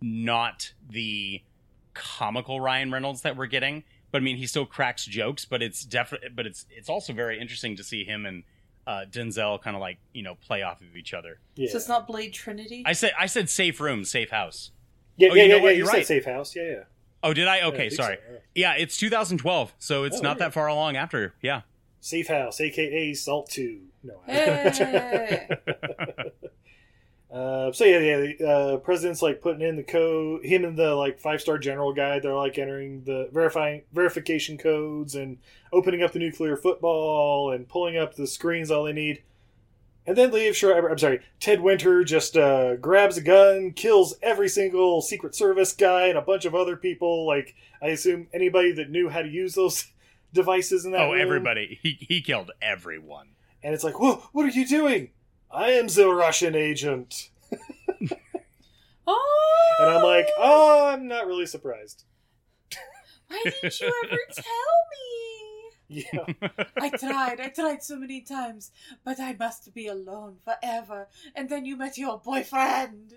not 0.01 0.73
the 0.89 1.41
comical 1.93 2.61
Ryan 2.61 2.91
Reynolds 2.91 3.21
that 3.21 3.35
we're 3.35 3.47
getting. 3.47 3.83
But 4.11 4.21
I 4.21 4.23
mean, 4.23 4.37
he 4.37 4.47
still 4.47 4.65
cracks 4.65 5.05
jokes. 5.05 5.43
But 5.43 5.61
it's 5.61 5.83
definitely 5.83 6.29
but 6.29 6.45
it's 6.45 6.65
it's 6.69 6.89
also 6.89 7.11
very 7.11 7.39
interesting 7.39 7.75
to 7.75 7.83
see 7.83 8.05
him 8.05 8.25
and 8.25 8.43
uh, 8.87 9.05
Denzel 9.09 9.61
kind 9.61 9.75
of 9.75 9.81
like 9.81 9.99
you 10.13 10.23
know 10.23 10.35
play 10.35 10.63
off 10.63 10.81
of 10.81 10.95
each 10.95 11.13
other. 11.13 11.39
Yeah. 11.55 11.69
So 11.69 11.77
it's 11.77 11.89
not 11.89 12.07
Blade 12.07 12.33
Trinity. 12.33 12.83
I 12.85 12.93
said 12.93 13.11
I 13.19 13.25
said 13.25 13.49
safe 13.49 13.81
room, 13.81 14.05
safe 14.05 14.29
house. 14.29 14.71
yeah, 15.17 15.29
oh, 15.31 15.35
yeah, 15.35 15.43
you 15.43 15.49
know 15.49 15.55
yeah, 15.57 15.61
what? 15.61 15.67
yeah. 15.69 15.73
You 15.73 15.77
You're 15.79 15.87
said 15.87 15.93
right. 15.97 16.07
safe 16.07 16.25
house. 16.25 16.55
Yeah, 16.55 16.63
yeah. 16.63 16.83
Oh, 17.23 17.33
did 17.33 17.47
I? 17.47 17.57
Yeah, 17.57 17.65
I 17.65 17.67
Okay, 17.69 17.89
sorry. 17.89 18.15
so, 18.15 18.33
yeah. 18.55 18.73
Yeah, 18.75 18.81
it's 18.81 18.97
2012, 18.97 19.73
so 19.79 20.03
it's 20.03 20.17
Oh, 20.17 20.21
not 20.21 20.37
yeah. 20.37 20.45
that 20.45 20.53
far 20.53 20.67
along 20.67 20.95
after. 20.97 21.33
Yeah. 21.41 21.61
Safe 21.99 22.27
house, 22.27 22.59
aka 22.59 23.13
Salt 23.13 23.49
Two. 23.49 23.81
No. 24.03 24.21
Hey. 24.25 25.47
Uh, 27.31 27.71
so 27.71 27.85
yeah, 27.85 27.99
yeah, 27.99 28.17
the 28.17 28.45
uh, 28.45 28.77
president's 28.79 29.21
like 29.21 29.39
putting 29.41 29.61
in 29.61 29.77
the 29.77 29.83
code. 29.83 30.43
Him 30.43 30.65
and 30.65 30.77
the 30.77 30.93
like 30.95 31.17
five 31.17 31.39
star 31.39 31.57
general 31.57 31.93
guy, 31.93 32.19
they're 32.19 32.33
like 32.35 32.57
entering 32.57 33.05
the 33.05 33.29
verifying 33.31 33.83
verification 33.93 34.57
codes 34.57 35.15
and 35.15 35.37
opening 35.71 36.03
up 36.03 36.11
the 36.11 36.19
nuclear 36.19 36.57
football 36.57 37.53
and 37.53 37.69
pulling 37.69 37.95
up 37.95 38.15
the 38.15 38.27
screens. 38.27 38.69
All 38.69 38.83
they 38.83 38.91
need, 38.91 39.23
and 40.07 40.17
then 40.17 40.31
Liev 40.31 40.53
Sure, 40.55 40.89
I'm 40.89 40.97
sorry, 40.97 41.21
Ted 41.39 41.61
Winter 41.61 42.03
just 42.03 42.35
uh, 42.37 42.75
grabs 42.77 43.17
a 43.17 43.21
gun, 43.21 43.71
kills 43.71 44.15
every 44.21 44.49
single 44.49 45.01
Secret 45.01 45.35
Service 45.35 45.73
guy 45.73 46.07
and 46.07 46.17
a 46.17 46.21
bunch 46.21 46.45
of 46.45 46.55
other 46.55 46.75
people. 46.75 47.25
Like 47.27 47.55
I 47.81 47.87
assume 47.87 48.27
anybody 48.33 48.71
that 48.73 48.89
knew 48.89 49.09
how 49.09 49.21
to 49.21 49.29
use 49.29 49.55
those 49.55 49.87
devices 50.33 50.85
in 50.85 50.91
that. 50.91 51.01
Oh, 51.01 51.11
room. 51.13 51.21
everybody. 51.21 51.79
He 51.81 51.97
he 51.99 52.21
killed 52.21 52.51
everyone. 52.61 53.29
And 53.63 53.73
it's 53.75 53.83
like, 53.83 53.99
whoa, 53.99 54.23
what 54.31 54.45
are 54.45 54.49
you 54.49 54.65
doing? 54.67 55.11
I 55.51 55.71
am 55.71 55.87
the 55.87 56.09
Russian 56.11 56.55
agent. 56.55 57.29
oh, 59.07 59.75
And 59.79 59.89
I'm 59.89 60.03
like, 60.03 60.27
oh, 60.37 60.87
I'm 60.87 61.07
not 61.07 61.27
really 61.27 61.45
surprised. 61.45 62.05
why 63.27 63.41
didn't 63.43 63.79
you 63.81 63.87
ever 64.05 64.17
tell 64.33 64.43
me? 64.91 65.30
Yeah. 65.93 66.25
I 66.77 66.89
tried, 66.89 67.41
I 67.41 67.49
tried 67.49 67.83
so 67.83 67.97
many 67.97 68.21
times, 68.21 68.71
but 69.03 69.19
I 69.19 69.33
must 69.37 69.73
be 69.73 69.87
alone 69.87 70.37
forever. 70.45 71.09
And 71.35 71.49
then 71.49 71.65
you 71.65 71.75
met 71.75 71.97
your 71.97 72.17
boyfriend. 72.17 73.15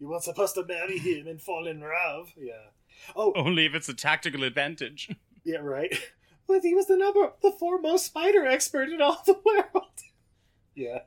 You 0.00 0.08
weren't 0.08 0.24
supposed 0.24 0.54
to 0.54 0.64
marry 0.64 0.98
him 0.98 1.26
and 1.26 1.40
fall 1.40 1.66
in 1.66 1.80
love. 1.80 2.32
Yeah. 2.36 2.70
Oh, 3.14 3.32
Only 3.36 3.66
if 3.66 3.74
it's 3.74 3.88
a 3.90 3.94
tactical 3.94 4.44
advantage. 4.44 5.10
yeah, 5.44 5.58
right. 5.58 5.94
But 6.48 6.62
he 6.62 6.74
was 6.74 6.86
the 6.86 6.96
number, 6.96 7.32
the 7.42 7.50
foremost 7.52 8.06
spider 8.06 8.46
expert 8.46 8.88
in 8.88 9.02
all 9.02 9.22
the 9.26 9.38
world. 9.44 9.90
yeah. 10.74 11.00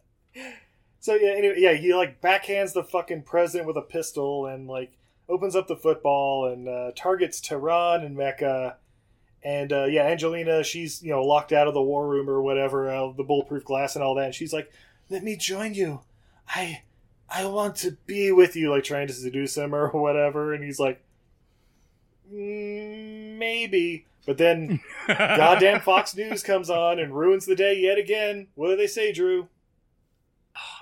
So 0.99 1.15
yeah, 1.15 1.31
anyway, 1.31 1.55
yeah, 1.57 1.73
he 1.73 1.93
like 1.95 2.21
backhands 2.21 2.73
the 2.73 2.83
fucking 2.83 3.23
president 3.23 3.65
with 3.67 3.77
a 3.77 3.81
pistol 3.81 4.45
and 4.45 4.67
like 4.67 4.91
opens 5.27 5.55
up 5.55 5.67
the 5.67 5.75
football 5.75 6.45
and 6.51 6.67
uh, 6.67 6.91
targets 6.95 7.39
Tehran 7.39 8.03
and 8.03 8.15
Mecca. 8.17 8.77
And 9.43 9.71
uh, 9.71 9.85
yeah, 9.85 10.03
Angelina, 10.03 10.63
she's 10.63 11.01
you 11.01 11.11
know 11.11 11.23
locked 11.23 11.53
out 11.53 11.67
of 11.67 11.73
the 11.73 11.81
war 11.81 12.07
room 12.07 12.29
or 12.29 12.41
whatever, 12.41 12.89
uh, 12.89 13.11
the 13.13 13.23
bulletproof 13.23 13.63
glass 13.63 13.95
and 13.95 14.03
all 14.03 14.15
that. 14.15 14.25
And 14.25 14.35
she's 14.35 14.51
like, 14.53 14.71
"Let 15.09 15.23
me 15.23 15.35
join 15.37 15.73
you. 15.73 16.01
I, 16.47 16.81
I 17.29 17.45
want 17.45 17.75
to 17.77 17.91
be 18.05 18.31
with 18.31 18.55
you." 18.55 18.69
Like 18.69 18.83
trying 18.83 19.07
to 19.07 19.13
seduce 19.13 19.55
him 19.55 19.73
or 19.73 19.87
whatever. 19.93 20.53
And 20.53 20.63
he's 20.63 20.79
like, 20.79 21.01
mm, 22.33 23.37
"Maybe." 23.37 24.05
But 24.25 24.37
then, 24.37 24.81
goddamn 25.07 25.79
Fox 25.81 26.15
News 26.15 26.43
comes 26.43 26.69
on 26.69 26.99
and 26.99 27.15
ruins 27.17 27.45
the 27.45 27.55
day 27.55 27.79
yet 27.79 27.97
again. 27.97 28.47
What 28.55 28.67
do 28.69 28.75
they 28.75 28.87
say, 28.87 29.11
Drew? 29.11 29.47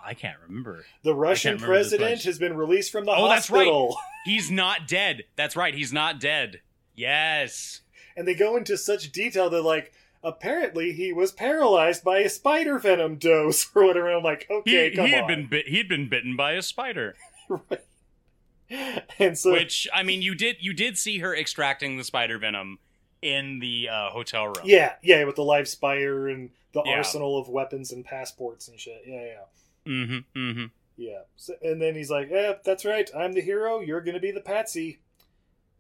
I 0.04 0.14
can't 0.16 0.38
remember. 0.48 0.86
The 1.04 1.14
Russian 1.14 1.54
remember 1.54 1.68
president 1.74 2.24
has 2.24 2.40
been 2.40 2.58
released 2.58 2.92
from 2.92 3.06
the 3.06 3.12
Oh, 3.12 3.28
that's 3.28 3.50
right. 3.50 3.60
hospital. 3.68 3.98
He's 4.26 4.50
not 4.50 4.88
dead. 4.88 5.26
That's 5.36 5.56
right. 5.56 5.74
He's 5.76 5.94
not 5.94 6.20
dead. 6.20 6.62
Yes. 6.96 7.82
And 8.18 8.28
they 8.28 8.34
go 8.34 8.58
into 8.58 8.78
such 8.78 9.12
detail 9.14 9.50
that, 9.52 9.62
like, 9.62 9.94
apparently 10.24 10.92
he 10.92 11.14
was 11.14 11.32
paralyzed 11.32 12.04
by 12.04 12.18
a 12.20 12.30
spider 12.30 12.80
venom 12.80 13.16
dose 13.18 13.70
or 13.76 13.86
whatever. 13.86 14.10
I'm 14.12 14.24
like, 14.24 14.48
He, 14.50 14.56
okay, 14.56 14.92
come 14.96 15.06
he 15.06 15.12
had 15.14 15.24
on. 15.24 15.28
been 15.28 15.48
bit, 15.48 15.68
he'd 15.70 15.88
been 15.88 16.10
bitten 16.10 16.36
by 16.36 16.54
a 16.54 16.62
spider. 16.64 17.16
and 19.20 19.38
so, 19.38 19.52
Which 19.54 19.88
I 19.94 20.04
mean, 20.04 20.22
you 20.22 20.36
did 20.36 20.58
you 20.60 20.74
did 20.74 20.98
see 20.98 21.20
her 21.20 21.36
extracting 21.36 21.98
the 21.98 22.04
spider 22.04 22.38
venom 22.38 22.80
in 23.22 23.60
the 23.60 23.88
uh, 23.90 24.10
hotel 24.10 24.46
room. 24.48 24.66
yeah, 24.66 24.94
yeah, 25.02 25.24
with 25.24 25.36
the 25.36 25.44
live 25.44 25.68
spider 25.68 26.28
and 26.28 26.50
the 26.74 26.84
Yeah. 26.86 26.98
arsenal 26.98 27.38
of 27.38 27.48
weapons 27.50 27.92
and 27.92 28.04
passports 28.04 28.68
and 28.68 28.80
shit. 28.80 29.02
Yeah, 29.08 29.24
yeah. 29.26 29.92
Mm-hmm. 29.92 30.40
Mm-hmm. 30.40 30.66
Yeah. 30.98 31.20
So, 31.38 31.54
and 31.62 31.82
then 31.82 31.96
he's 31.96 32.12
like, 32.12 32.30
"Yeah, 32.30 32.54
that's 32.66 32.84
right. 32.84 33.10
I'm 33.16 33.34
the 33.34 33.42
hero. 33.42 33.80
You're 33.80 34.02
gonna 34.02 34.20
be 34.20 34.32
the 34.32 34.42
patsy." 34.42 35.00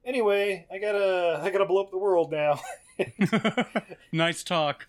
Anyway, 0.07 0.65
I 0.71 0.79
gotta, 0.79 1.41
I 1.43 1.49
gotta 1.49 1.65
blow 1.65 1.84
up 1.84 1.91
the 1.91 1.97
world 1.97 2.31
now. 2.31 2.61
nice 4.13 4.41
talk. 4.41 4.88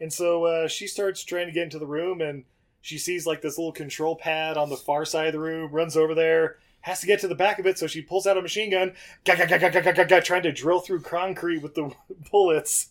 and 0.00 0.12
so 0.12 0.44
uh, 0.44 0.68
she 0.68 0.86
starts 0.86 1.24
trying 1.24 1.46
to 1.46 1.52
get 1.52 1.64
into 1.64 1.80
the 1.80 1.86
room, 1.86 2.20
and 2.20 2.44
she 2.80 2.98
sees 2.98 3.26
like 3.26 3.42
this 3.42 3.58
little 3.58 3.72
control 3.72 4.14
pad 4.14 4.56
on 4.56 4.70
the 4.70 4.76
far 4.76 5.04
side 5.04 5.26
of 5.26 5.32
the 5.32 5.40
room. 5.40 5.72
Runs 5.72 5.96
over 5.96 6.14
there, 6.14 6.58
has 6.82 7.00
to 7.00 7.06
get 7.06 7.20
to 7.20 7.28
the 7.28 7.34
back 7.34 7.58
of 7.58 7.66
it, 7.66 7.78
so 7.78 7.88
she 7.88 8.00
pulls 8.00 8.26
out 8.26 8.38
a 8.38 8.42
machine 8.42 8.70
gun, 8.70 8.94
ga 9.24 9.34
ga 9.34 9.46
ga 9.46 9.58
ga 9.58 9.70
ga 9.70 9.80
ga 9.80 9.92
ga, 9.92 10.04
ga, 10.04 10.20
trying 10.20 10.42
to 10.44 10.52
drill 10.52 10.80
through 10.80 11.00
concrete 11.00 11.58
with 11.58 11.74
the 11.74 11.90
bullets. 12.30 12.90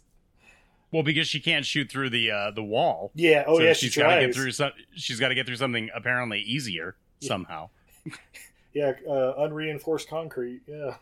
Well, 0.91 1.03
because 1.03 1.27
she 1.27 1.39
can't 1.39 1.65
shoot 1.65 1.89
through 1.89 2.09
the 2.09 2.29
uh, 2.29 2.51
the 2.51 2.63
wall. 2.63 3.11
Yeah. 3.15 3.45
Oh 3.47 3.57
so 3.57 3.63
yeah, 3.63 3.73
she 3.73 3.87
she's 3.87 3.95
got 3.95 4.07
to 4.07 4.15
tries. 4.15 4.25
get 4.27 4.35
through 4.35 4.51
some. 4.51 4.71
She's 4.95 5.19
got 5.19 5.29
to 5.29 5.35
get 5.35 5.45
through 5.45 5.55
something 5.55 5.89
apparently 5.95 6.41
easier 6.41 6.97
somehow. 7.21 7.69
Yeah, 8.73 8.93
uh, 9.09 9.33
unreinforced 9.37 10.09
concrete. 10.09 10.61
Yeah. 10.67 10.95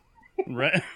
Right. 0.48 0.82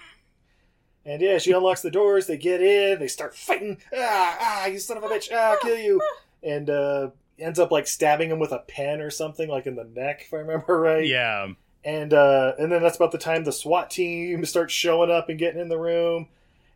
And 1.06 1.20
yeah, 1.20 1.38
she 1.38 1.52
unlocks 1.52 1.82
the 1.82 1.90
doors. 1.90 2.26
They 2.26 2.38
get 2.38 2.62
in. 2.62 2.98
They 2.98 3.08
start 3.08 3.36
fighting. 3.36 3.78
Ah, 3.94 4.38
ah, 4.40 4.66
you 4.66 4.78
son 4.78 4.96
of 4.96 5.02
a 5.04 5.08
bitch! 5.08 5.28
Ah, 5.32 5.50
I'll 5.50 5.58
kill 5.58 5.76
you! 5.76 6.00
And 6.42 6.70
uh, 6.70 7.10
ends 7.38 7.58
up 7.58 7.70
like 7.70 7.86
stabbing 7.86 8.30
him 8.30 8.38
with 8.38 8.52
a 8.52 8.60
pen 8.60 9.00
or 9.00 9.10
something, 9.10 9.48
like 9.48 9.66
in 9.66 9.76
the 9.76 9.84
neck, 9.84 10.22
if 10.22 10.32
I 10.32 10.38
remember 10.38 10.80
right. 10.80 11.06
Yeah. 11.06 11.48
And 11.84 12.14
uh, 12.14 12.54
and 12.58 12.72
then 12.72 12.82
that's 12.82 12.96
about 12.96 13.12
the 13.12 13.18
time 13.18 13.44
the 13.44 13.52
SWAT 13.52 13.90
team 13.90 14.44
starts 14.46 14.72
showing 14.72 15.10
up 15.10 15.28
and 15.28 15.38
getting 15.38 15.60
in 15.60 15.68
the 15.68 15.78
room, 15.78 16.28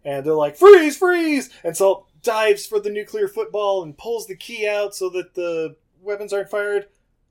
and 0.05 0.27
they're 0.27 0.35
like, 0.35 0.57
"Freeze! 0.57 0.99
Freeze!" 0.99 1.49
And 1.65 1.75
Salt 1.75 2.07
dives 2.23 2.67
for 2.67 2.79
the 2.79 2.91
nuclear 2.91 3.29
football 3.29 3.83
and 3.83 3.97
pulls 3.97 4.27
the 4.27 4.37
key 4.37 4.69
out 4.69 4.95
so 4.95 5.09
that 5.11 5.33
the 5.33 5.77
weapons 6.03 6.35
aren't 6.35 6.51
fired. 6.51 6.89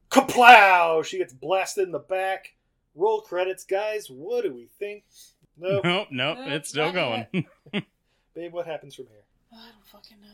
Kaplow! 0.10 1.06
She 1.06 1.20
gets 1.20 1.34
blasted 1.34 1.84
in 1.84 1.92
the 1.92 2.00
back. 2.00 2.56
Roll 2.98 3.22
credits, 3.22 3.64
guys. 3.64 4.08
What 4.10 4.44
do 4.44 4.54
we 4.54 4.68
think? 4.80 5.04
Nope. 5.58 5.84
Nope. 5.84 6.08
Nope. 6.12 6.38
Nope, 6.40 6.48
it's 6.50 6.70
still 6.70 6.92
not 6.92 6.94
going. 6.94 7.46
Babe, 8.36 8.52
what 8.52 8.66
happens 8.66 8.96
from 8.96 9.06
here? 9.08 9.24
I 9.54 9.70
don't 9.72 9.86
fucking 9.86 10.18
know. 10.22 10.34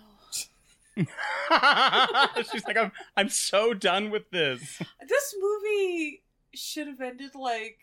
She's 2.52 2.66
like, 2.66 2.78
I'm. 2.78 2.92
I'm 3.18 3.30
so 3.30 3.74
done 3.74 4.10
with 4.12 4.30
this. 4.32 4.82
This 5.08 5.36
movie 5.40 6.22
should 6.54 6.88
have 6.88 7.02
ended 7.02 7.36
like 7.36 7.80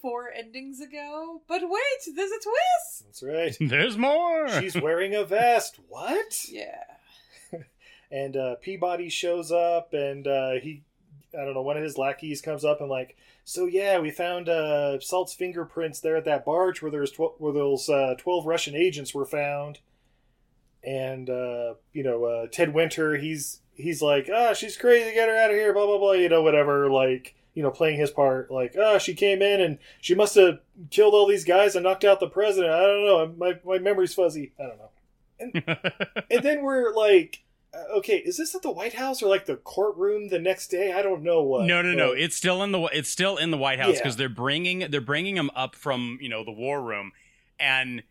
four 0.00 0.30
endings 0.30 0.80
ago. 0.80 1.42
But 1.48 1.62
wait, 1.64 2.14
there's 2.14 2.30
a 2.30 2.40
twist. 2.40 3.04
That's 3.06 3.22
right. 3.22 3.56
There's 3.70 3.96
more. 3.96 4.48
She's 4.60 4.80
wearing 4.80 5.14
a 5.14 5.24
vest. 5.24 5.78
What? 5.88 6.44
Yeah. 6.48 6.82
And 8.10 8.36
uh, 8.36 8.56
Peabody 8.56 9.08
shows 9.08 9.50
up, 9.50 9.94
and 9.94 10.26
uh, 10.26 10.52
he, 10.62 10.82
I 11.32 11.46
don't 11.46 11.54
know, 11.54 11.62
one 11.62 11.78
of 11.78 11.82
his 11.82 11.96
lackeys 11.96 12.42
comes 12.42 12.62
up 12.62 12.82
and 12.82 12.90
like, 12.90 13.16
so 13.44 13.66
yeah, 13.66 13.98
we 13.98 14.10
found 14.10 14.48
uh, 14.48 15.00
Salt's 15.00 15.34
fingerprints 15.34 16.00
there 16.00 16.16
at 16.16 16.24
that 16.24 16.44
barge 16.44 16.82
where 16.82 16.90
there's 16.90 17.12
tw- 17.12 17.40
where 17.40 17.52
those 17.52 17.88
uh, 17.88 18.14
twelve 18.18 18.46
Russian 18.46 18.74
agents 18.74 19.14
were 19.14 19.26
found. 19.26 19.78
And 20.84 21.30
uh, 21.30 21.74
you 21.92 22.02
know, 22.02 22.24
uh, 22.24 22.46
Ted 22.50 22.74
Winter, 22.74 23.16
he's 23.16 23.60
he's 23.74 24.02
like, 24.02 24.28
ah, 24.32 24.52
she's 24.52 24.76
crazy, 24.76 25.14
get 25.14 25.28
her 25.28 25.36
out 25.36 25.50
of 25.50 25.56
here, 25.56 25.72
blah 25.72 25.86
blah 25.86 25.98
blah, 25.98 26.12
you 26.12 26.28
know, 26.28 26.42
whatever, 26.42 26.90
like. 26.90 27.34
You 27.54 27.62
know, 27.62 27.70
playing 27.70 27.98
his 28.00 28.10
part, 28.10 28.50
like, 28.50 28.76
ah, 28.80 28.96
she 28.96 29.12
came 29.12 29.42
in 29.42 29.60
and 29.60 29.76
she 30.00 30.14
must 30.14 30.36
have 30.36 30.60
killed 30.88 31.12
all 31.12 31.26
these 31.26 31.44
guys 31.44 31.76
and 31.76 31.84
knocked 31.84 32.02
out 32.02 32.18
the 32.18 32.26
president. 32.26 32.72
I 32.72 32.80
don't 32.80 33.04
know. 33.04 33.34
My 33.36 33.60
my 33.62 33.78
memory's 33.78 34.14
fuzzy. 34.14 34.52
I 34.58 34.62
don't 34.62 34.78
know 34.78 34.88
and 35.42 35.62
then 36.42 36.62
we're 36.62 36.94
like, 36.94 37.42
Uh, 37.74 37.96
okay, 37.98 38.16
is 38.18 38.36
this 38.36 38.54
at 38.54 38.62
the 38.62 38.70
White 38.70 38.92
House 38.94 39.22
or 39.22 39.28
like 39.28 39.46
the 39.46 39.56
courtroom 39.56 40.28
the 40.28 40.38
next 40.38 40.68
day? 40.68 40.92
I 40.92 41.00
don't 41.02 41.22
know 41.22 41.42
what. 41.42 41.64
no, 41.66 41.80
no, 41.80 41.92
no. 41.92 42.12
It's 42.12 42.36
still 42.36 42.62
in 42.62 42.70
the 42.72 42.82
it's 42.92 43.08
still 43.08 43.36
in 43.38 43.50
the 43.50 43.56
White 43.56 43.78
House 43.80 43.94
Yeah. 43.94 44.00
because 44.02 44.16
they're 44.16 44.28
bringing 44.28 44.90
they're 44.90 45.00
bringing 45.00 45.36
him 45.36 45.50
up 45.54 45.74
from 45.74 46.18
you 46.20 46.28
know 46.28 46.44
the 46.44 46.52
war 46.52 46.82
room, 46.82 47.12
and 47.58 48.02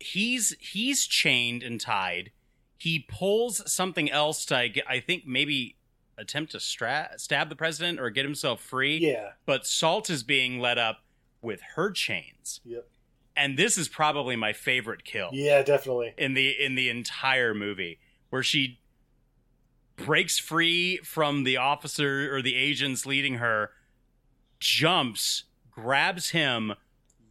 he's 0.00 0.56
he's 0.60 1.06
chained 1.06 1.62
and 1.62 1.80
tied. 1.80 2.30
He 2.78 3.04
pulls 3.08 3.70
something 3.70 4.10
else 4.10 4.44
to 4.46 4.56
I, 4.56 4.72
I 4.88 5.00
think 5.00 5.26
maybe 5.26 5.76
attempt 6.18 6.52
to 6.52 6.60
stra- 6.60 7.10
stab 7.18 7.48
the 7.50 7.56
president 7.56 8.00
or 8.00 8.08
get 8.10 8.24
himself 8.24 8.60
free. 8.62 8.96
yeah, 8.98 9.32
But 9.44 9.66
Salt 9.66 10.08
is 10.08 10.22
being 10.22 10.58
led 10.60 10.78
up 10.78 11.00
with 11.42 11.60
her 11.74 11.90
chains, 11.90 12.60
yep, 12.64 12.88
and 13.36 13.58
this 13.58 13.76
is 13.76 13.88
probably 13.88 14.36
my 14.36 14.52
favorite 14.54 15.04
kill. 15.04 15.28
yeah, 15.32 15.62
definitely. 15.62 16.14
in 16.16 16.32
the 16.32 16.48
in 16.50 16.74
the 16.74 16.88
entire 16.88 17.52
movie 17.52 17.98
where 18.30 18.42
she 18.42 18.78
breaks 19.96 20.38
free 20.38 20.98
from 20.98 21.44
the 21.44 21.56
officer 21.56 22.34
or 22.34 22.42
the 22.42 22.54
agents 22.54 23.06
leading 23.06 23.34
her 23.34 23.70
jumps 24.60 25.44
grabs 25.70 26.30
him 26.30 26.72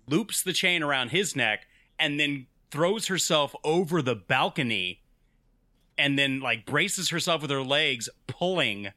loops 0.07 0.41
the 0.43 0.53
chain 0.53 0.83
around 0.83 1.09
his 1.09 1.35
neck 1.35 1.67
and 1.97 2.19
then 2.19 2.45
throws 2.71 3.07
herself 3.07 3.55
over 3.63 4.01
the 4.01 4.15
balcony 4.15 5.01
and 5.97 6.17
then 6.19 6.39
like 6.39 6.65
braces 6.65 7.09
herself 7.09 7.41
with 7.41 7.51
her 7.51 7.63
legs 7.63 8.09
pulling 8.27 8.89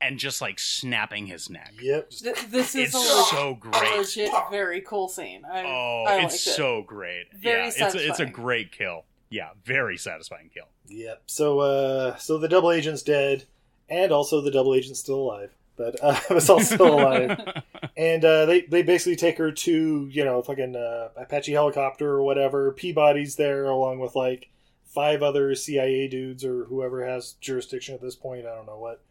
and 0.00 0.18
just 0.18 0.40
like 0.42 0.58
snapping 0.58 1.26
his 1.26 1.48
neck. 1.50 1.72
Yep, 1.80 2.10
Th- 2.10 2.46
this 2.48 2.74
is 2.74 2.94
it's 2.94 2.94
a, 2.94 2.98
leg- 2.98 3.26
so 3.30 3.54
great. 3.54 3.96
legit, 3.98 4.30
very 4.50 4.82
cool 4.82 5.08
scene. 5.08 5.42
I, 5.50 5.64
oh 5.64 6.04
I 6.06 6.14
it's 6.16 6.22
liked 6.24 6.34
it. 6.34 6.38
so 6.38 6.82
great. 6.82 7.26
Very 7.34 7.62
yeah 7.62 7.72
it's 7.86 7.94
a, 7.94 8.06
it's 8.08 8.20
a 8.20 8.26
great 8.26 8.72
kill 8.72 9.04
yeah 9.30 9.50
very 9.64 9.96
satisfying 9.96 10.50
kill 10.52 10.68
yep. 10.88 11.22
So, 11.26 11.60
uh, 11.60 12.16
so 12.16 12.38
the 12.38 12.48
double 12.48 12.72
agent's 12.72 13.02
dead, 13.02 13.44
and 13.88 14.12
also 14.12 14.40
the 14.40 14.50
double 14.50 14.74
agent's 14.74 15.00
still 15.00 15.20
alive, 15.20 15.54
but 15.76 15.96
uh, 16.02 16.18
it's 16.30 16.48
all 16.48 16.60
still 16.60 17.00
alive. 17.00 17.62
and 17.96 18.24
uh, 18.24 18.46
they 18.46 18.62
they 18.62 18.82
basically 18.82 19.16
take 19.16 19.38
her 19.38 19.52
to 19.52 20.08
you 20.10 20.24
know 20.24 20.42
fucking 20.42 20.76
uh, 20.76 21.08
Apache 21.16 21.52
helicopter 21.52 22.08
or 22.08 22.22
whatever. 22.22 22.72
Peabody's 22.72 23.36
there 23.36 23.64
along 23.64 23.98
with 23.98 24.14
like 24.14 24.48
five 24.84 25.22
other 25.22 25.54
CIA 25.54 26.08
dudes 26.08 26.44
or 26.44 26.64
whoever 26.64 27.04
has 27.04 27.32
jurisdiction 27.40 27.94
at 27.94 28.00
this 28.00 28.16
point. 28.16 28.46
I 28.46 28.54
don't 28.54 28.66
know 28.66 28.78
what. 28.78 29.02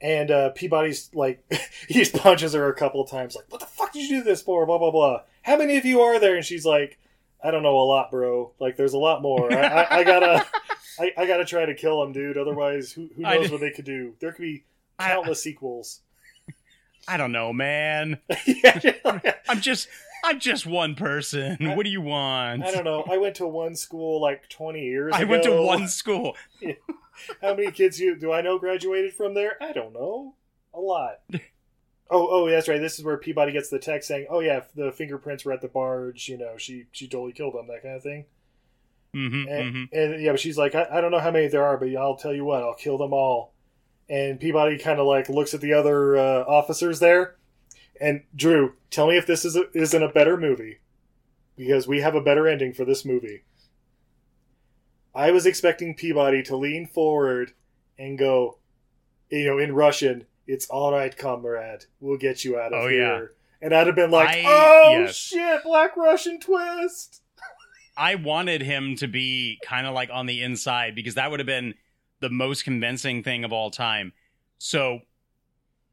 And 0.00 0.30
uh, 0.30 0.50
Peabody's 0.50 1.10
like 1.14 1.42
he 1.88 2.04
punches 2.04 2.52
her 2.52 2.68
a 2.68 2.74
couple 2.74 3.00
of 3.00 3.10
times, 3.10 3.34
like 3.34 3.46
"What 3.50 3.60
the 3.60 3.66
fuck 3.66 3.92
did 3.92 4.08
you 4.08 4.18
do 4.18 4.24
this 4.24 4.42
for?" 4.42 4.64
Blah 4.66 4.78
blah 4.78 4.90
blah. 4.90 5.22
How 5.42 5.56
many 5.56 5.76
of 5.76 5.84
you 5.84 6.00
are 6.00 6.20
there? 6.20 6.36
And 6.36 6.44
she's 6.44 6.66
like, 6.66 6.98
"I 7.42 7.50
don't 7.50 7.62
know 7.62 7.78
a 7.78 7.86
lot, 7.86 8.10
bro. 8.10 8.52
Like 8.58 8.76
there's 8.76 8.94
a 8.94 8.98
lot 8.98 9.22
more. 9.22 9.52
I, 9.52 9.82
I, 9.82 9.96
I 9.98 10.04
gotta." 10.04 10.46
I, 11.00 11.12
I 11.16 11.26
gotta 11.26 11.44
try 11.44 11.64
to 11.64 11.74
kill 11.74 12.02
him, 12.02 12.12
dude. 12.12 12.36
Otherwise, 12.36 12.90
who, 12.90 13.08
who 13.14 13.22
knows 13.22 13.52
what 13.52 13.60
they 13.60 13.70
could 13.70 13.84
do? 13.84 14.14
There 14.18 14.32
could 14.32 14.42
be 14.42 14.64
countless 14.98 15.40
sequels. 15.40 16.00
I 17.06 17.16
don't 17.16 17.32
know, 17.32 17.52
man. 17.52 18.18
yeah, 18.46 18.80
I'm 19.48 19.60
just 19.60 19.88
I'm 20.24 20.40
just 20.40 20.66
one 20.66 20.94
person. 20.94 21.56
What 21.76 21.84
do 21.84 21.90
you 21.90 22.00
want? 22.00 22.64
I 22.64 22.70
don't 22.70 22.84
know. 22.84 23.04
I 23.10 23.16
went 23.16 23.36
to 23.36 23.46
one 23.46 23.76
school 23.76 24.20
like 24.20 24.48
20 24.50 24.80
years 24.80 25.14
I 25.14 25.22
ago. 25.22 25.30
went 25.30 25.44
to 25.44 25.62
one 25.62 25.88
school. 25.88 26.36
How 27.40 27.54
many 27.54 27.70
kids 27.70 27.98
you 28.00 28.16
do 28.16 28.32
I 28.32 28.40
know 28.42 28.58
graduated 28.58 29.14
from 29.14 29.34
there? 29.34 29.56
I 29.60 29.72
don't 29.72 29.92
know. 29.92 30.34
A 30.74 30.80
lot. 30.80 31.20
Oh, 32.10 32.26
oh, 32.30 32.50
that's 32.50 32.68
right. 32.68 32.80
This 32.80 32.98
is 32.98 33.04
where 33.04 33.18
Peabody 33.18 33.52
gets 33.52 33.68
the 33.68 33.78
text 33.78 34.08
saying, 34.08 34.26
"Oh 34.30 34.40
yeah, 34.40 34.64
the 34.74 34.92
fingerprints 34.92 35.44
were 35.44 35.52
at 35.52 35.60
the 35.60 35.68
barge. 35.68 36.28
You 36.28 36.38
know, 36.38 36.56
she 36.56 36.86
she 36.92 37.06
totally 37.08 37.32
killed 37.32 37.54
them. 37.54 37.66
That 37.68 37.82
kind 37.82 37.96
of 37.96 38.02
thing." 38.02 38.26
hmm 39.14 39.44
And, 39.48 39.74
and 39.92 40.22
yeah, 40.22 40.32
but 40.32 40.40
she's 40.40 40.58
like, 40.58 40.74
I, 40.74 40.86
"I 40.90 41.00
don't 41.00 41.10
know 41.10 41.18
how 41.20 41.30
many 41.30 41.48
there 41.48 41.64
are, 41.64 41.76
but 41.76 41.94
I'll 41.96 42.16
tell 42.16 42.34
you 42.34 42.44
what, 42.44 42.62
I'll 42.62 42.74
kill 42.74 42.98
them 42.98 43.12
all." 43.12 43.54
And 44.10 44.40
Peabody 44.40 44.78
kind 44.78 45.00
of 45.00 45.06
like 45.06 45.28
looks 45.28 45.54
at 45.54 45.60
the 45.60 45.74
other 45.74 46.16
uh, 46.16 46.44
officers 46.44 47.00
there, 47.00 47.36
and 48.00 48.24
Drew, 48.36 48.74
tell 48.90 49.08
me 49.08 49.18
if 49.18 49.26
this 49.26 49.44
is 49.44 49.56
a, 49.56 49.70
isn't 49.74 50.02
a 50.02 50.08
better 50.12 50.36
movie, 50.36 50.80
because 51.56 51.88
we 51.88 52.00
have 52.00 52.14
a 52.16 52.22
better 52.22 52.48
ending 52.48 52.74
for 52.74 52.84
this 52.84 53.04
movie. 53.04 53.44
I 55.14 55.32
was 55.32 55.44
expecting 55.44 55.94
Peabody 55.94 56.42
to 56.44 56.56
lean 56.56 56.86
forward 56.86 57.52
and 57.98 58.18
go, 58.18 58.58
you 59.30 59.46
know, 59.46 59.58
in 59.58 59.74
Russian, 59.74 60.26
"It's 60.48 60.66
all 60.68 60.92
right, 60.92 61.16
comrade. 61.16 61.84
We'll 62.00 62.18
get 62.18 62.44
you 62.44 62.58
out 62.58 62.72
of 62.72 62.82
Oh, 62.84 62.88
here." 62.88 62.98
yeah. 63.00 63.26
And 63.60 63.74
I'd 63.74 63.86
have 63.86 63.94
been 63.96 64.10
like, 64.10 64.28
I- 64.30 64.44
"Oh 64.46 64.90
yes. 65.02 65.14
shit, 65.16 65.62
Black 65.62 65.96
Russian 65.96 66.40
twist." 66.40 67.22
I 67.96 68.14
wanted 68.14 68.62
him 68.62 68.94
to 68.96 69.08
be 69.08 69.58
kind 69.64 69.86
of 69.86 69.92
like 69.94 70.08
on 70.12 70.26
the 70.26 70.42
inside 70.42 70.94
because 70.94 71.14
that 71.14 71.30
would 71.30 71.40
have 71.40 71.46
been 71.48 71.74
the 72.20 72.30
most 72.30 72.62
convincing 72.64 73.22
thing 73.22 73.44
of 73.44 73.52
all 73.52 73.70
time. 73.70 74.12
So 74.58 75.00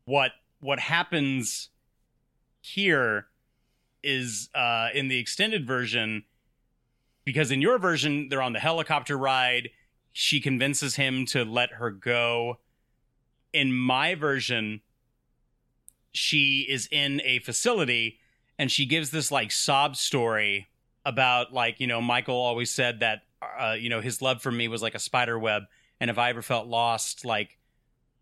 what 0.05 0.31
what 0.59 0.79
happens 0.79 1.69
here 2.61 3.27
is 4.03 4.49
uh 4.53 4.89
in 4.93 5.07
the 5.07 5.17
extended 5.17 5.65
version 5.65 6.23
because 7.23 7.49
in 7.51 7.59
your 7.61 7.77
version 7.79 8.27
they're 8.29 8.41
on 8.41 8.53
the 8.53 8.59
helicopter 8.59 9.17
ride 9.17 9.69
she 10.13 10.39
convinces 10.39 10.95
him 10.95 11.25
to 11.25 11.43
let 11.43 11.71
her 11.73 11.89
go 11.91 12.59
in 13.55 13.73
my 13.73 14.15
version 14.15 14.81
she 16.11 16.65
is 16.69 16.87
in 16.91 17.21
a 17.23 17.39
facility 17.39 18.19
and 18.57 18.71
she 18.71 18.85
gives 18.85 19.09
this 19.09 19.31
like 19.31 19.51
sob 19.51 19.95
story 19.95 20.67
about 21.05 21.53
like 21.53 21.79
you 21.79 21.87
know 21.87 22.01
michael 22.01 22.35
always 22.35 22.71
said 22.71 22.99
that 22.99 23.23
uh, 23.59 23.75
you 23.77 23.89
know 23.89 24.01
his 24.01 24.21
love 24.21 24.41
for 24.41 24.51
me 24.51 24.67
was 24.67 24.81
like 24.81 24.95
a 24.95 24.99
spider 24.99 25.37
web. 25.37 25.63
And 25.99 26.09
if 26.09 26.17
i 26.17 26.29
ever 26.29 26.41
felt 26.41 26.67
lost 26.67 27.25
like 27.25 27.57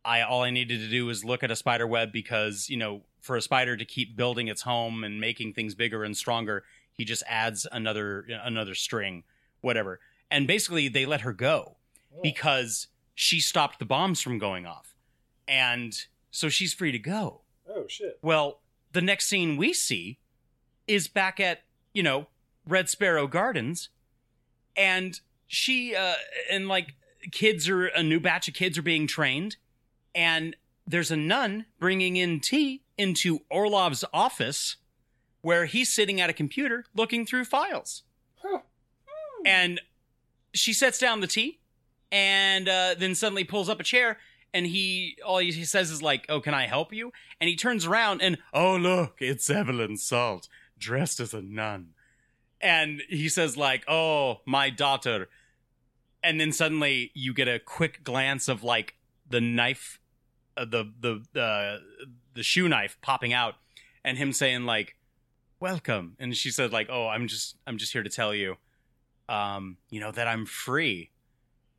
i 0.06 0.22
all 0.22 0.44
i 0.44 0.50
needed 0.50 0.80
to 0.80 0.90
do 0.90 1.06
was 1.06 1.24
look 1.24 1.44
at 1.44 1.52
a 1.52 1.56
spider 1.56 1.88
web 1.88 2.12
because 2.12 2.70
you 2.70 2.78
know 2.78 3.02
for 3.22 3.36
a 3.36 3.42
spider 3.42 3.78
to 3.78 3.86
keep 3.86 4.16
building 4.18 4.48
its 4.48 4.64
home 4.64 5.04
and 5.04 5.20
making 5.20 5.54
things 5.54 5.76
bigger 5.76 6.04
and 6.04 6.16
stronger 6.18 6.64
he 6.94 7.06
just 7.06 7.24
adds 7.28 7.66
another 7.72 8.26
another 8.44 8.76
string 8.76 9.24
whatever. 9.64 10.00
And 10.30 10.46
basically 10.46 10.88
they 10.88 11.06
let 11.06 11.22
her 11.22 11.34
go 11.34 11.78
because 12.22 12.88
she 13.16 13.40
stopped 13.40 13.80
the 13.80 13.86
bombs 13.86 14.22
from 14.22 14.38
going 14.38 14.66
off 14.66 14.93
and 15.48 15.94
so 16.32 16.50
she's 16.50 16.74
free 16.74 16.92
to 16.92 17.00
go 17.00 17.42
Oh 17.70 17.86
shit. 17.88 18.20
well, 18.22 18.62
the 18.92 19.02
next 19.02 19.28
scene 19.28 19.58
we 19.58 19.74
see 19.74 20.20
is 20.88 21.08
back 21.08 21.40
at, 21.40 21.62
you 21.94 22.04
know, 22.04 22.28
Red 22.68 22.90
Sparrow 22.90 23.28
Gardens 23.28 23.90
and 24.76 25.20
she 25.48 25.96
uh 25.96 26.16
and 26.52 26.68
like 26.68 26.96
kids 27.32 27.70
are 27.70 27.86
a 27.88 28.02
new 28.04 28.20
batch 28.20 28.48
of 28.48 28.54
kids 28.54 28.78
are 28.78 28.82
being 28.84 29.06
trained 29.08 29.56
and 30.16 30.56
there's 30.86 31.12
a 31.12 31.16
nun 31.18 31.66
bringing 31.80 32.16
in 32.18 32.40
tea 32.40 32.82
into 32.98 33.40
Orloff's 33.52 34.04
office 34.14 34.78
where 35.42 35.66
he's 35.66 35.94
sitting 35.94 36.20
at 36.22 36.30
a 36.30 36.34
computer 36.34 36.86
looking 36.96 37.26
through 37.26 37.46
files. 37.46 38.04
Huh. 38.42 38.60
And 39.46 39.82
she 40.54 40.74
sets 40.74 41.00
down 41.00 41.20
the 41.22 41.28
tea 41.28 41.60
and 42.12 42.70
uh, 42.70 42.96
then 42.98 43.16
suddenly 43.16 43.44
pulls 43.44 43.70
up 43.70 43.80
a 43.80 43.84
chair 43.84 44.18
and 44.54 44.68
he 44.68 45.18
all 45.26 45.40
he 45.40 45.66
says 45.66 45.92
is 45.92 46.02
like, 46.02 46.26
"Oh, 46.30 46.40
can 46.40 46.54
I 46.54 46.68
help 46.68 46.94
you?" 46.94 47.12
And 47.40 47.50
he 47.50 47.56
turns 47.56 47.86
around 47.86 48.22
and, 48.22 48.38
"Oh, 48.54 48.76
look, 48.76 49.16
it's 49.20 49.50
Evelyn 49.50 49.98
Salt 49.98 50.48
dressed 50.78 51.20
as 51.20 51.34
a 51.34 51.42
nun." 51.42 51.94
And 52.62 53.02
he 53.10 53.30
says 53.30 53.58
like, 53.58 53.84
"Oh, 53.88 54.42
my 54.46 54.70
daughter." 54.70 55.30
And 56.24 56.40
then 56.40 56.52
suddenly 56.52 57.12
you 57.14 57.34
get 57.34 57.48
a 57.48 57.60
quick 57.60 58.04
glance 58.04 58.48
of 58.48 58.64
like 58.64 58.96
the 59.30 59.42
knife 59.42 60.00
uh, 60.56 60.66
the 60.66 60.92
the 61.00 61.40
uh, 61.40 61.80
the 62.34 62.44
shoe 62.44 62.70
knife 62.70 62.98
popping 63.02 63.34
out 63.34 63.56
and 64.06 64.18
him 64.18 64.32
saying 64.32 64.66
like, 64.66 64.96
"Welcome." 65.60 66.16
And 66.20 66.36
she 66.38 66.52
said 66.52 66.72
like, 66.72 66.88
"Oh, 66.90 67.08
I'm 67.08 67.28
just 67.28 67.58
I'm 67.66 67.78
just 67.78 67.94
here 67.94 68.04
to 68.04 68.10
tell 68.10 68.34
you 68.34 68.58
um, 69.30 69.78
you 69.90 70.00
know, 70.00 70.12
that 70.12 70.28
I'm 70.28 70.46
free." 70.46 71.10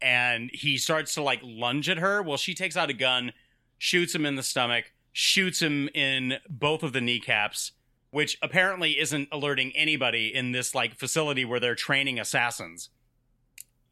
And 0.04 0.50
he 0.52 0.76
starts 0.76 1.14
to 1.14 1.22
like 1.22 1.40
lunge 1.42 1.88
at 1.88 1.96
her. 1.96 2.22
Well, 2.22 2.36
she 2.36 2.54
takes 2.54 2.76
out 2.76 2.90
a 2.90 2.92
gun, 2.92 3.32
shoots 3.78 4.14
him 4.14 4.26
in 4.26 4.36
the 4.36 4.42
stomach, 4.42 4.92
shoots 5.12 5.62
him 5.62 5.88
in 5.94 6.34
both 6.48 6.82
of 6.82 6.92
the 6.92 7.00
kneecaps, 7.00 7.72
which 8.10 8.36
apparently 8.42 8.98
isn't 9.00 9.30
alerting 9.32 9.72
anybody 9.74 10.32
in 10.32 10.52
this 10.52 10.74
like 10.74 10.94
facility 10.94 11.46
where 11.46 11.58
they're 11.58 11.74
training 11.74 12.20
assassins. 12.20 12.90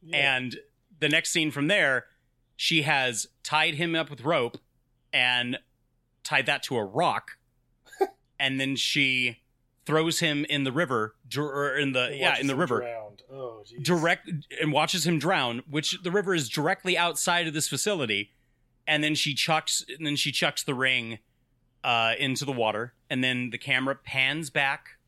Yeah. 0.03 0.37
And 0.37 0.57
the 1.01 1.09
next 1.09 1.31
scene 1.31 1.51
from 1.51 1.69
there, 1.69 2.05
she 2.57 2.83
has 2.83 3.27
tied 3.43 3.77
him 3.77 3.95
up 3.95 4.11
with 4.11 4.21
rope 4.21 4.59
and 5.15 5.59
tied 6.25 6.45
that 6.45 6.63
to 6.65 6.77
a 6.77 6.85
rock, 6.85 7.39
and 8.39 8.61
then 8.61 8.77
she 8.77 9.41
throws 9.87 10.21
him 10.21 10.45
in 10.45 10.65
the 10.65 10.73
river, 10.73 11.15
dr- 11.27 11.79
in 11.79 11.93
the 11.93 12.11
yeah 12.13 12.39
in 12.39 12.49
the 12.49 12.55
river 12.55 12.81
drowned. 12.81 13.02
Oh, 13.35 13.65
direct 13.81 14.31
and 14.61 14.73
watches 14.73 15.07
him 15.07 15.19
drown 15.19 15.63
which 15.71 15.97
the 16.03 16.11
river 16.11 16.35
is 16.35 16.51
directly 16.51 16.99
outside 16.99 17.47
of 17.47 17.55
this 17.55 17.67
facility 17.67 18.31
and 18.87 19.03
then 19.03 19.15
she 19.15 19.33
chucks 19.33 19.83
and 19.97 20.07
then 20.07 20.17
she 20.17 20.31
chucks 20.33 20.63
the 20.63 20.75
ring 20.75 21.19
uh, 21.83 22.13
into 22.19 22.45
the 22.45 22.53
water 22.53 22.93
and 23.09 23.25
then 23.25 23.49
the 23.49 23.57
camera 23.57 23.95
pans 23.95 24.51
back 24.51 24.99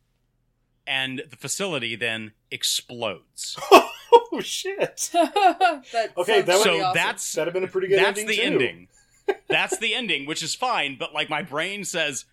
and 0.87 1.23
the 1.29 1.37
facility 1.37 1.97
then 1.97 2.33
explodes 2.51 3.59
oh 3.73 4.41
shit. 4.41 5.11
that 5.13 6.13
Okay, 6.17 6.41
that 6.43 6.61
so 6.61 6.81
awesome. 6.81 6.95
that's 6.95 7.33
That'd 7.33 7.49
have 7.49 7.55
been 7.55 7.69
a 7.69 7.71
pretty 7.73 7.89
good 7.89 7.99
that's 7.99 8.21
ending. 8.21 8.27
the 8.27 8.37
too. 8.37 8.43
ending 8.43 8.89
that's 9.49 9.77
the 9.79 9.95
ending 9.95 10.25
which 10.27 10.43
is 10.43 10.55
fine 10.55 10.97
but 10.99 11.13
like 11.13 11.29
my 11.29 11.43
brain 11.43 11.85
says 11.85 12.25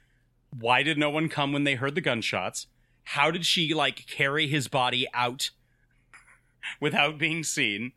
why 0.58 0.84
did 0.84 0.98
no 0.98 1.10
one 1.10 1.28
come 1.28 1.52
when 1.52 1.66
they 1.66 1.76
heard 1.76 1.96
the 1.96 2.02
gunshots 2.02 2.68
how 3.04 3.30
did 3.30 3.46
she 3.46 3.74
like 3.74 4.06
carry 4.08 4.48
his 4.48 4.68
body 4.70 5.06
out 5.14 5.50
without 6.80 7.18
being 7.18 7.44
seen. 7.44 7.94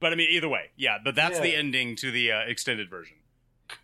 But 0.00 0.12
i 0.12 0.16
mean 0.16 0.30
either 0.32 0.48
way 0.48 0.70
yeah 0.76 0.98
but 1.02 1.14
that's 1.14 1.38
the 1.38 1.54
ending 1.54 1.94
to 1.96 2.10
the 2.10 2.32
uh, 2.32 2.40
extended 2.40 2.90
version. 2.90 3.18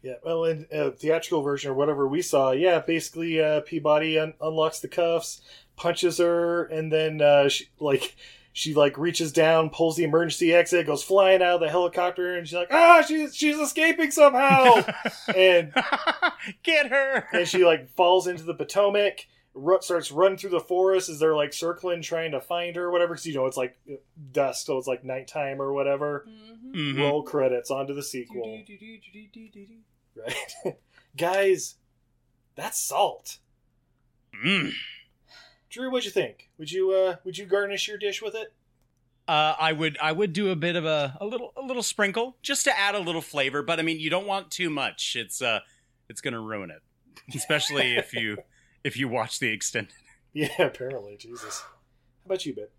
Yeah, 0.02 0.14
well, 0.24 0.44
in 0.44 0.66
uh, 0.72 0.90
theatrical 0.90 1.42
version 1.42 1.70
or 1.70 1.74
whatever 1.74 2.06
we 2.06 2.22
saw, 2.22 2.52
yeah, 2.52 2.80
basically 2.80 3.40
uh, 3.40 3.60
Peabody 3.62 4.18
un- 4.18 4.34
unlocks 4.40 4.80
the 4.80 4.88
cuffs, 4.88 5.40
punches 5.76 6.18
her, 6.18 6.64
and 6.64 6.92
then 6.92 7.20
uh, 7.20 7.48
she 7.48 7.68
like 7.80 8.16
she 8.52 8.74
like 8.74 8.98
reaches 8.98 9.32
down, 9.32 9.70
pulls 9.70 9.96
the 9.96 10.04
emergency 10.04 10.52
exit, 10.52 10.86
goes 10.86 11.02
flying 11.02 11.42
out 11.42 11.54
of 11.54 11.60
the 11.60 11.68
helicopter, 11.68 12.36
and 12.36 12.46
she's 12.46 12.56
like, 12.56 12.72
ah, 12.72 13.02
she's 13.06 13.34
she's 13.34 13.58
escaping 13.58 14.10
somehow, 14.10 14.84
and 15.34 15.72
get 16.62 16.88
her! 16.88 17.26
and 17.32 17.48
she 17.48 17.64
like 17.64 17.90
falls 17.90 18.26
into 18.26 18.42
the 18.44 18.54
Potomac. 18.54 19.26
Ru- 19.58 19.80
starts 19.82 20.10
running 20.12 20.38
through 20.38 20.50
the 20.50 20.60
forest 20.60 21.08
as 21.08 21.18
they're 21.18 21.34
like 21.36 21.52
circling 21.52 22.02
trying 22.02 22.30
to 22.32 22.40
find 22.40 22.76
her 22.76 22.84
or 22.84 22.90
whatever 22.90 23.14
because 23.14 23.26
you 23.26 23.34
know 23.34 23.46
it's 23.46 23.56
like 23.56 23.76
dusk 24.32 24.66
so 24.66 24.78
it's 24.78 24.86
like 24.86 25.04
nighttime 25.04 25.60
or 25.60 25.72
whatever 25.72 26.26
Mhm. 26.28 26.74
Mhm. 26.74 26.98
roll 26.98 27.22
credits 27.22 27.70
onto 27.70 27.94
the 27.94 28.02
sequel 28.02 28.62
right 30.16 30.76
guys 31.16 31.76
that's 32.54 32.78
salt 32.78 33.38
Mm. 34.44 34.72
drew 35.68 35.90
what'd 35.90 36.04
you 36.04 36.10
think 36.12 36.48
would 36.58 36.70
you 36.70 36.92
uh 36.92 37.16
would 37.24 37.36
you 37.38 37.44
garnish 37.46 37.88
your 37.88 37.98
dish 37.98 38.22
with 38.22 38.34
it 38.36 38.52
Uh, 39.26 39.54
I 39.58 39.72
would 39.72 39.98
I 40.00 40.12
would 40.12 40.32
do 40.32 40.50
a 40.50 40.56
bit 40.56 40.76
of 40.76 40.84
a, 40.86 41.16
a 41.20 41.26
little 41.26 41.52
a 41.56 41.62
little 41.62 41.82
sprinkle 41.82 42.36
just 42.40 42.64
to 42.64 42.78
add 42.78 42.94
a 42.94 42.98
little 42.98 43.20
flavor, 43.20 43.62
but 43.62 43.78
I 43.78 43.82
mean 43.82 43.98
you 44.00 44.08
don't 44.10 44.26
want 44.26 44.50
too 44.50 44.70
much. 44.70 45.16
It's 45.16 45.42
uh 45.42 45.60
it's 46.08 46.20
gonna 46.22 46.40
ruin 46.40 46.70
it, 46.70 46.80
especially 47.36 47.96
if 47.96 48.14
you 48.14 48.38
if 48.84 48.96
you 48.96 49.08
watch 49.08 49.38
the 49.38 49.48
extended. 49.48 49.94
yeah 50.32 50.48
apparently 50.58 51.16
jesus 51.16 51.60
how 51.60 52.26
about 52.26 52.44
you 52.44 52.54
bit 52.54 52.70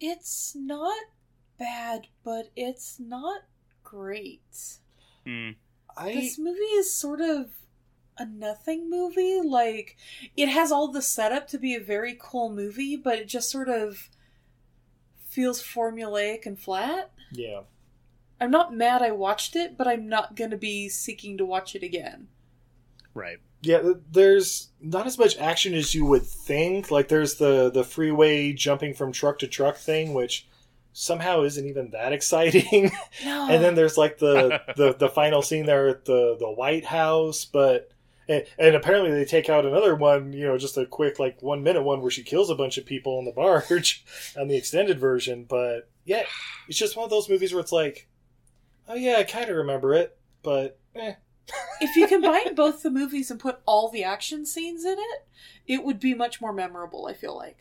It's 0.00 0.54
not 0.56 1.04
bad, 1.58 2.06
but 2.24 2.50
it's 2.56 2.98
not 2.98 3.42
great. 3.84 4.78
Mm. 5.26 5.56
i 5.96 6.12
This 6.12 6.38
movie 6.38 6.60
is 6.80 6.92
sort 6.92 7.20
of 7.20 7.50
a 8.18 8.24
nothing 8.26 8.88
movie. 8.90 9.40
Like, 9.40 9.96
it 10.36 10.48
has 10.48 10.72
all 10.72 10.88
the 10.88 11.02
setup 11.02 11.46
to 11.48 11.58
be 11.58 11.74
a 11.74 11.80
very 11.80 12.16
cool 12.18 12.50
movie, 12.50 12.96
but 12.96 13.18
it 13.18 13.28
just 13.28 13.50
sort 13.50 13.68
of 13.68 14.08
feels 15.28 15.62
formulaic 15.62 16.46
and 16.46 16.58
flat. 16.58 17.12
yeah 17.30 17.60
I'm 18.40 18.50
not 18.50 18.74
mad 18.74 19.02
I 19.02 19.10
watched 19.10 19.54
it, 19.54 19.76
but 19.76 19.86
I'm 19.86 20.08
not 20.08 20.34
gonna 20.34 20.56
be 20.56 20.88
seeking 20.88 21.36
to 21.36 21.44
watch 21.44 21.74
it 21.74 21.82
again. 21.82 22.28
Right. 23.12 23.38
Yeah 23.62 23.82
there's 24.10 24.68
not 24.80 25.06
as 25.06 25.18
much 25.18 25.36
action 25.38 25.74
as 25.74 25.94
you 25.94 26.04
would 26.06 26.22
think 26.26 26.90
like 26.90 27.08
there's 27.08 27.34
the 27.34 27.70
the 27.70 27.84
freeway 27.84 28.52
jumping 28.52 28.94
from 28.94 29.12
truck 29.12 29.38
to 29.38 29.46
truck 29.46 29.76
thing 29.76 30.14
which 30.14 30.48
somehow 30.92 31.42
isn't 31.42 31.66
even 31.66 31.90
that 31.90 32.12
exciting 32.18 32.90
No. 33.24 33.48
and 33.50 33.62
then 33.62 33.74
there's 33.74 33.96
like 33.98 34.18
the, 34.18 34.60
the 34.76 34.94
the 34.94 35.08
final 35.08 35.42
scene 35.42 35.66
there 35.66 35.88
at 35.88 36.04
the 36.04 36.36
the 36.38 36.50
White 36.50 36.84
House, 36.86 37.44
but 37.44 37.90
and, 38.28 38.44
and 38.58 38.74
apparently 38.76 39.10
they 39.10 39.24
take 39.24 39.48
out 39.48 39.66
another 39.66 39.94
one, 39.96 40.32
you 40.32 40.46
know, 40.46 40.56
just 40.56 40.76
a 40.78 40.86
quick 40.86 41.18
like 41.18 41.42
one 41.42 41.62
minute 41.62 41.82
one 41.82 42.00
where 42.00 42.10
she 42.10 42.22
kills 42.22 42.48
a 42.50 42.54
bunch 42.54 42.78
of 42.78 42.86
people 42.86 43.18
on 43.18 43.24
the 43.24 43.32
barge 43.32 44.04
on 44.38 44.48
the 44.48 44.56
extended 44.56 44.98
version. 44.98 45.44
But 45.48 45.88
yeah, 46.04 46.22
it's 46.68 46.78
just 46.78 46.96
one 46.96 47.04
of 47.04 47.10
those 47.10 47.28
movies 47.28 47.52
where 47.52 47.60
it's 47.60 47.72
like, 47.72 48.08
oh 48.88 48.94
yeah, 48.94 49.16
I 49.18 49.24
kind 49.24 49.50
of 49.50 49.56
remember 49.56 49.94
it, 49.94 50.16
but 50.42 50.78
eh. 50.96 51.14
If 51.80 51.96
you 51.96 52.06
combine 52.06 52.54
both 52.54 52.82
the 52.82 52.90
movies 52.90 53.30
and 53.30 53.40
put 53.40 53.60
all 53.66 53.88
the 53.90 54.04
action 54.04 54.46
scenes 54.46 54.84
in 54.84 54.96
it, 54.98 55.26
it 55.66 55.84
would 55.84 55.98
be 56.00 56.14
much 56.14 56.40
more 56.40 56.52
memorable, 56.52 57.06
I 57.06 57.14
feel 57.14 57.36
like. 57.36 57.58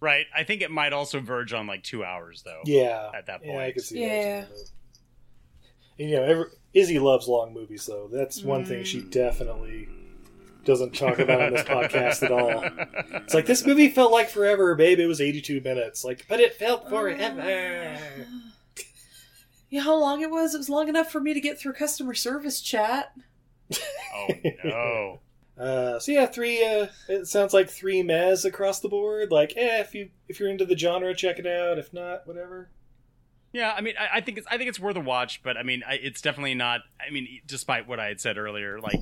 Right. 0.00 0.26
I 0.34 0.44
think 0.44 0.62
it 0.62 0.70
might 0.70 0.92
also 0.92 1.20
verge 1.20 1.52
on 1.52 1.66
like 1.66 1.82
two 1.82 2.04
hours 2.04 2.42
though. 2.44 2.62
yeah, 2.64 3.10
At 3.14 3.26
that 3.26 3.40
yeah, 3.44 3.50
I 3.52 3.54
point. 3.54 3.74
could 3.74 3.84
see 3.84 4.00
Yeah. 4.02 4.40
that. 4.42 4.48
And, 5.98 6.10
you 6.10 6.16
know, 6.16 6.22
every, 6.22 6.44
Izzy 6.74 6.98
loves 7.00 7.26
long 7.26 7.52
movies, 7.52 7.84
though. 7.86 8.08
That's 8.12 8.42
one 8.44 8.64
thing 8.64 8.84
she 8.84 9.00
Mm. 9.00 9.10
definitely 9.10 9.88
doesn't 10.64 10.94
talk 10.94 11.18
about 11.18 11.40
on 11.40 11.52
this 11.52 11.62
podcast 11.64 12.22
at 12.22 12.30
all. 12.30 12.62
It's 13.22 13.34
like 13.34 13.46
this 13.46 13.66
movie 13.66 13.88
felt 13.88 14.12
like 14.12 14.28
forever, 14.28 14.74
babe. 14.76 15.00
It 15.00 15.06
was 15.06 15.20
82 15.20 15.60
minutes. 15.62 16.04
Like, 16.04 16.26
but 16.28 16.38
it 16.40 16.54
felt 16.54 16.88
forever. 16.88 17.98
Yeah, 19.70 19.82
how 19.82 19.96
long 19.96 20.22
it 20.22 20.30
was? 20.30 20.54
It 20.54 20.58
was 20.58 20.70
long 20.70 20.88
enough 20.88 21.10
for 21.10 21.20
me 21.20 21.34
to 21.34 21.40
get 21.40 21.58
through 21.58 21.74
customer 21.74 22.14
service 22.14 22.60
chat. 22.60 23.12
Oh 24.14 24.28
no. 24.64 25.20
Uh, 25.58 25.98
so 25.98 26.12
yeah, 26.12 26.24
three. 26.24 26.64
Uh, 26.64 26.86
it 27.08 27.26
sounds 27.26 27.52
like 27.52 27.68
three 27.68 28.00
mez 28.00 28.44
across 28.44 28.78
the 28.78 28.88
board. 28.88 29.32
Like, 29.32 29.54
eh, 29.56 29.80
if 29.80 29.92
you 29.92 30.10
if 30.28 30.38
you're 30.38 30.48
into 30.48 30.64
the 30.64 30.78
genre, 30.78 31.12
check 31.16 31.40
it 31.40 31.46
out. 31.48 31.78
If 31.78 31.92
not, 31.92 32.28
whatever. 32.28 32.70
Yeah, 33.52 33.74
I 33.76 33.80
mean, 33.80 33.94
I, 33.98 34.18
I 34.18 34.20
think 34.20 34.38
it's 34.38 34.46
I 34.48 34.56
think 34.56 34.68
it's 34.68 34.78
worth 34.78 34.94
a 34.96 35.00
watch, 35.00 35.42
but 35.42 35.56
I 35.56 35.64
mean, 35.64 35.82
I, 35.84 35.94
it's 35.94 36.20
definitely 36.20 36.54
not. 36.54 36.82
I 37.04 37.10
mean, 37.10 37.40
despite 37.44 37.88
what 37.88 37.98
I 37.98 38.06
had 38.06 38.20
said 38.20 38.38
earlier, 38.38 38.80
like, 38.80 39.00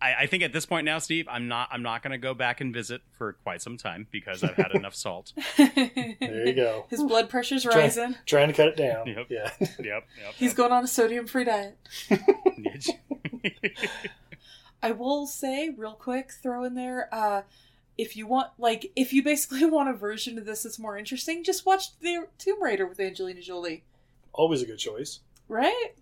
I, 0.00 0.14
I 0.20 0.26
think 0.26 0.42
at 0.44 0.52
this 0.52 0.64
point 0.64 0.84
now, 0.84 0.98
Steve, 0.98 1.26
I'm 1.28 1.48
not 1.48 1.68
I'm 1.72 1.82
not 1.82 2.02
going 2.02 2.12
to 2.12 2.18
go 2.18 2.32
back 2.34 2.60
and 2.60 2.72
visit 2.72 3.00
for 3.16 3.32
quite 3.44 3.60
some 3.62 3.76
time 3.76 4.06
because 4.12 4.44
I've 4.44 4.54
had 4.54 4.72
enough 4.72 4.94
salt. 4.94 5.32
There 5.56 6.46
you 6.46 6.52
go. 6.54 6.86
His 6.88 7.02
blood 7.02 7.28
pressure's 7.28 7.62
Try- 7.64 7.74
rising. 7.74 8.14
Trying 8.26 8.48
to 8.48 8.54
cut 8.54 8.68
it 8.68 8.76
down. 8.76 9.06
Yep. 9.06 9.26
Yeah. 9.30 9.50
Yep. 9.60 9.70
Yep. 9.84 10.04
He's 10.36 10.54
going 10.54 10.72
on 10.72 10.84
a 10.84 10.86
sodium-free 10.86 11.44
diet. 11.44 11.76
I 14.82 14.92
will 14.92 15.26
say 15.26 15.70
real 15.76 15.92
quick, 15.94 16.30
throw 16.32 16.62
in 16.64 16.74
there, 16.74 17.08
uh, 17.12 17.42
if 17.96 18.16
you 18.16 18.26
want, 18.28 18.50
like, 18.58 18.92
if 18.94 19.12
you 19.12 19.22
basically 19.24 19.64
want 19.64 19.88
a 19.88 19.92
version 19.92 20.38
of 20.38 20.46
this 20.46 20.62
that's 20.62 20.78
more 20.78 20.96
interesting, 20.96 21.42
just 21.42 21.66
watch 21.66 21.98
the 21.98 22.26
Tomb 22.38 22.62
Raider 22.62 22.86
with 22.86 23.00
Angelina 23.00 23.40
Jolie, 23.40 23.82
Always 24.32 24.62
a 24.62 24.66
good 24.66 24.78
choice. 24.78 25.18
right? 25.48 25.94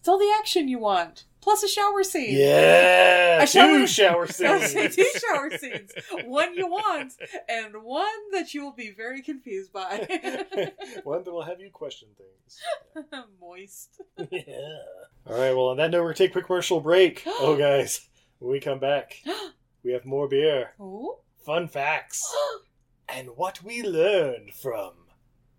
It's 0.00 0.08
all 0.08 0.18
the 0.18 0.32
action 0.38 0.68
you 0.68 0.78
want, 0.78 1.24
plus 1.44 1.62
a 1.62 1.68
shower 1.68 2.02
scene. 2.02 2.36
Yeah. 2.36 3.42
A 3.42 3.46
two 3.46 3.86
shower- 3.86 3.86
shower 3.86 4.20
was 4.26 4.36
saying 4.36 4.90
scenes. 4.90 4.96
two 4.96 5.10
shower 5.20 5.50
scenes, 5.56 5.92
one 6.24 6.54
you 6.54 6.66
want, 6.66 7.12
and 7.48 7.74
one 7.82 8.30
that 8.32 8.54
you 8.54 8.62
will 8.64 8.72
be 8.72 8.90
very 8.90 9.20
confused 9.22 9.72
by. 9.72 9.84
One 11.04 11.22
that 11.22 11.32
will 11.32 11.42
have 11.42 11.60
you 11.60 11.70
question 11.70 12.08
things. 12.16 13.04
Moist. 13.40 14.00
Yeah. 14.30 14.78
All 15.26 15.38
right. 15.38 15.52
Well, 15.54 15.68
on 15.68 15.76
that 15.76 15.90
note, 15.90 16.00
we're 16.00 16.08
gonna 16.08 16.14
take 16.16 16.30
a 16.30 16.32
quick 16.32 16.46
commercial 16.46 16.80
break. 16.80 17.22
oh, 17.26 17.56
guys, 17.56 18.08
when 18.38 18.50
we 18.52 18.60
come 18.60 18.78
back, 18.78 19.22
we 19.84 19.92
have 19.92 20.04
more 20.06 20.26
beer, 20.28 20.70
Ooh. 20.80 21.16
fun 21.44 21.68
facts, 21.68 22.24
and 23.08 23.28
what 23.36 23.62
we 23.62 23.82
learned 23.82 24.54
from 24.54 24.92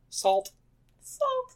salt. 0.10 0.50
Salt. 1.02 1.56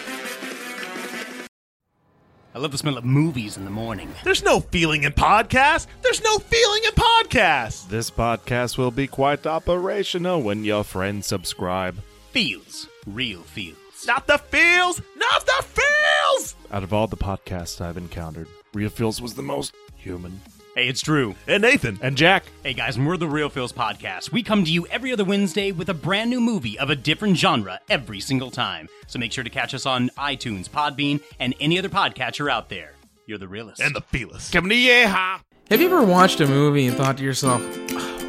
I 2.53 2.59
love 2.59 2.71
the 2.73 2.77
smell 2.77 2.97
of 2.97 3.05
movies 3.05 3.55
in 3.55 3.63
the 3.63 3.71
morning. 3.71 4.13
There's 4.25 4.43
no 4.43 4.59
feeling 4.59 5.03
in 5.03 5.13
podcasts. 5.13 5.87
There's 6.01 6.21
no 6.21 6.37
feeling 6.37 6.81
in 6.83 6.91
podcasts. 6.91 7.87
This 7.87 8.11
podcast 8.11 8.77
will 8.77 8.91
be 8.91 9.07
quite 9.07 9.47
operational 9.47 10.41
when 10.41 10.65
your 10.65 10.83
friends 10.83 11.27
subscribe. 11.27 12.01
Feels. 12.31 12.87
Real 13.07 13.41
feels. 13.41 13.77
Not 14.05 14.27
the 14.27 14.37
feels. 14.37 15.01
Not 15.15 15.45
the 15.45 15.63
feels. 15.63 16.55
Out 16.71 16.83
of 16.83 16.91
all 16.91 17.07
the 17.07 17.15
podcasts 17.15 17.79
I've 17.79 17.97
encountered, 17.97 18.47
Real 18.73 18.89
Feels 18.89 19.21
was 19.21 19.35
the 19.35 19.41
most 19.43 19.73
human. 19.95 20.41
Hey, 20.73 20.87
it's 20.87 21.01
Drew. 21.01 21.35
And 21.49 21.63
Nathan. 21.63 21.99
And 22.01 22.15
Jack. 22.15 22.45
Hey 22.63 22.73
guys, 22.73 22.95
and 22.95 23.05
we're 23.05 23.17
the 23.17 23.27
Real 23.27 23.49
Feels 23.49 23.73
Podcast. 23.73 24.31
We 24.31 24.41
come 24.41 24.63
to 24.63 24.71
you 24.71 24.87
every 24.87 25.11
other 25.11 25.25
Wednesday 25.25 25.73
with 25.73 25.89
a 25.89 25.93
brand 25.93 26.29
new 26.29 26.39
movie 26.39 26.79
of 26.79 26.89
a 26.89 26.95
different 26.95 27.35
genre 27.37 27.81
every 27.89 28.21
single 28.21 28.49
time. 28.49 28.87
So 29.07 29.19
make 29.19 29.33
sure 29.33 29.43
to 29.43 29.49
catch 29.49 29.73
us 29.73 29.85
on 29.85 30.11
iTunes, 30.17 30.69
Podbean, 30.69 31.21
and 31.41 31.53
any 31.59 31.77
other 31.77 31.89
podcatcher 31.89 32.49
out 32.49 32.69
there. 32.69 32.93
You're 33.25 33.37
the 33.37 33.49
realest. 33.49 33.81
And 33.81 33.93
the 33.93 34.01
feelist. 34.01 34.53
Come 34.53 34.69
to 34.69 34.75
yeehaw. 34.75 35.41
Have 35.69 35.81
you 35.81 35.87
ever 35.87 36.03
watched 36.03 36.39
a 36.39 36.47
movie 36.47 36.87
and 36.87 36.95
thought 36.95 37.17
to 37.17 37.23
yourself, 37.25 37.61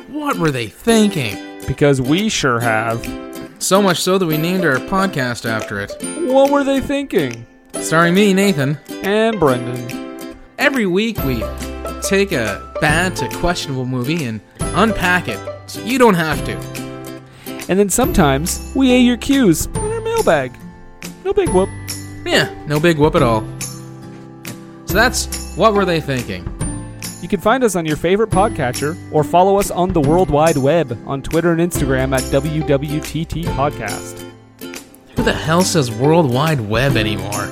what 0.09 0.37
were 0.37 0.51
they 0.51 0.67
thinking? 0.67 1.37
Because 1.69 2.03
we 2.03 2.29
sure 2.29 2.59
have. 2.59 3.07
So 3.61 3.81
much 3.81 3.99
so 3.99 4.19
that 4.19 4.27
we 4.27 4.37
named 4.37 4.65
our 4.65 4.79
podcast 4.79 5.49
after 5.49 5.81
it. 5.81 5.93
What 6.29 6.51
were 6.51 6.65
they 6.65 6.81
thinking? 6.81 7.47
Starring 7.75 8.15
me, 8.15 8.35
Nathan. 8.35 8.81
And 9.05 9.39
Brendan. 9.39 10.37
Every 10.59 10.87
week 10.87 11.19
we 11.25 11.45
take 12.03 12.33
a 12.33 12.73
bad 12.81 13.17
to 13.17 13.29
questionable 13.29 13.87
movie 13.87 14.25
and 14.25 14.41
unpack 14.61 15.29
it 15.29 15.39
so 15.67 15.83
you 15.83 15.99
don't 15.99 16.15
have 16.15 16.45
to. 16.45 16.57
And 17.69 17.79
then 17.79 17.89
sometimes 17.89 18.73
we 18.75 18.93
A 18.93 18.99
your 18.99 19.17
cues 19.17 19.67
in 19.67 19.77
our 19.77 20.01
mailbag. 20.01 20.53
No 21.25 21.33
big 21.33 21.49
whoop. 21.51 21.69
Yeah, 22.25 22.53
no 22.67 22.81
big 22.81 22.99
whoop 22.99 23.15
at 23.15 23.23
all. 23.23 23.45
So 24.87 24.95
that's 24.95 25.57
what 25.57 25.75
were 25.75 25.85
they 25.85 26.01
thinking? 26.01 26.49
You 27.23 27.29
can 27.29 27.41
find 27.41 27.63
us 27.63 27.77
on 27.77 27.87
your 27.87 27.97
favorite 27.97 28.31
podcatcher 28.31 28.97
or 29.13 29.23
follow 29.23 29.57
us 29.59 29.71
on 29.71 29.93
the 29.93 30.01
World 30.01 30.29
Wide 30.29 30.57
Web 30.57 30.99
on 31.07 31.23
Twitter 31.23 31.53
and 31.53 31.61
Instagram 31.61 32.13
at 32.13 32.23
WWTT 32.23 33.45
Podcast. 33.45 34.29
Who 35.17 35.23
the 35.23 35.33
hell 35.33 35.63
says 35.63 35.91
World 35.93 36.33
Wide 36.33 36.61
Web 36.61 36.97
anymore? 36.97 37.47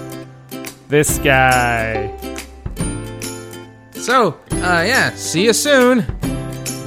This 0.88 1.18
guy. 1.20 2.08
So, 4.00 4.40
uh, 4.52 4.82
yeah, 4.86 5.10
see 5.10 5.44
you 5.44 5.52
soon. 5.52 6.06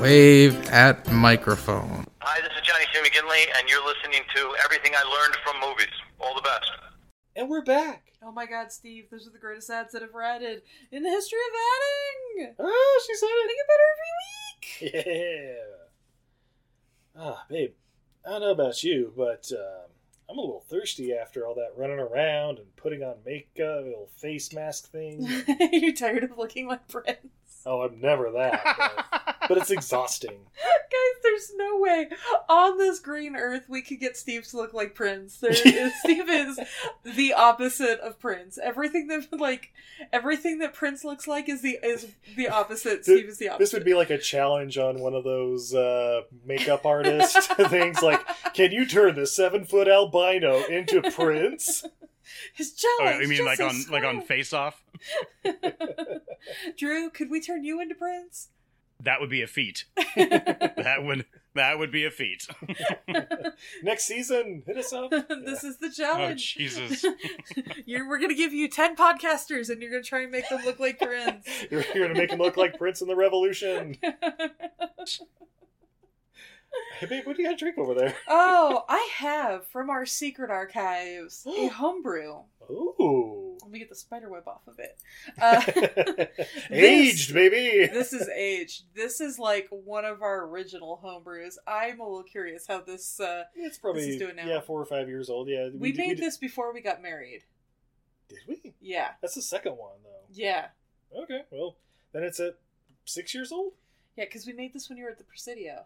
Wave 0.02 0.60
at 0.70 1.12
microphone. 1.12 2.08
Hi, 2.22 2.42
this 2.42 2.52
is 2.52 2.68
Johnny 2.68 2.86
C. 2.92 3.00
McGinley, 3.00 3.46
and 3.56 3.70
you're 3.70 3.86
listening 3.86 4.22
to 4.36 4.56
Everything 4.66 4.94
I 4.96 5.04
Learned 5.04 5.36
from 5.46 5.62
Movies. 5.62 5.94
All 6.20 6.34
the 6.34 6.42
best. 6.42 6.72
And 7.36 7.50
we're 7.50 7.62
back. 7.62 8.14
Oh 8.24 8.32
my 8.32 8.48
god, 8.48 8.72
Steve, 8.72 9.06
those 9.12 9.28
are 9.28 9.30
the 9.30 9.38
greatest 9.38 9.70
ads 9.70 9.94
that 9.94 10.02
I've 10.02 10.10
added 10.16 10.64
in 10.92 11.04
the 11.04 11.10
history 11.10 11.38
of 11.48 11.54
adding! 12.42 12.56
Oh, 12.60 13.02
she 13.06 13.16
said 13.16 13.28
I 13.28 13.48
think 13.48 13.60
about 13.68 13.80
it 13.80 14.92
every 14.92 15.04
week! 15.04 15.06
Yeah. 17.16 17.22
Ah, 17.22 17.46
babe, 17.48 17.74
I 18.26 18.30
don't 18.32 18.42
know 18.42 18.52
about 18.52 18.84
you, 18.84 19.14
but 19.16 19.52
um, 19.52 19.92
I'm 20.30 20.38
a 20.38 20.42
little 20.42 20.64
thirsty 20.70 21.14
after 21.14 21.46
all 21.46 21.56
that 21.56 21.74
running 21.78 22.00
around 22.00 22.58
and 22.60 22.76
putting 22.76 23.04
on 23.04 23.16
makeup, 23.26 23.84
little 23.84 24.10
face 24.18 24.54
mask 24.54 24.90
thing. 24.92 25.28
You're 25.72 25.94
tired 25.94 26.24
of 26.24 26.38
looking 26.38 26.68
like 26.68 26.88
Prince. 26.88 27.18
oh, 27.66 27.82
I'm 27.82 28.00
never 28.00 28.32
that, 28.32 29.22
but, 29.44 29.50
but 29.50 29.58
it's 29.58 29.72
exhausting. 29.72 30.40
Guys, 30.64 31.22
there's 31.24 31.52
no 31.56 31.80
way 31.80 32.10
on 32.50 32.78
this 32.78 33.00
green 33.00 33.36
earth 33.36 33.66
we 33.68 33.82
could 33.82 34.00
get 34.00 34.16
Steve 34.18 34.48
to 34.48 34.58
look 34.58 34.74
like 34.74 34.96
Prince. 34.96 35.38
There 35.38 35.52
is, 35.66 35.94
Steve 36.02 36.30
is 36.30 36.60
the 37.04 37.34
opposite 37.34 38.00
of 38.00 38.20
Prince. 38.20 38.58
Everything 38.62 39.08
that 39.08 39.28
like 39.40 39.72
everything 40.12 40.60
that 40.60 40.74
Prince 40.74 41.04
looks 41.04 41.28
like 41.28 41.50
is 41.50 41.62
the 41.62 41.80
is 41.84 42.08
the 42.36 42.50
opposite. 42.50 43.04
Steve 43.04 43.30
is 43.30 43.38
the 43.38 43.50
opposite. 43.50 43.60
This 43.60 43.74
would 43.74 43.86
be 43.86 43.94
like 43.94 44.10
a 44.10 44.18
challenge 44.18 44.78
on 44.78 45.00
one 45.00 45.14
of 45.14 45.24
those 45.24 45.74
uh, 45.74 46.22
makeup 46.46 46.86
artist 46.86 47.38
things. 47.70 48.02
Like, 48.02 48.22
can 48.54 48.72
you 48.72 48.86
turn 48.86 49.16
the 49.16 49.28
seven 49.28 49.66
foot 49.66 49.88
albino 49.88 50.64
into 50.66 51.02
Prince? 51.12 51.86
His 52.54 52.74
Oh, 52.86 53.04
jawline. 53.04 53.22
you 53.22 53.28
mean 53.28 53.46
like 53.46 53.60
on 53.60 53.76
like 53.92 54.04
on 54.04 54.22
Face 54.22 54.54
Off? 54.54 54.82
Drew? 56.78 57.10
Could 57.10 57.30
we 57.30 57.42
turn 57.42 57.64
you 57.64 57.82
into 57.82 57.96
Prince? 57.96 58.50
That 59.04 59.20
would 59.20 59.30
be 59.30 59.42
a 59.42 59.48
feat. 59.48 59.86
that 60.16 61.00
would 61.02 61.26
that 61.56 61.78
would 61.78 61.92
be 61.92 62.06
a 62.06 62.12
feat. 62.12 62.48
Next 63.84 64.06
season, 64.06 64.64
hit 64.66 64.78
us 64.78 64.94
up. 64.94 65.12
this 65.46 65.64
is 65.64 65.78
the 65.78 65.90
challenge. 65.90 66.58
oh 66.60 66.64
challenge. 66.64 67.02
Jesus! 67.02 67.06
you're, 67.86 68.08
we're 68.08 68.20
gonna 68.20 68.34
give 68.34 68.54
you 68.54 68.70
ten 68.70 68.96
podcasters, 68.96 69.70
and 69.70 69.82
you're 69.82 69.92
gonna 69.92 70.04
try 70.04 70.22
and 70.22 70.32
make 70.32 70.48
them 70.50 70.62
look 70.64 70.80
like 70.80 71.00
Prince. 71.00 71.48
You're, 71.70 71.84
you're 71.94 72.08
gonna 72.08 72.20
make 72.20 72.30
them 72.30 72.40
look 72.40 72.56
like 72.56 72.78
Prince 72.78 73.02
in 73.02 73.08
the 73.08 73.16
Revolution. 73.16 73.98
Hey 77.00 77.08
babe, 77.08 77.26
what 77.26 77.36
do 77.36 77.42
you 77.42 77.50
got 77.50 77.58
to 77.58 77.64
drink 77.64 77.78
over 77.78 77.94
there? 77.94 78.16
oh, 78.28 78.86
I 78.88 79.10
have 79.18 79.68
from 79.68 79.90
our 79.90 80.06
secret 80.06 80.50
archives 80.52 81.46
a 81.48 81.68
homebrew. 81.74 82.36
Ooh. 82.70 83.58
Let 83.62 83.72
me 83.72 83.80
get 83.80 83.90
the 83.90 83.96
spider 83.96 84.30
web 84.30 84.48
off 84.48 84.62
of 84.68 84.80
it. 84.80 84.98
Uh, 85.42 85.62
Aged, 86.72 87.34
baby. 87.34 87.88
This 87.92 88.14
is 88.14 88.30
aged. 88.30 88.84
This 88.96 89.20
is 89.22 89.38
like 89.40 89.68
one 89.70 90.06
of 90.06 90.22
our 90.22 90.46
original 90.48 91.00
homebrews. 91.04 91.56
I'm 91.68 92.00
a 92.00 92.04
little 92.04 92.24
curious 92.24 92.66
how 92.68 92.82
this 92.82 93.20
uh, 93.20 93.44
It's 93.56 93.78
probably 93.78 94.02
this 94.06 94.12
is 94.16 94.20
doing 94.20 94.36
now. 94.36 94.48
yeah, 94.48 94.62
four 94.62 94.80
or 94.82 94.86
five 94.86 95.08
years 95.10 95.30
old. 95.30 95.50
Yeah, 95.50 95.70
we, 95.74 95.92
did- 95.92 95.98
made 95.98 96.16
did- 96.18 96.26
this 96.26 96.38
before 96.38 96.74
we 96.74 96.82
got 96.82 97.02
married. 97.02 97.44
Did 98.30 98.40
we? 98.48 98.74
Yeah, 98.82 99.10
That's 99.22 99.36
the 99.36 99.42
second 99.42 99.74
one 99.74 99.98
though. 100.04 100.26
yeah, 100.32 100.68
Okay, 101.24 101.42
well 101.52 101.76
then 102.14 102.24
it's 102.24 102.40
at 102.40 102.56
six 103.06 103.34
years 103.34 103.52
old. 103.52 103.74
yeah. 104.16 104.26
Because 104.26 104.46
we 104.48 104.54
made 104.54 104.74
this 104.74 104.88
when 104.90 104.98
you 104.98 105.04
were 105.06 105.10
at 105.12 105.18
the 105.18 105.24
Presidio. 105.26 105.86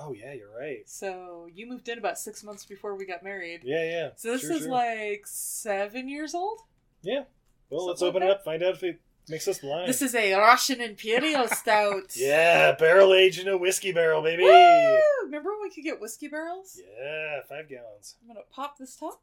Oh 0.00 0.12
yeah, 0.12 0.32
you're 0.34 0.54
right. 0.56 0.82
So 0.86 1.48
you 1.52 1.66
moved 1.66 1.88
in 1.88 1.98
about 1.98 2.18
six 2.18 2.42
months 2.44 2.64
before 2.64 2.94
we 2.94 3.06
got 3.06 3.22
married. 3.22 3.62
Yeah, 3.64 3.84
yeah. 3.84 4.08
So 4.16 4.32
this 4.32 4.42
Sure, 4.42 4.52
is 4.52 4.58
sure. 4.62 4.70
like 4.70 5.22
seven 5.26 6.08
years 6.08 6.34
old. 6.34 6.60
yeah. 7.02 7.24
Well, 7.70 7.86
let's 7.86 8.00
open 8.02 8.22
like 8.22 8.30
it 8.30 8.36
up. 8.38 8.44
Find 8.44 8.62
out 8.62 8.74
if 8.74 8.82
it 8.82 9.00
makes 9.28 9.46
us 9.46 9.58
blind. 9.58 9.88
This 9.88 10.00
is 10.00 10.14
a 10.14 10.34
Russian 10.34 10.80
Imperial 10.80 11.46
Stout. 11.52 12.16
yeah, 12.16 12.72
barrel 12.72 13.12
aged 13.12 13.40
in 13.40 13.48
a 13.48 13.58
whiskey 13.58 13.92
barrel, 13.92 14.22
baby. 14.22 14.42
Woo! 14.44 14.98
Remember 15.24 15.50
when 15.50 15.62
we 15.64 15.70
could 15.70 15.84
get 15.84 16.00
whiskey 16.00 16.28
barrels? 16.28 16.78
Yeah, 16.98 17.40
five 17.48 17.68
gallons. 17.68 18.16
I'm 18.22 18.28
gonna 18.28 18.40
pop 18.50 18.78
this 18.78 18.96
top. 18.96 19.20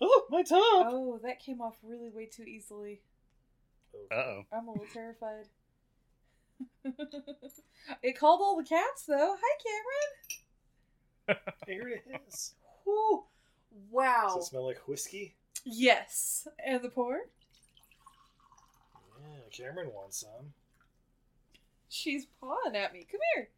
Oh, 0.00 0.26
my 0.30 0.42
top. 0.42 0.58
Oh, 0.90 1.20
that 1.22 1.40
came 1.40 1.60
off 1.60 1.76
really 1.82 2.08
way 2.10 2.26
too 2.26 2.44
easily. 2.44 3.00
Uh 4.10 4.14
oh. 4.14 4.42
I'm 4.52 4.66
a 4.68 4.72
little 4.72 4.86
terrified. 4.92 5.46
it 8.02 8.18
called 8.18 8.40
all 8.42 8.56
the 8.56 8.64
cats 8.64 9.04
though. 9.06 9.36
Hi, 9.40 9.58
Cameron. 11.26 11.52
Here 11.66 11.88
it 11.88 12.04
is. 12.26 12.54
Whew. 12.84 13.24
Wow. 13.90 14.32
Does 14.34 14.46
it 14.46 14.48
smell 14.48 14.66
like 14.66 14.88
whiskey? 14.88 15.34
Yes. 15.64 16.48
And 16.64 16.82
the 16.82 16.88
pour? 16.88 17.20
Yeah, 19.20 19.40
Cameron 19.50 19.90
wants 19.94 20.20
some. 20.20 20.52
She's 21.88 22.26
pawing 22.40 22.76
at 22.76 22.92
me. 22.92 23.06
Come 23.10 23.20
here. 23.34 23.48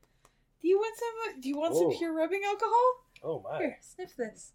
Do 0.62 0.68
you 0.68 0.78
want 0.78 0.96
some? 0.96 1.40
Do 1.40 1.48
you 1.48 1.58
want 1.58 1.74
Whoa. 1.74 1.90
some 1.90 1.98
pure 1.98 2.12
rubbing 2.12 2.42
alcohol? 2.46 3.04
Oh 3.22 3.42
my. 3.42 3.58
Here, 3.58 3.78
sniff 3.80 4.16
this. 4.16 4.52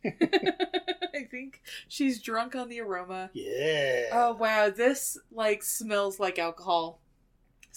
I 0.04 1.24
think 1.30 1.62
she's 1.88 2.20
drunk 2.22 2.54
on 2.54 2.68
the 2.68 2.80
aroma. 2.80 3.30
Yeah. 3.32 4.06
Oh 4.12 4.36
wow, 4.38 4.70
this 4.70 5.18
like 5.32 5.62
smells 5.62 6.20
like 6.20 6.38
alcohol. 6.38 7.00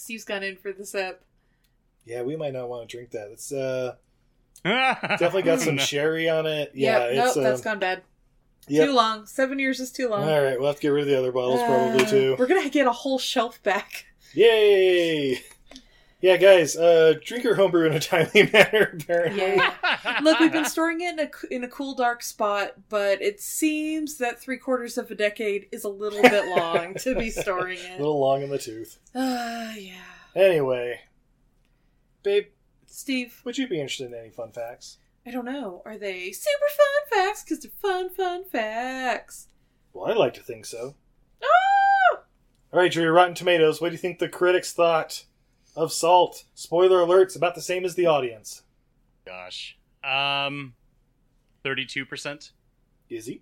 Steve's 0.01 0.25
gone 0.25 0.41
in 0.43 0.55
for 0.55 0.73
the 0.73 0.85
sip. 0.85 1.23
Yeah, 2.05 2.23
we 2.23 2.35
might 2.35 2.53
not 2.53 2.67
want 2.69 2.89
to 2.89 2.97
drink 2.97 3.11
that. 3.11 3.29
It's 3.31 3.51
uh 3.51 3.95
definitely 4.63 5.43
got 5.43 5.59
some 5.61 5.77
sherry 5.77 6.27
on 6.29 6.45
it. 6.47 6.71
Yeah, 6.73 6.99
Yep, 6.99 7.09
it's 7.27 7.35
nope, 7.35 7.43
that's 7.43 7.59
um, 7.59 7.63
gone 7.63 7.79
bad. 7.79 8.01
yep. 8.67 8.87
Too 8.87 8.93
long. 8.93 9.25
Seven 9.27 9.59
years 9.59 9.79
is 9.79 9.91
too 9.91 10.09
long. 10.09 10.27
All 10.27 10.41
right, 10.41 10.57
we'll 10.59 10.67
have 10.67 10.77
to 10.77 10.81
get 10.81 10.89
rid 10.89 11.03
of 11.03 11.07
the 11.07 11.17
other 11.17 11.31
bottles 11.31 11.61
probably 11.61 12.03
Uh, 12.05 12.09
too. 12.09 12.35
We're 12.39 12.47
gonna 12.47 12.69
get 12.69 12.87
a 12.87 12.91
whole 12.91 13.19
shelf 13.19 13.61
back. 13.63 14.05
Yay! 14.33 15.41
Yeah, 16.21 16.37
guys, 16.37 16.75
uh, 16.75 17.15
drink 17.25 17.43
your 17.43 17.55
homebrew 17.55 17.87
in 17.87 17.93
a 17.93 17.99
timely 17.99 18.43
manner. 18.53 18.95
Apparently, 19.01 19.41
Yeah. 19.55 20.19
Look, 20.21 20.39
we've 20.39 20.51
been 20.51 20.65
storing 20.65 21.01
it 21.01 21.13
in 21.13 21.19
a 21.19 21.29
in 21.53 21.63
a 21.63 21.67
cool, 21.67 21.95
dark 21.95 22.21
spot, 22.21 22.73
but 22.89 23.21
it 23.21 23.39
seems 23.41 24.17
that 24.17 24.39
three 24.39 24.57
quarters 24.57 24.97
of 24.99 25.09
a 25.09 25.15
decade 25.15 25.67
is 25.71 25.83
a 25.83 25.89
little 25.89 26.21
bit 26.21 26.45
long 26.55 26.93
to 26.95 27.15
be 27.15 27.29
storing 27.31 27.79
it. 27.79 27.95
a 27.95 27.97
little 27.97 28.19
long 28.19 28.43
in 28.43 28.49
the 28.49 28.59
tooth. 28.59 28.97
Ah, 29.15 29.73
yeah. 29.75 29.95
Anyway, 30.35 31.01
babe, 32.23 32.45
Steve, 32.85 33.41
would 33.43 33.57
you 33.57 33.67
be 33.67 33.79
interested 33.81 34.07
in 34.07 34.13
any 34.17 34.29
fun 34.29 34.51
facts? 34.51 34.97
I 35.25 35.31
don't 35.31 35.45
know. 35.45 35.81
Are 35.85 35.97
they 35.97 36.31
super 36.31 36.65
fun 36.77 37.19
facts? 37.27 37.43
Because 37.43 37.59
they're 37.59 37.71
fun, 37.81 38.09
fun 38.09 38.45
facts. 38.45 39.47
Well, 39.93 40.09
I'd 40.09 40.17
like 40.17 40.33
to 40.35 40.41
think 40.41 40.65
so. 40.65 40.95
Ah! 41.43 42.19
All 42.73 42.79
right, 42.79 42.91
Drew, 42.91 43.09
Rotten 43.11 43.35
Tomatoes. 43.35 43.81
What 43.81 43.89
do 43.89 43.93
you 43.93 43.97
think 43.99 44.19
the 44.19 44.29
critics 44.29 44.71
thought 44.71 45.25
of 45.81 45.91
Salt? 45.91 46.45
Spoiler 46.53 46.99
alerts 46.99 47.35
about 47.35 47.55
the 47.55 47.61
same 47.61 47.83
as 47.83 47.95
the 47.95 48.05
audience. 48.05 48.63
Gosh. 49.25 49.77
Um, 50.03 50.73
thirty-two 51.63 52.05
percent. 52.05 52.51
Is 53.09 53.25
he? 53.25 53.41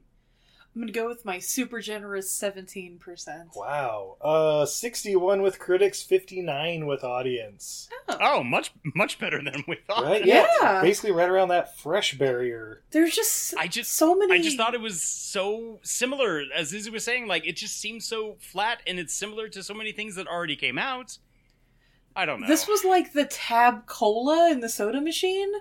I'm 0.75 0.81
gonna 0.81 0.91
go 0.91 1.07
with 1.07 1.25
my 1.25 1.39
super 1.39 1.81
generous 1.81 2.31
seventeen 2.31 2.99
percent. 2.99 3.49
Wow. 3.55 4.17
Uh, 4.21 4.65
sixty-one 4.65 5.41
with 5.41 5.57
critics, 5.57 6.03
fifty-nine 6.03 6.85
with 6.85 7.03
audience. 7.03 7.89
Oh, 8.07 8.43
much 8.43 8.71
much 8.95 9.17
better 9.19 9.41
than 9.43 9.63
we 9.67 9.77
thought. 9.87 10.03
Right? 10.03 10.23
Yeah. 10.23 10.79
Basically, 10.81 11.11
right 11.11 11.27
around 11.27 11.47
that 11.47 11.77
fresh 11.77 12.17
barrier. 12.17 12.83
There's 12.91 13.15
just 13.15 13.55
I 13.57 13.67
just 13.67 13.93
so 13.93 14.15
many. 14.15 14.33
I 14.33 14.41
just 14.41 14.57
thought 14.57 14.75
it 14.75 14.81
was 14.81 15.01
so 15.01 15.79
similar, 15.81 16.43
as 16.55 16.71
Izzy 16.71 16.91
was 16.91 17.03
saying. 17.03 17.27
Like 17.27 17.47
it 17.47 17.55
just 17.55 17.79
seems 17.81 18.05
so 18.05 18.37
flat, 18.39 18.81
and 18.85 18.99
it's 18.99 19.13
similar 19.13 19.49
to 19.49 19.63
so 19.63 19.73
many 19.73 19.91
things 19.91 20.15
that 20.15 20.27
already 20.27 20.55
came 20.55 20.77
out. 20.77 21.17
I 22.15 22.25
don't 22.25 22.41
know. 22.41 22.47
This 22.47 22.67
was 22.67 22.83
like 22.83 23.13
the 23.13 23.25
tab 23.25 23.85
cola 23.85 24.49
in 24.51 24.59
the 24.59 24.69
soda 24.69 25.01
machine. 25.01 25.51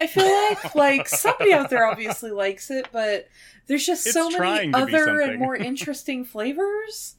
I 0.00 0.06
feel 0.06 0.24
like 0.24 0.74
like 0.74 1.06
somebody 1.08 1.52
out 1.52 1.68
there 1.70 1.86
obviously 1.86 2.30
likes 2.32 2.70
it, 2.70 2.88
but 2.92 3.28
there's 3.66 3.86
just 3.86 4.06
It's 4.06 4.14
so 4.14 4.24
many 4.24 4.36
trying 4.36 4.72
to 4.72 4.86
be 4.86 4.94
other 4.94 5.20
and 5.20 5.38
more 5.38 5.56
interesting 5.56 6.24
flavors. 6.32 7.16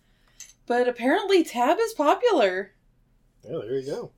But 0.66 0.88
apparently 0.88 1.44
tab 1.44 1.78
is 1.80 1.94
popular. 1.94 2.72
Oh, 3.50 3.62
there 3.62 3.78
you 3.78 3.86
go. 3.86 4.12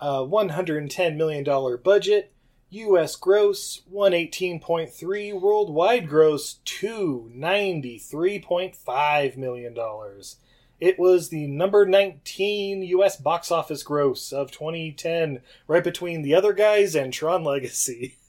Uh, 0.00 0.20
$110 0.20 1.16
million 1.16 1.44
budget. 1.82 2.32
U.S. 2.70 3.16
gross 3.16 3.82
118.3. 3.92 5.40
Worldwide 5.40 6.08
gross 6.08 6.60
293.5 6.66 9.36
million 9.36 9.74
dollars. 9.74 10.36
It 10.80 10.98
was 10.98 11.28
the 11.28 11.46
number 11.48 11.84
19 11.86 12.82
U.S. 12.82 13.16
box 13.16 13.50
office 13.50 13.82
gross 13.82 14.32
of 14.32 14.50
2010, 14.52 15.40
right 15.66 15.82
between 15.82 16.22
the 16.22 16.34
other 16.34 16.52
guys 16.52 16.94
and 16.94 17.12
Tron 17.12 17.44
Legacy. 17.44 18.16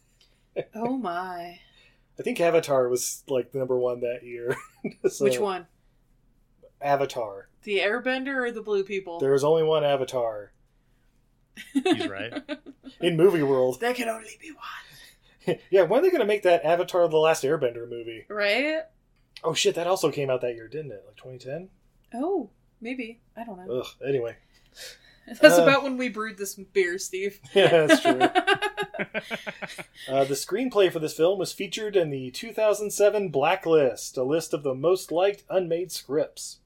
Oh 0.75 0.97
my. 0.97 1.59
I 2.19 2.23
think 2.23 2.41
Avatar 2.41 2.89
was 2.89 3.23
like 3.29 3.53
the 3.53 3.59
number 3.59 3.77
one 3.77 4.01
that 4.01 4.23
year. 4.23 4.57
So, 5.09 5.23
Which 5.23 5.39
one? 5.39 5.67
Avatar. 6.81 7.47
The 7.63 7.79
Airbender 7.79 8.35
or 8.47 8.51
the 8.51 8.61
Blue 8.61 8.83
People? 8.83 9.19
There 9.19 9.31
was 9.31 9.43
only 9.45 9.63
one 9.63 9.85
Avatar 9.85 10.51
He's 11.73 12.07
right. 12.07 12.33
in 13.01 13.17
movie 13.17 13.43
world. 13.43 13.79
There 13.79 13.93
can 13.93 14.09
only 14.09 14.37
be 14.39 14.51
one. 14.51 15.57
yeah, 15.69 15.83
when 15.83 15.99
are 15.99 16.03
they 16.03 16.09
going 16.09 16.21
to 16.21 16.25
make 16.25 16.43
that 16.43 16.63
Avatar: 16.65 17.07
The 17.07 17.17
Last 17.17 17.43
Airbender 17.43 17.89
movie? 17.89 18.25
Right? 18.27 18.81
Oh 19.43 19.53
shit, 19.53 19.75
that 19.75 19.87
also 19.87 20.11
came 20.11 20.29
out 20.29 20.41
that 20.41 20.55
year, 20.55 20.67
didn't 20.67 20.91
it? 20.91 21.03
Like 21.05 21.15
2010. 21.15 21.69
Oh, 22.13 22.49
maybe. 22.81 23.19
I 23.35 23.43
don't 23.43 23.65
know. 23.65 23.79
Ugh. 23.81 23.87
Anyway, 24.07 24.35
That's 25.41 25.59
Uh, 25.59 25.63
about 25.63 25.83
when 25.83 25.97
we 25.97 26.09
brewed 26.09 26.37
this 26.37 26.55
beer, 26.55 26.97
Steve. 26.97 27.39
yeah, 27.53 27.85
that's 27.85 28.01
true. 28.01 28.19
uh, 30.09 30.23
the 30.23 30.33
screenplay 30.33 30.91
for 30.91 30.99
this 30.99 31.13
film 31.15 31.37
was 31.37 31.53
featured 31.53 31.95
in 31.95 32.09
the 32.09 32.31
2007 32.31 33.29
Blacklist, 33.29 34.17
a 34.17 34.23
list 34.23 34.53
of 34.53 34.63
the 34.63 34.73
most 34.73 35.11
liked 35.11 35.43
unmade 35.49 35.91
scripts. 35.91 36.59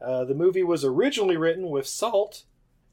Uh, 0.00 0.24
the 0.24 0.34
movie 0.34 0.62
was 0.62 0.84
originally 0.84 1.36
written 1.36 1.70
with 1.70 1.86
Salt 1.86 2.44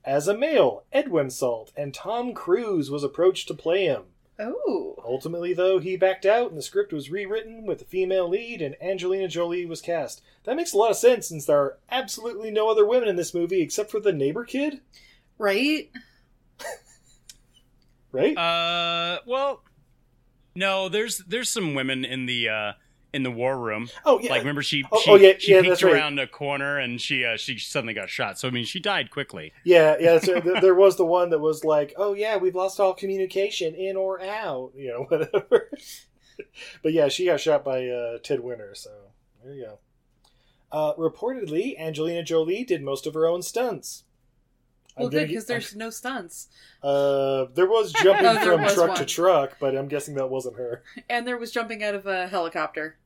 as 0.05 0.27
a 0.27 0.35
male, 0.38 0.84
Edwin 0.91 1.30
Salt, 1.30 1.71
and 1.77 1.93
Tom 1.93 2.34
Cruise 2.34 2.89
was 2.89 3.03
approached 3.03 3.47
to 3.49 3.53
play 3.53 3.85
him. 3.85 4.03
Oh. 4.39 4.95
Ultimately, 5.05 5.53
though, 5.53 5.80
he 5.80 5.95
backed 5.95 6.26
out 6.26 6.49
and 6.49 6.57
the 6.57 6.64
script 6.64 6.91
was 6.91 7.11
rewritten 7.11 7.65
with 7.65 7.81
a 7.81 7.85
female 7.85 8.27
lead 8.27 8.61
and 8.61 8.76
Angelina 8.81 9.27
Jolie 9.27 9.65
was 9.65 9.81
cast. 9.81 10.22
That 10.45 10.55
makes 10.55 10.73
a 10.73 10.77
lot 10.77 10.91
of 10.91 10.97
sense 10.97 11.27
since 11.27 11.45
there 11.45 11.60
are 11.60 11.77
absolutely 11.91 12.51
no 12.51 12.69
other 12.69 12.85
women 12.85 13.07
in 13.10 13.15
this 13.15 13.34
movie 13.34 13.61
except 13.61 13.91
for 13.91 13.99
the 13.99 14.14
neighbor 14.14 14.43
kid, 14.43 14.81
Right? 15.38 15.89
right? 18.11 18.38
Uh, 18.38 19.19
well, 19.26 19.64
no. 20.55 20.89
There's 20.89 21.19
there's 21.19 21.49
some 21.49 21.73
women 21.73 22.05
in 22.05 22.26
the 22.26 22.49
uh 22.49 22.72
in 23.14 23.23
the 23.23 23.31
war 23.31 23.57
room. 23.60 23.90
Oh, 24.06 24.19
yeah. 24.19 24.31
Like 24.31 24.40
remember 24.40 24.64
she 24.64 24.84
Oh, 24.91 24.99
she, 25.02 25.11
oh, 25.11 25.15
yeah, 25.15 25.34
she 25.38 25.52
yeah, 25.53 25.60
peeked 25.61 25.69
that's 25.69 25.84
right. 25.84 25.94
around 25.94 26.18
a 26.19 26.26
corner 26.27 26.80
and 26.80 26.99
she 26.99 27.23
uh 27.23 27.38
she 27.38 27.57
suddenly 27.60 27.94
got 27.94 28.10
shot. 28.10 28.40
So 28.40 28.48
I 28.48 28.52
mean 28.52 28.65
she 28.65 28.80
died 28.80 29.11
quickly. 29.11 29.53
yeah, 29.64 29.95
yeah. 29.99 30.18
So 30.19 30.40
th- 30.41 30.61
there 30.61 30.76
was 30.76 30.98
the 30.98 31.06
one 31.06 31.30
that 31.30 31.40
was 31.40 31.64
like, 31.64 31.94
"Oh 31.98 32.14
yeah, 32.14 32.38
we've 32.38 32.56
lost 32.56 32.80
all 32.80 32.94
communication, 32.94 33.76
in 33.76 33.95
or 33.95 34.22
out," 34.22 34.72
you 34.76 34.90
know, 34.90 35.03
whatever. 35.10 35.69
but 36.81 36.94
yeah, 36.94 37.07
she 37.07 37.26
got 37.26 37.40
shot 37.40 37.64
by 37.64 37.88
uh, 37.88 38.18
Ted 38.23 38.40
Winter. 38.40 38.73
So 38.76 38.90
there 39.44 39.53
you 39.53 39.64
go. 39.65 39.80
Uh, 40.72 40.95
reportedly, 40.95 41.77
Angelina 41.80 42.23
Jolie 42.23 42.64
did 42.64 42.81
most 42.81 43.06
of 43.06 43.14
her 43.14 43.27
own 43.27 43.44
stunts. 43.44 44.06
Well, 44.98 45.10
gonna 45.10 45.22
good 45.23 45.27
because 45.30 45.44
get- 45.45 45.48
there's 45.48 45.76
no 45.76 45.90
stunts, 45.90 46.48
Uh, 46.84 47.45
there 47.56 47.65
was 47.68 47.91
jumping 48.03 48.26
Oh, 48.27 48.34
there 48.35 48.44
from 48.53 48.61
was 48.64 48.73
truck 48.76 48.88
one. 48.90 48.98
to 48.98 49.06
truck, 49.06 49.57
but 49.60 49.76
I'm 49.76 49.88
guessing 49.88 50.15
that 50.15 50.30
wasn't 50.30 50.57
her. 50.57 50.84
and 51.10 51.27
there 51.27 51.38
was 51.38 51.52
jumping 51.52 51.84
out 51.84 51.95
of 51.95 52.06
a 52.06 52.27
helicopter 52.27 52.98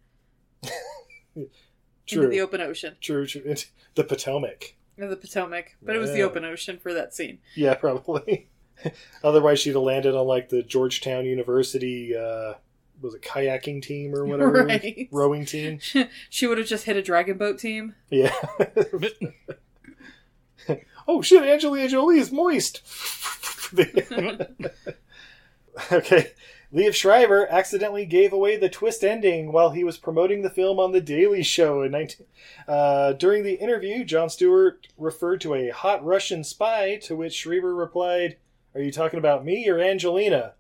True. 1.36 1.50
into 2.24 2.28
the 2.28 2.42
open 2.42 2.62
ocean, 2.62 2.96
True, 3.02 3.26
true. 3.28 3.56
The 3.96 4.04
Potomac. 4.04 4.76
of 4.98 5.10
the 5.10 5.18
Potomac. 5.18 5.76
But 5.82 5.96
it 5.96 6.00
was 6.00 6.14
the 6.14 6.22
open 6.24 6.46
ocean 6.46 6.78
for 6.80 6.94
that 6.94 7.14
scene. 7.14 7.40
Yeah, 7.56 7.74
probably. 7.76 8.48
Otherwise, 9.24 9.60
she'd 9.60 9.74
have 9.74 9.82
landed 9.84 10.16
on 10.16 10.26
like 10.28 10.50
the 10.50 10.64
Georgetown 10.64 11.26
University. 11.26 12.16
Uh, 12.16 12.54
was 13.02 13.14
it 13.14 13.22
kayaking 13.22 13.82
team 13.82 14.16
or 14.16 14.26
whatever? 14.26 14.64
Right. 14.68 15.08
Rowing 15.12 15.46
team. 15.46 15.80
she 16.30 16.48
would 16.48 16.58
have 16.58 16.68
just 16.68 16.86
hit 16.86 16.96
a 16.96 17.02
dragon 17.02 17.38
boat 17.38 17.60
team. 17.60 17.96
Yeah. 18.10 18.34
oh 21.08 21.22
shit! 21.22 21.44
Angelina 21.44 21.88
Jolie 21.90 22.20
is 22.20 22.32
moist. 22.32 22.82
okay. 25.92 26.32
Liev 26.74 26.94
Schreiber 26.94 27.48
accidentally 27.50 28.06
gave 28.06 28.34
away 28.34 28.58
the 28.58 28.68
twist 28.68 29.04
ending 29.04 29.52
while 29.54 29.70
he 29.70 29.84
was 29.86 29.98
promoting 29.98 30.42
the 30.42 30.50
film 30.50 30.80
on 30.80 30.92
The 30.92 31.00
Daily 31.00 31.42
Show 31.42 31.82
in 31.82 31.92
19. 31.92 32.28
Uh, 32.68 33.14
during 33.14 33.44
the 33.44 33.54
interview, 33.56 34.04
Jon 34.04 34.30
Stewart 34.30 34.88
referred 34.98 35.40
to 35.42 35.54
a 35.54 35.70
hot 35.70 36.04
Russian 36.04 36.44
spy, 36.44 36.98
to 37.04 37.16
which 37.16 37.34
Schreiber 37.34 37.74
replied, 37.74 38.38
Are 38.76 38.82
you 38.82 38.92
talking 38.92 39.18
about 39.18 39.46
me 39.46 39.70
or 39.70 39.80
Angelina? 39.80 40.54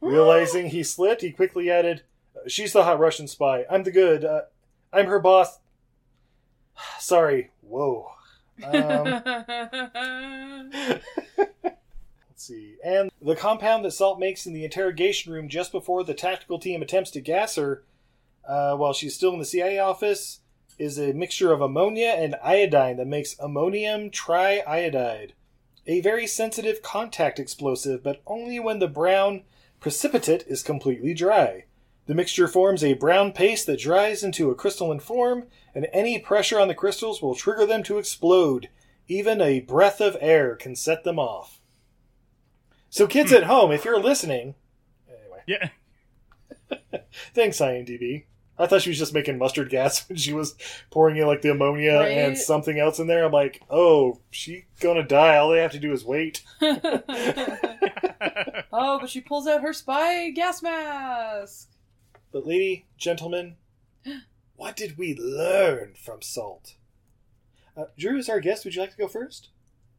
Realizing 0.00 0.70
he 0.70 0.82
slipped, 0.82 1.20
he 1.20 1.30
quickly 1.30 1.70
added, 1.70 2.02
She's 2.48 2.72
the 2.72 2.84
hot 2.84 2.98
Russian 2.98 3.28
spy. 3.28 3.64
I'm 3.70 3.84
the 3.84 3.90
good. 3.90 4.24
Uh, 4.24 4.42
I'm 4.92 5.06
her 5.06 5.20
boss. 5.20 5.58
Sorry. 6.98 7.50
Whoa. 7.60 8.08
Um, 8.64 9.22
See. 12.42 12.74
And 12.84 13.12
the 13.20 13.36
compound 13.36 13.84
that 13.84 13.92
Salt 13.92 14.18
makes 14.18 14.46
in 14.46 14.52
the 14.52 14.64
interrogation 14.64 15.32
room 15.32 15.48
just 15.48 15.70
before 15.70 16.02
the 16.02 16.12
tactical 16.12 16.58
team 16.58 16.82
attempts 16.82 17.12
to 17.12 17.20
gas 17.20 17.54
her 17.54 17.84
uh, 18.44 18.74
while 18.74 18.92
she's 18.92 19.14
still 19.14 19.32
in 19.32 19.38
the 19.38 19.44
CIA 19.44 19.78
office 19.78 20.40
is 20.76 20.98
a 20.98 21.12
mixture 21.12 21.52
of 21.52 21.60
ammonia 21.60 22.08
and 22.08 22.34
iodine 22.42 22.96
that 22.96 23.06
makes 23.06 23.38
ammonium 23.38 24.10
triiodide. 24.10 25.30
A 25.86 26.00
very 26.00 26.26
sensitive 26.26 26.82
contact 26.82 27.38
explosive, 27.38 28.02
but 28.02 28.20
only 28.26 28.58
when 28.58 28.80
the 28.80 28.88
brown 28.88 29.44
precipitate 29.78 30.44
is 30.48 30.64
completely 30.64 31.14
dry. 31.14 31.66
The 32.06 32.14
mixture 32.14 32.48
forms 32.48 32.82
a 32.82 32.94
brown 32.94 33.30
paste 33.30 33.66
that 33.66 33.78
dries 33.78 34.24
into 34.24 34.50
a 34.50 34.56
crystalline 34.56 34.98
form, 34.98 35.44
and 35.76 35.86
any 35.92 36.18
pressure 36.18 36.58
on 36.58 36.66
the 36.66 36.74
crystals 36.74 37.22
will 37.22 37.36
trigger 37.36 37.66
them 37.66 37.84
to 37.84 37.98
explode. 37.98 38.68
Even 39.06 39.40
a 39.40 39.60
breath 39.60 40.00
of 40.00 40.16
air 40.20 40.56
can 40.56 40.74
set 40.74 41.04
them 41.04 41.20
off. 41.20 41.60
So, 42.92 43.06
kids 43.06 43.32
at 43.32 43.44
home, 43.44 43.72
if 43.72 43.86
you're 43.86 43.98
listening, 43.98 44.54
anyway. 45.08 45.40
Yeah. 45.46 45.70
thanks, 47.34 47.56
IMDb. 47.56 48.24
I 48.58 48.66
thought 48.66 48.82
she 48.82 48.90
was 48.90 48.98
just 48.98 49.14
making 49.14 49.38
mustard 49.38 49.70
gas 49.70 50.04
when 50.10 50.18
she 50.18 50.34
was 50.34 50.54
pouring 50.90 51.16
in 51.16 51.26
like 51.26 51.40
the 51.40 51.52
ammonia 51.52 52.00
Right. 52.00 52.08
and 52.10 52.36
something 52.36 52.78
else 52.78 52.98
in 52.98 53.06
there. 53.06 53.24
I'm 53.24 53.32
like, 53.32 53.62
oh, 53.70 54.20
she 54.30 54.66
gonna 54.78 55.04
die. 55.04 55.38
All 55.38 55.48
they 55.48 55.62
have 55.62 55.72
to 55.72 55.78
do 55.78 55.90
is 55.94 56.04
wait. 56.04 56.42
oh, 56.60 57.00
but 59.00 59.08
she 59.08 59.22
pulls 59.22 59.46
out 59.46 59.62
her 59.62 59.72
spy 59.72 60.28
gas 60.28 60.62
mask. 60.62 61.70
But, 62.30 62.46
lady, 62.46 62.84
gentlemen, 62.98 63.56
what 64.56 64.76
did 64.76 64.98
we 64.98 65.16
learn 65.16 65.94
from 65.96 66.20
Salt? 66.20 66.74
Uh, 67.74 67.84
Drew 67.98 68.18
is 68.18 68.28
our 68.28 68.40
guest. 68.40 68.66
Would 68.66 68.74
you 68.74 68.82
like 68.82 68.90
to 68.92 68.98
go 68.98 69.08
first? 69.08 69.48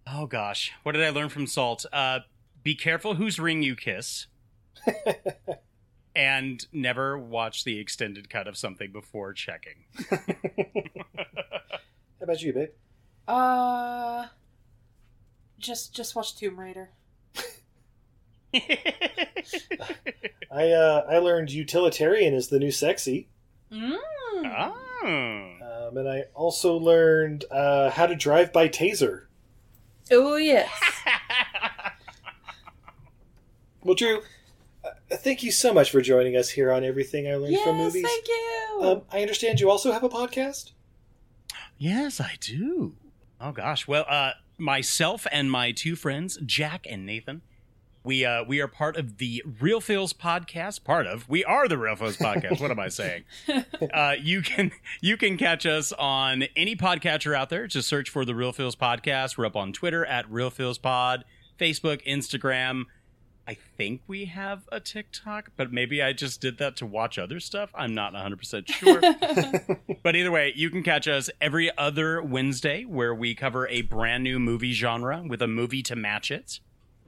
Oh 0.05 0.27
gosh, 0.27 0.71
what 0.83 0.91
did 0.91 1.03
I 1.03 1.09
learn 1.09 1.29
from 1.29 1.47
Salt? 1.47 1.87
Uh, 1.91 2.19
be 2.63 2.75
careful 2.75 3.15
whose 3.15 3.39
ring 3.39 3.61
you 3.61 3.75
kiss, 3.75 4.27
and 6.15 6.65
never 6.71 7.17
watch 7.17 7.63
the 7.63 7.79
extended 7.79 8.29
cut 8.29 8.47
of 8.47 8.57
something 8.57 8.91
before 8.91 9.33
checking. 9.33 9.85
How 10.09 10.19
about 12.21 12.41
you, 12.41 12.53
babe? 12.53 12.69
Uh, 13.27 14.27
just 15.59 15.93
just 15.93 16.15
watch 16.15 16.35
Tomb 16.35 16.59
Raider. 16.59 16.89
I 20.51 20.69
uh, 20.71 21.05
I 21.09 21.17
learned 21.17 21.51
utilitarian 21.51 22.33
is 22.33 22.49
the 22.49 22.59
new 22.59 22.71
sexy. 22.71 23.27
Mm. 23.71 23.97
Ah. 24.45 24.73
Um, 25.03 25.97
and 25.97 26.07
I 26.07 26.25
also 26.33 26.75
learned 26.77 27.45
uh, 27.51 27.89
how 27.89 28.05
to 28.05 28.15
drive 28.15 28.53
by 28.53 28.69
taser. 28.69 29.25
Oh 30.11 30.35
yes. 30.35 30.69
Well, 33.83 33.95
Drew, 33.95 34.21
uh, 34.83 34.89
thank 35.17 35.43
you 35.43 35.51
so 35.51 35.73
much 35.73 35.91
for 35.91 36.01
joining 36.01 36.35
us 36.35 36.49
here 36.49 36.71
on 36.71 36.83
Everything 36.83 37.27
I 37.27 37.35
Learned 37.35 37.57
from 37.63 37.77
yes, 37.77 37.85
Movies. 37.93 38.03
thank 38.03 38.27
you. 38.27 38.79
Um, 38.81 39.01
I 39.11 39.21
understand 39.21 39.59
you 39.59 39.69
also 39.69 39.91
have 39.91 40.03
a 40.03 40.09
podcast. 40.09 40.71
Yes, 41.77 42.19
I 42.21 42.35
do. 42.39 42.95
Oh 43.41 43.51
gosh. 43.51 43.87
Well, 43.87 44.05
uh 44.07 44.31
myself 44.57 45.27
and 45.31 45.51
my 45.51 45.71
two 45.71 45.95
friends, 45.95 46.37
Jack 46.45 46.85
and 46.89 47.05
Nathan, 47.05 47.41
we 48.03 48.23
uh 48.23 48.43
we 48.45 48.61
are 48.61 48.67
part 48.67 48.95
of 48.95 49.17
the 49.17 49.43
Real 49.59 49.81
Feels 49.81 50.13
podcast. 50.13 50.83
Part 50.85 51.07
of. 51.07 51.27
We 51.27 51.43
are 51.43 51.67
the 51.67 51.77
Real 51.77 51.95
Feels 51.95 52.15
podcast. 52.17 52.61
what 52.61 52.71
am 52.71 52.79
I 52.79 52.87
saying? 52.87 53.23
Uh 53.93 54.15
you 54.19 54.41
can 54.41 54.71
you 55.01 55.17
can 55.17 55.37
catch 55.37 55.65
us 55.65 55.91
on 55.93 56.43
any 56.55 56.75
podcatcher 56.75 57.35
out 57.35 57.49
there. 57.49 57.67
Just 57.67 57.87
search 57.89 58.09
for 58.09 58.23
the 58.23 58.33
Real 58.35 58.53
Feels 58.53 58.75
podcast. 58.77 59.37
We're 59.37 59.45
up 59.45 59.55
on 59.57 59.73
Twitter 59.73 60.05
at 60.05 60.29
Real 60.31 60.49
Feels 60.49 60.77
Pod, 60.77 61.25
Facebook, 61.59 62.05
Instagram. 62.07 62.83
I 63.45 63.55
think 63.77 64.01
we 64.07 64.25
have 64.25 64.63
a 64.71 64.79
TikTok, 64.79 65.51
but 65.57 65.71
maybe 65.71 66.01
I 66.01 66.13
just 66.13 66.39
did 66.39 66.57
that 66.59 66.77
to 66.77 66.85
watch 66.85 67.19
other 67.19 67.41
stuff. 67.41 67.71
I'm 67.75 67.93
not 67.93 68.13
100% 68.13 68.67
sure. 68.69 69.01
but 70.03 70.15
either 70.15 70.31
way, 70.31 70.53
you 70.55 70.69
can 70.69 70.81
catch 70.81 71.07
us 71.09 71.29
every 71.41 71.75
other 71.77 72.21
Wednesday 72.21 72.85
where 72.85 73.13
we 73.13 73.35
cover 73.35 73.67
a 73.67 73.81
brand 73.81 74.23
new 74.23 74.39
movie 74.39 74.71
genre 74.71 75.23
with 75.27 75.41
a 75.41 75.47
movie 75.47 75.83
to 75.83 75.95
match 75.95 76.31
it. 76.31 76.61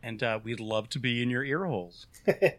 And 0.03 0.21
uh, 0.21 0.39
we'd 0.43 0.59
love 0.59 0.89
to 0.89 0.99
be 0.99 1.23
in 1.23 1.29
your 1.29 1.43
ear 1.43 1.65
holes. 1.65 2.07
Yeah. 2.27 2.51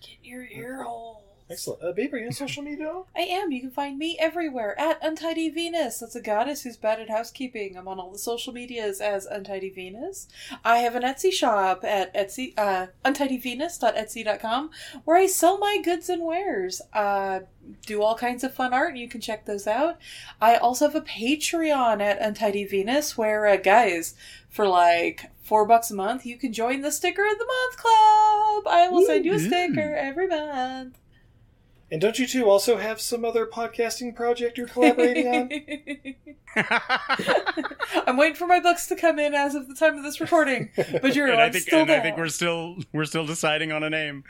Get 0.00 0.18
your 0.22 0.44
ear 0.44 0.84
holes. 0.84 1.27
Excellent. 1.50 1.82
Uh, 1.82 1.92
babe, 1.92 2.12
are 2.12 2.18
you 2.18 2.26
on 2.26 2.32
social 2.32 2.62
media? 2.62 3.02
I 3.16 3.20
am. 3.20 3.52
You 3.52 3.60
can 3.60 3.70
find 3.70 3.98
me 3.98 4.16
everywhere 4.20 4.78
at 4.78 4.98
Untidy 5.02 5.48
Venus. 5.48 5.98
That's 5.98 6.14
a 6.14 6.20
goddess 6.20 6.62
who's 6.62 6.76
bad 6.76 7.00
at 7.00 7.08
housekeeping. 7.08 7.76
I'm 7.76 7.88
on 7.88 7.98
all 7.98 8.10
the 8.10 8.18
social 8.18 8.52
medias 8.52 9.00
as 9.00 9.24
Untidy 9.24 9.70
Venus. 9.70 10.28
I 10.64 10.78
have 10.78 10.94
an 10.94 11.02
Etsy 11.02 11.32
shop 11.32 11.84
at 11.84 12.14
Etsy, 12.14 12.52
uh, 12.58 12.88
untidyvenus.etsy.com 13.04 14.70
where 15.04 15.16
I 15.16 15.26
sell 15.26 15.58
my 15.58 15.80
goods 15.82 16.10
and 16.10 16.22
wares. 16.22 16.82
Uh, 16.92 17.40
do 17.86 18.02
all 18.02 18.14
kinds 18.14 18.44
of 18.44 18.54
fun 18.54 18.72
art, 18.72 18.96
you 18.96 19.08
can 19.08 19.20
check 19.20 19.44
those 19.44 19.66
out. 19.66 19.98
I 20.40 20.56
also 20.56 20.86
have 20.86 20.94
a 20.94 21.00
Patreon 21.00 22.00
at 22.00 22.20
Untidy 22.20 22.64
Venus 22.64 23.16
where, 23.16 23.46
uh, 23.46 23.56
guys, 23.56 24.14
for 24.48 24.66
like 24.66 25.30
four 25.42 25.66
bucks 25.66 25.90
a 25.90 25.94
month, 25.94 26.24
you 26.26 26.36
can 26.36 26.52
join 26.52 26.82
the 26.82 26.92
Sticker 26.92 27.24
of 27.26 27.38
the 27.38 27.46
Month 27.46 27.76
Club. 27.76 28.66
I 28.66 28.88
will 28.90 29.04
send 29.04 29.24
you 29.24 29.34
a 29.34 29.38
sticker 29.38 29.94
every 29.94 30.26
month. 30.26 30.98
And 31.90 32.00
don't 32.00 32.18
you 32.18 32.26
two 32.26 32.50
also 32.50 32.76
have 32.76 33.00
some 33.00 33.24
other 33.24 33.46
podcasting 33.46 34.14
project 34.14 34.58
you're 34.58 34.68
collaborating 34.68 35.26
on? 35.28 35.50
I'm 38.06 38.16
waiting 38.16 38.34
for 38.34 38.46
my 38.46 38.60
books 38.60 38.86
to 38.88 38.96
come 38.96 39.18
in 39.18 39.34
as 39.34 39.54
of 39.54 39.68
the 39.68 39.74
time 39.74 39.96
of 39.96 40.02
this 40.02 40.20
recording. 40.20 40.70
But 40.76 41.14
you're 41.14 41.28
and 41.30 41.40
I 41.40 41.50
think, 41.50 41.64
still 41.64 41.80
and 41.80 41.90
there. 41.90 42.00
I 42.00 42.02
think 42.02 42.16
we're 42.16 42.28
still 42.28 42.76
we're 42.92 43.04
still 43.04 43.26
deciding 43.26 43.72
on 43.72 43.82
a 43.82 43.90
name. 43.90 44.24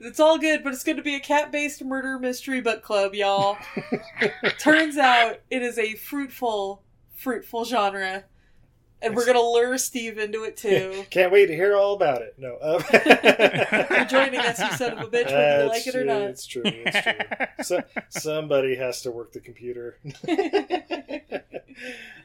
it's 0.00 0.20
all 0.20 0.38
good, 0.38 0.62
but 0.62 0.72
it's 0.72 0.84
going 0.84 0.96
to 0.96 1.02
be 1.02 1.14
a 1.14 1.20
cat-based 1.20 1.84
murder 1.84 2.18
mystery 2.18 2.60
book 2.60 2.82
club, 2.82 3.14
y'all. 3.14 3.56
Turns 4.58 4.96
out 4.96 5.40
it 5.50 5.62
is 5.62 5.78
a 5.78 5.94
fruitful, 5.94 6.82
fruitful 7.14 7.64
genre, 7.64 8.24
and 9.02 9.16
we're 9.16 9.24
going 9.24 9.36
to 9.36 9.42
lure 9.42 9.78
Steve 9.78 10.18
into 10.18 10.44
it 10.44 10.56
too. 10.58 11.04
Can't 11.10 11.32
wait 11.32 11.46
to 11.46 11.54
hear 11.54 11.76
all 11.76 11.94
about 11.94 12.22
it. 12.22 12.34
No. 12.38 12.58
Um, 12.60 12.82
You're 13.90 14.04
joining 14.06 14.40
us, 14.40 14.58
you 14.58 14.70
son 14.72 14.92
of 14.92 15.00
a 15.00 15.10
bitch, 15.10 15.26
whether 15.26 15.62
you 15.62 15.68
like 15.68 15.86
it 15.86 15.94
or 15.94 16.04
not. 16.04 16.22
It's 16.22 16.46
true. 16.46 16.62
It's 16.64 17.02
true. 17.02 17.46
so, 17.62 17.82
somebody 18.08 18.76
has 18.76 19.02
to 19.02 19.10
work 19.10 19.32
the 19.32 19.40
computer. 19.40 19.98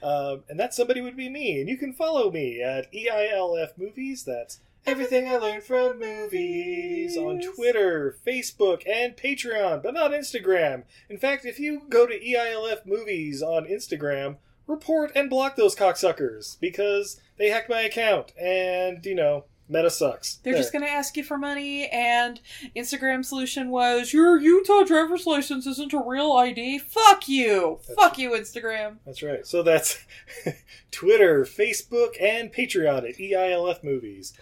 um, 0.03 0.43
and 0.49 0.59
that 0.59 0.73
somebody 0.73 1.01
would 1.01 1.17
be 1.17 1.29
me. 1.29 1.59
And 1.59 1.69
you 1.69 1.77
can 1.77 1.93
follow 1.93 2.31
me 2.31 2.61
at 2.61 2.91
EILF 2.93 3.77
Movies. 3.77 4.23
That's 4.23 4.59
everything 4.85 5.27
I 5.27 5.37
learned 5.37 5.63
from 5.63 5.99
movies 5.99 7.17
on 7.17 7.41
Twitter, 7.41 8.15
Facebook, 8.25 8.87
and 8.87 9.17
Patreon, 9.17 9.83
but 9.83 9.93
not 9.93 10.11
Instagram. 10.11 10.83
In 11.09 11.17
fact, 11.17 11.45
if 11.45 11.59
you 11.59 11.83
go 11.89 12.07
to 12.07 12.17
EILF 12.17 12.85
Movies 12.85 13.41
on 13.43 13.65
Instagram, 13.65 14.37
report 14.67 15.11
and 15.15 15.29
block 15.29 15.55
those 15.55 15.75
cocksuckers 15.75 16.59
because 16.59 17.19
they 17.37 17.49
hacked 17.49 17.69
my 17.69 17.81
account. 17.81 18.33
And, 18.39 19.05
you 19.05 19.15
know, 19.15 19.45
Meta 19.69 19.89
sucks. 19.89 20.35
They're 20.35 20.53
There. 20.53 20.61
just 20.61 20.71
going 20.71 20.85
to 20.85 20.89
ask 20.91 21.17
you 21.17 21.23
for 21.25 21.37
money, 21.37 21.87
and 21.89 22.39
Instagram 22.75 23.25
solution 23.25 23.69
was 23.69 24.13
your 24.13 24.39
Utah 24.39 24.83
driver's 24.83 25.25
license 25.25 25.67
isn't 25.67 25.91
a 25.91 26.01
real 26.05 26.31
ID. 26.31 26.79
Fuck 26.79 27.27
you. 27.27 27.79
Fuck 27.97 28.17
you, 28.17 28.31
Instagram. 28.31 28.97
That's 29.05 29.21
right. 29.21 29.45
So 29.45 29.63
that's 29.63 30.05
Twitter, 30.91 31.43
Facebook, 31.43 32.15
and 32.21 32.53
Patreon 32.53 33.09
at 33.09 33.17
EILF 33.17 33.83
Movies. 33.83 34.33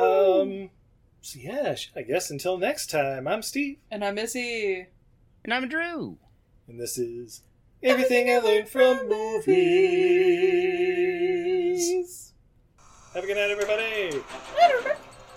Um. 0.00 0.70
So 1.20 1.38
yeah, 1.40 1.74
I 1.96 2.02
guess 2.02 2.30
until 2.30 2.58
next 2.58 2.90
time, 2.90 3.26
I'm 3.26 3.40
Steve, 3.42 3.78
And 3.90 4.04
I'm 4.04 4.14
Missy. 4.16 4.86
And 5.42 5.54
I'm 5.54 5.68
Drew. 5.68 6.18
and 6.68 6.78
this 6.78 6.98
is 6.98 7.42
everything 7.84 8.30
I 8.30 8.38
learned 8.38 8.68
from 8.68 9.08
movies. 9.08 9.52
Have 13.12 13.24
a 13.24 13.26
good 13.26 13.36
night, 13.36 13.50
everybody. 13.50 14.22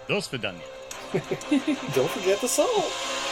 Dos 0.07 0.29
Vidania. 0.29 0.63
Don't 1.93 2.09
forget 2.09 2.39
the 2.41 2.47
salt. 2.47 3.26